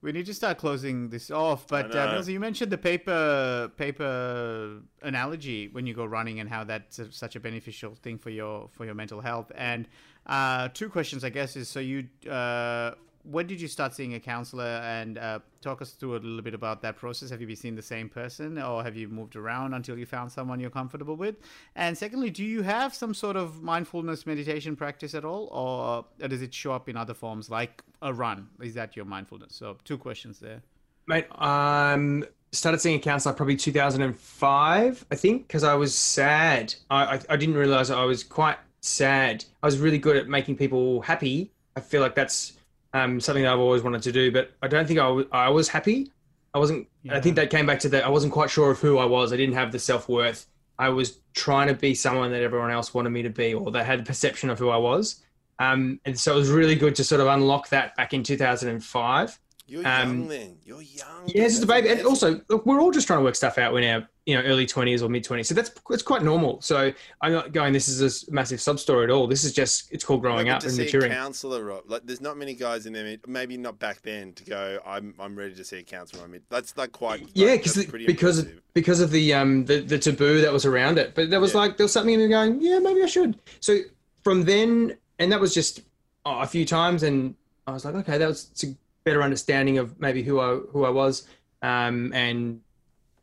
We 0.00 0.10
need 0.10 0.26
to 0.26 0.34
start 0.34 0.58
closing 0.58 1.10
this 1.10 1.30
off. 1.30 1.68
But 1.68 1.94
uh, 1.94 2.06
know. 2.06 2.18
Millsy, 2.18 2.32
you 2.32 2.40
mentioned 2.40 2.72
the 2.72 2.78
paper 2.78 3.70
paper 3.76 4.80
analogy 5.02 5.68
when 5.68 5.86
you 5.86 5.94
go 5.94 6.04
running 6.04 6.40
and 6.40 6.48
how 6.48 6.64
that's 6.64 6.98
a, 6.98 7.12
such 7.12 7.36
a 7.36 7.40
beneficial 7.40 7.94
thing 7.94 8.18
for 8.18 8.30
your 8.30 8.68
for 8.72 8.84
your 8.84 8.94
mental 8.94 9.20
health. 9.20 9.52
And 9.54 9.88
uh, 10.26 10.68
two 10.74 10.88
questions, 10.88 11.22
I 11.22 11.30
guess, 11.30 11.56
is 11.56 11.68
so 11.68 11.80
you. 11.80 12.08
Uh, 12.28 12.92
when 13.24 13.46
did 13.46 13.60
you 13.60 13.68
start 13.68 13.94
seeing 13.94 14.14
a 14.14 14.20
counselor? 14.20 14.64
And 14.64 15.18
uh, 15.18 15.40
talk 15.60 15.82
us 15.82 15.92
through 15.92 16.16
a 16.16 16.18
little 16.18 16.42
bit 16.42 16.54
about 16.54 16.82
that 16.82 16.96
process. 16.96 17.30
Have 17.30 17.40
you 17.40 17.46
been 17.46 17.56
seeing 17.56 17.74
the 17.74 17.82
same 17.82 18.08
person, 18.08 18.58
or 18.58 18.82
have 18.82 18.96
you 18.96 19.08
moved 19.08 19.36
around 19.36 19.74
until 19.74 19.98
you 19.98 20.06
found 20.06 20.32
someone 20.32 20.60
you're 20.60 20.70
comfortable 20.70 21.16
with? 21.16 21.36
And 21.76 21.96
secondly, 21.96 22.30
do 22.30 22.44
you 22.44 22.62
have 22.62 22.94
some 22.94 23.14
sort 23.14 23.36
of 23.36 23.62
mindfulness 23.62 24.26
meditation 24.26 24.76
practice 24.76 25.14
at 25.14 25.24
all, 25.24 25.48
or 25.52 26.28
does 26.28 26.42
it 26.42 26.52
show 26.52 26.72
up 26.72 26.88
in 26.88 26.96
other 26.96 27.14
forms 27.14 27.50
like 27.50 27.82
a 28.02 28.12
run? 28.12 28.48
Is 28.60 28.74
that 28.74 28.96
your 28.96 29.04
mindfulness? 29.04 29.54
So 29.54 29.76
two 29.84 29.98
questions 29.98 30.38
there. 30.38 30.62
Mate, 31.06 31.26
um, 31.40 32.24
started 32.52 32.80
seeing 32.80 32.96
a 32.96 33.02
counselor 33.02 33.34
probably 33.34 33.56
2005, 33.56 35.06
I 35.10 35.14
think, 35.14 35.46
because 35.46 35.64
I 35.64 35.74
was 35.74 35.96
sad. 35.96 36.74
I, 36.90 37.16
I 37.16 37.20
I 37.30 37.36
didn't 37.36 37.56
realize 37.56 37.90
I 37.90 38.04
was 38.04 38.22
quite 38.22 38.58
sad. 38.82 39.44
I 39.62 39.66
was 39.66 39.78
really 39.78 39.98
good 39.98 40.16
at 40.16 40.28
making 40.28 40.56
people 40.56 41.00
happy. 41.02 41.52
I 41.76 41.80
feel 41.80 42.02
like 42.02 42.14
that's 42.14 42.52
um, 42.94 43.20
something 43.20 43.42
that 43.44 43.52
I've 43.52 43.58
always 43.58 43.82
wanted 43.82 44.02
to 44.02 44.12
do, 44.12 44.30
but 44.30 44.52
I 44.62 44.68
don't 44.68 44.86
think 44.86 44.98
I 44.98 45.06
I 45.32 45.48
was 45.48 45.68
happy. 45.68 46.10
I 46.54 46.58
wasn't. 46.58 46.88
I 47.10 47.20
think 47.20 47.36
that 47.36 47.50
came 47.50 47.66
back 47.66 47.80
to 47.80 47.88
that. 47.90 48.04
I 48.04 48.08
wasn't 48.08 48.32
quite 48.32 48.50
sure 48.50 48.70
of 48.70 48.78
who 48.78 48.98
I 48.98 49.06
was. 49.06 49.32
I 49.32 49.36
didn't 49.36 49.54
have 49.54 49.72
the 49.72 49.78
self 49.78 50.08
worth. 50.08 50.46
I 50.78 50.88
was 50.90 51.18
trying 51.34 51.68
to 51.68 51.74
be 51.74 51.94
someone 51.94 52.30
that 52.32 52.42
everyone 52.42 52.70
else 52.70 52.92
wanted 52.92 53.10
me 53.10 53.22
to 53.22 53.30
be, 53.30 53.54
or 53.54 53.70
they 53.70 53.84
had 53.84 54.00
a 54.00 54.02
perception 54.02 54.50
of 54.50 54.58
who 54.58 54.68
I 54.68 54.76
was. 54.76 55.22
Um, 55.58 56.00
and 56.04 56.18
so 56.18 56.34
it 56.34 56.36
was 56.36 56.50
really 56.50 56.74
good 56.74 56.94
to 56.96 57.04
sort 57.04 57.20
of 57.20 57.28
unlock 57.28 57.68
that 57.68 57.96
back 57.96 58.12
in 58.12 58.22
2005. 58.22 59.38
You're 59.66 59.86
Um, 59.86 60.18
young 60.18 60.28
then. 60.28 60.56
You're 60.64 60.82
young. 60.82 61.22
Yeah, 61.26 61.44
it's 61.44 61.54
just 61.54 61.64
a 61.64 61.66
baby, 61.66 61.88
and 61.88 62.04
also 62.04 62.40
look, 62.48 62.66
we're 62.66 62.80
all 62.80 62.90
just 62.90 63.06
trying 63.06 63.20
to 63.20 63.24
work 63.24 63.36
stuff 63.36 63.58
out 63.58 63.72
when 63.72 63.84
our 63.84 64.08
you 64.26 64.34
know 64.36 64.42
early 64.42 64.66
twenties 64.66 65.02
or 65.02 65.08
mid 65.08 65.24
twenties. 65.24 65.48
So 65.48 65.54
that's 65.54 65.70
it's 65.90 66.02
quite 66.02 66.22
normal. 66.22 66.60
So 66.60 66.92
I'm 67.20 67.32
not 67.32 67.52
going. 67.52 67.72
This 67.72 67.88
is 67.88 68.28
a 68.28 68.32
massive 68.32 68.60
sub 68.60 68.80
story 68.80 69.04
at 69.04 69.10
all. 69.10 69.26
This 69.26 69.44
is 69.44 69.52
just 69.52 69.90
it's 69.92 70.04
called 70.04 70.20
growing 70.20 70.48
up 70.48 70.62
and 70.64 70.76
maturing. 70.76 71.12
Rob, 71.12 71.84
like 71.86 72.02
there's 72.04 72.20
not 72.20 72.36
many 72.36 72.54
guys 72.54 72.86
in 72.86 72.92
there. 72.92 73.16
Maybe 73.26 73.56
not 73.56 73.78
back 73.78 74.02
then 74.02 74.32
to 74.34 74.44
go. 74.44 74.78
I'm 74.84 75.14
I'm 75.18 75.36
ready 75.36 75.54
to 75.54 75.64
see 75.64 75.78
a 75.78 75.82
counsellor. 75.82 76.24
I 76.24 76.26
mean, 76.26 76.42
that's 76.50 76.76
like 76.76 76.92
quite. 76.92 77.28
Yeah, 77.34 77.56
that's 77.56 77.74
because 77.74 77.86
because 78.06 78.38
impressive. 78.40 78.62
because 78.74 79.00
of 79.00 79.10
the 79.10 79.32
um 79.32 79.64
the, 79.64 79.80
the 79.80 79.98
taboo 79.98 80.40
that 80.40 80.52
was 80.52 80.66
around 80.66 80.98
it. 80.98 81.14
But 81.14 81.30
there 81.30 81.40
was 81.40 81.52
Yeah. 81.54 81.60
like 81.60 81.76
there 81.76 81.84
was 81.84 81.92
something 81.92 82.14
in 82.14 82.20
me 82.20 82.28
going, 82.28 82.60
yeah, 82.60 82.78
maybe 82.80 83.02
I 83.02 83.06
should. 83.06 83.38
So 83.60 83.78
from 84.24 84.44
then, 84.44 84.96
and 85.18 85.30
that 85.32 85.40
was 85.40 85.54
just 85.54 85.80
oh, 86.26 86.40
a 86.40 86.46
few 86.46 86.66
times, 86.66 87.04
and 87.04 87.34
I 87.66 87.72
was 87.72 87.84
like, 87.84 87.94
okay, 87.94 88.18
that 88.18 88.28
was 88.28 88.48
it's 88.50 88.64
a 88.64 88.74
better 89.04 89.22
understanding 89.22 89.78
of 89.78 89.98
maybe 90.00 90.22
who 90.22 90.40
I 90.40 90.56
who 90.56 90.84
I 90.84 90.90
was, 90.90 91.26
um, 91.62 92.12
and 92.14 92.60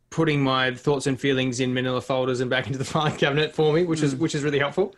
putting 0.10 0.42
my 0.42 0.74
thoughts 0.74 1.06
and 1.06 1.20
feelings 1.20 1.60
in 1.60 1.72
manila 1.72 2.02
folders 2.02 2.40
and 2.40 2.50
back 2.50 2.66
into 2.68 2.80
the 2.80 2.86
filing 2.86 3.16
cabinet 3.16 3.54
for 3.54 3.74
me, 3.74 3.84
which 3.86 4.02
is 4.02 4.16
which 4.16 4.36
is 4.36 4.44
really 4.44 4.60
helpful. 4.60 4.96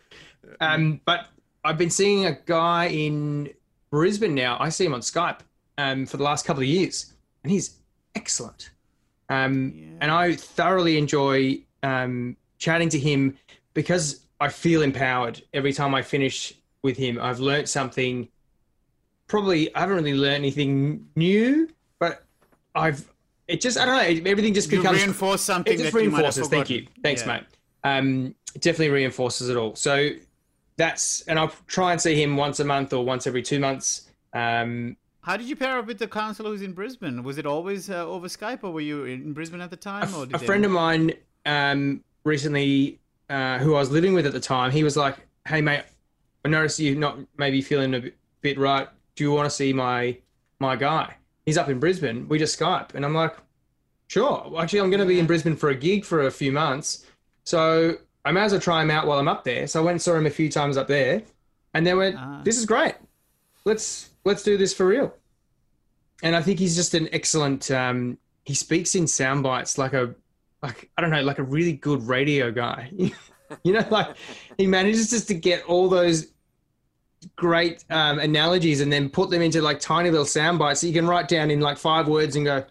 Um, 0.60 1.00
but 1.04 1.26
I've 1.64 1.78
been 1.78 1.90
seeing 1.90 2.26
a 2.26 2.32
guy 2.46 2.86
in 2.86 3.50
Brisbane 3.90 4.34
now. 4.34 4.56
I 4.58 4.68
see 4.70 4.84
him 4.84 4.94
on 4.94 5.00
Skype 5.00 5.40
um, 5.78 6.06
for 6.06 6.16
the 6.16 6.24
last 6.24 6.44
couple 6.44 6.62
of 6.62 6.68
years, 6.68 7.12
and 7.42 7.52
he's 7.52 7.76
excellent. 8.14 8.70
Um, 9.28 9.96
And 10.00 10.10
I 10.10 10.34
thoroughly 10.34 10.98
enjoy 10.98 11.62
um, 11.82 12.36
chatting 12.58 12.88
to 12.90 12.98
him 12.98 13.38
because 13.74 14.26
I 14.40 14.48
feel 14.48 14.82
empowered 14.82 15.42
every 15.54 15.72
time 15.72 15.94
I 15.94 16.02
finish 16.02 16.52
with 16.82 16.96
him. 16.96 17.18
I've 17.20 17.40
learnt 17.40 17.68
something. 17.68 18.28
Probably 19.32 19.74
I 19.74 19.80
haven't 19.80 19.96
really 19.96 20.12
learned 20.12 20.34
anything 20.34 21.08
new, 21.16 21.66
but 21.98 22.22
I've 22.74 23.10
it 23.48 23.62
just 23.62 23.78
I 23.78 23.86
don't 23.86 23.96
know. 23.96 24.30
Everything 24.30 24.52
just 24.52 24.68
becomes 24.68 24.98
You 24.98 25.04
reinforce 25.06 25.40
something 25.40 25.72
it 25.72 25.78
just 25.78 25.90
that 25.94 26.02
you 26.02 26.10
reinforces. 26.10 26.48
Thank 26.48 26.68
you. 26.68 26.86
Thanks, 27.02 27.22
Yeah. 27.22 27.28
mate. 27.28 27.44
Um, 27.82 28.34
definitely 28.60 28.90
reinforces 28.90 29.48
it 29.48 29.56
all. 29.56 29.74
So 29.74 30.10
that's 30.76 31.22
and 31.22 31.38
I'll 31.38 31.54
try 31.66 31.92
and 31.92 32.00
see 32.00 32.14
him 32.22 32.36
once 32.36 32.60
a 32.60 32.64
month 32.66 32.92
or 32.92 33.06
once 33.06 33.26
every 33.26 33.40
two 33.40 33.58
months. 33.58 34.10
Um, 34.34 34.98
How 35.22 35.38
did 35.38 35.48
you 35.48 35.56
pair 35.56 35.78
up 35.78 35.86
with 35.86 35.98
the 35.98 36.08
counselor 36.08 36.50
who's 36.50 36.60
in 36.60 36.74
Brisbane? 36.74 37.22
Was 37.22 37.38
it 37.38 37.46
always 37.46 37.88
uh, 37.88 38.06
over 38.06 38.28
Skype, 38.28 38.62
or 38.64 38.70
were 38.70 38.82
you 38.82 39.06
in 39.06 39.32
Brisbane 39.32 39.62
at 39.62 39.70
the 39.70 39.78
time? 39.78 40.14
or 40.14 40.26
did 40.26 40.36
a 40.36 40.38
they- 40.40 40.44
friend 40.44 40.62
of 40.66 40.70
mine 40.72 41.12
um, 41.46 42.04
recently, 42.24 42.98
uh, 43.30 43.56
who 43.60 43.76
I 43.76 43.78
was 43.78 43.90
living 43.90 44.12
with 44.12 44.26
at 44.26 44.34
the 44.34 44.40
time, 44.40 44.70
he 44.70 44.84
was 44.84 44.94
like, 44.98 45.16
"Hey, 45.48 45.62
mate, 45.62 45.84
I 46.44 46.48
noticed 46.50 46.78
you 46.80 46.96
not 46.96 47.16
maybe 47.38 47.62
feeling 47.62 47.94
a 47.94 48.02
bit 48.42 48.58
right. 48.58 48.88
Do 49.16 49.24
you 49.24 49.32
want 49.32 49.46
to 49.46 49.50
see 49.50 49.72
my 49.72 50.18
my 50.58 50.76
guy? 50.76 51.16
He's 51.44 51.58
up 51.58 51.68
in 51.68 51.78
Brisbane. 51.80 52.28
We 52.28 52.38
just 52.38 52.58
Skype." 52.58 52.94
And 52.94 53.04
I'm 53.04 53.14
like, 53.14 53.36
"Sure. 54.06 54.52
Actually, 54.58 54.80
I'm 54.80 54.90
going 54.90 55.00
to 55.00 55.06
be 55.06 55.18
in 55.18 55.26
Brisbane 55.26 55.56
for 55.56 55.70
a 55.70 55.74
gig 55.74 56.04
for 56.04 56.22
a 56.22 56.30
few 56.30 56.52
months, 56.52 57.06
so 57.44 57.96
I 58.24 58.32
may 58.32 58.42
as 58.42 58.52
well 58.52 58.60
try 58.60 58.82
him 58.82 58.90
out 58.90 59.06
while 59.06 59.18
I'm 59.18 59.28
up 59.28 59.44
there." 59.44 59.66
So 59.66 59.80
I 59.80 59.84
went 59.84 59.94
and 59.94 60.02
saw 60.02 60.14
him 60.14 60.26
a 60.26 60.30
few 60.30 60.48
times 60.48 60.76
up 60.76 60.88
there, 60.88 61.22
and 61.74 61.86
then 61.86 61.96
went, 61.96 62.16
Ah. 62.18 62.40
"This 62.44 62.58
is 62.58 62.66
great. 62.66 62.94
Let's 63.64 64.10
let's 64.24 64.42
do 64.42 64.56
this 64.56 64.72
for 64.74 64.86
real." 64.86 65.14
And 66.22 66.36
I 66.36 66.42
think 66.42 66.58
he's 66.58 66.76
just 66.76 66.94
an 66.94 67.08
excellent. 67.12 67.70
Um, 67.70 68.18
he 68.44 68.54
speaks 68.54 68.94
in 68.94 69.06
sound 69.06 69.42
bites 69.42 69.78
like 69.78 69.92
a 69.92 70.14
like 70.62 70.90
I 70.96 71.00
don't 71.00 71.10
know, 71.10 71.22
like 71.22 71.38
a 71.38 71.42
really 71.42 71.72
good 71.72 72.06
radio 72.06 72.50
guy. 72.50 72.90
you 73.64 73.72
know, 73.72 73.84
like 73.90 74.16
he 74.56 74.66
manages 74.66 75.10
just 75.10 75.28
to 75.28 75.34
get 75.34 75.64
all 75.64 75.88
those 75.88 76.31
great 77.36 77.84
um, 77.90 78.18
analogies 78.18 78.80
and 78.80 78.92
then 78.92 79.08
put 79.08 79.30
them 79.30 79.42
into 79.42 79.60
like 79.62 79.80
tiny 79.80 80.10
little 80.10 80.26
sound 80.26 80.58
bites 80.58 80.80
that 80.80 80.88
you 80.88 80.92
can 80.92 81.06
write 81.06 81.28
down 81.28 81.50
in 81.50 81.60
like 81.60 81.78
five 81.78 82.08
words 82.08 82.36
and 82.36 82.44
go, 82.44 82.64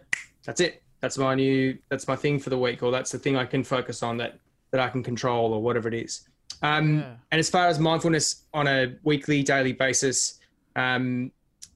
"That's 0.44 0.60
it. 0.60 0.82
That's 1.00 1.18
my 1.18 1.34
new. 1.34 1.78
That's 1.88 2.06
my 2.08 2.16
thing 2.16 2.38
for 2.38 2.50
the 2.50 2.58
week, 2.58 2.82
or 2.82 2.90
that's 2.90 3.10
the 3.10 3.18
thing 3.18 3.36
I 3.36 3.44
can 3.44 3.64
focus 3.64 4.02
on 4.02 4.16
that 4.18 4.38
that 4.70 4.80
I 4.80 4.88
can 4.88 5.02
control, 5.02 5.52
or 5.52 5.62
whatever 5.62 5.88
it 5.88 5.94
is." 5.94 6.28
Um, 6.62 6.98
Yeah. 6.98 7.14
And 7.32 7.38
as 7.38 7.50
far 7.50 7.66
as 7.66 7.78
mindfulness 7.78 8.44
on 8.54 8.66
a 8.68 8.94
weekly, 9.02 9.42
daily 9.42 9.72
basis, 9.72 10.38
um, 10.76 11.32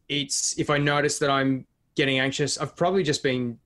it's 0.08 0.58
if 0.58 0.70
I 0.70 0.78
notice 0.78 1.18
that 1.18 1.30
I'm 1.30 1.66
getting 1.96 2.18
anxious, 2.18 2.58
I've 2.58 2.76
probably 2.76 3.02
just 3.02 3.22
been 3.22 3.58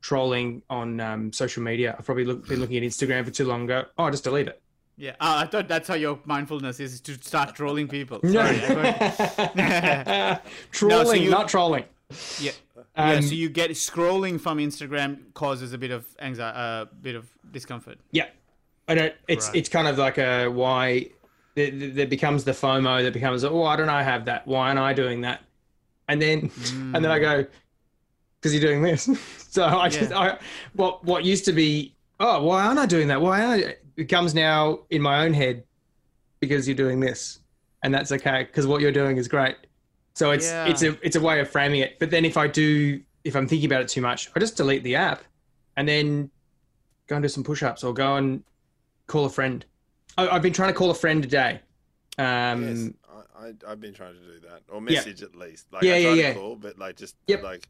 trolling 0.00 0.62
on 0.70 1.00
um, 1.00 1.32
social 1.32 1.62
media. 1.62 1.94
I've 1.98 2.04
probably 2.04 2.24
look, 2.24 2.48
been 2.48 2.60
looking 2.60 2.76
at 2.76 2.82
Instagram 2.82 3.24
for 3.24 3.30
too 3.30 3.44
long. 3.44 3.60
and 3.60 3.68
Go, 3.68 3.84
oh, 3.98 4.04
I'll 4.04 4.10
just 4.10 4.24
delete 4.24 4.48
it. 4.48 4.60
Yeah, 4.98 5.10
uh, 5.20 5.42
I 5.44 5.46
thought 5.46 5.68
that's 5.68 5.88
how 5.88 5.94
your 5.94 6.18
mindfulness 6.24 6.80
is 6.80 7.00
to 7.02 7.14
start 7.22 7.54
trolling 7.54 7.86
people. 7.88 8.18
Sorry, 8.24 8.60
I 8.64 8.74
got- 9.54 10.46
trolling, 10.72 11.22
you- 11.22 11.30
not 11.30 11.48
trolling. 11.48 11.84
yeah, 12.40 12.52
yeah. 12.96 13.16
Um, 13.16 13.22
So 13.22 13.34
you 13.34 13.48
get 13.48 13.70
scrolling 13.72 14.40
from 14.40 14.58
Instagram 14.58 15.32
causes 15.34 15.72
a 15.72 15.78
bit 15.78 15.90
of 15.90 16.06
anxiety, 16.20 16.56
a 16.58 16.60
uh, 16.60 16.84
bit 17.02 17.14
of 17.14 17.26
discomfort. 17.50 17.98
Yeah, 18.12 18.26
I 18.88 18.94
don't. 18.94 19.14
It's 19.28 19.48
Right. 19.48 19.56
it's 19.56 19.68
kind 19.68 19.88
of 19.88 19.98
like 19.98 20.18
a 20.18 20.48
why. 20.48 21.10
There, 21.56 22.06
becomes 22.06 22.44
the 22.44 22.52
FOMO 22.52 23.02
that 23.02 23.14
becomes 23.14 23.42
oh 23.42 23.62
I 23.64 23.76
don't 23.76 23.86
know 23.86 23.94
I 23.94 24.02
have 24.02 24.26
that 24.26 24.46
why 24.46 24.66
aren't 24.68 24.78
I 24.78 24.92
doing 24.92 25.22
that, 25.22 25.40
and 26.06 26.20
then 26.20 26.50
and 26.94 26.96
then 26.96 27.06
I 27.10 27.18
go 27.18 27.46
because 28.38 28.52
you're 28.52 28.60
doing 28.60 28.82
this. 28.82 29.08
so 29.48 29.64
I 29.64 29.88
just 29.88 30.10
Yeah. 30.10 30.18
I 30.18 30.38
what 30.74 31.02
what 31.04 31.24
used 31.24 31.46
to 31.46 31.52
be 31.54 31.94
oh 32.20 32.42
why 32.42 32.66
aren't 32.66 32.78
I 32.78 32.84
doing 32.84 33.08
that 33.08 33.22
why 33.22 33.42
aren't 33.42 33.64
I 33.64 33.76
it 33.96 34.04
comes 34.06 34.34
now 34.34 34.80
in 34.90 35.00
my 35.02 35.24
own 35.24 35.32
head 35.32 35.64
because 36.40 36.68
you're 36.68 36.76
doing 36.76 37.00
this 37.00 37.40
and 37.82 37.92
that's 37.94 38.12
okay 38.12 38.44
because 38.44 38.66
what 38.66 38.80
you're 38.80 38.92
doing 38.92 39.16
is 39.16 39.28
great. 39.28 39.56
So 40.14 40.30
it's 40.30 40.46
Yeah. 40.50 40.66
it's 40.66 40.82
a 40.82 40.98
it's 41.06 41.16
a 41.16 41.20
way 41.20 41.40
of 41.40 41.48
framing 41.50 41.80
it. 41.80 41.98
But 41.98 42.10
then 42.10 42.24
if 42.24 42.36
I 42.36 42.46
do 42.46 43.00
if 43.24 43.34
I'm 43.34 43.48
thinking 43.48 43.66
about 43.66 43.82
it 43.82 43.88
too 43.88 44.00
much, 44.00 44.30
I 44.36 44.40
just 44.40 44.56
delete 44.56 44.82
the 44.84 44.96
app 44.96 45.22
and 45.76 45.88
then 45.88 46.30
go 47.08 47.16
and 47.16 47.22
do 47.22 47.28
some 47.28 47.42
push-ups 47.44 47.84
or 47.84 47.92
go 47.92 48.16
and 48.16 48.42
call 49.06 49.24
a 49.24 49.30
friend. 49.30 49.64
I, 50.18 50.28
I've 50.28 50.42
been 50.42 50.52
trying 50.52 50.68
to 50.72 50.74
call 50.74 50.90
a 50.90 50.94
friend 50.94 51.22
today. 51.22 51.60
Um, 52.18 52.62
Yes, 52.62 52.90
I, 53.36 53.46
I, 53.48 53.52
I've 53.72 53.80
been 53.80 53.92
trying 53.94 54.14
to 54.14 54.20
do 54.20 54.40
that, 54.48 54.62
or 54.68 54.80
message 54.80 55.22
at 55.22 55.34
least. 55.34 55.72
Like 55.72 55.82
Yeah, 55.82 55.94
I 55.94 55.96
yeah, 55.98 56.08
try 56.08 56.14
yeah. 56.22 56.32
to 56.34 56.38
call, 56.38 56.56
but 56.56 56.78
like 56.78 56.96
just 56.96 57.16
Yep. 57.26 57.42
like 57.42 57.68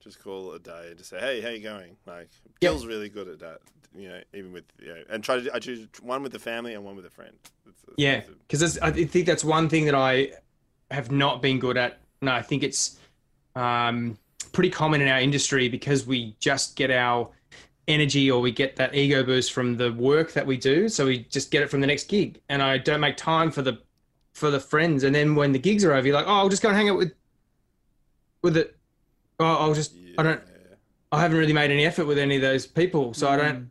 just 0.00 0.22
call 0.22 0.52
a 0.54 0.58
day 0.58 0.88
and 0.88 0.98
just 0.98 1.10
say, 1.10 1.18
hey, 1.20 1.40
how 1.40 1.48
you 1.50 1.62
going? 1.62 1.96
Like, 2.06 2.28
Yep. 2.60 2.80
Really 2.84 3.08
good 3.08 3.28
at 3.28 3.38
that. 3.40 3.60
You 3.96 4.08
know, 4.08 4.20
even 4.34 4.52
with 4.52 4.64
you 4.78 4.88
know, 4.88 5.02
and 5.10 5.22
try 5.24 5.40
to 5.40 5.54
I 5.54 5.58
choose 5.58 5.86
one 6.00 6.22
with 6.22 6.32
the 6.32 6.38
family 6.38 6.74
and 6.74 6.84
one 6.84 6.94
with 6.96 7.06
a 7.06 7.10
friend. 7.10 7.32
That's- 7.64 7.80
that's- 7.82 7.94
Yeah, 7.96 8.14
that's 8.16 8.28
it. 8.28 8.38
because 8.46 8.78
I 8.78 8.90
think 8.92 9.26
that's 9.26 9.42
one 9.44 9.68
thing 9.68 9.84
that 9.86 9.94
I 9.94 10.32
have 10.90 11.10
not 11.10 11.42
been 11.42 11.58
good 11.58 11.76
at. 11.76 11.98
No, 12.22 12.32
I 12.32 12.42
think 12.42 12.62
it's 12.62 12.98
um, 13.56 14.16
pretty 14.52 14.70
common 14.70 15.00
in 15.00 15.08
our 15.08 15.18
industry 15.20 15.68
because 15.68 16.06
we 16.06 16.36
just 16.38 16.76
get 16.76 16.90
our 16.90 17.30
energy 17.88 18.30
or 18.30 18.40
we 18.40 18.52
get 18.52 18.76
that 18.76 18.94
ego 18.94 19.24
boost 19.24 19.52
from 19.52 19.76
the 19.76 19.92
work 19.92 20.32
that 20.34 20.46
we 20.46 20.56
do. 20.56 20.88
So 20.88 21.06
we 21.06 21.20
just 21.24 21.50
get 21.50 21.62
it 21.62 21.68
from 21.70 21.80
the 21.80 21.86
next 21.88 22.08
gig, 22.08 22.40
and 22.48 22.62
I 22.62 22.78
don't 22.78 23.00
make 23.00 23.16
time 23.16 23.50
for 23.50 23.62
the 23.62 23.78
for 24.34 24.50
the 24.52 24.60
friends. 24.60 25.02
And 25.02 25.12
then 25.12 25.34
when 25.34 25.50
the 25.50 25.58
gigs 25.58 25.84
are 25.84 25.92
over, 25.92 26.06
you're 26.06 26.14
like, 26.14 26.26
oh, 26.28 26.32
I'll 26.34 26.48
just 26.48 26.62
go 26.62 26.68
and 26.68 26.76
hang 26.76 26.88
out 26.88 26.96
with 26.96 27.12
with 28.42 28.56
it. 28.56 28.76
Oh, 29.40 29.44
I'll 29.46 29.74
just 29.74 29.94
I 30.16 30.22
don't. 30.22 30.40
I 31.12 31.20
haven't 31.20 31.38
really 31.38 31.52
made 31.52 31.72
any 31.72 31.84
effort 31.84 32.06
with 32.06 32.18
any 32.18 32.36
of 32.36 32.42
those 32.42 32.66
people, 32.68 33.14
so 33.14 33.28
I 33.28 33.36
don't. 33.36 33.70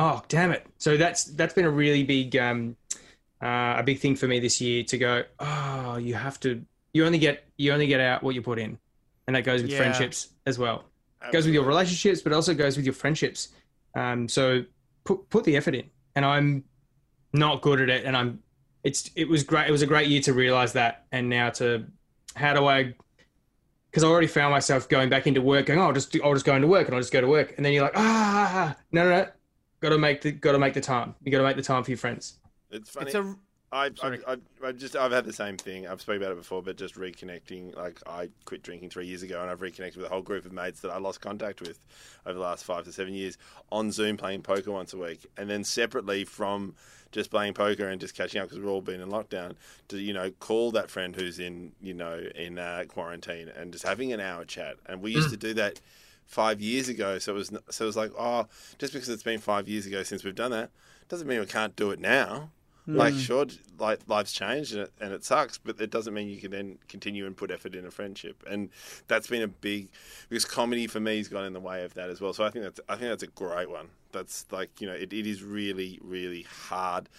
Oh, 0.00 0.22
damn 0.28 0.52
it! 0.52 0.64
So 0.78 0.96
that's 0.96 1.24
that's 1.24 1.54
been 1.54 1.64
a 1.64 1.70
really 1.70 2.04
big 2.04 2.36
um, 2.36 2.76
uh, 3.42 3.74
a 3.78 3.82
big 3.84 3.98
thing 3.98 4.14
for 4.14 4.28
me 4.28 4.38
this 4.38 4.60
year 4.60 4.84
to 4.84 4.96
go. 4.96 5.24
Oh, 5.40 5.96
you 5.96 6.14
have 6.14 6.38
to. 6.40 6.64
You 6.92 7.04
only 7.04 7.18
get 7.18 7.44
you 7.56 7.72
only 7.72 7.88
get 7.88 8.00
out 8.00 8.22
what 8.22 8.36
you 8.36 8.40
put 8.40 8.60
in, 8.60 8.78
and 9.26 9.34
that 9.34 9.42
goes 9.42 9.60
with 9.60 9.72
Yeah. 9.72 9.78
friendships 9.78 10.28
as 10.46 10.56
well. 10.56 10.84
It 11.26 11.32
goes 11.32 11.44
with 11.46 11.52
your 11.54 11.64
relationships, 11.64 12.22
but 12.22 12.32
also 12.32 12.54
goes 12.54 12.76
with 12.76 12.86
your 12.86 12.94
friendships. 12.94 13.48
Um, 13.96 14.28
so 14.28 14.64
put 15.04 15.28
put 15.30 15.42
the 15.42 15.56
effort 15.56 15.74
in, 15.74 15.90
and 16.14 16.24
I'm 16.24 16.62
not 17.32 17.60
good 17.60 17.80
at 17.80 17.90
it, 17.90 18.04
and 18.04 18.16
I'm. 18.16 18.38
It's 18.84 19.10
it 19.16 19.28
was 19.28 19.42
great. 19.42 19.66
It 19.66 19.72
was 19.72 19.82
a 19.82 19.86
great 19.86 20.06
year 20.06 20.20
to 20.22 20.32
realize 20.32 20.74
that, 20.74 21.06
and 21.10 21.28
now 21.28 21.50
to 21.50 21.86
how 22.36 22.54
do 22.54 22.66
I 22.66 22.94
because 23.90 24.04
I 24.04 24.06
already 24.06 24.28
found 24.28 24.52
myself 24.52 24.88
going 24.88 25.08
back 25.08 25.26
into 25.26 25.42
work, 25.42 25.66
going, 25.66 25.80
"Oh, 25.80 25.86
I'll 25.86 25.92
just 25.92 26.12
do, 26.12 26.20
I'll 26.22 26.34
just 26.34 26.46
go 26.46 26.54
into 26.54 26.68
work, 26.68 26.86
and 26.86 26.94
I'll 26.94 27.00
just 27.00 27.12
go 27.12 27.20
to 27.20 27.26
work." 27.26 27.54
And 27.56 27.66
then 27.66 27.72
you're 27.72 27.82
like, 27.82 27.96
"Ah, 27.96 28.76
no, 28.92 29.04
no, 29.04 29.10
no, 29.22 29.26
got 29.80 29.90
to 29.90 29.98
make 29.98 30.20
the 30.22 30.32
got 30.32 30.52
to 30.52 30.58
make 30.58 30.74
the 30.74 30.80
time. 30.80 31.14
You 31.22 31.32
got 31.32 31.38
to 31.38 31.44
make 31.44 31.56
the 31.56 31.62
time 31.62 31.82
for 31.84 31.90
your 31.90 31.98
friends." 31.98 32.38
It's 32.70 32.90
funny. 32.90 33.06
It's 33.06 33.14
a 33.14 33.36
I, 33.70 33.90
Sorry. 33.94 34.20
I, 34.26 34.32
I, 34.32 34.36
I 34.68 34.72
just 34.72 34.96
I've 34.96 35.12
had 35.12 35.26
the 35.26 35.32
same 35.32 35.58
thing. 35.58 35.86
I've 35.86 36.00
spoken 36.00 36.22
about 36.22 36.32
it 36.32 36.38
before, 36.38 36.62
but 36.62 36.76
just 36.76 36.94
reconnecting. 36.94 37.76
Like 37.76 38.00
I 38.06 38.30
quit 38.46 38.62
drinking 38.62 38.90
three 38.90 39.06
years 39.06 39.22
ago, 39.22 39.42
and 39.42 39.50
I've 39.50 39.60
reconnected 39.60 40.00
with 40.00 40.10
a 40.10 40.12
whole 40.12 40.22
group 40.22 40.46
of 40.46 40.52
mates 40.52 40.80
that 40.80 40.90
I 40.90 40.98
lost 40.98 41.20
contact 41.20 41.60
with 41.60 41.78
over 42.24 42.34
the 42.34 42.44
last 42.44 42.64
five 42.64 42.84
to 42.84 42.92
seven 42.92 43.12
years 43.12 43.36
on 43.70 43.92
Zoom 43.92 44.16
playing 44.16 44.42
poker 44.42 44.72
once 44.72 44.94
a 44.94 44.96
week, 44.96 45.26
and 45.36 45.50
then 45.50 45.64
separately 45.64 46.24
from 46.24 46.74
just 47.12 47.30
playing 47.30 47.54
poker 47.54 47.88
and 47.88 48.00
just 48.00 48.14
catching 48.14 48.40
up 48.40 48.46
because 48.46 48.58
we've 48.58 48.68
all 48.68 48.80
been 48.80 49.02
in 49.02 49.10
lockdown. 49.10 49.52
To 49.88 49.98
you 49.98 50.14
know 50.14 50.30
call 50.30 50.70
that 50.72 50.90
friend 50.90 51.14
who's 51.14 51.38
in 51.38 51.72
you 51.82 51.92
know 51.92 52.22
in 52.34 52.58
uh, 52.58 52.84
quarantine 52.88 53.50
and 53.54 53.70
just 53.70 53.84
having 53.84 54.14
an 54.14 54.20
hour 54.20 54.46
chat. 54.46 54.76
And 54.86 55.02
we 55.02 55.12
used 55.12 55.30
to 55.30 55.36
do 55.36 55.52
that 55.54 55.78
five 56.28 56.60
years 56.60 56.88
ago. 56.88 57.18
So 57.18 57.32
it 57.32 57.38
was 57.38 57.50
so 57.70 57.84
it 57.84 57.86
was 57.86 57.96
like 57.96 58.12
oh, 58.16 58.46
just 58.78 58.92
because 58.92 59.08
it's 59.08 59.24
been 59.24 59.40
five 59.40 59.66
years 59.66 59.86
ago 59.86 60.04
since 60.04 60.22
we've 60.22 60.34
done 60.36 60.52
that 60.52 60.70
doesn't 61.08 61.26
mean 61.26 61.40
we 61.40 61.46
can't 61.46 61.74
do 61.74 61.90
it 61.90 61.98
now. 61.98 62.50
Like, 62.90 63.12
hmm. 63.12 63.20
sure, 63.20 63.46
like 63.78 64.00
life's 64.06 64.32
changed 64.32 64.72
and 64.72 64.82
it, 64.84 64.92
and 64.98 65.12
it 65.12 65.22
sucks, 65.22 65.58
but 65.58 65.78
it 65.78 65.90
doesn't 65.90 66.14
mean 66.14 66.30
you 66.30 66.38
can 66.40 66.50
then 66.50 66.78
continue 66.88 67.26
and 67.26 67.36
put 67.36 67.50
effort 67.50 67.74
in 67.74 67.84
a 67.84 67.90
friendship. 67.90 68.42
And 68.48 68.70
that's 69.08 69.26
been 69.26 69.42
a 69.42 69.48
big 69.48 69.88
because 70.30 70.46
comedy 70.46 70.86
for 70.86 70.98
me 70.98 71.18
has 71.18 71.28
gone 71.28 71.44
in 71.44 71.52
the 71.52 71.60
way 71.60 71.84
of 71.84 71.92
that 71.94 72.08
as 72.08 72.18
well. 72.18 72.32
So 72.32 72.44
I 72.44 72.50
think 72.50 72.64
that's 72.64 72.80
I 72.88 72.96
think 72.96 73.10
that's 73.10 73.22
a 73.22 73.26
great 73.26 73.68
one. 73.68 73.88
That's 74.12 74.46
like 74.50 74.80
you 74.80 74.86
know 74.86 74.94
it, 74.94 75.12
it 75.12 75.26
is 75.26 75.42
really 75.42 75.98
really 76.02 76.46
hard, 76.70 77.10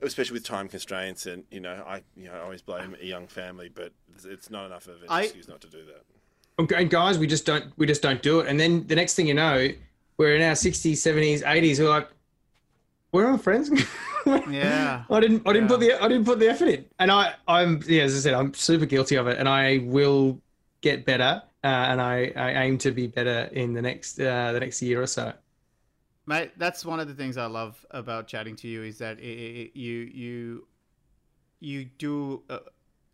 especially 0.00 0.34
with 0.34 0.44
time 0.44 0.68
constraints 0.68 1.26
and 1.26 1.42
you 1.50 1.58
know 1.58 1.82
I 1.84 2.02
you 2.16 2.26
know 2.26 2.34
I 2.34 2.40
always 2.42 2.62
blame 2.62 2.96
a 3.00 3.04
young 3.04 3.26
family, 3.26 3.68
but 3.68 3.92
it's- 4.10 4.24
it's 4.24 4.50
not 4.50 4.66
enough 4.66 4.86
of 4.86 5.02
an 5.02 5.08
I- 5.08 5.24
excuse 5.24 5.48
not 5.48 5.60
to 5.62 5.68
do 5.68 5.84
that. 5.86 6.04
And 6.58 6.90
guys, 6.90 7.18
we 7.18 7.26
just 7.26 7.44
don't 7.44 7.72
we 7.76 7.86
just 7.86 8.02
don't 8.02 8.22
do 8.22 8.40
it. 8.40 8.46
And 8.48 8.58
then 8.58 8.86
the 8.86 8.94
next 8.96 9.14
thing 9.14 9.26
you 9.26 9.34
know, 9.34 9.68
we're 10.16 10.34
in 10.36 10.42
our 10.42 10.52
60s, 10.54 10.92
70s, 10.92 11.42
80s. 11.42 11.78
We're 11.78 11.88
like, 11.88 12.08
we're 13.12 13.26
our 13.26 13.38
friends. 13.38 13.70
Yeah. 14.50 15.04
I 15.08 15.20
didn't 15.20 15.46
I 15.46 15.52
didn't 15.52 15.68
Yeah. 15.68 15.68
put 15.68 15.80
the 15.80 16.02
I 16.02 16.08
didn't 16.08 16.24
put 16.24 16.40
the 16.40 16.48
effort 16.48 16.66
in. 16.68 16.84
And 16.98 17.12
I 17.12 17.34
I'm 17.46 17.80
yeah, 17.86 18.02
as 18.02 18.16
I 18.16 18.18
said, 18.18 18.34
I'm 18.34 18.52
super 18.54 18.84
guilty 18.84 19.14
of 19.14 19.28
it, 19.28 19.38
and 19.38 19.48
I 19.48 19.78
will 19.84 20.40
get 20.80 21.04
better. 21.06 21.42
Uh, 21.62 21.66
and 21.68 22.00
I, 22.00 22.32
I 22.36 22.64
aim 22.64 22.78
to 22.78 22.90
be 22.90 23.06
better 23.06 23.48
in 23.52 23.72
the 23.72 23.82
next 23.82 24.18
uh, 24.18 24.50
the 24.52 24.58
next 24.58 24.82
year 24.82 25.00
or 25.00 25.06
so. 25.06 25.32
Mate, 26.26 26.52
that's 26.56 26.84
one 26.84 26.98
of 26.98 27.06
the 27.06 27.14
things 27.14 27.36
I 27.36 27.46
love 27.46 27.86
about 27.92 28.26
chatting 28.26 28.56
to 28.56 28.68
you 28.68 28.82
is 28.82 28.98
that 28.98 29.18
i 29.18 29.22
i 29.22 29.70
you 29.74 29.98
you 30.22 30.66
you 31.60 31.84
do 31.84 32.42
uh, 32.50 32.58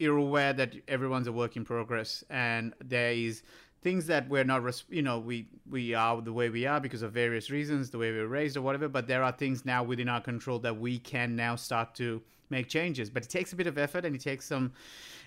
you're 0.03 0.19
aware 0.19 0.53
that 0.53 0.75
everyone's 0.89 1.27
a 1.27 1.33
work 1.33 1.57
in 1.57 1.65
progress 1.65 2.25
and 2.29 2.75
there 2.85 3.13
is 3.13 3.43
things 3.83 4.07
that 4.07 4.29
we're 4.29 4.45
not 4.45 4.63
you 4.91 5.03
know 5.03 5.19
we 5.19 5.49
we 5.69 5.95
are 5.95 6.21
the 6.21 6.33
way 6.33 6.49
we 6.49 6.67
are 6.67 6.81
because 6.81 7.03
of 7.03 7.13
various 7.13 7.51
reasons 7.51 7.91
the 7.91 7.99
way 7.99 8.13
we 8.13 8.19
were 8.19 8.29
raised 8.29 8.57
or 8.57 8.63
whatever 8.63 8.89
but 8.89 9.07
there 9.07 9.23
are 9.23 9.33
things 9.33 9.65
now 9.65 9.83
within 9.83 10.09
our 10.09 10.21
control 10.21 10.59
that 10.59 10.79
we 10.79 10.99
can 10.99 11.35
now 11.37 11.57
start 11.57 11.95
to 11.95 12.23
make 12.53 12.69
changes. 12.69 13.11
But 13.11 13.25
it 13.25 13.31
takes 13.31 13.53
a 13.53 13.57
bit 13.57 13.67
of 13.67 13.77
effort 13.77 14.05
and 14.05 14.15
it 14.15 14.21
takes 14.21 14.47
some 14.47 14.73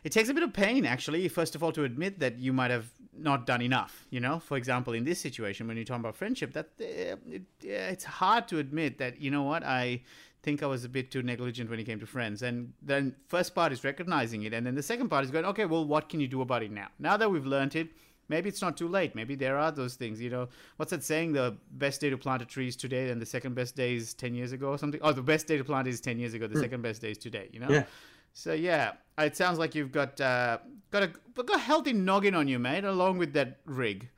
it 0.06 0.12
takes 0.14 0.30
a 0.30 0.34
bit 0.34 0.44
of 0.44 0.54
pain 0.54 0.86
actually 0.86 1.28
first 1.28 1.56
of 1.56 1.64
all 1.64 1.74
to 1.74 1.84
admit 1.84 2.20
that 2.20 2.38
you 2.40 2.54
might 2.54 2.72
have 2.72 2.88
not 3.18 3.46
done 3.46 3.62
enough 3.62 4.06
you 4.10 4.22
know? 4.22 4.40
For 4.40 4.56
example 4.56 4.94
in 4.94 5.04
this 5.04 5.20
situation 5.20 5.68
when 5.68 5.76
you're 5.76 5.86
talking 5.86 6.06
about 6.06 6.16
friendship 6.16 6.54
that 6.54 6.70
uh, 6.80 7.18
it, 7.38 7.44
yeah, 7.62 7.90
it's 7.90 8.06
hard 8.06 8.48
to 8.50 8.60
admit 8.60 9.00
that 9.00 9.20
you 9.20 9.32
know 9.32 9.44
what 9.44 9.64
i 9.64 10.02
think 10.46 10.64
i 10.64 10.68
was 10.68 10.86
a 10.86 10.90
bit 10.90 11.12
too 11.12 11.24
negligent 11.24 11.70
when 11.70 11.80
it 11.80 11.86
came 11.86 12.00
to 12.00 12.06
friends. 12.06 12.42
And 12.42 12.74
then 12.82 13.16
first 13.28 13.54
part 13.56 13.72
is 13.74 13.84
recognizing 13.84 14.44
it. 14.44 14.54
And 14.54 14.66
then 14.66 14.76
the 14.76 14.84
second 14.84 15.10
part 15.10 15.26
is 15.26 15.32
going 15.32 15.46
okay 15.46 15.66
well 15.66 15.86
what 15.94 16.08
can 16.08 16.20
you 16.20 16.28
do 16.28 16.42
about 16.42 16.64
it 16.64 16.72
now? 16.72 16.88
Now 17.00 17.18
that 17.18 17.30
we've 17.30 17.46
learned 17.46 17.76
it 17.76 17.90
maybe 18.28 18.50
it's 18.50 18.62
not 18.62 18.78
too 18.78 18.88
late. 18.88 19.14
Maybe 19.16 19.36
there 19.36 19.58
are 19.58 19.72
those 19.72 19.96
things 19.96 20.22
you 20.22 20.30
know. 20.30 20.48
What's 20.78 20.92
that 20.92 21.04
saying? 21.04 21.34
The 21.34 21.58
best 21.72 22.02
day 22.02 22.10
to 22.10 22.18
plant 22.18 22.42
a 22.42 22.46
tree 22.46 22.68
is 22.68 22.76
today 22.76 23.10
and 23.10 23.22
the 23.22 23.26
second 23.26 23.56
best 23.56 23.76
day 23.76 23.96
is 23.96 24.14
10 24.14 24.34
years 24.34 24.52
ago 24.52 24.70
or 24.70 24.78
something? 24.78 25.02
Oh 25.04 25.12
the 25.12 25.22
best 25.34 25.48
day 25.48 25.58
to 25.58 25.64
plant 25.64 25.88
is 25.88 26.00
10 26.00 26.20
years 26.20 26.34
ago. 26.34 26.48
The 26.48 26.60
second 26.60 26.82
best 26.82 27.02
day 27.02 27.12
is 27.12 27.18
today 27.18 27.50
you 27.52 27.60
know? 27.60 27.70
Yeah. 27.70 27.86
so 28.34 28.54
yeah, 28.54 28.94
it 29.18 29.36
sounds 29.36 29.58
like 29.58 29.76
you've 29.76 29.92
got 29.92 30.22
uh, 30.22 30.60
got 30.92 31.04
a 31.04 31.12
got 31.34 31.56
a 31.56 31.60
healthy 31.60 31.94
noggin 31.94 32.36
on 32.36 32.48
you, 32.48 32.60
mate, 32.60 32.84
along 32.84 33.18
with 33.18 33.34
that 33.34 33.60
rig. 33.66 34.10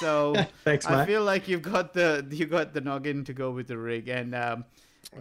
So 0.00 0.34
Thanks, 0.64 0.86
I 0.86 1.06
feel 1.06 1.22
like 1.24 1.48
you've 1.48 1.62
got 1.62 1.92
the 1.94 2.26
you 2.30 2.46
got 2.46 2.74
the 2.74 2.80
noggin 2.80 3.24
to 3.24 3.32
go 3.32 3.50
with 3.50 3.68
the 3.68 3.78
rig, 3.78 4.08
and 4.08 4.34
um, 4.34 4.64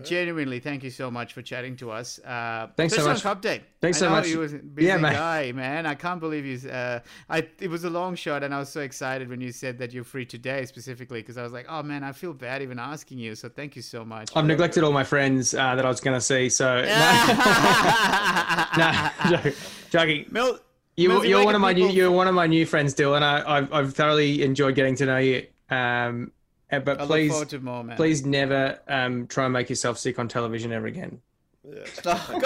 genuinely, 0.03 0.59
thank 0.59 0.83
you 0.83 0.89
so 0.89 1.09
much 1.11 1.33
for 1.33 1.41
chatting 1.41 1.75
to 1.77 1.91
us. 1.91 2.19
Uh, 2.19 2.67
Thanks 2.75 2.95
so 2.95 3.05
much. 3.05 3.21
Cup 3.23 3.41
Day. 3.41 3.61
Thanks 3.81 3.97
so 3.99 4.09
much. 4.09 4.27
He 4.27 4.35
was 4.37 4.53
a 4.53 4.57
busy 4.57 4.87
Yeah, 4.87 4.97
mate. 4.97 5.13
guy, 5.13 5.51
man. 5.51 5.85
I 5.85 5.95
can't 5.95 6.19
believe 6.19 6.43
he's. 6.43 6.65
Uh, 6.65 6.99
I 7.29 7.47
it 7.59 7.69
was 7.69 7.83
a 7.83 7.89
long 7.89 8.15
shot, 8.15 8.43
and 8.43 8.53
I 8.53 8.59
was 8.59 8.69
so 8.69 8.81
excited 8.81 9.29
when 9.29 9.41
you 9.41 9.51
said 9.51 9.77
that 9.79 9.93
you're 9.93 10.03
free 10.03 10.25
today, 10.25 10.65
specifically 10.65 11.19
because 11.21 11.37
I 11.37 11.43
was 11.43 11.51
like, 11.53 11.65
oh 11.69 11.83
man, 11.83 12.03
I 12.03 12.11
feel 12.11 12.33
bad 12.33 12.61
even 12.61 12.79
asking 12.79 13.17
you. 13.19 13.35
So 13.35 13.49
thank 13.49 13.75
you 13.75 13.81
so 13.81 14.03
much. 14.05 14.29
I've 14.35 14.45
neglected 14.45 14.83
all 14.83 14.91
my 14.93 15.03
friends 15.03 15.53
uh, 15.53 15.75
that 15.75 15.85
I 15.85 15.89
was 15.89 15.99
going 16.01 16.15
to 16.17 16.21
see. 16.21 16.49
So 16.49 16.81
no, 18.77 19.09
joking. 19.29 19.53
joking. 19.89 20.25
Mil- 20.31 20.59
You, 20.95 21.23
you're 21.23 21.43
one 21.43 21.55
of 21.55 21.61
my 21.61 21.73
new, 21.73 21.89
you're 21.89 22.11
one 22.11 22.27
of 22.27 22.35
my 22.35 22.45
new 22.47 22.65
friends, 22.65 22.93
Dylan. 22.93 23.23
I, 23.23 23.43
I've, 23.57 23.73
I've 23.73 23.93
thoroughly 23.95 24.43
enjoyed 24.43 24.75
getting 24.75 24.95
to 24.97 25.05
know 25.05 25.17
you. 25.17 25.47
Um, 25.69 26.31
but 26.69 26.99
I 26.99 27.01
look 27.01 27.09
please, 27.09 27.31
forward 27.31 27.49
to 27.49 27.59
more, 27.59 27.83
man. 27.83 27.97
please 27.97 28.25
never 28.25 28.79
um, 28.87 29.27
try 29.27 29.45
and 29.45 29.53
make 29.53 29.69
yourself 29.69 29.97
sick 29.97 30.19
on 30.19 30.27
television 30.27 30.71
ever 30.71 30.87
again. 30.87 31.21
Yeah. 31.65 31.85
God, 32.03 32.41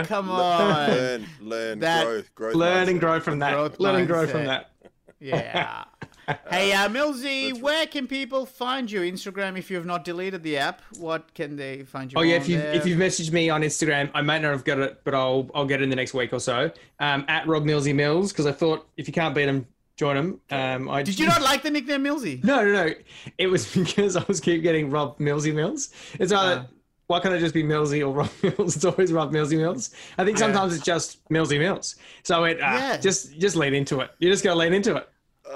come 0.06 0.30
on. 0.30 0.90
learn, 0.90 1.26
learn, 1.40 1.78
That- 1.80 2.04
growth, 2.04 2.34
growth. 2.34 2.54
Learn 2.54 2.88
and 2.88 3.00
grow 3.00 3.20
from 3.20 3.40
that. 3.40 3.52
Growth 3.54 3.80
Learn 3.80 3.96
and 3.96 4.06
grow 4.06 4.26
from 4.26 4.44
that. 4.44 4.70
Yeah. 5.18 5.84
hey, 6.50 6.72
uh, 6.72 6.88
Millsy, 6.88 7.60
where 7.60 7.86
can 7.86 8.06
people 8.06 8.46
find 8.46 8.90
you? 8.90 9.00
Instagram, 9.00 9.58
if 9.58 9.70
you 9.70 9.76
have 9.76 9.84
not 9.86 10.04
deleted 10.04 10.42
the 10.42 10.56
app, 10.56 10.82
what 10.98 11.34
can 11.34 11.56
they 11.56 11.82
find 11.82 12.12
you 12.12 12.18
Oh 12.18 12.22
yeah, 12.22 12.36
if 12.36 12.48
you 12.48 12.58
there? 12.58 12.72
if 12.72 12.86
you've 12.86 12.98
messaged 12.98 13.32
me 13.32 13.50
on 13.50 13.62
Instagram, 13.62 14.10
I 14.14 14.22
might 14.22 14.40
not 14.40 14.52
have 14.52 14.64
got 14.64 14.78
it, 14.78 15.00
but 15.04 15.14
I'll 15.14 15.50
I'll 15.54 15.66
get 15.66 15.80
it 15.80 15.84
in 15.84 15.90
the 15.90 15.96
next 15.96 16.14
week 16.14 16.32
or 16.32 16.40
so. 16.40 16.70
Um, 17.00 17.24
at 17.28 17.46
Rob 17.46 17.64
Millsy 17.64 17.94
Mills 17.94 18.32
because 18.32 18.46
I 18.46 18.52
thought 18.52 18.86
if 18.96 19.06
you 19.08 19.12
can't 19.12 19.34
beat 19.34 19.48
him, 19.48 19.66
join 20.00 20.16
him. 20.16 20.40
Um, 20.50 20.88
I 20.88 21.02
Did 21.02 21.18
you 21.18 21.26
not 21.26 21.42
like 21.42 21.62
the 21.62 21.70
nickname 21.70 22.02
Millsy? 22.04 22.42
No, 22.42 22.64
no, 22.64 22.72
no. 22.86 22.94
It 23.36 23.48
was 23.48 23.72
because 23.76 24.16
I 24.16 24.24
was 24.26 24.40
keep 24.40 24.62
getting 24.62 24.90
Rob 24.90 25.18
Millsy 25.18 25.54
Mills. 25.54 25.90
It's 26.18 26.32
either 26.32 26.66
Ah. 26.66 26.72
why 27.06 27.20
can't 27.20 27.34
it 27.34 27.40
just 27.40 27.52
be 27.52 27.62
Millsy 27.62 28.00
or 28.00 28.10
Rob 28.12 28.30
Mills? 28.42 28.76
It's 28.76 28.84
always 28.86 29.12
Rob 29.12 29.30
Millsy 29.30 29.58
Mills. 29.58 29.90
I 30.16 30.24
think 30.24 30.38
sometimes 30.38 30.74
it's 30.74 30.84
just 30.84 31.22
Millsy 31.28 31.58
Mills. 31.58 31.96
So 32.22 32.44
it 32.44 32.56
uh, 32.62 32.64
Yeah. 32.64 32.96
just 32.96 33.38
just 33.38 33.56
lean 33.56 33.74
into 33.74 34.00
it. 34.00 34.10
You 34.18 34.30
just 34.30 34.42
gotta 34.42 34.58
lean 34.58 34.72
into 34.72 34.96
it. 34.96 35.06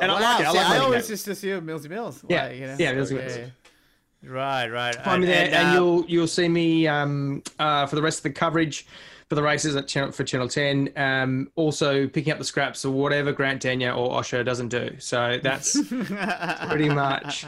And 0.03 0.11
I 0.13 0.21
like 0.21 0.41
it. 0.41 0.47
I 0.47 0.53
see, 0.53 0.59
like 0.59 0.67
I 0.67 0.79
always 0.79 1.09
just 1.09 1.27
assume 1.29 1.67
Millsy 1.67 1.89
Mills. 1.89 2.23
Yeah, 2.29 2.47
like, 2.49 2.57
you 2.59 2.67
know? 2.67 2.77
yeah, 2.79 2.93
Millsy 2.95 3.13
Mills. 3.17 3.51
Right, 4.23 4.69
right. 4.69 4.95
Find 5.05 5.21
me 5.21 5.27
there, 5.27 5.47
and, 5.55 5.69
uh, 5.69 5.73
you'll 5.75 6.05
you'll 6.07 6.27
see 6.27 6.49
me 6.49 6.87
um, 6.87 7.43
uh, 7.59 7.87
for 7.87 7.95
the 7.97 8.03
rest 8.03 8.19
of 8.19 8.23
the 8.25 8.31
coverage 8.31 8.87
for 9.35 9.41
the 9.41 9.43
races 9.43 9.75
at 9.75 9.89
channel 9.89 10.13
for 10.13 10.23
Channel 10.23 10.49
Ten. 10.49 10.91
Um, 10.97 11.51
also 11.57 12.07
picking 12.07 12.33
up 12.33 12.39
the 12.39 12.45
scraps 12.45 12.85
of 12.85 12.93
whatever 12.93 13.33
Grant 13.33 13.63
Denyer 13.63 13.93
or 13.93 14.11
Osher 14.21 14.45
doesn't 14.45 14.69
do. 14.69 14.95
So 15.01 15.41
that's 15.43 15.77
pretty 16.69 16.89
much 16.89 17.45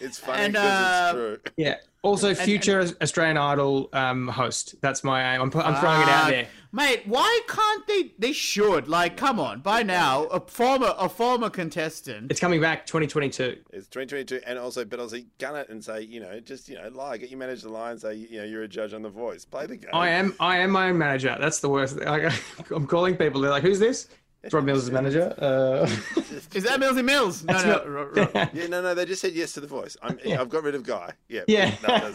It's 0.00 0.18
funny 0.18 0.48
because 0.48 0.56
uh, 0.56 1.12
it's 1.14 1.14
true. 1.44 1.52
yeah. 1.56 1.76
Also, 2.02 2.34
future 2.34 2.80
Australian 3.02 3.36
Idol 3.36 3.90
um, 3.92 4.26
host. 4.28 4.74
That's 4.80 5.04
my 5.04 5.34
aim. 5.34 5.42
I'm, 5.42 5.50
I'm 5.60 5.76
throwing 5.80 6.00
it 6.00 6.08
out 6.08 6.30
there. 6.30 6.46
Mate, 6.72 7.02
why 7.04 7.40
can't 7.46 7.86
they? 7.86 8.12
They 8.18 8.32
should. 8.32 8.88
Like, 8.88 9.18
come 9.18 9.38
on. 9.38 9.60
By 9.60 9.82
now, 9.82 10.24
a 10.26 10.40
former 10.40 10.94
a 10.96 11.10
former 11.10 11.50
contestant. 11.50 12.30
It's 12.30 12.40
coming 12.40 12.60
back 12.60 12.86
2022. 12.86 13.58
It's 13.72 13.88
2022, 13.88 14.40
and 14.46 14.58
also, 14.58 14.84
but 14.84 14.98
also, 14.98 15.18
gun 15.38 15.56
it 15.56 15.68
and 15.68 15.84
say, 15.84 16.02
you 16.02 16.20
know, 16.20 16.40
just 16.40 16.68
you 16.68 16.76
know, 16.76 16.88
lie, 16.88 17.18
get 17.18 17.28
your 17.28 17.38
manager 17.38 17.62
to 17.62 17.70
lie 17.70 17.90
and 17.90 18.00
say, 18.00 18.14
you 18.14 18.38
know, 18.38 18.44
you're 18.44 18.62
a 18.62 18.68
judge 18.68 18.94
on 18.94 19.02
The 19.02 19.10
Voice. 19.10 19.44
Play 19.44 19.66
the 19.66 19.76
game. 19.76 19.90
I 19.92 20.08
am. 20.10 20.34
I 20.40 20.58
am 20.58 20.70
my 20.70 20.88
own 20.88 20.96
manager. 20.96 21.36
That's 21.38 21.60
the 21.60 21.68
worst. 21.68 21.98
I, 22.00 22.32
I'm 22.74 22.86
calling 22.86 23.16
people. 23.16 23.40
They're 23.40 23.50
like, 23.50 23.64
"Who's 23.64 23.80
this?" 23.80 24.08
It's 24.42 24.54
Rob 24.54 24.64
Mills' 24.64 24.90
manager. 24.90 25.34
Uh, 25.38 25.84
Is 26.54 26.64
that 26.64 26.80
Millsy 26.80 27.04
Mills? 27.04 27.44
No, 27.44 27.52
no. 27.58 27.64
not- 27.66 27.88
ro- 27.88 28.10
ro- 28.14 28.28
Yeah, 28.54 28.66
no, 28.68 28.80
no, 28.82 28.94
they 28.94 29.04
just 29.04 29.20
said 29.20 29.32
yes 29.34 29.52
to 29.54 29.60
The 29.60 29.66
Voice. 29.66 29.96
I'm, 30.02 30.18
I've 30.26 30.48
got 30.48 30.62
rid 30.62 30.74
of 30.74 30.82
Guy. 30.82 31.12
Yeah, 31.28 31.42
yeah. 31.46 31.74
No, 31.86 32.12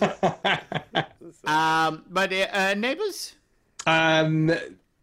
right. 0.94 1.06
um, 1.46 2.04
but 2.10 2.32
uh, 2.34 2.48
uh, 2.52 2.74
neighbors. 2.78 3.36
Um, 3.88 4.52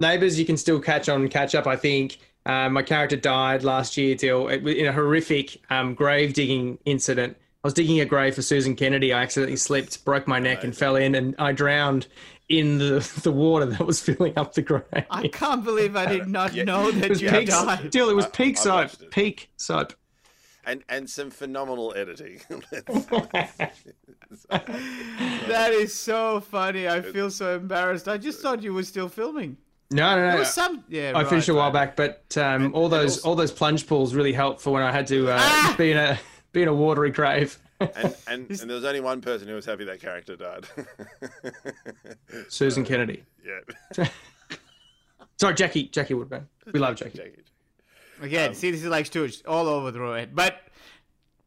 neighbours, 0.01 0.39
you 0.39 0.45
can 0.47 0.57
still 0.57 0.81
catch 0.81 1.09
on 1.09 1.29
catch 1.29 1.55
up. 1.55 1.67
I 1.67 1.77
think 1.77 2.19
uh, 2.47 2.69
my 2.69 2.83
character 2.83 3.17
died 3.17 3.63
last 3.63 3.97
year 3.97 4.17
till 4.17 4.49
in 4.49 4.87
a 4.87 4.93
horrific 4.93 5.59
um, 5.71 5.95
grave 5.95 6.35
digging 6.35 6.79
incident. 6.85 7.37
I 7.65 7.69
was 7.69 7.75
digging 7.75 8.01
a 8.01 8.05
grave 8.05 8.35
for 8.35 8.43
Susan 8.43 8.75
Kennedy. 8.75 9.13
I 9.13 9.23
accidentally 9.23 9.57
slipped, 9.57 10.05
broke 10.05 10.27
my 10.27 10.41
neck, 10.41 10.65
and 10.65 10.77
fell 10.77 10.97
in, 10.97 11.15
and 11.15 11.37
I 11.39 11.53
drowned 11.53 12.09
in 12.53 12.79
the 12.79 13.21
the 13.23 13.33
water 13.33 13.67
that 13.67 13.85
was 13.87 14.01
filling 14.01 14.37
up 14.39 14.53
the 14.55 14.63
grave. 14.63 14.83
I 15.11 15.29
can't 15.29 15.65
believe 15.65 15.97
I 15.97 16.07
did 16.07 16.29
not 16.29 16.55
know 16.55 16.89
it 16.89 16.93
that 17.01 17.09
was 17.11 17.21
you 17.23 17.31
peak, 17.31 17.49
died. 17.49 17.91
Dill, 17.91 18.09
it 18.11 18.15
was 18.17 18.27
peak 18.27 18.59
I 18.59 18.61
soap. 18.63 18.73
watched 18.75 19.03
it. 19.03 19.11
Peak 19.11 19.51
soap. 19.57 19.95
and 20.65 20.83
and 20.89 21.09
some 21.11 21.31
phenomenal 21.31 21.93
editing. 21.97 22.41
That 25.49 25.73
is 25.73 25.95
so 25.95 26.41
funny. 26.41 26.89
I 26.89 27.03
feel 27.03 27.31
so 27.31 27.57
embarrassed. 27.57 28.09
I 28.09 28.17
just 28.19 28.41
thought 28.41 28.63
you 28.63 28.73
were 28.75 28.83
still 28.83 29.09
filming. 29.09 29.57
No, 29.91 30.15
no, 30.15 30.23
There 30.23 30.33
no. 30.33 30.39
was 30.39 30.53
some. 30.55 30.85
Yeah, 30.89 31.13
I 31.15 31.25
finished 31.25 31.49
a 31.51 31.55
while 31.55 31.71
right. 31.71 31.95
back, 31.95 31.97
but 31.97 32.39
um, 32.43 32.75
all 32.75 32.89
those 32.89 33.19
also- 33.19 33.29
all 33.29 33.35
those 33.35 33.53
plunge 33.53 33.87
pools 33.87 34.15
really 34.15 34.33
helped 34.33 34.61
for 34.63 34.71
when 34.73 34.83
I 34.83 34.91
had 34.93 35.07
to 35.09 35.31
uh, 35.31 35.37
Ah! 35.39 35.75
be 35.77 35.91
in 35.91 35.99
a 35.99 36.19
be 36.53 36.63
in 36.63 36.69
a 36.69 36.75
watery 36.75 37.11
grave. 37.11 37.59
And, 37.95 38.17
and 38.27 38.51
and 38.51 38.71
there 38.71 38.77
was 38.77 38.85
only 38.85 39.01
one 39.01 39.21
person 39.21 39.49
who 39.49 39.55
was 39.55 39.65
happy 39.65 39.85
that 39.85 40.01
character 40.01 40.37
died. 40.37 40.67
Susan 42.49 42.85
uh, 42.85 42.87
Kennedy. 42.87 43.25
yeah, 43.45 44.09
Sorry, 45.37 45.55
Jackie. 45.55 45.89
Jackie 45.89 46.15
Woodburne. 46.15 46.49
We 46.73 46.79
love 46.79 46.97
Jackie. 46.97 47.19
Jackie. 47.19 47.43
Again, 48.21 48.55
see, 48.55 48.71
this 48.71 48.83
is 48.83 48.87
like 48.87 49.07
Stooge 49.07 49.43
all 49.47 49.67
over 49.67 49.91
the 49.91 49.99
road. 50.01 50.31
But 50.33 50.61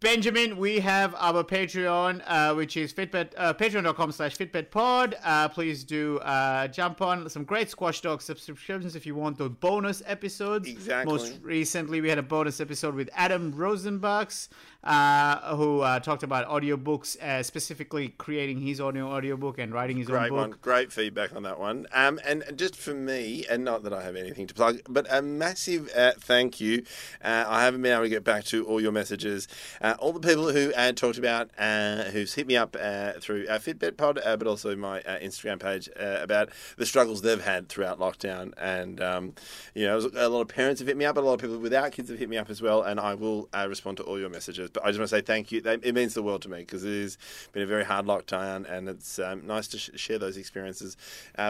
Benjamin, 0.05 0.57
we 0.57 0.81
have 0.81 1.15
our 1.17 1.43
Patreon, 1.43 2.21
uh, 2.27 2.53
which 2.53 2.77
is 2.77 2.93
fitbet, 2.93 3.31
uh, 3.37 3.55
patreon.com 3.55 4.11
slash 4.11 4.37
fitbetpod. 4.37 5.15
Uh, 5.23 5.49
please 5.49 5.83
do 5.83 6.19
uh, 6.19 6.67
jump 6.67 7.01
on 7.01 7.27
some 7.27 7.43
great 7.43 7.71
Squash 7.71 8.01
Dog 8.01 8.21
subscriptions 8.21 8.95
if 8.95 9.07
you 9.07 9.15
want 9.15 9.39
the 9.39 9.49
bonus 9.49 10.03
episodes. 10.05 10.67
Exactly. 10.67 11.11
Most 11.11 11.39
recently, 11.41 12.01
we 12.01 12.09
had 12.09 12.19
a 12.19 12.23
bonus 12.23 12.61
episode 12.61 12.93
with 12.93 13.09
Adam 13.15 13.51
Rozenbachs, 13.51 14.49
uh, 14.83 15.55
who 15.55 15.81
uh, 15.81 15.99
talked 15.99 16.21
about 16.21 16.47
audiobooks, 16.47 17.19
uh, 17.19 17.41
specifically 17.41 18.09
creating 18.19 18.59
his 18.61 18.79
audio 18.79 19.07
audiobook 19.07 19.57
and 19.57 19.73
writing 19.73 19.97
his 19.97 20.07
own 20.07 20.17
Great 20.17 20.29
book. 20.29 20.37
one. 20.37 20.55
Great 20.61 20.93
feedback 20.93 21.35
on 21.35 21.41
that 21.41 21.59
one. 21.59 21.87
Um, 21.91 22.19
and 22.23 22.43
just 22.55 22.75
for 22.75 22.93
me, 22.93 23.43
and 23.49 23.65
not 23.65 23.81
that 23.81 23.93
I 23.93 24.03
have 24.03 24.15
anything 24.15 24.45
to 24.45 24.53
plug, 24.53 24.81
but 24.87 25.07
a 25.09 25.23
massive 25.23 25.89
uh, 25.97 26.11
thank 26.19 26.61
you. 26.61 26.83
Uh, 27.23 27.45
I 27.47 27.63
haven't 27.63 27.81
been 27.81 27.91
able 27.91 28.03
to 28.03 28.09
get 28.09 28.23
back 28.23 28.43
to 28.45 28.63
all 28.67 28.79
your 28.79 28.91
messages. 28.91 29.47
Uh, 29.95 30.03
all 30.03 30.13
the 30.13 30.19
people 30.19 30.51
who 30.51 30.73
uh, 30.73 30.91
talked 30.91 31.17
about, 31.17 31.49
uh, 31.57 32.03
who's 32.05 32.33
hit 32.33 32.47
me 32.47 32.55
up 32.55 32.75
uh, 32.79 33.13
through 33.19 33.45
uh, 33.47 33.59
Fitbit 33.59 33.97
Pod, 33.97 34.19
uh, 34.23 34.37
but 34.37 34.47
also 34.47 34.75
my 34.75 35.01
uh, 35.01 35.17
Instagram 35.19 35.59
page 35.59 35.89
uh, 35.99 36.19
about 36.21 36.49
the 36.77 36.85
struggles 36.85 37.21
they've 37.21 37.43
had 37.43 37.69
throughout 37.69 37.99
lockdown. 37.99 38.53
And, 38.57 39.01
um, 39.01 39.33
you 39.73 39.85
know, 39.85 39.97
a 40.15 40.29
lot 40.29 40.41
of 40.41 40.47
parents 40.47 40.79
have 40.79 40.87
hit 40.87 40.97
me 40.97 41.05
up, 41.05 41.17
a 41.17 41.21
lot 41.21 41.33
of 41.33 41.41
people 41.41 41.57
without 41.57 41.91
kids 41.91 42.09
have 42.09 42.19
hit 42.19 42.29
me 42.29 42.37
up 42.37 42.49
as 42.49 42.61
well. 42.61 42.83
And 42.83 42.99
I 42.99 43.13
will 43.13 43.49
uh, 43.53 43.65
respond 43.67 43.97
to 43.97 44.03
all 44.03 44.19
your 44.19 44.29
messages. 44.29 44.69
But 44.69 44.83
I 44.83 44.87
just 44.87 44.99
want 44.99 45.09
to 45.09 45.15
say 45.15 45.21
thank 45.21 45.51
you. 45.51 45.61
It 45.65 45.93
means 45.93 46.13
the 46.13 46.23
world 46.23 46.41
to 46.43 46.49
me 46.49 46.59
because 46.59 46.83
it 46.83 47.01
has 47.01 47.17
been 47.51 47.63
a 47.63 47.67
very 47.67 47.85
hard 47.85 48.05
lockdown, 48.05 48.69
and 48.69 48.89
it's 48.89 49.19
um, 49.19 49.45
nice 49.45 49.67
to 49.69 49.77
sh- 49.77 49.91
share 49.95 50.19
those 50.19 50.37
experiences 50.37 50.97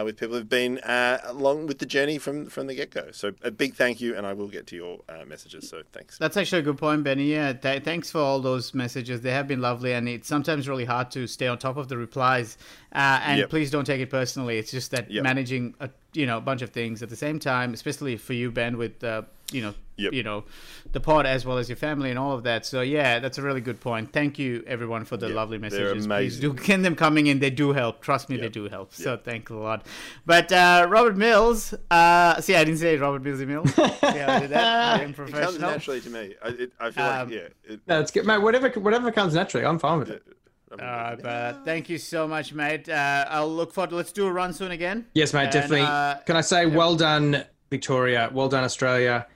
with 0.04 0.16
people 0.16 0.36
who've 0.36 0.48
been 0.48 0.80
along 0.84 1.66
with 1.66 1.78
the 1.78 1.86
journey 1.86 2.18
from 2.18 2.46
from 2.46 2.66
the 2.66 2.74
get 2.74 2.90
go. 2.90 3.10
So 3.12 3.32
a 3.42 3.50
big 3.50 3.74
thank 3.74 4.00
you, 4.00 4.16
and 4.16 4.26
I 4.26 4.32
will 4.32 4.48
get 4.48 4.66
to 4.68 4.76
your 4.76 5.00
messages. 5.26 5.68
So 5.68 5.82
thanks. 5.92 6.18
That's 6.18 6.36
actually 6.36 6.60
a 6.60 6.62
good 6.62 6.78
point, 6.78 7.04
Benny. 7.04 7.24
Yeah, 7.24 7.52
th- 7.52 7.84
thanks 7.84 8.10
for 8.10 8.18
all 8.18 8.35
those 8.40 8.74
messages. 8.74 9.20
They 9.20 9.30
have 9.32 9.46
been 9.48 9.60
lovely, 9.60 9.92
and 9.92 10.08
it's 10.08 10.28
sometimes 10.28 10.68
really 10.68 10.84
hard 10.84 11.10
to 11.12 11.26
stay 11.26 11.46
on 11.48 11.58
top 11.58 11.76
of 11.76 11.88
the 11.88 11.96
replies. 11.96 12.56
Uh, 12.94 13.20
and 13.24 13.38
Yep. 13.40 13.50
please 13.50 13.70
don't 13.70 13.84
take 13.84 14.00
it 14.00 14.10
personally. 14.10 14.58
It's 14.58 14.70
just 14.70 14.90
that 14.92 15.10
Yep. 15.10 15.22
managing 15.22 15.74
a 15.80 15.90
you 16.14 16.26
know 16.26 16.38
a 16.38 16.40
bunch 16.40 16.62
of 16.62 16.70
things 16.70 17.02
at 17.02 17.08
the 17.08 17.16
same 17.16 17.38
time, 17.38 17.74
especially 17.74 18.16
for 18.16 18.32
you, 18.32 18.50
Ben, 18.50 18.76
with 18.78 19.02
uh, 19.04 19.22
you 19.52 19.62
know 19.62 19.74
Yep. 19.98 20.12
you 20.12 20.22
know 20.22 20.44
the 20.92 21.00
pod 21.00 21.24
as 21.24 21.46
well 21.46 21.56
as 21.56 21.70
your 21.70 21.76
family 21.76 22.10
and 22.10 22.18
all 22.18 22.32
of 22.32 22.42
that. 22.42 22.66
So 22.66 22.82
yeah, 22.82 23.18
that's 23.18 23.38
a 23.38 23.42
really 23.42 23.62
good 23.62 23.80
point. 23.80 24.12
Thank 24.12 24.38
you 24.38 24.62
everyone 24.66 25.06
for 25.06 25.16
the 25.16 25.30
lovely 25.30 25.56
they're 25.56 25.70
messages. 25.70 26.06
Please 26.06 26.38
do 26.38 26.52
get 26.52 26.82
them 26.82 26.94
coming 26.94 27.28
in. 27.28 27.38
They 27.38 27.48
do 27.48 27.72
help. 27.72 28.02
Trust 28.02 28.28
me, 28.28 28.36
they 28.36 28.50
do 28.50 28.68
help. 28.68 28.92
So 28.92 29.16
thanks 29.16 29.50
a 29.50 29.54
lot. 29.54 29.86
But 30.26 30.52
uh, 30.52 30.86
Robert 30.90 31.16
Mills, 31.16 31.72
uh, 31.90 32.38
see, 32.42 32.54
I 32.54 32.64
didn't 32.64 32.78
say 32.80 32.98
Robert 32.98 33.22
Millsy 33.22 33.46
Mills. 33.46 33.72
see 33.74 33.82
how 33.82 34.34
I 34.34 34.40
did 34.40 34.50
that? 34.50 34.98
Being 34.98 35.10
It 35.12 35.16
comes 35.16 35.30
professional. 35.30 35.70
naturally 35.70 36.00
to 36.02 36.10
me. 36.10 36.34
I, 36.44 36.48
it, 36.48 36.72
I 36.78 36.90
feel 36.90 37.04
Um, 37.04 37.28
like 37.30 37.34
yeah. 37.38 37.72
It, 37.72 37.80
No, 37.86 37.98
it's 38.00 38.10
good, 38.10 38.26
mate. 38.26 38.42
Whatever, 38.42 38.68
whatever 38.80 39.10
comes 39.10 39.32
naturally, 39.32 39.64
I'm 39.64 39.78
fine 39.78 40.00
with 40.00 40.10
it. 40.10 40.22
I 40.70 40.74
All 40.74 40.78
right, 41.10 41.22
brother. 41.22 41.58
Thank 41.64 41.88
you 41.88 41.96
so 41.96 42.28
much, 42.28 42.52
mate. 42.52 42.86
Uh, 42.90 43.24
I'll 43.30 43.48
look 43.48 43.72
forward. 43.72 43.90
to 43.90 43.96
Let's 43.96 44.12
do 44.12 44.26
a 44.26 44.30
run 44.32 44.52
soon 44.52 44.72
again. 44.72 45.06
Yes, 45.14 45.32
mate, 45.32 45.44
And, 45.44 45.52
definitely. 45.52 45.82
uh, 45.82 46.16
Can 46.26 46.36
I 46.36 46.42
say, 46.42 46.66
well 46.66 46.96
done, 46.96 47.44
Victoria. 47.70 48.28
Well 48.30 48.50
done, 48.50 48.62
Australia. 48.64 49.26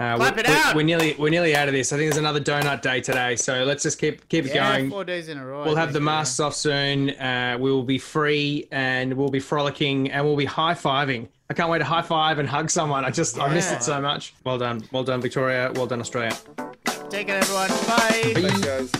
Uh, 0.00 0.16
Clap 0.16 0.34
we- 0.36 0.40
it 0.42 0.48
we- 0.48 0.54
out. 0.54 0.74
We're 0.74 0.82
nearly, 0.82 1.14
we're 1.18 1.28
nearly 1.30 1.54
out 1.54 1.68
of 1.68 1.74
this. 1.74 1.92
I 1.92 1.96
think 1.96 2.10
there's 2.10 2.18
another 2.18 2.40
donut 2.40 2.80
day 2.82 3.00
today, 3.00 3.36
so 3.36 3.62
let's 3.64 3.82
just 3.82 3.98
keep 4.00 4.28
keep 4.28 4.46
it 4.46 4.54
Yeah, 4.54 4.72
going. 4.78 4.90
four 4.90 5.04
days 5.04 5.28
in 5.28 5.38
a 5.38 5.46
row. 5.46 5.64
We'll 5.64 5.76
I 5.76 5.80
have 5.80 5.90
the 5.90 5.98
think, 6.00 6.08
yeah. 6.08 6.14
masks 6.16 6.40
off 6.40 6.54
soon. 6.54 7.10
Uh, 7.10 7.56
we 7.60 7.70
will 7.70 7.82
be 7.84 7.98
free 7.98 8.66
and 8.72 9.12
we'll 9.14 9.28
be 9.30 9.38
frolicking 9.40 10.10
and 10.10 10.24
we'll 10.24 10.36
be 10.36 10.44
high 10.46 10.74
fiving. 10.74 11.28
I 11.50 11.54
can't 11.54 11.68
wait 11.68 11.78
to 11.80 11.84
high 11.84 12.02
five 12.02 12.38
and 12.38 12.48
hug 12.48 12.70
someone. 12.70 13.04
I 13.04 13.10
just 13.10 13.38
I 13.38 13.52
miss 13.52 13.70
it 13.70 13.82
so 13.82 14.00
much. 14.00 14.32
Well 14.44 14.58
done, 14.58 14.82
well 14.92 15.04
done, 15.04 15.20
Victoria. 15.20 15.70
Well 15.74 15.86
done, 15.86 16.00
Australia. 16.00 16.36
Take 17.10 17.28
it, 17.28 17.32
everyone. 17.32 17.68
Bye. 17.68 18.32
Thanks, 18.34 18.60
guys. 18.60 18.92